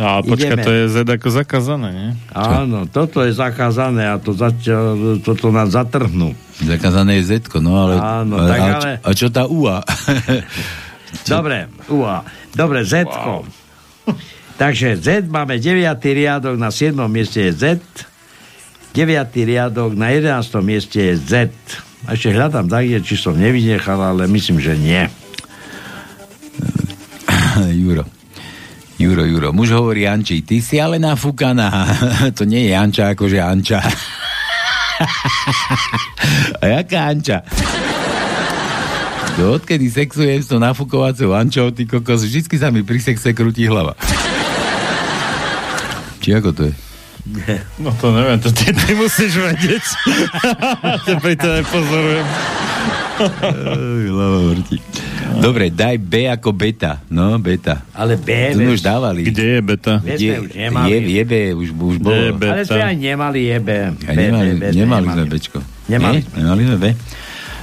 A 0.00 0.24
počka, 0.24 0.56
Ideme. 0.56 0.64
to 0.64 0.72
je 0.72 0.84
Z 0.88 1.04
ako 1.04 1.28
zakázané, 1.28 1.88
nie? 1.92 2.10
Áno, 2.32 2.88
toto 2.88 3.20
je 3.20 3.36
zakázané 3.36 4.08
a 4.08 4.16
to 4.16 4.32
zatiaľ, 4.32 5.20
toto 5.20 5.52
nás 5.52 5.68
zatrhnú. 5.68 6.32
Zakázané 6.64 7.20
je 7.20 7.36
Z, 7.36 7.52
no 7.60 7.76
ale... 7.76 8.00
Áno, 8.00 8.40
a, 8.40 8.44
tak 8.48 8.60
a, 8.60 8.68
ale- 8.80 8.96
a 9.04 9.08
čo 9.12 9.28
tá 9.28 9.44
UA? 9.44 9.84
Dobre, 11.28 11.68
uá. 11.92 12.24
Dobre, 12.56 12.88
Z. 12.88 13.04
Wow. 13.04 13.44
Takže 14.62 14.94
Z 14.94 15.26
máme 15.26 15.58
9. 15.58 15.90
riadok, 15.98 16.54
na 16.54 16.70
7. 16.70 16.94
mieste 17.10 17.50
je 17.50 17.52
Z. 17.74 17.82
9. 18.94 19.10
riadok, 19.42 19.98
na 19.98 20.14
11. 20.14 20.38
mieste 20.62 21.02
je 21.02 21.18
Z. 21.18 21.50
Ešte 22.06 22.30
hľadám 22.30 22.70
tak, 22.70 22.86
je, 22.86 23.02
či 23.02 23.18
som 23.18 23.34
nevynechal, 23.34 23.98
ale 23.98 24.30
myslím, 24.30 24.62
že 24.62 24.78
nie. 24.78 25.02
Juro. 27.82 28.06
Juro, 29.02 29.26
Juro. 29.26 29.50
Muž 29.50 29.74
hovorí 29.74 30.06
Anči, 30.06 30.46
ty 30.46 30.62
si 30.62 30.78
ale 30.78 31.02
nafúkaná. 31.02 31.66
to 32.38 32.46
nie 32.46 32.70
je 32.70 32.78
Anča, 32.78 33.18
akože 33.18 33.42
Anča. 33.42 33.82
A 36.62 36.70
jaká 36.70 37.10
Anča? 37.10 37.42
Do 39.34 39.58
odkedy 39.58 39.90
sexujem 39.90 40.38
s 40.38 40.46
tou 40.46 40.62
nafúkovacou 40.62 41.34
Ančou, 41.34 41.74
ty 41.74 41.82
kokos, 41.82 42.22
vždycky 42.22 42.62
sa 42.62 42.70
mi 42.70 42.86
pri 42.86 43.02
sexe 43.02 43.34
krúti 43.34 43.66
hlava. 43.66 43.98
Či 46.22 46.38
ako 46.38 46.50
to 46.54 46.62
je? 46.70 46.74
No 47.78 47.94
to 48.02 48.10
neviem, 48.10 48.38
to 48.42 48.50
ty, 48.50 48.74
ty 48.74 48.98
musíš 48.98 49.38
vedieť. 49.38 49.84
Tebe 51.06 51.38
to 51.38 51.48
nepozorujem. 51.54 52.26
Ej, 53.22 54.04
hlava 54.10 54.38
vrti. 54.50 54.76
Dobre, 55.38 55.70
daj 55.70 55.96
B 56.02 56.26
ako 56.26 56.50
beta. 56.50 56.98
No, 57.14 57.38
beta. 57.38 57.86
Ale 57.94 58.18
B, 58.18 58.54
To 58.54 58.58
sme 58.58 58.74
už 58.74 58.82
dávali. 58.82 59.22
Kde 59.22 59.58
je 59.58 59.60
beta? 59.62 60.02
Sme 60.02 60.34
už 60.46 60.50
nemali. 60.50 60.90
je, 60.90 60.98
je 60.98 61.22
B, 61.22 61.34
už, 61.54 61.68
už 61.70 61.96
bolo. 62.02 62.18
Je 62.18 62.32
B. 62.34 62.42
Ale 62.50 62.62
sme 62.66 62.82
aj 62.82 62.96
nemali 62.98 63.40
je 63.54 63.58
B. 63.62 63.68
A 63.86 64.10
nemali, 64.14 64.50
nemali 64.74 65.06
sme 65.06 65.24
Bčko. 65.30 65.58
Nemali. 65.86 66.20
Nie? 66.26 66.42
Nemali 66.42 66.62
sme 66.66 66.76
B? 66.78 66.86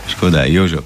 Škoda, 0.07 0.47
Jožo. 0.47 0.81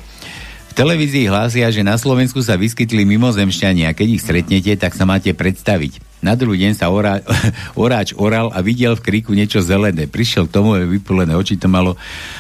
V 0.73 0.81
televízii 0.81 1.29
hlásia, 1.29 1.69
že 1.69 1.85
na 1.85 1.93
Slovensku 2.01 2.41
sa 2.41 2.57
vyskytli 2.57 3.05
mimozemšťania. 3.05 3.93
Keď 3.93 4.07
ich 4.09 4.25
stretnete, 4.25 4.73
tak 4.73 4.97
sa 4.97 5.05
máte 5.05 5.29
predstaviť. 5.29 6.01
Na 6.25 6.33
druhý 6.33 6.65
deň 6.65 6.73
sa 6.73 6.89
orá, 6.89 7.21
oráč 7.77 8.17
oral 8.17 8.49
a 8.49 8.57
videl 8.65 8.97
v 8.97 9.05
kríku 9.05 9.37
niečo 9.37 9.61
zelené. 9.61 10.09
Prišiel 10.09 10.49
k 10.49 10.55
tomu, 10.57 10.73
vypulené 10.73 11.37
oči 11.37 11.61
to 11.61 11.69
malo 11.69 11.93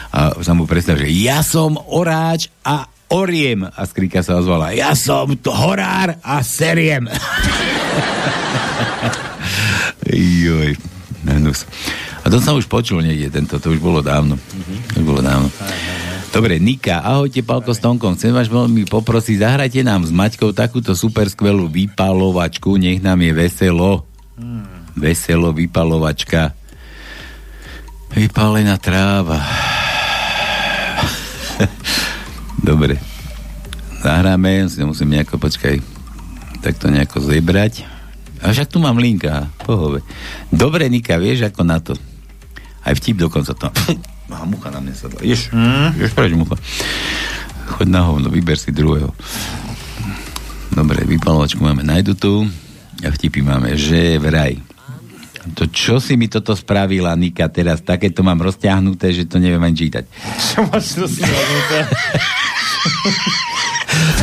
a 0.09 0.33
sa 0.41 0.57
mu 0.57 0.65
predstavil, 0.65 1.05
že 1.05 1.13
ja 1.13 1.45
som 1.45 1.77
oráč 1.77 2.49
a 2.65 2.89
oriem. 3.13 3.69
A 3.69 3.85
z 3.85 4.01
kríka 4.01 4.25
sa 4.25 4.41
ozvala, 4.41 4.73
ja 4.73 4.97
som 4.97 5.29
to 5.37 5.53
horár 5.53 6.17
a 6.25 6.41
seriem. 6.41 7.05
Joj, 10.41 10.73
hnus. 11.29 11.69
A 12.25 12.33
to 12.33 12.41
som 12.41 12.57
už 12.57 12.65
počul 12.65 13.05
niekde, 13.05 13.29
tento, 13.29 13.61
to 13.61 13.69
už 13.69 13.77
bolo 13.77 14.01
dávno. 14.01 14.41
To 14.97 14.97
už 14.97 15.05
bolo 15.05 15.21
dávno. 15.21 15.53
Dobre, 16.33 16.57
Nika, 16.57 16.97
ahojte, 17.05 17.45
Palko 17.45 17.77
s 17.77 17.77
Tonkom. 17.77 18.17
Chcem 18.17 18.33
vás 18.33 18.49
veľmi 18.49 18.89
poprosiť, 18.89 19.45
zahrajte 19.45 19.85
nám 19.85 20.01
s 20.01 20.09
Maťkou 20.09 20.49
takúto 20.49 20.97
super 20.97 21.29
skvelú 21.29 21.69
vypalovačku, 21.69 22.73
nech 22.81 23.05
nám 23.05 23.21
je 23.21 23.37
veselo. 23.37 24.01
Veselo 24.97 25.53
vypalovačka. 25.53 26.57
Vypálená 28.17 28.81
tráva. 28.81 29.45
Dobre. 32.65 32.97
Zahráme, 34.01 34.65
si 34.73 34.81
musím 34.81 35.13
nejako, 35.13 35.37
počkaj, 35.37 35.85
tak 36.65 36.81
to 36.81 36.89
nejako 36.89 37.21
zebrať. 37.21 37.85
A 38.41 38.49
však 38.49 38.73
tu 38.73 38.81
mám 38.81 38.97
linka, 38.97 39.53
pohove. 39.69 40.01
Dobre, 40.49 40.89
Nika, 40.89 41.13
vieš 41.21 41.45
ako 41.53 41.61
na 41.61 41.77
to? 41.77 41.93
Aj 42.81 42.97
vtip 42.97 43.21
dokonca 43.21 43.53
to. 43.53 43.69
Má 44.31 44.45
mucha 44.47 44.71
na 44.71 44.79
mňa 44.79 44.95
sadla. 44.95 45.19
Ješ, 45.21 45.51
mm. 45.51 45.99
ješ 45.99 46.11
preč 46.15 46.33
mucha. 46.35 46.55
Choď 47.75 47.87
na 47.87 48.01
hovno, 48.07 48.29
vyber 48.31 48.59
si 48.59 48.71
druhého. 48.71 49.11
Dobre, 50.73 51.05
vypalovačku 51.05 51.61
máme 51.61 51.85
najdutú 51.85 52.49
a 53.05 53.07
vtipy 53.13 53.45
máme, 53.45 53.77
že 53.77 54.17
vraj. 54.17 54.57
To 55.59 55.67
čo 55.67 55.99
si 55.99 56.15
mi 56.15 56.31
toto 56.31 56.55
spravila, 56.55 57.11
Nika, 57.19 57.51
teraz 57.51 57.83
takéto 57.83 58.23
mám 58.23 58.39
rozťahnuté, 58.39 59.11
že 59.11 59.27
to 59.27 59.43
neviem 59.43 59.59
ani 59.59 59.75
čítať. 59.75 60.07
Čo 60.39 60.63
máš 60.71 60.95
rozťahnuté? 60.97 61.77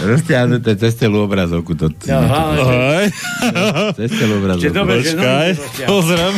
Rozťahnuté 0.00 0.80
cez 0.80 0.96
celú 0.96 1.28
obrazovku. 1.28 1.76
To, 1.76 1.92
Hej. 1.92 3.12
cez 4.00 4.08
celú 4.16 4.40
obrazovku. 4.40 4.72
Dobre, 4.72 5.04
Počkaj, 5.04 5.50
pozriem. 5.90 6.34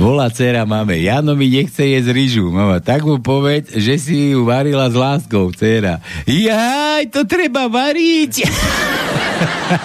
Volá 0.00 0.32
dcera 0.32 0.64
máme, 0.64 0.96
Jano 0.96 1.36
mi 1.36 1.52
nechce 1.52 1.84
jesť 1.84 2.08
rýžu. 2.16 2.48
Mama, 2.48 2.80
tak 2.80 3.04
mu 3.04 3.20
povedz, 3.20 3.76
že 3.76 4.00
si 4.00 4.32
ju 4.32 4.48
varila 4.48 4.88
s 4.88 4.96
láskou, 4.96 5.52
dcera. 5.52 6.00
Jaj, 6.24 7.12
to 7.12 7.28
treba 7.28 7.68
variť. 7.68 8.48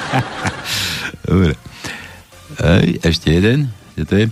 Dobre. 1.27 1.53
Ej, 2.57 2.87
ešte 3.03 3.27
jeden. 3.35 3.67
Čo 3.99 4.03
to 4.07 4.15
je? 4.15 4.25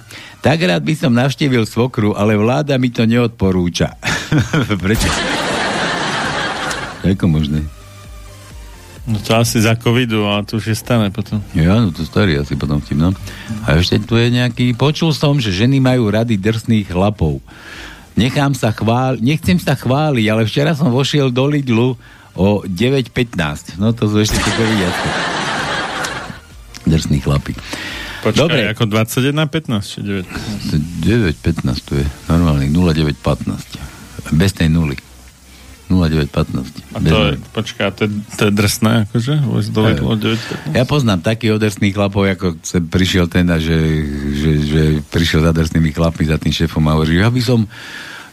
Tak 0.46 0.62
rád 0.62 0.86
by 0.86 0.94
som 0.94 1.10
navštívil 1.10 1.66
svokru, 1.66 2.14
ale 2.14 2.38
vláda 2.38 2.78
mi 2.78 2.94
to 2.94 3.04
neodporúča. 3.10 3.98
Prečo? 4.86 5.10
Ako 7.06 7.30
možné? 7.30 7.62
No 9.06 9.22
to 9.22 9.38
asi 9.38 9.62
za 9.62 9.78
covidu, 9.78 10.26
ale 10.26 10.50
to 10.50 10.58
už 10.58 10.74
je 10.74 10.78
stané 10.82 11.14
potom. 11.14 11.38
Ja, 11.54 11.78
no 11.78 11.94
to 11.94 12.02
starý 12.02 12.42
asi 12.42 12.58
potom 12.58 12.82
vtip, 12.82 12.98
no. 12.98 13.14
A 13.70 13.78
ešte 13.78 14.02
tu 14.02 14.18
je 14.18 14.34
nejaký, 14.34 14.74
počul 14.74 15.14
som, 15.14 15.38
že 15.38 15.54
ženy 15.54 15.78
majú 15.78 16.10
rady 16.10 16.42
drsných 16.42 16.90
chlapov. 16.90 17.38
Nechám 18.18 18.58
sa 18.58 18.74
chváliť, 18.74 19.22
nechcem 19.22 19.62
sa 19.62 19.78
chváliť, 19.78 20.26
ale 20.26 20.50
včera 20.50 20.74
som 20.74 20.90
vošiel 20.90 21.30
do 21.30 21.46
Lidlu 21.46 21.94
o 22.34 22.66
9.15. 22.66 23.78
No 23.78 23.94
to 23.94 24.10
sú 24.10 24.26
ešte 24.26 24.42
také 24.42 24.66
vidiacké. 24.66 25.10
Drsný 26.90 27.22
chlapi. 27.22 27.54
Počkaj, 28.26 28.42
Dobre. 28.42 28.74
ako 28.74 28.90
21.15 28.90 29.86
či 29.86 30.00
9? 30.02 30.26
9.15 31.38 31.86
to 31.86 31.94
je 32.02 32.06
normálny 32.26 32.74
09.15. 32.74 34.34
Bez 34.34 34.58
tej 34.58 34.74
nuly. 34.74 34.98
09.15. 35.86 36.98
A 36.98 36.98
to 36.98 37.18
je, 37.30 37.34
počkaj, 37.54 37.94
to 37.94 38.02
je, 38.08 38.12
to 38.42 38.44
je 38.50 38.52
drsné, 38.52 38.94
akože? 39.06 39.34
Vôjsť 39.46 39.70
do 39.70 39.82
Lidlu 39.86 40.08
o 40.10 40.18
9.15? 40.18 40.74
Ja 40.74 40.84
poznám 40.90 41.22
takých 41.22 41.62
odrsných 41.62 41.94
chlapov, 41.94 42.26
ako 42.26 42.58
sem 42.66 42.84
prišiel 42.90 43.30
ten, 43.30 43.46
a 43.54 43.62
že, 43.62 43.78
že, 44.34 44.52
že 44.66 44.82
prišiel 45.14 45.46
za 45.46 45.54
drsnými 45.54 45.94
chlapmi, 45.94 46.26
za 46.26 46.42
tým 46.42 46.54
šéfom 46.54 46.82
a 46.90 46.98
hovorí, 46.98 47.22
ja 47.22 47.30
by 47.30 47.42
som 47.42 47.70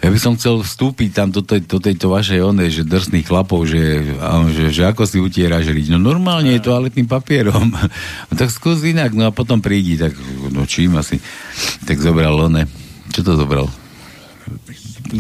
ja 0.03 0.11
by 0.11 0.19
som 0.19 0.35
chcel 0.35 0.59
vstúpiť 0.67 1.15
tam 1.15 1.31
do, 1.31 1.47
tej, 1.47 1.63
do 1.63 1.79
tejto 1.79 2.11
vašej 2.11 2.43
onej, 2.43 2.75
že 2.75 2.83
drsných 2.83 3.23
chlapov, 3.23 3.71
že, 3.71 4.03
že, 4.51 4.65
že 4.75 4.83
ako 4.91 5.07
si 5.07 5.23
utieraš 5.23 5.71
riť. 5.71 5.95
No 5.95 6.03
normálne 6.03 6.59
je 6.59 6.67
toaletným 6.67 7.07
papierom. 7.07 7.71
No, 7.71 8.33
tak 8.41 8.51
skús 8.51 8.83
inak, 8.83 9.15
no 9.15 9.31
a 9.31 9.33
potom 9.33 9.63
prídi, 9.63 9.95
tak 9.95 10.19
no 10.51 10.67
čím 10.67 10.99
asi. 10.99 11.23
Tak 11.87 12.03
zobral 12.03 12.35
one. 12.35 12.67
Čo 13.15 13.23
to 13.23 13.39
zobral? 13.39 13.71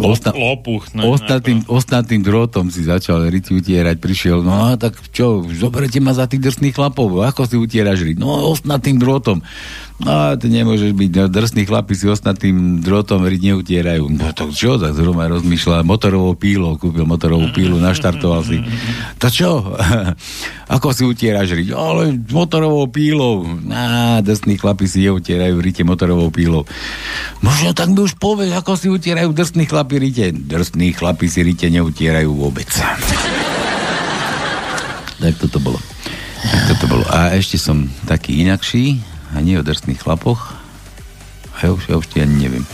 Osta- 0.01 0.32
Lopuch. 0.32 0.89
No, 0.97 1.12
Ostatným, 1.12 1.69
ostatným 1.69 2.24
drôtom 2.24 2.73
si 2.73 2.81
začal 2.81 3.28
ryti 3.28 3.52
utierať, 3.52 4.01
prišiel, 4.01 4.40
no 4.40 4.73
a 4.73 4.81
tak 4.81 4.97
čo, 5.12 5.44
zoberete 5.44 6.01
ma 6.01 6.16
za 6.16 6.24
tých 6.24 6.40
drsných 6.40 6.73
chlapov, 6.73 7.20
ako 7.20 7.44
si 7.44 7.56
utieraš 7.56 8.01
ryť? 8.01 8.16
No 8.16 8.52
ostatným 8.52 8.97
drôtom. 8.97 9.44
No 10.03 10.35
to 10.35 10.51
nemôžeš 10.51 10.99
byť, 10.99 11.11
no, 11.15 11.31
drsní 11.31 11.62
chlapi 11.62 11.95
si 11.95 12.11
ostatným 12.11 12.83
drôtom 12.83 13.23
ryť 13.23 13.55
neutierajú. 13.55 14.11
No 14.11 14.35
tak 14.35 14.51
čo, 14.51 14.74
tak 14.74 14.99
zhruba 14.99 15.31
rozmýšľa 15.31 15.87
motorovou 15.87 16.35
pílou, 16.35 16.74
kúpil 16.74 17.07
motorovú 17.07 17.55
pílu, 17.55 17.79
naštartoval 17.79 18.43
si. 18.43 18.59
To 19.23 19.31
čo? 19.31 19.79
ako 20.74 20.91
si 20.91 21.07
utieraš 21.07 21.55
ryť? 21.55 21.70
Ale 21.70 22.19
motorovou 22.35 22.91
pílou. 22.91 23.47
Á, 23.70 24.19
drsní 24.27 24.59
chlapi 24.59 24.91
si 24.91 25.07
neutierajú 25.07 25.62
rite 25.62 25.87
motorovou 25.87 26.35
pílou. 26.35 26.66
Možno 27.39 27.70
tak 27.70 27.95
mi 27.95 28.03
už 28.03 28.19
povedz, 28.19 28.51
ako 28.51 28.74
si 28.74 28.91
utierajú 28.91 29.31
drsní 29.31 29.70
chlapi 29.70 30.03
rite. 30.03 30.35
Drsní 30.35 30.99
chlapi 30.99 31.31
si 31.31 31.47
rite 31.47 31.70
neutierajú 31.70 32.35
vôbec. 32.35 32.66
tak 35.23 35.39
toto 35.39 35.62
bolo. 35.62 35.79
Tak 36.43 36.74
toto 36.74 36.91
bolo. 36.91 37.07
A 37.07 37.39
ešte 37.39 37.55
som 37.55 37.87
taký 38.11 38.43
inakší, 38.43 39.11
a 39.32 39.40
nie 39.40 39.56
o 39.56 39.64
drsných 39.64 40.00
chlapoch. 40.00 40.54
A 41.56 41.68
ja 41.68 41.70
už, 41.72 41.82
ja 41.88 41.96
už 41.96 42.06
ani 42.16 42.48
neviem. 42.48 42.64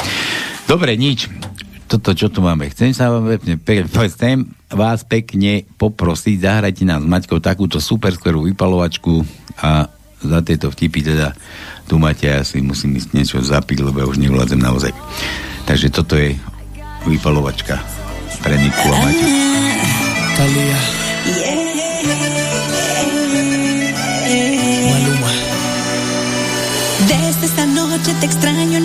Dobre, 0.66 0.94
nič. 0.94 1.30
Toto, 1.89 2.12
čo 2.12 2.28
tu 2.28 2.44
máme. 2.44 2.68
Chcem 2.68 2.93
sa 2.93 3.09
vám 3.09 3.40
pekne, 3.40 3.56
pe- 3.56 3.89
chcem 3.89 4.44
vás 4.68 5.01
pekne 5.09 5.64
poprosiť, 5.80 6.36
zahrajte 6.44 6.85
nám 6.85 7.09
s 7.09 7.09
Maťkou 7.09 7.40
takúto 7.40 7.80
super 7.80 8.12
skvelú 8.12 8.44
vypalovačku 8.44 9.24
a 9.64 9.89
za 10.20 10.39
tieto 10.44 10.68
vtipy 10.68 11.01
teda 11.01 11.32
tu 11.89 11.97
máte, 11.97 12.28
ja 12.28 12.44
si 12.44 12.60
musím 12.60 13.01
ísť 13.01 13.10
niečo 13.16 13.39
zapiť, 13.40 13.80
lebo 13.80 14.05
ja 14.05 14.06
už 14.10 14.20
nevládzem 14.20 14.60
naozaj. 14.60 14.93
Takže 15.64 15.89
toto 15.89 16.20
je 16.20 16.36
vypalovačka 17.09 17.80
pre 18.44 18.60
Niku 18.60 18.86
a 18.93 18.97
Maťu. 19.09 19.26
Noche 28.09 28.20
te 28.20 28.26
extraño 28.26 28.80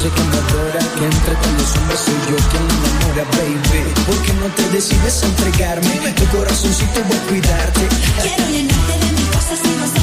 sé 0.00 0.08
que 0.08 0.22
me 0.22 0.36
adora, 0.38 0.80
que 0.96 1.04
entre 1.04 1.34
tantos 1.44 1.76
hombres 1.76 2.00
soy 2.00 2.20
yo 2.30 2.36
quien 2.48 2.64
me 2.68 2.74
enamora, 2.80 3.24
baby. 3.36 3.82
¿Por 4.06 4.18
qué 4.22 4.32
no 4.32 4.46
te 4.56 4.64
decides 4.70 5.22
a 5.22 5.26
entregarme? 5.26 5.94
Tu 6.16 6.26
corazoncito 6.36 7.00
voy 7.04 7.16
a 7.16 7.22
cuidarte. 7.28 7.82
Quiero 8.22 8.44
llenarte 8.48 8.94
de 9.04 9.12
mis 9.12 9.28
cosas 9.36 9.58
y 9.62 9.72
gozar 9.78 9.92
de 9.92 9.99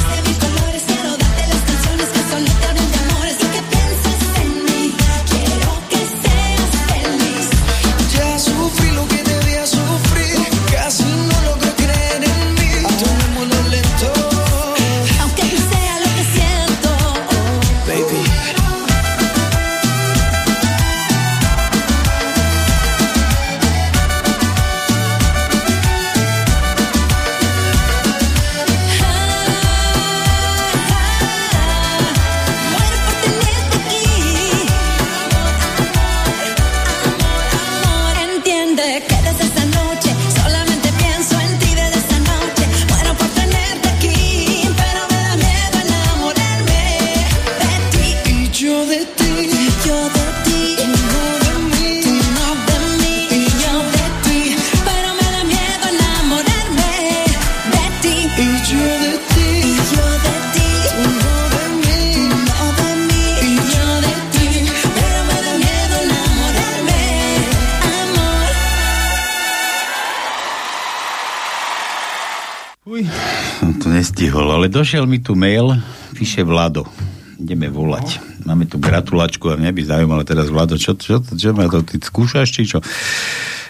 došiel 74.78 75.10
mi 75.10 75.18
tu 75.18 75.34
mail, 75.34 75.74
píše 76.14 76.46
Vlado. 76.46 76.86
Ideme 77.34 77.66
volať. 77.66 78.22
Máme 78.46 78.70
tu 78.70 78.78
gratulačku 78.78 79.50
a 79.50 79.58
mňa 79.58 79.74
by 79.74 79.82
zaujímalo 79.82 80.22
teraz 80.22 80.46
Vlado, 80.46 80.78
čo, 80.78 80.94
čo, 80.94 81.18
čo, 81.18 81.34
čo 81.34 81.50
ma 81.50 81.66
to, 81.66 81.82
ty 81.82 81.98
skúšaš, 81.98 82.46
či 82.46 82.62
čo? 82.62 82.78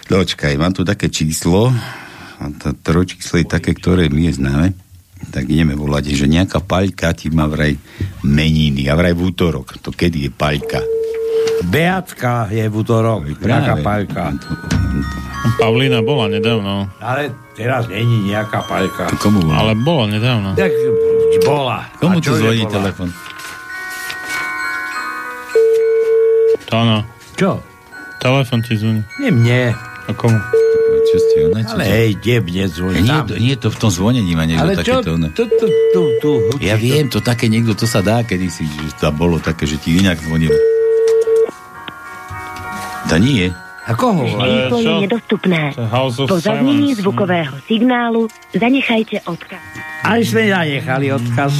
Dočkaj, 0.05 0.53
mám 0.61 0.69
tu 0.77 0.85
také 0.85 1.09
číslo, 1.09 1.73
a 2.37 2.43
to 2.53 2.69
je 3.41 3.45
také, 3.49 3.73
ktoré 3.73 4.05
mi 4.13 4.29
je 4.29 4.37
známe, 4.37 4.77
tak 5.33 5.49
ideme 5.49 5.73
volať, 5.73 6.13
že 6.13 6.29
nejaká 6.29 6.61
paľka 6.61 7.09
ti 7.17 7.33
má 7.33 7.49
vraj 7.49 7.73
meniny, 8.21 8.85
a 8.85 8.93
vraj 8.93 9.17
v 9.17 9.33
útorok. 9.33 9.81
To 9.81 9.89
kedy 9.89 10.29
je 10.29 10.31
paľka? 10.31 10.79
Beatka 11.65 12.47
je 12.47 12.63
v 12.65 12.75
útorok, 12.75 13.27
nejaká 13.35 13.83
paľka. 13.83 14.31
Pavlína 15.59 15.99
bola 15.99 16.31
nedávno. 16.31 16.87
Ale 16.99 17.31
teraz 17.55 17.87
není 17.87 18.31
nejaká 18.31 18.63
paľka. 18.63 19.11
Komu 19.19 19.43
volá? 19.43 19.55
Ale 19.59 19.73
bola 19.75 20.05
nedávno. 20.07 20.55
Tak 20.55 20.71
bola. 21.43 21.79
Komu 21.99 22.19
tu 22.19 22.31
zvoní 22.31 22.63
bola? 22.63 22.73
telefon? 22.79 23.09
To 26.69 26.73
áno. 26.75 26.97
Čo? 27.35 27.59
Telefon 28.19 28.59
ti 28.63 28.75
zvoní. 28.75 29.01
Nie 29.19 29.31
mne. 29.31 29.61
A 30.07 30.11
komu? 30.15 30.37
Čo 31.09 31.17
ste, 31.17 31.37
ona, 31.49 31.65
čo, 31.65 31.73
Ale 31.73 31.83
čo? 31.83 31.89
hej, 31.89 32.09
kde 32.21 32.35
mne 32.39 32.63
zvoní? 32.69 32.99
Nie, 33.01 33.09
Tam. 33.09 33.25
to, 33.25 33.35
nie, 33.39 33.55
to 33.57 33.67
v 33.73 33.77
tom 33.81 33.89
zvonení 33.89 34.31
má 34.37 34.45
niekto 34.45 34.61
Ale 34.61 34.73
čo? 34.85 35.01
takéto. 35.01 35.11
Tu, 35.33 35.43
tu, 35.49 35.65
tu, 35.89 36.01
tu. 36.21 36.31
Ja 36.61 36.77
viem, 36.77 37.09
to 37.09 37.17
také 37.17 37.49
niekto, 37.49 37.73
to 37.73 37.89
sa 37.89 38.05
dá 38.05 38.21
kedysi, 38.21 38.61
že 38.61 38.93
to 38.95 39.09
bolo 39.09 39.41
také, 39.41 39.65
že 39.65 39.81
ti 39.81 39.97
inak 39.97 40.21
zvonil. 40.21 40.53
To 43.09 43.17
nie. 43.17 43.49
A 43.83 43.97
koho 43.97 44.21
volá? 44.21 44.45
Eh, 44.45 44.69
Číslo 44.69 44.79
je 44.79 44.93
nedostupné. 45.01 45.61
To 45.73 45.81
je 45.81 46.29
Po 46.29 46.37
zaznení 46.37 46.93
zvukového 46.93 47.57
signálu 47.65 48.25
zanechajte 48.53 49.25
odkaz. 49.25 49.63
Aj 50.05 50.21
sme 50.21 50.45
zanechali 50.45 51.09
odkaz. 51.09 51.53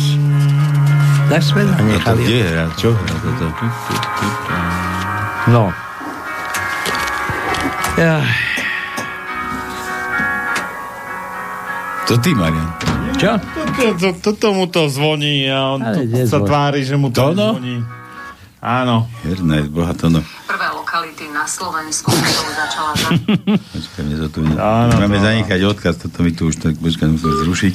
Tak 1.25 1.41
sme 1.41 1.61
No 1.61 1.69
to 1.69 1.77
zanechali. 1.79 2.21
kde 2.23 2.39
hrá? 2.43 2.65
Čo? 2.75 2.89
No. 5.47 5.63
Ja, 7.95 8.21
To 12.05 12.17
ty, 12.17 12.33
Marian. 12.33 12.69
čo? 13.15 13.37
To, 13.95 14.09
to, 14.15 14.29
to 14.33 14.47
mu 14.49 14.65
to 14.65 14.87
zvoní 14.87 15.45
a 15.45 15.77
on 15.77 15.79
Ale 15.79 15.93
tu 15.95 16.01
kde 16.07 16.23
sa 16.23 16.37
zvoní? 16.37 16.47
tvári, 16.47 16.79
že 16.81 16.95
mu 16.95 17.07
to 17.09 17.21
Tono? 17.23 17.47
zvoní. 17.53 17.77
Áno. 18.59 19.07
Herná 19.23 19.55
je 19.57 19.71
boha 19.71 19.95
to 19.95 20.07
no. 20.07 20.19
Prvé 20.43 20.67
lokality 20.69 21.31
na 21.31 21.47
Slovensku, 21.47 22.11
ktorou 22.11 22.51
začala 22.51 22.91
za... 22.93 23.07
Počkaj, 23.73 24.01
mne 24.03 24.15
to 24.17 24.27
tu... 24.29 24.39
Áno, 24.51 24.93
Máme 24.97 25.15
to- 25.15 25.23
zanechať 25.23 25.59
odkaz, 25.65 25.93
toto 25.97 26.19
mi 26.19 26.31
tu 26.31 26.47
už 26.47 26.59
tak, 26.59 26.75
počkaj, 26.75 27.07
musím 27.07 27.31
zrušiť. 27.41 27.73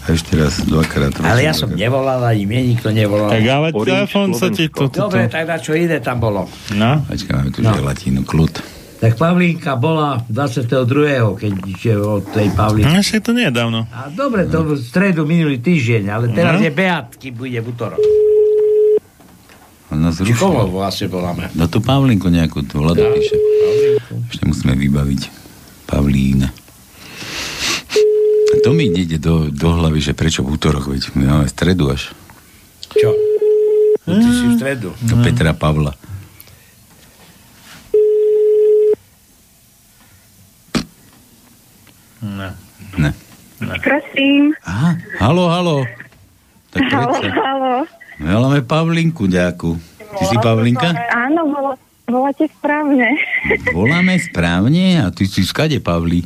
A 0.00 0.06
ešte 0.10 0.32
raz, 0.34 0.60
dvakrát. 0.62 1.12
Ale 1.18 1.40
ja 1.40 1.52
som 1.52 1.68
nevolal, 1.68 2.20
ani 2.22 2.44
mne 2.44 2.62
nikto 2.70 2.88
nevolal. 2.90 3.28
Tak 3.28 3.44
ale 3.44 3.68
telefon 3.74 4.32
sa 4.32 4.48
ti 4.48 4.68
to... 4.68 4.88
to, 4.88 4.88
to. 4.90 4.98
Dobre, 5.08 5.24
tak 5.26 5.44
na 5.44 5.56
čo 5.56 5.72
iné 5.72 5.98
tam 5.98 6.16
bolo. 6.18 6.44
No? 6.70 7.00
Počkaj, 7.02 7.32
máme 7.34 7.50
tu 7.50 7.60
No. 7.60 7.72
želatínu, 7.72 8.20
kľud. 8.22 8.52
Tak 9.00 9.16
Pavlínka 9.16 9.80
bola 9.80 10.20
22. 10.28 10.84
keď 11.34 11.52
je 11.74 11.96
od 11.96 12.24
tej 12.26 12.52
Pavlínky. 12.52 12.84
No, 12.86 13.00
ešte 13.00 13.24
to 13.24 13.32
nie 13.32 13.48
je 13.48 13.54
dávno. 13.54 13.88
A 13.88 14.08
dobre, 14.08 14.44
to 14.44 14.60
v 14.62 14.76
stredu 14.76 15.24
minulý 15.24 15.56
týždeň, 15.56 16.02
ale 16.06 16.28
teraz 16.28 16.60
No. 16.60 16.64
je 16.64 16.70
Beatky, 16.70 17.32
bude 17.32 17.56
v 17.56 17.66
útorok. 17.66 18.00
On 19.90 19.98
nás 19.98 20.14
Či 20.14 20.30
zrušil. 20.30 20.38
koho 20.38 20.70
vlastne 20.70 21.06
voláme? 21.06 21.50
No 21.52 21.66
tu 21.66 21.78
Pavlinku 21.78 22.28
nejakú, 22.28 22.62
tu 22.62 22.78
Vlado 22.78 23.02
píše. 23.10 23.34
Ešte 24.28 24.44
musíme 24.44 24.74
vybaviť. 24.74 25.22
Pavlín. 25.84 26.46
A 28.50 28.54
to 28.60 28.70
mi 28.70 28.86
ide 28.86 29.18
do, 29.18 29.46
do 29.46 29.68
hlavy, 29.72 29.98
že 30.00 30.12
prečo 30.12 30.42
v 30.42 30.54
útorok, 30.54 30.86
veď 30.88 31.10
my 31.14 31.24
máme 31.24 31.46
stredu 31.46 31.90
až. 31.90 32.14
Čo? 32.90 33.10
No, 34.06 34.14
ty 34.16 34.28
si 34.28 34.44
v 34.46 34.54
stredu. 34.56 34.90
Do 35.00 35.14
Petra 35.20 35.50
Pavla. 35.52 35.94
Ne. 42.22 42.48
Ne. 42.98 43.10
Prosím. 43.80 44.52
Aha, 44.64 44.90
halo, 45.20 45.48
halo. 45.48 45.76
Tak 46.70 46.82
Halo, 46.86 47.16
halo. 47.34 47.74
My 48.20 48.36
voláme 48.36 48.60
Pavlinku 48.60 49.24
ďakú. 49.24 49.80
Ty 49.96 50.24
si 50.28 50.36
Pavlinka? 50.44 50.92
Áno, 51.08 51.48
volá, 51.48 51.72
voláte 52.04 52.44
správne. 52.52 53.08
Voláme 53.76 54.20
správne 54.20 55.00
a 55.00 55.08
ty 55.08 55.24
si 55.24 55.40
skade 55.40 55.80
Pavli. 55.80 56.20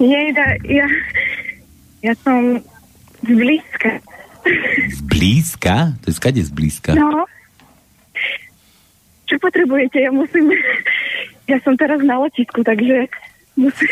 Jejda, 0.00 0.56
ja, 0.64 0.88
ja 2.00 2.14
som 2.24 2.64
zblízka. 3.20 4.00
Zblízka? 5.04 6.00
To 6.00 6.04
je 6.08 6.14
skade 6.16 6.40
zblízka. 6.48 6.96
No. 6.96 7.28
Čo 9.28 9.36
potrebujete? 9.36 10.00
Ja 10.00 10.14
musím... 10.14 10.48
Ja 11.44 11.60
som 11.60 11.76
teraz 11.76 12.00
na 12.00 12.16
letisku, 12.24 12.64
takže 12.64 13.12
musím... 13.52 13.90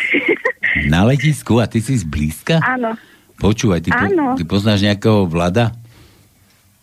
Na 0.89 1.05
letisku 1.05 1.61
a 1.61 1.69
ty 1.69 1.85
si 1.85 2.01
zblízka? 2.01 2.65
Áno, 2.65 2.97
Počúvaj, 3.35 3.81
ty, 3.83 3.91
po, 3.91 4.07
ty 4.39 4.43
poznáš 4.47 4.81
nejakého 4.87 5.27
vlada? 5.27 5.75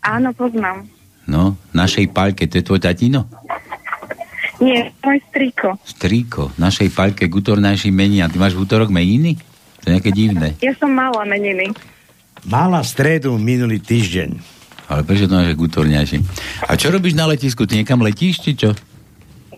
Áno, 0.01 0.33
poznám. 0.33 0.85
No, 1.29 1.55
našej 1.71 2.11
paľke, 2.11 2.49
to 2.49 2.59
je 2.59 2.65
tvoj 2.65 2.81
tatino? 2.81 3.29
Nie, 4.61 4.93
môj 5.01 5.17
striko. 5.33 5.73
Strýko, 5.81 6.53
našej 6.61 6.93
paľke 6.93 7.25
gutornáši 7.25 7.89
mení. 7.89 8.21
A 8.21 8.29
ty 8.29 8.37
máš 8.37 8.53
v 8.53 8.61
útorok 8.61 8.93
meniny? 8.93 9.41
To 9.81 9.89
je 9.89 9.97
nejaké 9.97 10.13
divné. 10.13 10.53
Ja 10.61 10.73
som 10.77 10.93
mala 10.93 11.25
meniny. 11.25 11.73
Mala 12.45 12.85
stredu 12.85 13.33
minulý 13.41 13.81
týždeň. 13.81 14.37
Ale 14.85 15.01
prečo 15.01 15.25
to 15.25 15.33
máš 15.33 15.57
gutorňaši? 15.57 16.17
A 16.69 16.77
čo 16.77 16.93
robíš 16.93 17.17
na 17.17 17.25
letisku? 17.25 17.65
Ty 17.65 17.81
niekam 17.81 18.05
letíš, 18.05 18.43
či 18.45 18.53
čo? 18.53 18.77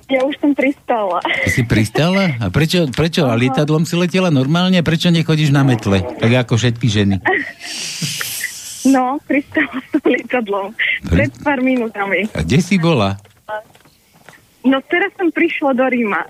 Ja 0.08 0.24
už 0.24 0.36
som 0.40 0.52
pristala. 0.56 1.20
Ty 1.24 1.50
si 1.52 1.64
pristala? 1.68 2.38
A 2.40 2.48
prečo, 2.48 2.88
prečo? 2.92 3.28
A 3.28 3.36
lietadlom 3.36 3.84
si 3.84 4.00
letela 4.00 4.32
normálne? 4.32 4.80
Prečo 4.84 5.12
nechodíš 5.12 5.52
na 5.52 5.68
metle? 5.68 6.00
Tak 6.00 6.32
ako 6.48 6.54
všetky 6.56 6.88
ženy. 6.88 7.16
No, 8.90 9.20
pristala 9.24 9.80
som 9.92 10.04
lietadlom. 10.04 10.76
Pred 11.08 11.32
pár 11.40 11.64
minútami. 11.64 12.28
A 12.36 12.44
kde 12.44 12.60
si 12.60 12.76
bola? 12.76 13.16
No 14.64 14.80
teraz 14.88 15.12
som 15.20 15.28
prišla 15.28 15.76
do 15.76 15.86
Ríma. 15.88 16.24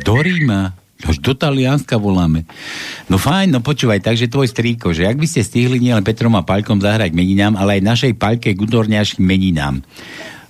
Do 0.00 0.16
Ríma. 0.20 0.72
Až 1.04 1.20
do 1.20 1.36
Talianska 1.36 2.00
voláme. 2.00 2.48
No 3.12 3.20
fajn, 3.20 3.52
no 3.52 3.60
počúvaj, 3.60 4.00
takže 4.00 4.32
tvoj 4.32 4.48
strýko, 4.48 4.96
že 4.96 5.04
ak 5.04 5.20
by 5.20 5.26
ste 5.28 5.44
stihli 5.44 5.76
nielen 5.76 6.00
Petrom 6.00 6.32
a 6.32 6.46
Paľkom 6.46 6.80
zahrať 6.80 7.12
meninám, 7.12 7.60
ale 7.60 7.76
aj 7.76 7.84
našej 7.84 8.12
Paľke 8.16 8.56
Gudorňaškým 8.56 9.20
meninám. 9.20 9.84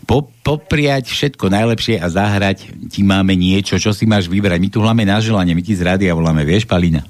po, 0.07 0.31
popriať 0.47 1.11
všetko 1.11 1.51
najlepšie 1.51 1.99
a 1.99 2.07
zahrať 2.07 2.70
ti 2.93 3.03
máme 3.03 3.35
niečo, 3.35 3.81
čo 3.81 3.91
si 3.91 4.07
máš 4.07 4.31
vybrať. 4.31 4.61
My 4.62 4.69
tu 4.70 4.78
hláme 4.78 5.03
na 5.03 5.19
želanie, 5.19 5.57
my 5.57 5.65
ti 5.65 5.74
z 5.74 5.82
rádia 5.82 6.15
voláme, 6.15 6.47
vieš, 6.47 6.69
Palina? 6.69 7.03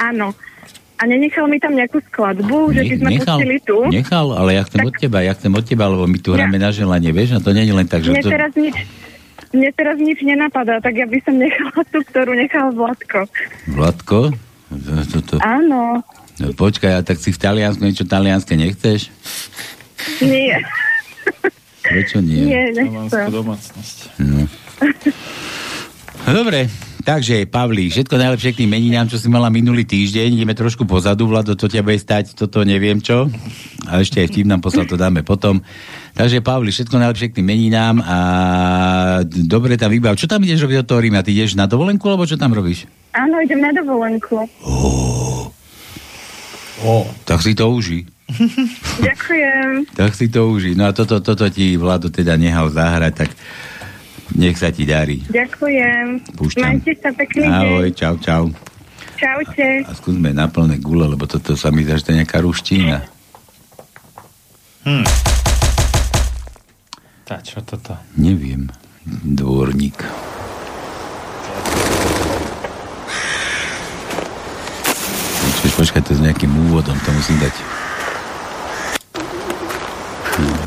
Áno. 0.00 0.34
A 0.94 1.02
nenechal 1.04 1.46
mi 1.46 1.58
tam 1.58 1.74
nejakú 1.74 1.98
skladbu, 2.04 2.70
že 2.70 2.82
by 2.82 2.94
sme 2.96 3.10
nechal, 3.12 3.36
pustili 3.36 3.58
tu? 3.60 3.78
nechal, 3.90 4.26
ale 4.30 4.50
ja 4.54 4.62
chcem 4.62 4.80
od 4.80 4.94
teba, 4.94 5.18
ja 5.20 5.34
chcem 5.34 5.50
od 5.50 5.64
teba, 5.64 5.84
lebo 5.86 6.06
my 6.06 6.18
tu 6.18 6.30
Ja. 6.30 6.36
hráme 6.40 6.54
na 6.56 6.70
želanie, 6.70 7.10
vieš, 7.10 7.34
a 7.34 7.42
to 7.42 7.50
nie 7.50 7.62
je 7.62 7.74
len 7.74 7.84
tak, 7.84 8.00
že 8.00 8.10
Mne 8.10 8.22
to... 8.22 8.30
teraz 8.30 8.52
nič, 8.54 8.76
mne 9.50 9.70
teraz 9.74 9.96
nič 9.98 10.18
nenapadá, 10.22 10.78
tak 10.78 10.94
ja 10.94 11.04
by 11.04 11.18
som 11.20 11.34
nechala 11.36 11.82
tú, 11.90 11.98
ktorú 12.00 12.32
nechal 12.32 12.70
Vladko. 12.70 13.26
Vladko? 13.68 14.18
To. 15.24 15.34
Áno. 15.38 16.02
No, 16.34 16.46
počkaj, 16.52 16.92
a 16.92 17.02
tak 17.02 17.18
si 17.18 17.30
v 17.30 17.38
Taliansku 17.38 17.78
niečo 17.80 18.02
talianské 18.02 18.54
nechceš? 18.54 19.10
Nie. 20.18 20.62
Prečo 21.80 22.18
nie? 22.18 22.42
Nie, 22.48 22.70
nechcem. 22.72 23.30
domácnosť. 23.30 23.98
No. 24.18 24.46
Dobre, 26.24 26.66
takže 27.04 27.44
Pavli, 27.46 27.92
všetko 27.92 28.16
najlepšie 28.16 28.50
k 28.56 28.58
tým 28.64 28.72
meninám, 28.72 29.06
čo 29.12 29.20
si 29.20 29.28
mala 29.28 29.52
minulý 29.52 29.84
týždeň. 29.84 30.40
Ideme 30.40 30.56
trošku 30.56 30.88
pozadu, 30.88 31.28
Vlado, 31.28 31.54
to 31.54 31.68
ťa 31.68 31.84
bude 31.84 32.00
stať, 32.00 32.34
toto 32.34 32.64
neviem 32.64 32.98
čo. 32.98 33.28
A 33.86 34.00
ešte 34.00 34.24
aj 34.24 34.32
vtip 34.32 34.48
nám 34.48 34.64
poslal, 34.64 34.88
to 34.88 34.96
dáme 34.96 35.20
potom. 35.20 35.60
Takže 36.16 36.40
Pavli, 36.40 36.72
všetko 36.72 36.96
najlepšie 36.96 37.30
k 37.30 37.36
tým 37.38 37.46
meninám 37.46 38.00
a 38.00 38.18
dobre 39.26 39.76
tam 39.76 39.92
vybav. 39.92 40.16
Čo 40.16 40.26
tam 40.26 40.42
ideš 40.42 40.64
robiť 40.64 40.82
do 40.82 40.88
toho 40.88 41.04
Ríma? 41.04 41.20
Ty 41.20 41.30
ideš 41.30 41.54
na 41.54 41.68
dovolenku, 41.68 42.08
alebo 42.08 42.24
čo 42.24 42.40
tam 42.40 42.56
robíš? 42.56 42.88
Áno, 43.12 43.38
idem 43.44 43.60
na 43.60 43.70
dovolenku. 43.70 44.48
Oh. 44.64 45.46
Tak 47.24 47.40
si 47.40 47.56
to 47.56 47.72
uži. 47.72 48.04
Ďakujem. 49.00 49.88
Tak 49.96 50.12
si 50.12 50.28
to 50.28 50.48
uži. 50.48 50.76
No 50.76 50.88
a 50.88 50.92
toto, 50.92 51.20
toto 51.24 51.48
ti 51.48 51.76
Vlado 51.80 52.08
teda 52.12 52.36
nehal 52.36 52.68
zahrať, 52.68 53.12
tak 53.24 53.30
nech 54.32 54.56
sa 54.56 54.72
ti 54.72 54.88
darí. 54.88 55.20
Ďakujem. 55.28 56.32
Púšťam. 56.32 56.64
Majte 56.64 56.92
sa 56.96 57.10
pekný 57.12 57.44
Ahoj, 57.44 57.88
deň. 57.92 57.96
čau, 57.96 58.14
čau. 58.16 58.44
Čaute. 59.14 59.68
A 59.84 59.92
skúsme 59.92 60.32
na 60.32 60.48
plné 60.48 60.80
gule, 60.80 61.04
lebo 61.06 61.28
toto 61.28 61.54
sa 61.54 61.68
mi 61.68 61.84
zdá, 61.84 62.00
že 62.00 62.08
to 62.08 62.12
je 62.12 62.20
nejaká 62.24 62.38
ruština. 62.40 63.04
Hm. 64.84 65.06
Tá, 67.24 67.40
čo 67.40 67.60
toto? 67.64 67.96
Neviem. 68.16 68.68
Dvorník. 69.06 70.00
Počkaj, 75.44 75.70
počkaj, 75.76 76.02
to 76.04 76.12
s 76.16 76.20
nejakým 76.20 76.52
úvodom 76.68 76.96
to 77.00 77.10
musím 77.12 77.36
dať. 77.40 77.54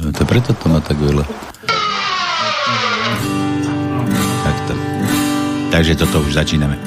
No, 0.01 0.09
to 0.13 0.23
preto 0.23 0.55
to 0.55 0.65
má 0.71 0.79
tak 0.79 0.97
veľa. 0.97 1.25
Takže 5.71 5.95
toto 5.95 6.21
už 6.23 6.33
začíname. 6.33 6.77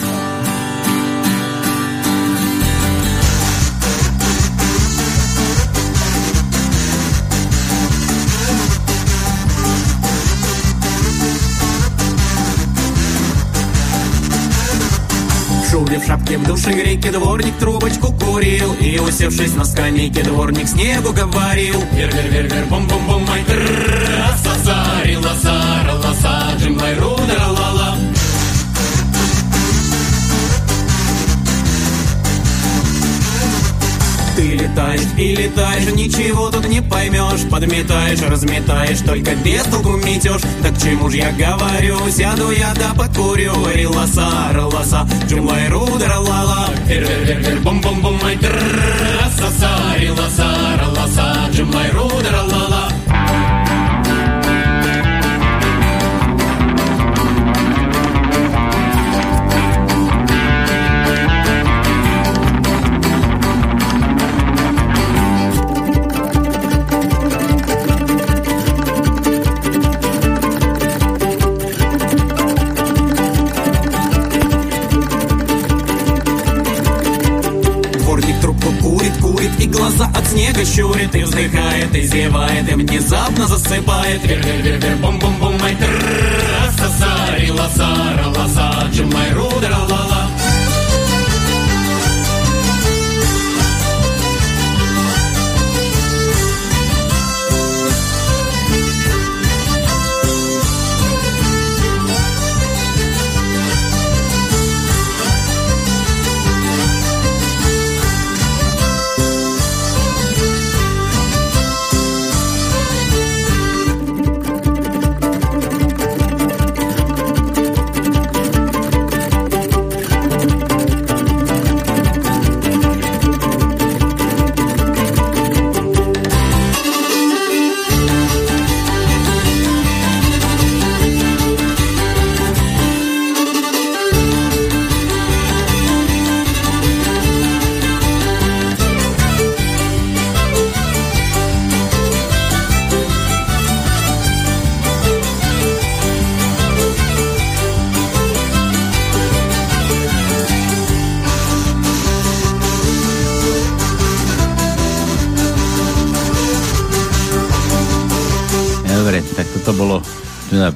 в 16.01 16.07
шапке 16.07 16.39
в 16.39 16.47
душе 16.47 16.71
греки 16.73 17.11
Дворник 17.11 17.57
трубочку 17.59 18.13
курил 18.13 18.75
И 18.81 18.99
усевшись 18.99 19.55
на 19.55 19.65
скамейке 19.65 20.23
Дворник 20.23 20.69
снегу 20.69 21.13
говорил 21.13 21.83
Вер-вер-вер-вер, 21.93 22.67
бом-бом-бом, 22.67 23.27
май 23.27 23.45
Сазарил, 24.43 25.21
лазар, 25.21 25.95
лазар 25.95 26.57
Джимлай, 26.59 26.95
рудер, 26.95 27.41
ла 27.49 27.80
Ты 34.37 34.43
летаешь 34.57 35.01
и 35.19 35.35
летаешь, 35.35 35.93
ничего 35.93 36.51
тут 36.51 36.69
не 36.69 36.81
поймешь. 36.81 37.49
Подметаешь, 37.51 38.23
разметаешь, 38.23 39.01
только 39.01 39.35
без 39.37 39.63
толку 39.65 39.97
метешь. 39.97 40.43
Так 40.63 40.81
чему 40.81 41.11
ж 41.11 41.15
я 41.15 41.33
говорю, 41.33 41.99
сяду 42.11 42.51
я 42.51 42.73
да 42.75 42.95
покурю. 42.95 43.55
И 43.75 43.87
лоса, 43.87 44.31
лоса, 44.55 45.09
джумлай, 45.29 45.69
рудра, 45.69 46.19
лала. 46.19 46.69
Вер, 46.87 47.03
вер, 47.03 47.41
вер, 47.41 47.61
глаза 80.01 80.19
от 80.19 80.27
снега 80.27 80.65
щурит 80.65 81.15
И 81.15 81.23
вздыхает, 81.23 81.95
и 81.95 82.03
зевает 82.03 82.71
И 82.71 82.75
внезапно 82.75 83.47
засыпает. 83.47 84.25
Вер, 84.25 84.41
вер, 84.41 84.79
вер, 84.79 84.97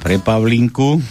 pre 0.05 0.21
Pavlinku. 0.21 1.01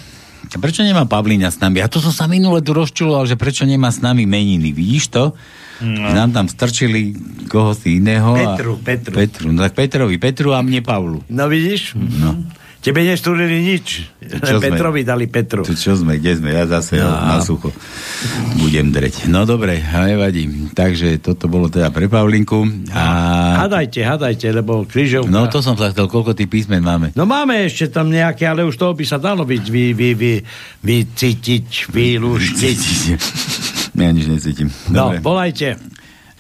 Prečo 0.54 0.86
nemá 0.86 1.02
Pavlína 1.02 1.50
s 1.50 1.58
nami? 1.58 1.82
A 1.82 1.90
to 1.90 1.98
som 1.98 2.14
sa 2.14 2.30
minule 2.30 2.62
tu 2.62 2.70
rozčuloval, 2.70 3.26
že 3.26 3.34
prečo 3.34 3.66
nemá 3.66 3.90
s 3.90 3.98
nami 3.98 4.22
meniny. 4.22 4.70
Vidíš 4.70 5.10
to? 5.10 5.34
No. 5.82 6.14
Nám 6.14 6.30
tam 6.30 6.46
strčili 6.46 7.10
koho 7.50 7.74
si 7.74 7.98
iného. 7.98 8.38
Petru, 8.38 8.78
a... 8.78 8.84
Petru. 8.86 9.14
Petru. 9.18 9.46
No 9.50 9.66
tak 9.66 9.74
Petrovi, 9.74 10.14
Petru 10.22 10.54
a 10.54 10.62
mne 10.62 10.78
Pavlu. 10.86 11.26
No 11.26 11.50
vidíš? 11.50 11.98
No. 11.98 12.38
Tebe 12.84 13.02
nestúrili 13.02 13.66
nič. 13.66 14.06
Čo 14.22 14.62
sme? 14.62 14.70
Petrovi 14.70 15.02
dali 15.02 15.26
Petru. 15.26 15.66
Tu 15.66 15.74
čo 15.74 15.98
sme, 15.98 16.22
kde 16.22 16.38
sme? 16.38 16.54
Ja 16.54 16.68
zase 16.70 17.02
no. 17.02 17.10
na 17.10 17.42
sucho 17.42 17.74
budem 18.60 18.92
dreť. 18.92 19.26
No 19.32 19.48
dobre, 19.48 19.80
nevadí. 19.80 20.70
Takže 20.76 21.18
toto 21.18 21.48
bolo 21.48 21.72
teda 21.72 21.88
pre 21.90 22.06
Pavlinku. 22.06 22.62
A... 22.92 23.02
Hadajte, 23.64 24.04
hadajte, 24.04 24.46
lebo 24.52 24.84
krížovka. 24.84 25.32
No 25.32 25.48
to 25.48 25.64
som 25.64 25.72
sa 25.72 25.88
chcel, 25.88 26.04
koľko 26.04 26.36
tých 26.36 26.52
písmen 26.52 26.84
máme? 26.84 27.16
No 27.16 27.24
máme 27.24 27.64
ešte 27.64 27.88
tam 27.88 28.12
nejaké, 28.12 28.44
ale 28.44 28.60
už 28.60 28.76
toho 28.76 28.92
by 28.92 29.04
sa 29.08 29.16
dalo 29.16 29.48
byť 29.48 29.64
vy, 29.72 29.84
vy, 29.96 30.10
vy, 30.12 30.32
vycítiť, 30.84 31.88
vylúštiť. 31.88 32.80
Ja 33.94 34.10
nič 34.10 34.26
necítim. 34.26 34.74
No, 34.90 35.14
Dobre. 35.14 35.22
volajte. 35.22 35.78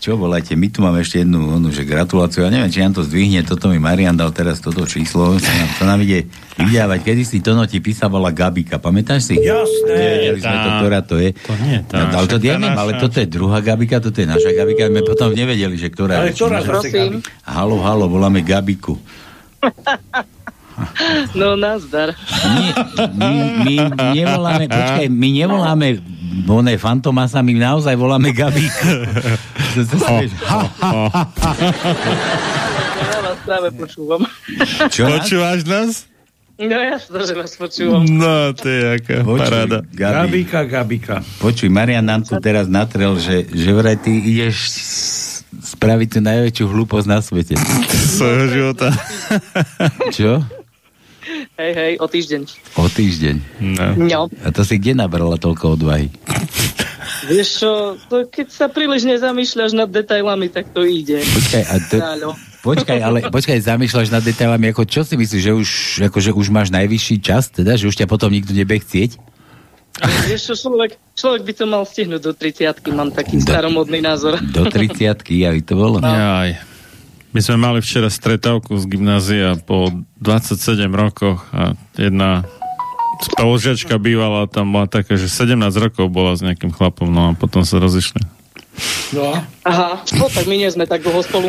Čo 0.04 0.20
volajte, 0.20 0.52
my 0.52 0.68
tu 0.68 0.84
máme 0.84 1.00
ešte 1.00 1.24
jednu 1.24 1.48
onu, 1.48 1.72
že 1.72 1.80
gratuláciu. 1.80 2.44
Ja 2.44 2.52
neviem, 2.52 2.68
či 2.68 2.84
nám 2.84 2.92
to 2.92 3.00
zdvihne, 3.00 3.40
toto 3.40 3.72
mi 3.72 3.80
Marian 3.80 4.12
dal 4.12 4.36
teraz 4.36 4.60
toto 4.60 4.84
číslo, 4.84 5.40
sa 5.40 5.48
nám, 5.48 5.68
sa 5.80 5.84
nám 5.88 6.04
ide 6.04 6.28
vydávať. 6.60 7.00
Kedy 7.08 7.22
si 7.24 7.40
Tono 7.40 7.64
ti 7.64 7.80
písavala 7.80 8.28
Gabika, 8.28 8.76
pamätáš 8.76 9.32
si? 9.32 9.40
Jasné. 9.40 9.96
Nevedeli 9.96 10.40
sme 10.44 10.56
to, 10.60 10.70
ktorá 10.76 11.00
to 11.00 11.16
je. 11.16 11.32
To 11.32 11.54
nie, 11.56 11.80
tá, 11.88 12.04
no, 12.04 12.20
ale 12.20 12.26
to 12.28 12.36
neviem, 12.36 12.68
naša. 12.68 12.80
ale 12.84 12.92
toto 13.00 13.16
je 13.16 13.28
druhá 13.32 13.58
Gabika, 13.64 13.96
toto 13.96 14.18
je 14.20 14.28
naša 14.28 14.50
Gabika. 14.52 14.92
My 14.92 15.00
potom 15.08 15.32
nevedeli, 15.32 15.76
že 15.80 15.88
ktorá 15.88 16.20
Ale 16.20 16.28
je. 16.28 16.36
ktorá 16.36 16.60
zase 16.60 16.92
Gabi? 16.92 17.24
Halo, 17.48 17.80
halo, 17.80 18.04
voláme 18.04 18.44
Gabiku. 18.44 19.00
No, 21.32 21.56
nazdar. 21.56 22.12
Nie, 22.60 22.76
my, 23.14 23.32
my 23.88 24.04
nevoláme, 24.20 24.64
počkaj, 24.68 25.06
my 25.08 25.28
nevoláme 25.32 25.86
oné 26.42 26.74
fantomasa, 26.76 27.38
my 27.40 27.54
naozaj 27.54 27.94
voláme 27.94 28.34
ha, 30.50 30.60
ha. 30.82 31.22
Ja 32.94 33.18
vás 33.22 33.38
práve 33.42 33.68
počúvam. 33.74 34.22
Čo? 34.90 35.06
Počúvaš 35.10 35.62
nás? 35.66 35.92
No 36.54 36.78
jasno, 36.78 37.18
že 37.18 37.34
vás 37.34 37.58
počúvam. 37.58 38.06
No, 38.06 38.54
to 38.54 38.70
je 38.70 38.82
aká 38.94 39.26
Počuj, 39.26 39.42
paráda. 39.42 39.78
Gabi, 39.90 40.46
Gabika, 40.46 40.60
Gabika. 40.62 41.16
počuj, 41.42 41.66
Marian 41.66 42.06
nám 42.06 42.22
tu 42.22 42.38
teraz 42.38 42.70
natrel, 42.70 43.18
že, 43.18 43.42
že 43.50 43.70
vraj 43.74 43.98
ty 43.98 44.14
ideš 44.22 44.70
spraviť 45.54 46.08
tú 46.14 46.18
najväčšiu 46.22 46.64
hlúposť 46.70 47.06
na 47.10 47.18
svete. 47.18 47.58
Svojho 47.90 48.46
života. 48.54 48.94
Čo? 50.14 50.46
Hej, 51.56 51.72
hej, 51.72 51.92
o 52.00 52.06
týždeň. 52.06 52.42
O 52.76 52.84
týždeň. 52.88 53.36
No. 53.60 53.86
No. 53.96 54.20
A 54.44 54.48
to 54.52 54.62
si 54.66 54.76
kde 54.76 54.98
nabrala 54.98 55.40
toľko 55.40 55.80
odvahy? 55.80 56.12
Vieš 57.24 57.48
čo, 57.64 57.70
to 58.12 58.28
keď 58.28 58.46
sa 58.52 58.66
príliš 58.68 59.08
nezamýšľaš 59.08 59.72
nad 59.72 59.88
detailami, 59.88 60.52
tak 60.52 60.72
to 60.76 60.84
ide. 60.84 61.24
Počkaj, 61.24 61.64
a 61.64 61.74
to, 61.88 61.96
počkaj, 62.60 62.98
ale 63.00 63.18
počkaj, 63.32 63.58
zamýšľaš 63.64 64.08
nad 64.12 64.20
detailami, 64.24 64.72
ako 64.72 64.84
čo 64.84 65.00
si 65.04 65.16
myslíš, 65.16 65.42
že 65.42 65.52
už, 65.56 65.70
ako, 66.12 66.18
že 66.20 66.30
už 66.36 66.48
máš 66.52 66.68
najvyšší 66.68 67.16
čas, 67.24 67.48
teda, 67.48 67.80
že 67.80 67.88
už 67.88 67.96
ťa 67.96 68.06
potom 68.08 68.28
nikto 68.28 68.52
nebude 68.52 68.84
chcieť? 68.84 69.16
Vieš 70.26 70.42
čo, 70.52 70.54
človek, 70.66 70.98
človek 71.14 71.42
by 71.46 71.52
to 71.54 71.64
mal 71.70 71.82
stihnúť 71.86 72.20
do 72.20 72.32
30 72.34 72.82
mám 72.92 73.14
taký 73.14 73.38
staromodný 73.38 74.02
názor. 74.02 74.42
Do 74.42 74.66
30 74.66 75.22
aby 75.22 75.60
to 75.62 75.78
bolo. 75.78 76.02
Jaj. 76.02 76.73
My 77.34 77.42
sme 77.42 77.58
mali 77.58 77.82
včera 77.82 78.06
stretávku 78.06 78.78
z 78.78 78.86
gymnázia 78.86 79.58
po 79.58 79.90
27 80.22 80.86
rokoch 80.94 81.42
a 81.50 81.74
jedna 81.98 82.46
spolužiačka 83.26 83.98
bývala 83.98 84.46
tam 84.46 84.70
bola 84.70 84.86
taká, 84.86 85.18
že 85.18 85.26
17 85.26 85.58
rokov 85.82 86.14
bola 86.14 86.38
s 86.38 86.46
nejakým 86.46 86.70
chlapom, 86.70 87.10
no 87.10 87.20
a 87.26 87.30
potom 87.34 87.66
sa 87.66 87.82
rozišli. 87.82 88.33
No 89.10 89.30
a? 89.30 89.46
Aha, 89.62 90.02
no 90.12 90.26
tak 90.26 90.44
my 90.44 90.56
nie 90.56 90.66
sme 90.66 90.84
tak 90.84 91.00
dlho 91.00 91.20
spolu. 91.20 91.48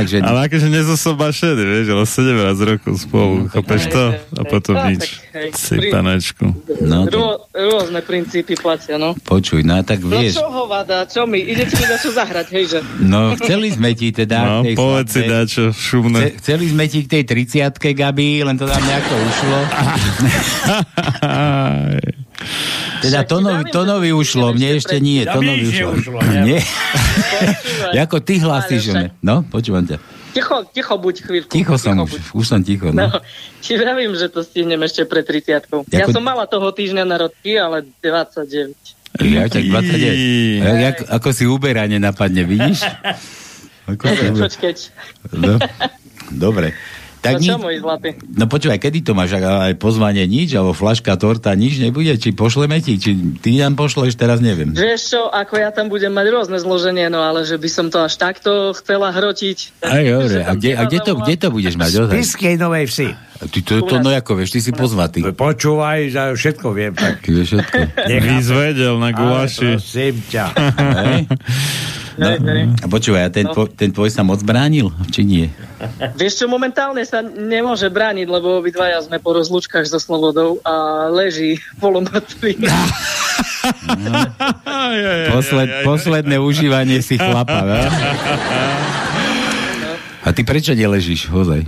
Že... 0.00 0.20
Ale 0.20 0.46
akože 0.46 0.66
nezosobášený, 0.66 1.62
vieš, 1.62 1.86
ale 1.88 2.04
17 2.04 2.68
rokov 2.68 2.92
spolu, 2.98 3.48
chápeš 3.48 3.86
to? 3.86 4.02
A 4.34 4.42
potom 4.44 4.74
No, 4.74 4.86
nič. 4.86 5.18
hej. 5.32 5.48
Si 5.52 5.88
panečku. 5.88 6.52
No, 6.80 7.04
to, 7.04 7.12
Rô, 7.12 7.26
rôzne 7.50 8.00
princípy 8.00 8.54
platia, 8.54 8.96
no. 8.96 9.12
počuj, 9.20 9.62
no 9.62 9.74
a 9.74 9.82
tak 9.82 10.00
No 10.00 10.12
vieš, 10.12 10.36
čo 10.36 10.46
ho 10.46 10.64
vada, 10.64 11.04
čo 11.04 11.24
my? 11.24 11.38
Idete 11.38 11.74
mi 11.74 11.84
na 11.84 11.96
čo 11.96 12.10
zahrať, 12.10 12.46
hej, 12.50 12.64
že? 12.68 12.78
no 13.00 13.34
chceli 13.36 13.68
sme 13.70 13.92
ti 13.92 14.10
teda... 14.10 14.36
No, 14.40 14.56
povedz 14.74 15.12
si 15.12 15.20
dačo 15.24 15.70
šumné. 15.70 16.28
Chce- 16.28 16.34
Chceli 16.40 16.64
sme 16.68 16.84
ti 16.86 16.98
k 17.02 17.06
tej 17.08 17.22
30 17.24 17.92
Gabi, 17.92 18.42
len 18.42 18.54
to 18.54 18.64
nám 18.64 18.80
nejako 18.80 19.12
ušlo. 19.16 19.58
Teda 23.00 23.22
Tonovi, 23.22 23.62
Tonovi 23.66 24.10
ušlo, 24.10 24.52
mne 24.52 24.68
ešte 24.74 24.98
nie, 24.98 25.22
Ja 25.22 25.34
Tonovi 25.34 25.64
ušlo. 25.64 25.90
Nie. 26.46 26.60
Ako 27.96 28.18
ty 28.18 28.38
hlasíš? 28.38 28.90
No, 29.18 29.42
počúvam 29.42 29.82
ťa. 29.82 29.98
Ticho, 30.28 30.60
ticho 30.68 30.94
buď 30.94 31.14
chvíľku. 31.20 31.50
Ticho 31.50 31.74
som 31.74 31.98
buď. 31.98 32.04
už, 32.04 32.12
už 32.32 32.44
som 32.44 32.60
ticho. 32.60 32.90
No, 32.90 33.08
No. 33.08 33.18
ti 33.58 33.74
vravím, 33.74 34.12
že 34.12 34.28
to 34.28 34.40
stihnem 34.40 34.78
ešte 34.80 35.02
pred 35.02 35.22
30 35.22 35.66
Ja 35.88 36.04
Ako- 36.04 36.12
som 36.12 36.22
mala 36.22 36.44
toho 36.44 36.68
týždňa 36.68 37.02
narodky, 37.02 37.54
ale 37.54 37.88
29. 37.98 38.76
Ja 39.18 39.46
tak 39.46 39.64
29. 39.64 40.60
Jak, 40.60 40.76
jak, 40.78 40.96
ako 41.08 41.28
si 41.32 41.44
Ubera 41.44 41.82
nenapadne, 41.84 42.44
vidíš? 42.44 42.84
Ako 43.88 44.04
Uber- 44.04 44.44
Počkeť. 44.44 44.78
No, 45.32 45.56
dobre. 46.44 46.76
Tak 47.18 47.38
no 47.38 47.42
čo, 47.42 47.54
ni- 47.58 47.62
môj 47.66 47.76
zlatý? 47.82 48.08
No 48.38 48.44
počúvaj, 48.46 48.78
kedy 48.78 49.02
to 49.02 49.12
máš? 49.12 49.34
Aj 49.38 49.74
pozvanie 49.74 50.22
nič, 50.30 50.54
alebo 50.54 50.70
flaška 50.70 51.18
torta 51.18 51.50
nič 51.58 51.82
nebude? 51.82 52.14
Či 52.14 52.30
pošleme 52.32 52.78
ti? 52.78 52.94
Či 52.94 53.40
ty 53.42 53.58
nám 53.58 53.74
pošleš? 53.74 54.14
Teraz 54.14 54.38
neviem. 54.38 54.70
Vieš 54.70 55.18
čo, 55.18 55.20
ako 55.26 55.58
ja 55.58 55.74
tam 55.74 55.90
budem 55.90 56.14
mať 56.14 56.26
rôzne 56.30 56.58
zloženie, 56.62 57.10
no 57.10 57.22
ale 57.26 57.42
že 57.42 57.58
by 57.58 57.68
som 57.68 57.86
to 57.90 58.06
až 58.06 58.14
takto 58.16 58.70
chcela 58.78 59.10
hrotiť. 59.10 59.82
Aj, 59.82 60.02
dobre. 60.06 60.40
A 60.46 60.52
kde, 60.54 60.70
a 60.78 60.82
kde, 60.86 60.98
to, 61.02 61.12
kde 61.18 61.34
to 61.36 61.48
budeš 61.50 61.74
mať? 61.74 61.90
V 62.06 62.54
Novej 62.58 62.86
Vsi. 62.86 63.08
A 63.38 63.46
Ty 63.46 63.58
to, 63.62 63.86
to 63.86 64.02
no 64.02 64.10
ako 64.10 64.34
vieš, 64.34 64.50
ty 64.50 64.60
si 64.62 64.74
pozvatý. 64.74 65.22
Počúvaj, 65.22 66.10
že 66.10 66.34
všetko 66.34 66.66
viem. 66.74 66.90
Tak. 66.90 67.22
Ty 67.22 67.30
vieš 67.30 67.48
všetko. 67.54 67.76
Vyzvedel 68.18 68.94
na 68.98 69.14
Ale 69.14 69.18
guláši. 69.18 69.78
prosím 69.78 70.14
ťa. 70.26 70.44
No, 72.18 72.26
a 72.82 72.86
počúvaj, 72.90 73.22
a 73.24 73.30
ten, 73.30 73.46
No. 73.46 73.54
tvoj, 73.54 73.70
ten 73.72 73.94
tvoj 73.94 74.10
sa 74.10 74.26
moc 74.26 74.42
bránil? 74.42 74.90
Či 75.08 75.22
nie? 75.22 75.46
Vieš 76.18 76.42
čo, 76.42 76.46
momentálne 76.50 77.06
sa 77.06 77.22
nemôže 77.22 77.86
brániť, 77.86 78.26
lebo 78.26 78.58
obidvaja 78.58 78.98
sme 79.06 79.22
po 79.22 79.38
rozlúčkach 79.38 79.86
so 79.86 80.02
Slobodou 80.02 80.58
a 80.66 81.06
leží 81.08 81.62
polomrtvý. 81.82 82.58
Posled, 85.30 85.68
posledné 85.86 86.36
užívanie 86.42 86.98
si 86.98 87.14
chlapa, 87.14 87.62
ne? 87.68 87.86
A 90.26 90.34
ty 90.34 90.42
prečo 90.42 90.74
neležíš, 90.74 91.30
hozaj? 91.30 91.64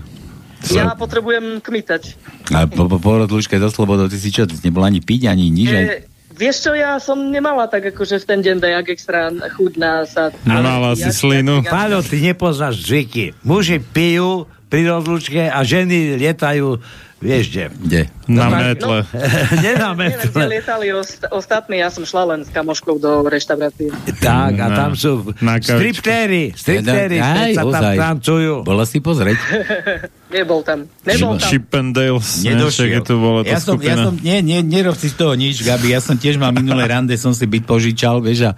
Ja 0.68 0.92
potrebujem 0.92 1.64
kmitať. 1.64 2.18
A 2.52 2.68
po, 2.68 2.84
po, 2.84 3.00
po 3.00 3.10
rozlúčke 3.16 3.56
so 3.56 3.72
slobodou, 3.72 4.12
ty 4.12 4.20
si 4.20 4.28
čo, 4.28 4.44
ty 4.44 4.52
si 4.52 4.68
nebol 4.68 4.84
ani 4.84 5.00
piť, 5.00 5.32
ani 5.32 5.48
nič? 5.48 5.68
Ani... 5.72 5.86
E, 5.88 6.09
vieš 6.40 6.64
čo, 6.64 6.72
ja 6.72 6.96
som 6.96 7.28
nemala 7.28 7.68
tak 7.68 7.92
akože 7.92 8.24
v 8.24 8.24
ten 8.24 8.40
deň 8.40 8.56
dajak 8.64 8.86
extra 8.96 9.28
chuť 9.28 9.72
na 9.76 10.08
sa... 10.08 10.32
Mala 10.48 10.96
si 10.96 11.12
slinu. 11.12 11.60
Páľo, 11.60 12.00
ty 12.00 12.24
nepoznáš 12.24 12.80
zvyky. 12.88 13.36
Muži 13.44 13.84
pijú 13.84 14.48
pri 14.72 14.88
rozlučke 14.88 15.52
a 15.52 15.60
ženy 15.60 16.16
lietajú, 16.16 16.80
vieš 17.20 17.44
kde. 17.48 17.64
Kde? 17.78 18.02
Na 18.26 18.46
No, 18.46 18.56
metle. 18.56 18.98
Nie 19.64 19.74
na 19.74 19.92
Neviem, 19.92 20.16
kde 20.16 20.26
metle. 20.26 20.44
lietali 20.48 20.86
ost- 20.90 21.26
ostatní, 21.28 21.78
ja 21.78 21.88
som 21.88 22.02
šla 22.02 22.24
len 22.26 22.40
s 22.42 22.50
kamoškou 22.50 22.96
do 22.96 23.26
reštaurácie. 23.26 23.90
Tak, 24.18 24.52
a 24.54 24.66
tam 24.70 24.92
sú 24.94 25.34
na 25.38 25.58
striptéry, 25.58 26.54
striptéry, 26.54 27.18
Aj, 27.18 27.52
sa 27.52 27.62
tam 27.62 27.82
tancujú. 28.16 28.62
Bola 28.62 28.82
si 28.82 28.98
pozrieť? 28.98 29.36
Nebol 30.30 30.62
tam. 30.62 30.86
Nebol 31.02 31.34
tam. 31.36 31.42
Chip 31.42 31.74
and 31.74 31.90
Dales. 31.90 32.38
Nedošiel. 32.40 33.02
To 33.02 33.18
bola 33.18 33.42
ja 33.42 33.58
som, 33.58 33.74
ja 33.82 33.98
som, 33.98 34.14
nie, 34.14 34.38
nie, 34.40 34.62
nerob 34.62 34.94
si 34.94 35.10
z 35.10 35.18
toho 35.18 35.34
nič, 35.34 35.58
Gabi, 35.60 35.90
ja 35.90 35.98
som 35.98 36.14
tiež 36.14 36.38
mal 36.38 36.54
minulé 36.54 36.86
rande, 36.86 37.18
som 37.18 37.34
si 37.34 37.44
byt 37.44 37.66
požičal, 37.66 38.22
vieš, 38.22 38.46
a 38.46 38.52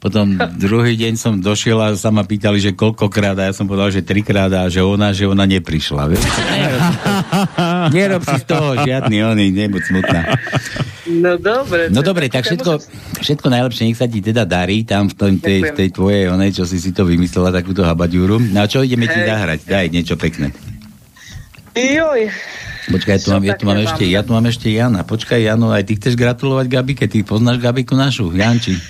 potom 0.00 0.24
druhý 0.56 0.96
deň 0.96 1.14
som 1.14 1.32
došiel 1.36 1.76
a 1.76 1.92
sa 1.92 2.08
ma 2.08 2.24
pýtali, 2.24 2.56
že 2.58 2.72
koľkokrát, 2.72 3.36
a 3.36 3.44
ja 3.44 3.52
som 3.52 3.68
povedal, 3.68 3.92
že 3.92 4.00
trikrát 4.00 4.48
a 4.48 4.66
že 4.66 4.80
ona, 4.80 5.12
že 5.12 5.28
ona 5.28 5.44
neprišla, 5.44 6.08
vieš. 6.08 6.24
Nerob 7.96 8.22
si 8.24 8.36
z 8.40 8.44
toho 8.44 8.68
žiadny 8.82 9.16
oný, 9.24 9.46
nebuď 9.52 9.82
smutná. 9.84 10.20
No 11.08 11.40
dobre. 11.40 11.88
No 11.88 12.04
dobre, 12.04 12.28
tak 12.28 12.44
všetko, 12.44 12.84
všetko 13.24 13.46
najlepšie, 13.48 13.88
nech 13.88 13.96
sa 13.96 14.04
ti 14.04 14.20
teda 14.20 14.44
darí 14.44 14.84
tam 14.84 15.08
v, 15.08 15.14
tom, 15.16 15.32
tej, 15.40 15.72
v 15.72 15.72
tej 15.72 15.88
tvojej 15.88 16.28
onej, 16.28 16.52
čo 16.52 16.64
si 16.68 16.76
si 16.76 16.92
to 16.92 17.08
vymyslela, 17.08 17.48
takúto 17.48 17.80
habaďúru. 17.80 18.36
No 18.52 18.60
a 18.60 18.68
čo 18.68 18.84
ideme 18.84 19.08
ti 19.08 19.16
zahrať? 19.16 19.64
Daj 19.64 19.86
niečo 19.88 20.20
pekné. 20.20 20.52
Joj, 21.78 22.28
Počkaj, 22.88 23.14
ja 23.14 23.20
tu, 23.20 23.28
mám, 23.28 23.42
ja, 23.44 23.54
tu 23.54 23.64
mám 23.68 23.80
ešte, 23.84 24.04
ja 24.08 24.20
tu 24.24 24.30
mám 24.32 24.46
ešte 24.48 24.68
Jana. 24.72 25.04
Počkaj, 25.04 25.44
Jano, 25.44 25.68
aj 25.68 25.84
ty 25.84 26.00
chceš 26.00 26.16
gratulovať 26.16 26.66
Gabike? 26.72 27.04
Ty 27.04 27.20
poznáš 27.20 27.60
Gabiku 27.60 27.92
našu? 27.92 28.32
Janči. 28.32 28.80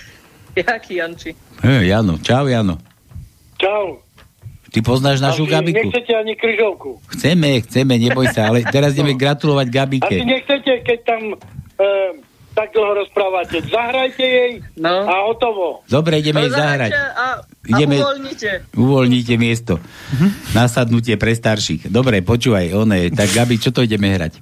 jaký 0.54 1.02
Janči. 1.02 1.34
Hej, 1.66 1.90
Jano. 1.90 2.14
Čau, 2.22 2.46
Jano. 2.46 2.78
Čau. 3.58 3.98
Ty 4.68 4.78
poznáš 4.80 5.18
našu 5.18 5.42
A 5.42 5.46
vy 5.46 5.52
Gabiku? 5.72 5.80
Nechcete 5.82 6.12
ani 6.12 6.32
kryžovku. 6.32 6.90
Chceme, 7.10 7.60
chceme, 7.62 7.94
neboj 7.96 8.28
sa, 8.28 8.46
ale 8.46 8.62
teraz 8.62 8.92
ideme 8.92 9.14
gratulovať 9.14 9.66
A 9.66 9.74
Gabike. 9.74 10.10
ty 10.10 10.22
nechcete, 10.22 10.72
keď 10.82 10.98
tam 11.02 11.22
e, 11.30 11.86
tak 12.52 12.68
dlho 12.70 12.92
rozprávate. 12.96 13.64
Zahrajte 13.64 14.20
jej 14.20 14.52
No. 14.76 14.92
a 15.02 15.24
hotovo. 15.24 15.80
Dobre, 15.86 16.18
ideme 16.18 16.42
jej 16.42 16.50
No, 16.50 16.58
zahrať. 16.58 16.90
zahrajte 16.90 17.16
A, 17.16 17.26
Ideme- 17.66 17.96
a 17.96 18.00
uvoľnite. 18.02 18.50
Uvoľníte 18.74 19.34
miesto. 19.36 19.80
Nasadnutie 20.52 21.14
pre 21.14 21.32
starších. 21.32 21.86
Dobre, 21.86 22.20
počúvaj, 22.20 22.72
one, 22.72 23.08
tak 23.10 23.28
Gabi, 23.30 23.56
čo 23.56 23.70
to 23.70 23.80
ideme 23.80 24.10
hrať? 24.10 24.40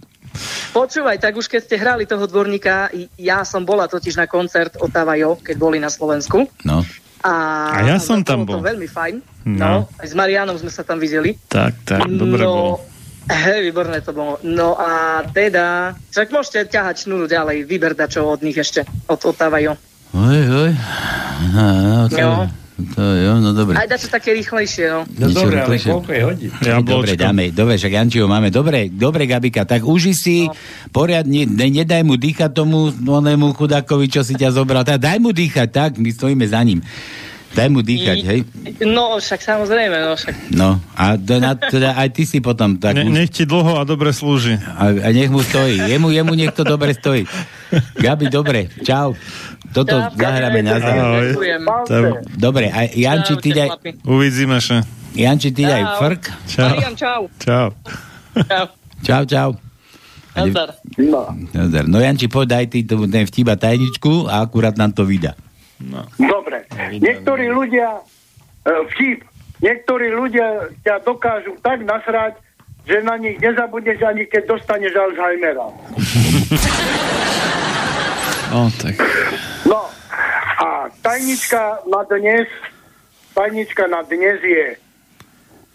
Počúvaj, 0.70 1.16
tak 1.18 1.32
už 1.34 1.46
keď 1.46 1.60
ste 1.60 1.76
hrali 1.76 2.04
toho 2.04 2.24
dvorníka, 2.24 2.88
ja 3.16 3.40
som 3.42 3.62
bola 3.62 3.86
totiž 3.86 4.16
na 4.16 4.26
koncert 4.26 4.76
Otava 4.76 5.14
Jo, 5.14 5.34
keď 5.34 5.56
boli 5.56 5.78
na 5.78 5.88
Slovensku. 5.88 6.44
No. 6.62 6.84
A, 7.26 7.32
A 7.74 7.78
ja 7.82 7.98
som 7.98 8.22
tam 8.22 8.46
bol. 8.46 8.62
to 8.62 8.66
veľmi 8.66 8.86
fajn. 8.86 9.14
No. 9.50 9.58
No. 9.58 9.72
Aj 9.98 10.06
s 10.06 10.14
Marianom 10.14 10.54
sme 10.54 10.70
sa 10.70 10.86
tam 10.86 11.02
videli. 11.02 11.34
Tak, 11.50 11.82
tak, 11.82 12.06
dobre 12.06 12.46
no, 12.46 12.50
bolo. 12.54 12.74
Hej, 13.46 13.66
výborné 13.66 13.98
to 14.06 14.14
bolo. 14.14 14.38
No 14.46 14.78
a 14.78 15.22
teda, 15.26 15.98
však 16.14 16.30
môžete 16.30 16.70
ťahať 16.70 17.10
šnúru 17.10 17.26
ďalej, 17.26 17.66
vyber 17.66 17.98
dačo 17.98 18.22
od 18.22 18.46
nich 18.46 18.54
ešte, 18.54 18.86
od 19.10 19.18
Otava 19.26 19.58
Jo. 19.58 19.74
Oj, 20.14 20.40
oj. 20.46 20.72
Aha, 21.50 22.06
to, 22.06 22.14
Jo. 22.14 22.46
To 22.76 23.00
jo, 23.00 23.32
no 23.40 23.56
dobre. 23.56 23.72
Aj 23.72 23.88
dať 23.88 24.04
to 24.04 24.08
také 24.12 24.36
rýchlejšie, 24.36 24.84
no. 24.92 25.00
No 25.16 25.32
Niečo 25.32 25.48
dobre, 25.48 25.56
ale 25.56 25.64
rýchlejšie. 25.64 25.90
koľko 25.96 26.10
je 26.12 26.22
hodín? 26.28 26.50
Dobre, 26.84 27.12
dáme, 27.16 27.44
dobre, 27.48 27.74
však 27.80 27.92
Jančiho 27.96 28.28
máme. 28.28 28.52
Dobre, 28.52 28.92
dobre, 28.92 29.24
Gabika, 29.24 29.64
tak 29.64 29.88
uži 29.88 30.12
si 30.12 30.44
poriadne, 30.92 31.48
ne, 31.48 31.66
nedaj 31.72 32.04
mu 32.04 32.20
dýchať 32.20 32.52
tomu 32.52 32.92
onému 32.92 33.56
chudákovi, 33.56 34.12
čo 34.12 34.20
si 34.20 34.36
ťa 34.36 34.52
zobral. 34.52 34.84
Tak 34.84 35.00
daj 35.00 35.16
mu 35.16 35.32
dýchať, 35.32 35.68
tak, 35.72 35.90
my 35.96 36.12
stojíme 36.12 36.44
za 36.44 36.60
ním. 36.60 36.84
Daj 37.56 37.72
mu 37.72 37.80
dýchať, 37.80 38.18
hej. 38.28 38.40
No, 38.84 39.16
však 39.16 39.40
samozrejme, 39.40 39.96
no 39.96 40.12
však. 40.12 40.52
No, 40.52 40.76
a 40.92 41.16
na, 41.16 41.56
teda 41.56 41.96
aj 41.96 42.12
ty 42.12 42.28
si 42.28 42.44
potom 42.44 42.76
tak... 42.76 42.92
Ne, 42.92 43.08
nech 43.08 43.32
ti 43.32 43.48
dlho 43.48 43.80
a 43.80 43.82
dobre 43.88 44.12
slúži. 44.12 44.60
A, 44.60 44.92
a 44.92 45.08
nech 45.08 45.32
mu 45.32 45.40
stojí. 45.40 45.80
Jemu, 45.88 46.12
jemu 46.12 46.36
nech 46.36 46.52
to 46.52 46.68
dobre 46.68 46.92
stojí. 46.92 47.24
Gabi, 47.96 48.28
dobre, 48.28 48.68
čau. 48.84 49.16
Toto 49.72 49.96
Čau, 49.96 50.20
zahráme 50.20 50.60
na 50.60 50.76
záver. 50.76 51.32
Dobre, 52.36 52.68
a 52.68 52.92
Janči, 52.92 53.40
ty 53.40 53.56
daj... 53.56 53.72
Uvidíme 54.04 54.60
sa. 54.60 54.84
Janči, 55.16 55.48
ty 55.48 55.64
daj 55.64 55.96
frk. 55.96 56.22
Čau. 56.52 56.76
Čau. 56.92 57.22
Čau. 57.40 57.66
Čau. 58.36 58.66
Čau, 59.00 59.22
čau. 59.24 59.50
Nazdar. 61.56 61.88
No 61.88 62.04
Janči, 62.04 62.28
poď 62.28 62.60
daj 62.60 62.64
ty 62.68 62.84
ten 62.84 63.24
vtiba 63.24 63.56
tajničku 63.56 64.28
a 64.28 64.44
akurát 64.44 64.76
nám 64.76 64.92
to 64.92 65.08
vydá. 65.08 65.32
Dobre. 66.16 66.64
Niektorí 66.96 67.52
ľudia, 67.52 68.00
e, 68.64 68.72
vtip, 68.92 69.24
niektorí 69.60 70.08
ľudia 70.12 70.72
ťa 70.84 71.04
dokážu 71.04 71.56
tak 71.60 71.84
nasrať, 71.84 72.40
že 72.86 73.02
na 73.02 73.18
nich 73.18 73.36
nezabudneš 73.42 74.00
ani 74.06 74.24
keď 74.30 74.56
dostaneš 74.56 74.94
Alzheimera. 74.94 75.66
O, 78.46 78.70
tak. 78.78 78.94
No 79.66 79.90
a 80.62 80.86
tajnička 81.02 81.82
na 81.90 82.06
dnes, 82.06 82.46
tajnička 83.34 83.90
na 83.90 84.06
dnes 84.06 84.38
je 84.38 84.78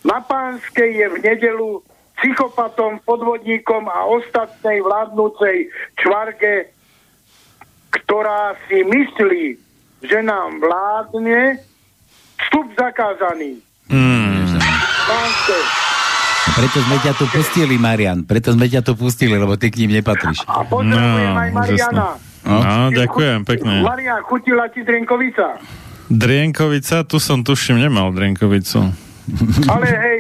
na 0.02 0.18
Pánskej 0.22 0.90
je 0.98 1.08
v 1.14 1.18
nedelu 1.22 1.70
psychopatom, 2.18 3.02
podvodníkom 3.06 3.86
a 3.86 4.06
ostatnej 4.10 4.82
vládnúcej 4.82 5.70
čvarge, 5.98 6.74
ktorá 7.94 8.58
si 8.66 8.82
myslí, 8.82 9.46
že 10.02 10.20
nám 10.22 10.58
vládne, 10.60 11.62
vstup 12.46 12.68
zakázaný. 12.74 13.62
Mm. 13.90 14.58
Preto 16.52 16.78
sme 16.84 16.98
ťa 17.00 17.14
tu 17.16 17.26
pustili, 17.30 17.76
Marian. 17.78 18.26
Preto 18.26 18.52
sme 18.52 18.66
ťa 18.68 18.82
tu 18.82 18.98
pustili, 18.98 19.38
lebo 19.38 19.56
ty 19.56 19.70
k 19.70 19.86
ním 19.86 20.02
nepatríš. 20.02 20.44
A 20.50 20.66
pozdravujem 20.66 21.34
aj 21.38 21.50
Mariana. 21.54 22.08
No, 22.42 22.58
no 22.60 22.90
ďakujem, 22.90 23.46
pekne. 23.46 23.86
Marian, 23.86 24.20
chutila 24.26 24.66
ti 24.74 24.82
Drenkovica? 24.82 25.62
Drienkovica, 26.12 27.06
tu 27.08 27.22
som 27.22 27.46
tuším 27.46 27.80
nemal 27.80 28.12
Drienkovicu. 28.12 28.84
Ale 29.70 29.86
hej, 29.86 30.18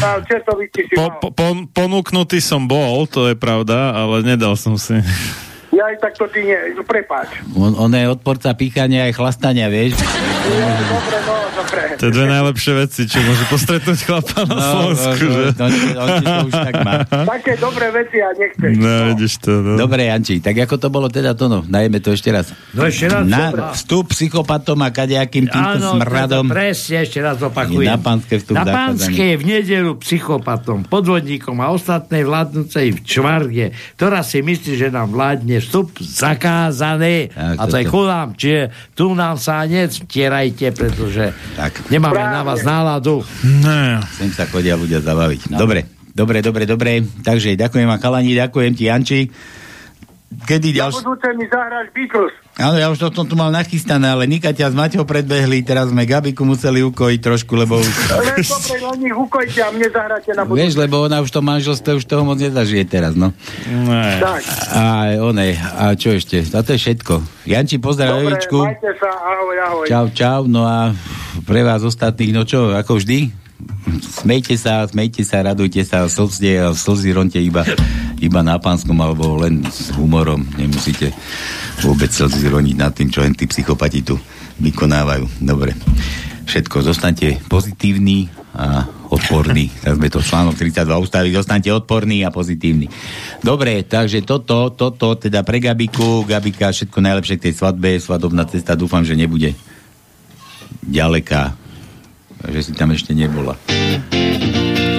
na 0.00 0.18
Četovici 0.24 0.88
si 0.88 0.94
Po, 0.96 1.12
mal. 1.12 1.20
po, 1.22 1.28
pon, 1.30 1.68
ponúknutý 1.70 2.40
som 2.40 2.64
bol, 2.66 3.04
to 3.06 3.30
je 3.30 3.36
pravda, 3.36 3.94
ale 3.94 4.24
nedal 4.24 4.56
som 4.56 4.74
si. 4.80 4.96
Ja 5.70 5.86
aj 5.86 6.02
tak 6.02 6.18
to 6.18 6.26
ty 6.26 6.42
nie, 6.42 6.58
no 6.74 6.82
prepáč. 6.82 7.30
On, 7.54 7.70
on 7.78 7.90
je 7.94 8.10
odporca 8.10 8.50
píchania 8.58 9.06
aj 9.06 9.14
chlastania, 9.14 9.70
vieš? 9.70 9.94
Dobre, 9.94 11.18
no, 11.26 11.49
dobre. 11.70 11.98
To 11.98 12.04
je 12.06 12.12
dve 12.12 12.26
najlepšie 12.26 12.72
veci, 12.74 13.00
čo 13.06 13.18
môže 13.22 13.44
postretnúť 13.46 13.98
chlapa 14.02 14.38
na 14.46 14.58
Slovensku, 14.58 15.24
no, 15.24 15.30
že? 15.30 15.44
no, 15.54 15.66
on 16.00 16.08
to 16.18 16.32
už 16.50 16.54
tak 16.54 16.74
má. 16.82 16.92
Také 17.38 17.52
dobré 17.56 17.86
veci 17.94 18.18
a 18.18 18.28
nechceš. 18.34 18.70
No, 18.76 18.92
vidíš 19.14 19.32
to, 19.38 19.52
no. 19.62 19.72
Dobre, 19.78 20.10
Janči, 20.10 20.42
tak 20.42 20.56
ako 20.58 20.74
to 20.76 20.88
bolo 20.90 21.06
teda 21.06 21.32
to, 21.38 21.46
no, 21.46 21.60
najeme 21.66 21.98
to 22.02 22.10
ešte 22.14 22.30
raz. 22.34 22.50
No 22.74 22.86
ešte 22.86 23.06
raz. 23.06 23.24
Na 23.26 23.54
dobre. 23.54 23.62
vstup 23.78 24.04
psychopatom 24.10 24.78
a 24.82 24.88
kadejakým 24.90 25.46
týmto 25.46 25.78
Áno, 25.78 25.90
smradom. 25.98 26.44
to 26.50 26.54
presne, 26.54 26.96
ešte 27.06 27.18
raz 27.22 27.36
opakujem. 27.38 27.86
Na 27.86 27.98
Pánske 28.00 28.34
vstup 28.42 28.54
Na. 28.58 28.64
Pánske 28.66 29.26
v 29.38 29.42
nedelu 29.46 29.92
psychopatom, 30.02 30.86
podvodníkom 30.86 31.56
a 31.62 31.70
ostatnej 31.70 32.26
vládnúcej 32.26 32.96
v 32.96 32.98
čvarge, 33.04 33.66
ktorá 33.94 34.24
si 34.24 34.42
myslí, 34.42 34.72
že 34.76 34.88
nám 34.90 35.12
vládne 35.14 35.62
vstup 35.62 35.94
zakázaný. 36.00 37.30
Tak, 37.30 37.56
a 37.58 37.62
to 37.66 37.76
je 37.78 37.84
chudám. 37.86 38.28
Čiže 38.34 38.62
tu 38.96 39.12
nám 39.12 39.36
sa 39.36 39.62
nectierajte, 39.66 40.72
pretože 40.72 41.34
Tak. 41.60 41.92
nemáme 41.92 42.16
na 42.16 42.40
vás 42.40 42.64
náladu. 42.64 43.20
Ne. 43.44 44.00
Sem 44.16 44.32
sa 44.32 44.48
chodia 44.48 44.80
ľudia 44.80 45.04
zabaviť. 45.04 45.52
Dobre, 45.52 45.84
dobre, 46.16 46.40
dobre, 46.40 46.64
dobre. 46.64 47.04
Takže 47.04 47.52
ďakujem 47.60 47.84
vám, 47.84 48.00
chalani, 48.00 48.32
ďakujem 48.32 48.72
ti, 48.72 48.84
Janči. 48.88 49.20
Kedy 50.30 50.70
Na 50.70 50.86
ďalšie... 50.86 51.02
budúce 51.02 51.26
mi 51.34 51.44
zahráš 51.50 51.90
Beatles. 51.90 52.30
Áno, 52.54 52.78
ja 52.78 52.86
už 52.86 53.02
to 53.02 53.10
som 53.10 53.26
tu 53.26 53.34
mal 53.34 53.50
nachystané, 53.50 54.14
ale 54.14 54.30
Nika 54.30 54.54
ťa 54.54 54.70
s 54.70 54.74
Maťou 54.78 55.02
predbehli, 55.02 55.66
teraz 55.66 55.90
sme 55.90 56.06
Gabiku 56.06 56.46
museli 56.46 56.86
ukojiť 56.86 57.18
trošku, 57.18 57.58
lebo 57.58 57.82
už... 57.82 57.88
Len 57.90 58.38
dobre, 58.38 58.76
len 58.78 59.10
ukojte 59.10 59.58
a 59.58 59.74
mne 59.74 59.90
zahráte 59.90 60.30
na 60.38 60.46
budúce. 60.46 60.58
Vieš, 60.62 60.72
lebo 60.78 61.02
ona 61.02 61.18
už 61.18 61.34
to 61.34 61.42
manželstvo 61.42 61.98
už 61.98 62.06
toho 62.06 62.22
moc 62.22 62.38
nezažije 62.38 62.84
teraz, 62.86 63.18
no. 63.18 63.34
Ne. 63.66 64.22
Tak, 64.22 64.42
A 64.70 65.18
one, 65.18 65.58
a 65.58 65.98
čo 65.98 66.14
ešte? 66.14 66.46
A 66.54 66.62
to 66.62 66.78
je 66.78 66.78
všetko. 66.78 67.14
Janči, 67.50 67.82
pozdrav, 67.82 68.22
dobre, 68.22 68.38
majte 68.38 68.90
sa, 69.02 69.10
ahoj, 69.10 69.56
ahoj. 69.66 69.84
Čau, 69.90 70.06
čau. 70.14 70.40
No 70.46 70.62
a 70.62 70.94
pre 71.42 71.66
vás 71.66 71.82
ostatných, 71.82 72.30
no 72.30 72.46
čo, 72.46 72.70
ako 72.70 73.02
vždy, 73.02 73.34
smejte 74.00 74.54
sa, 74.56 74.84
smejte 74.86 75.22
sa, 75.22 75.44
radujte 75.44 75.82
sa, 75.84 76.06
slzde 76.06 76.72
slzy 76.74 77.10
ronte 77.14 77.40
iba, 77.40 77.64
iba 78.18 78.40
na 78.40 78.60
pánskom 78.60 78.96
alebo 79.00 79.40
len 79.40 79.64
s 79.66 79.92
humorom. 79.94 80.44
Nemusíte 80.56 81.12
vôbec 81.84 82.12
slzy 82.12 82.50
roniť 82.50 82.76
nad 82.76 82.92
tým, 82.92 83.08
čo 83.08 83.24
len 83.24 83.32
tí 83.32 83.48
psychopati 83.48 84.04
tu 84.04 84.18
vykonávajú. 84.60 85.40
Dobre. 85.40 85.72
Všetko, 86.50 86.82
zostaňte 86.82 87.46
pozitívni 87.46 88.26
a 88.54 88.82
odporní. 89.10 89.70
Tak 89.86 89.96
sme 89.96 90.08
to 90.10 90.20
článok 90.20 90.54
32 90.58 91.02
ústavy, 91.02 91.28
zostaňte 91.30 91.70
odporní 91.70 92.26
a 92.26 92.34
pozitívni. 92.34 92.90
Dobre, 93.40 93.86
takže 93.86 94.26
toto, 94.26 94.74
toto, 94.74 95.14
teda 95.14 95.46
pre 95.46 95.62
Gabiku, 95.62 96.26
Gabika, 96.26 96.74
všetko 96.74 96.98
najlepšie 96.98 97.38
k 97.38 97.44
tej 97.50 97.54
svadbe, 97.54 97.96
svadobná 98.02 98.44
cesta, 98.50 98.74
dúfam, 98.74 99.06
že 99.06 99.14
nebude 99.14 99.54
ďaleká, 100.84 101.59
že 102.48 102.60
si 102.64 102.72
tam 102.72 102.94
ešte 102.96 103.12
nebola. 103.12 103.58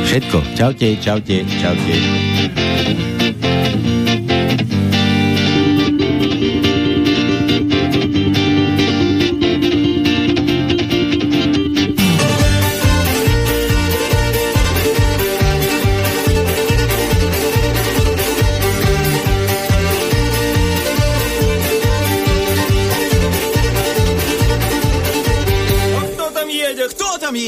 Všetko. 0.05 0.37
Čaute, 0.59 0.99
čaute, 0.99 1.41
čaute. 1.47 3.20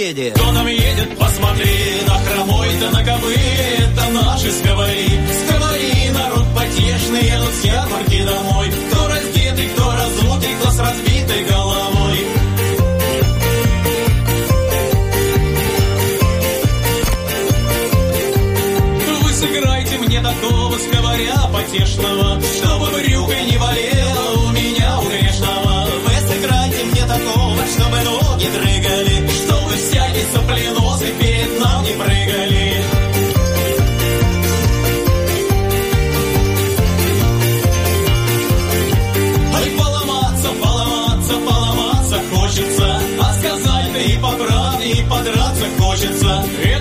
Едет? 0.04 0.34
Кто 0.34 0.46
там 0.54 0.68
едет? 0.68 1.18
Посмотри, 1.18 2.02
на 2.08 2.18
хромой-то, 2.20 2.90
на 2.92 3.04
копыте 3.06 3.74
наши 4.12 4.52
сговори. 4.52 5.10
Сговори, 5.48 6.10
народ 6.14 6.46
потешный, 6.56 7.26
едут 7.26 7.54
с 7.54 7.66
ярмарки 7.66 8.24
домой. 8.24 8.68
Кто 8.92 9.08
раздетый, 9.08 9.68
кто 9.70 9.92
разутый, 9.92 10.56
кто 10.60 10.72
с 10.72 10.80
разбитой 10.80 11.44
головой. 11.46 12.20
Вы 19.24 19.32
сыграйте 19.32 19.98
мне 20.00 20.22
такого 20.22 20.78
сковаря 20.78 21.38
потешного, 21.54 22.42
чтобы 22.42 22.92
брюкой 22.92 23.46
не 23.46 23.58
болело 23.58 23.93
Madrid. 46.34 46.73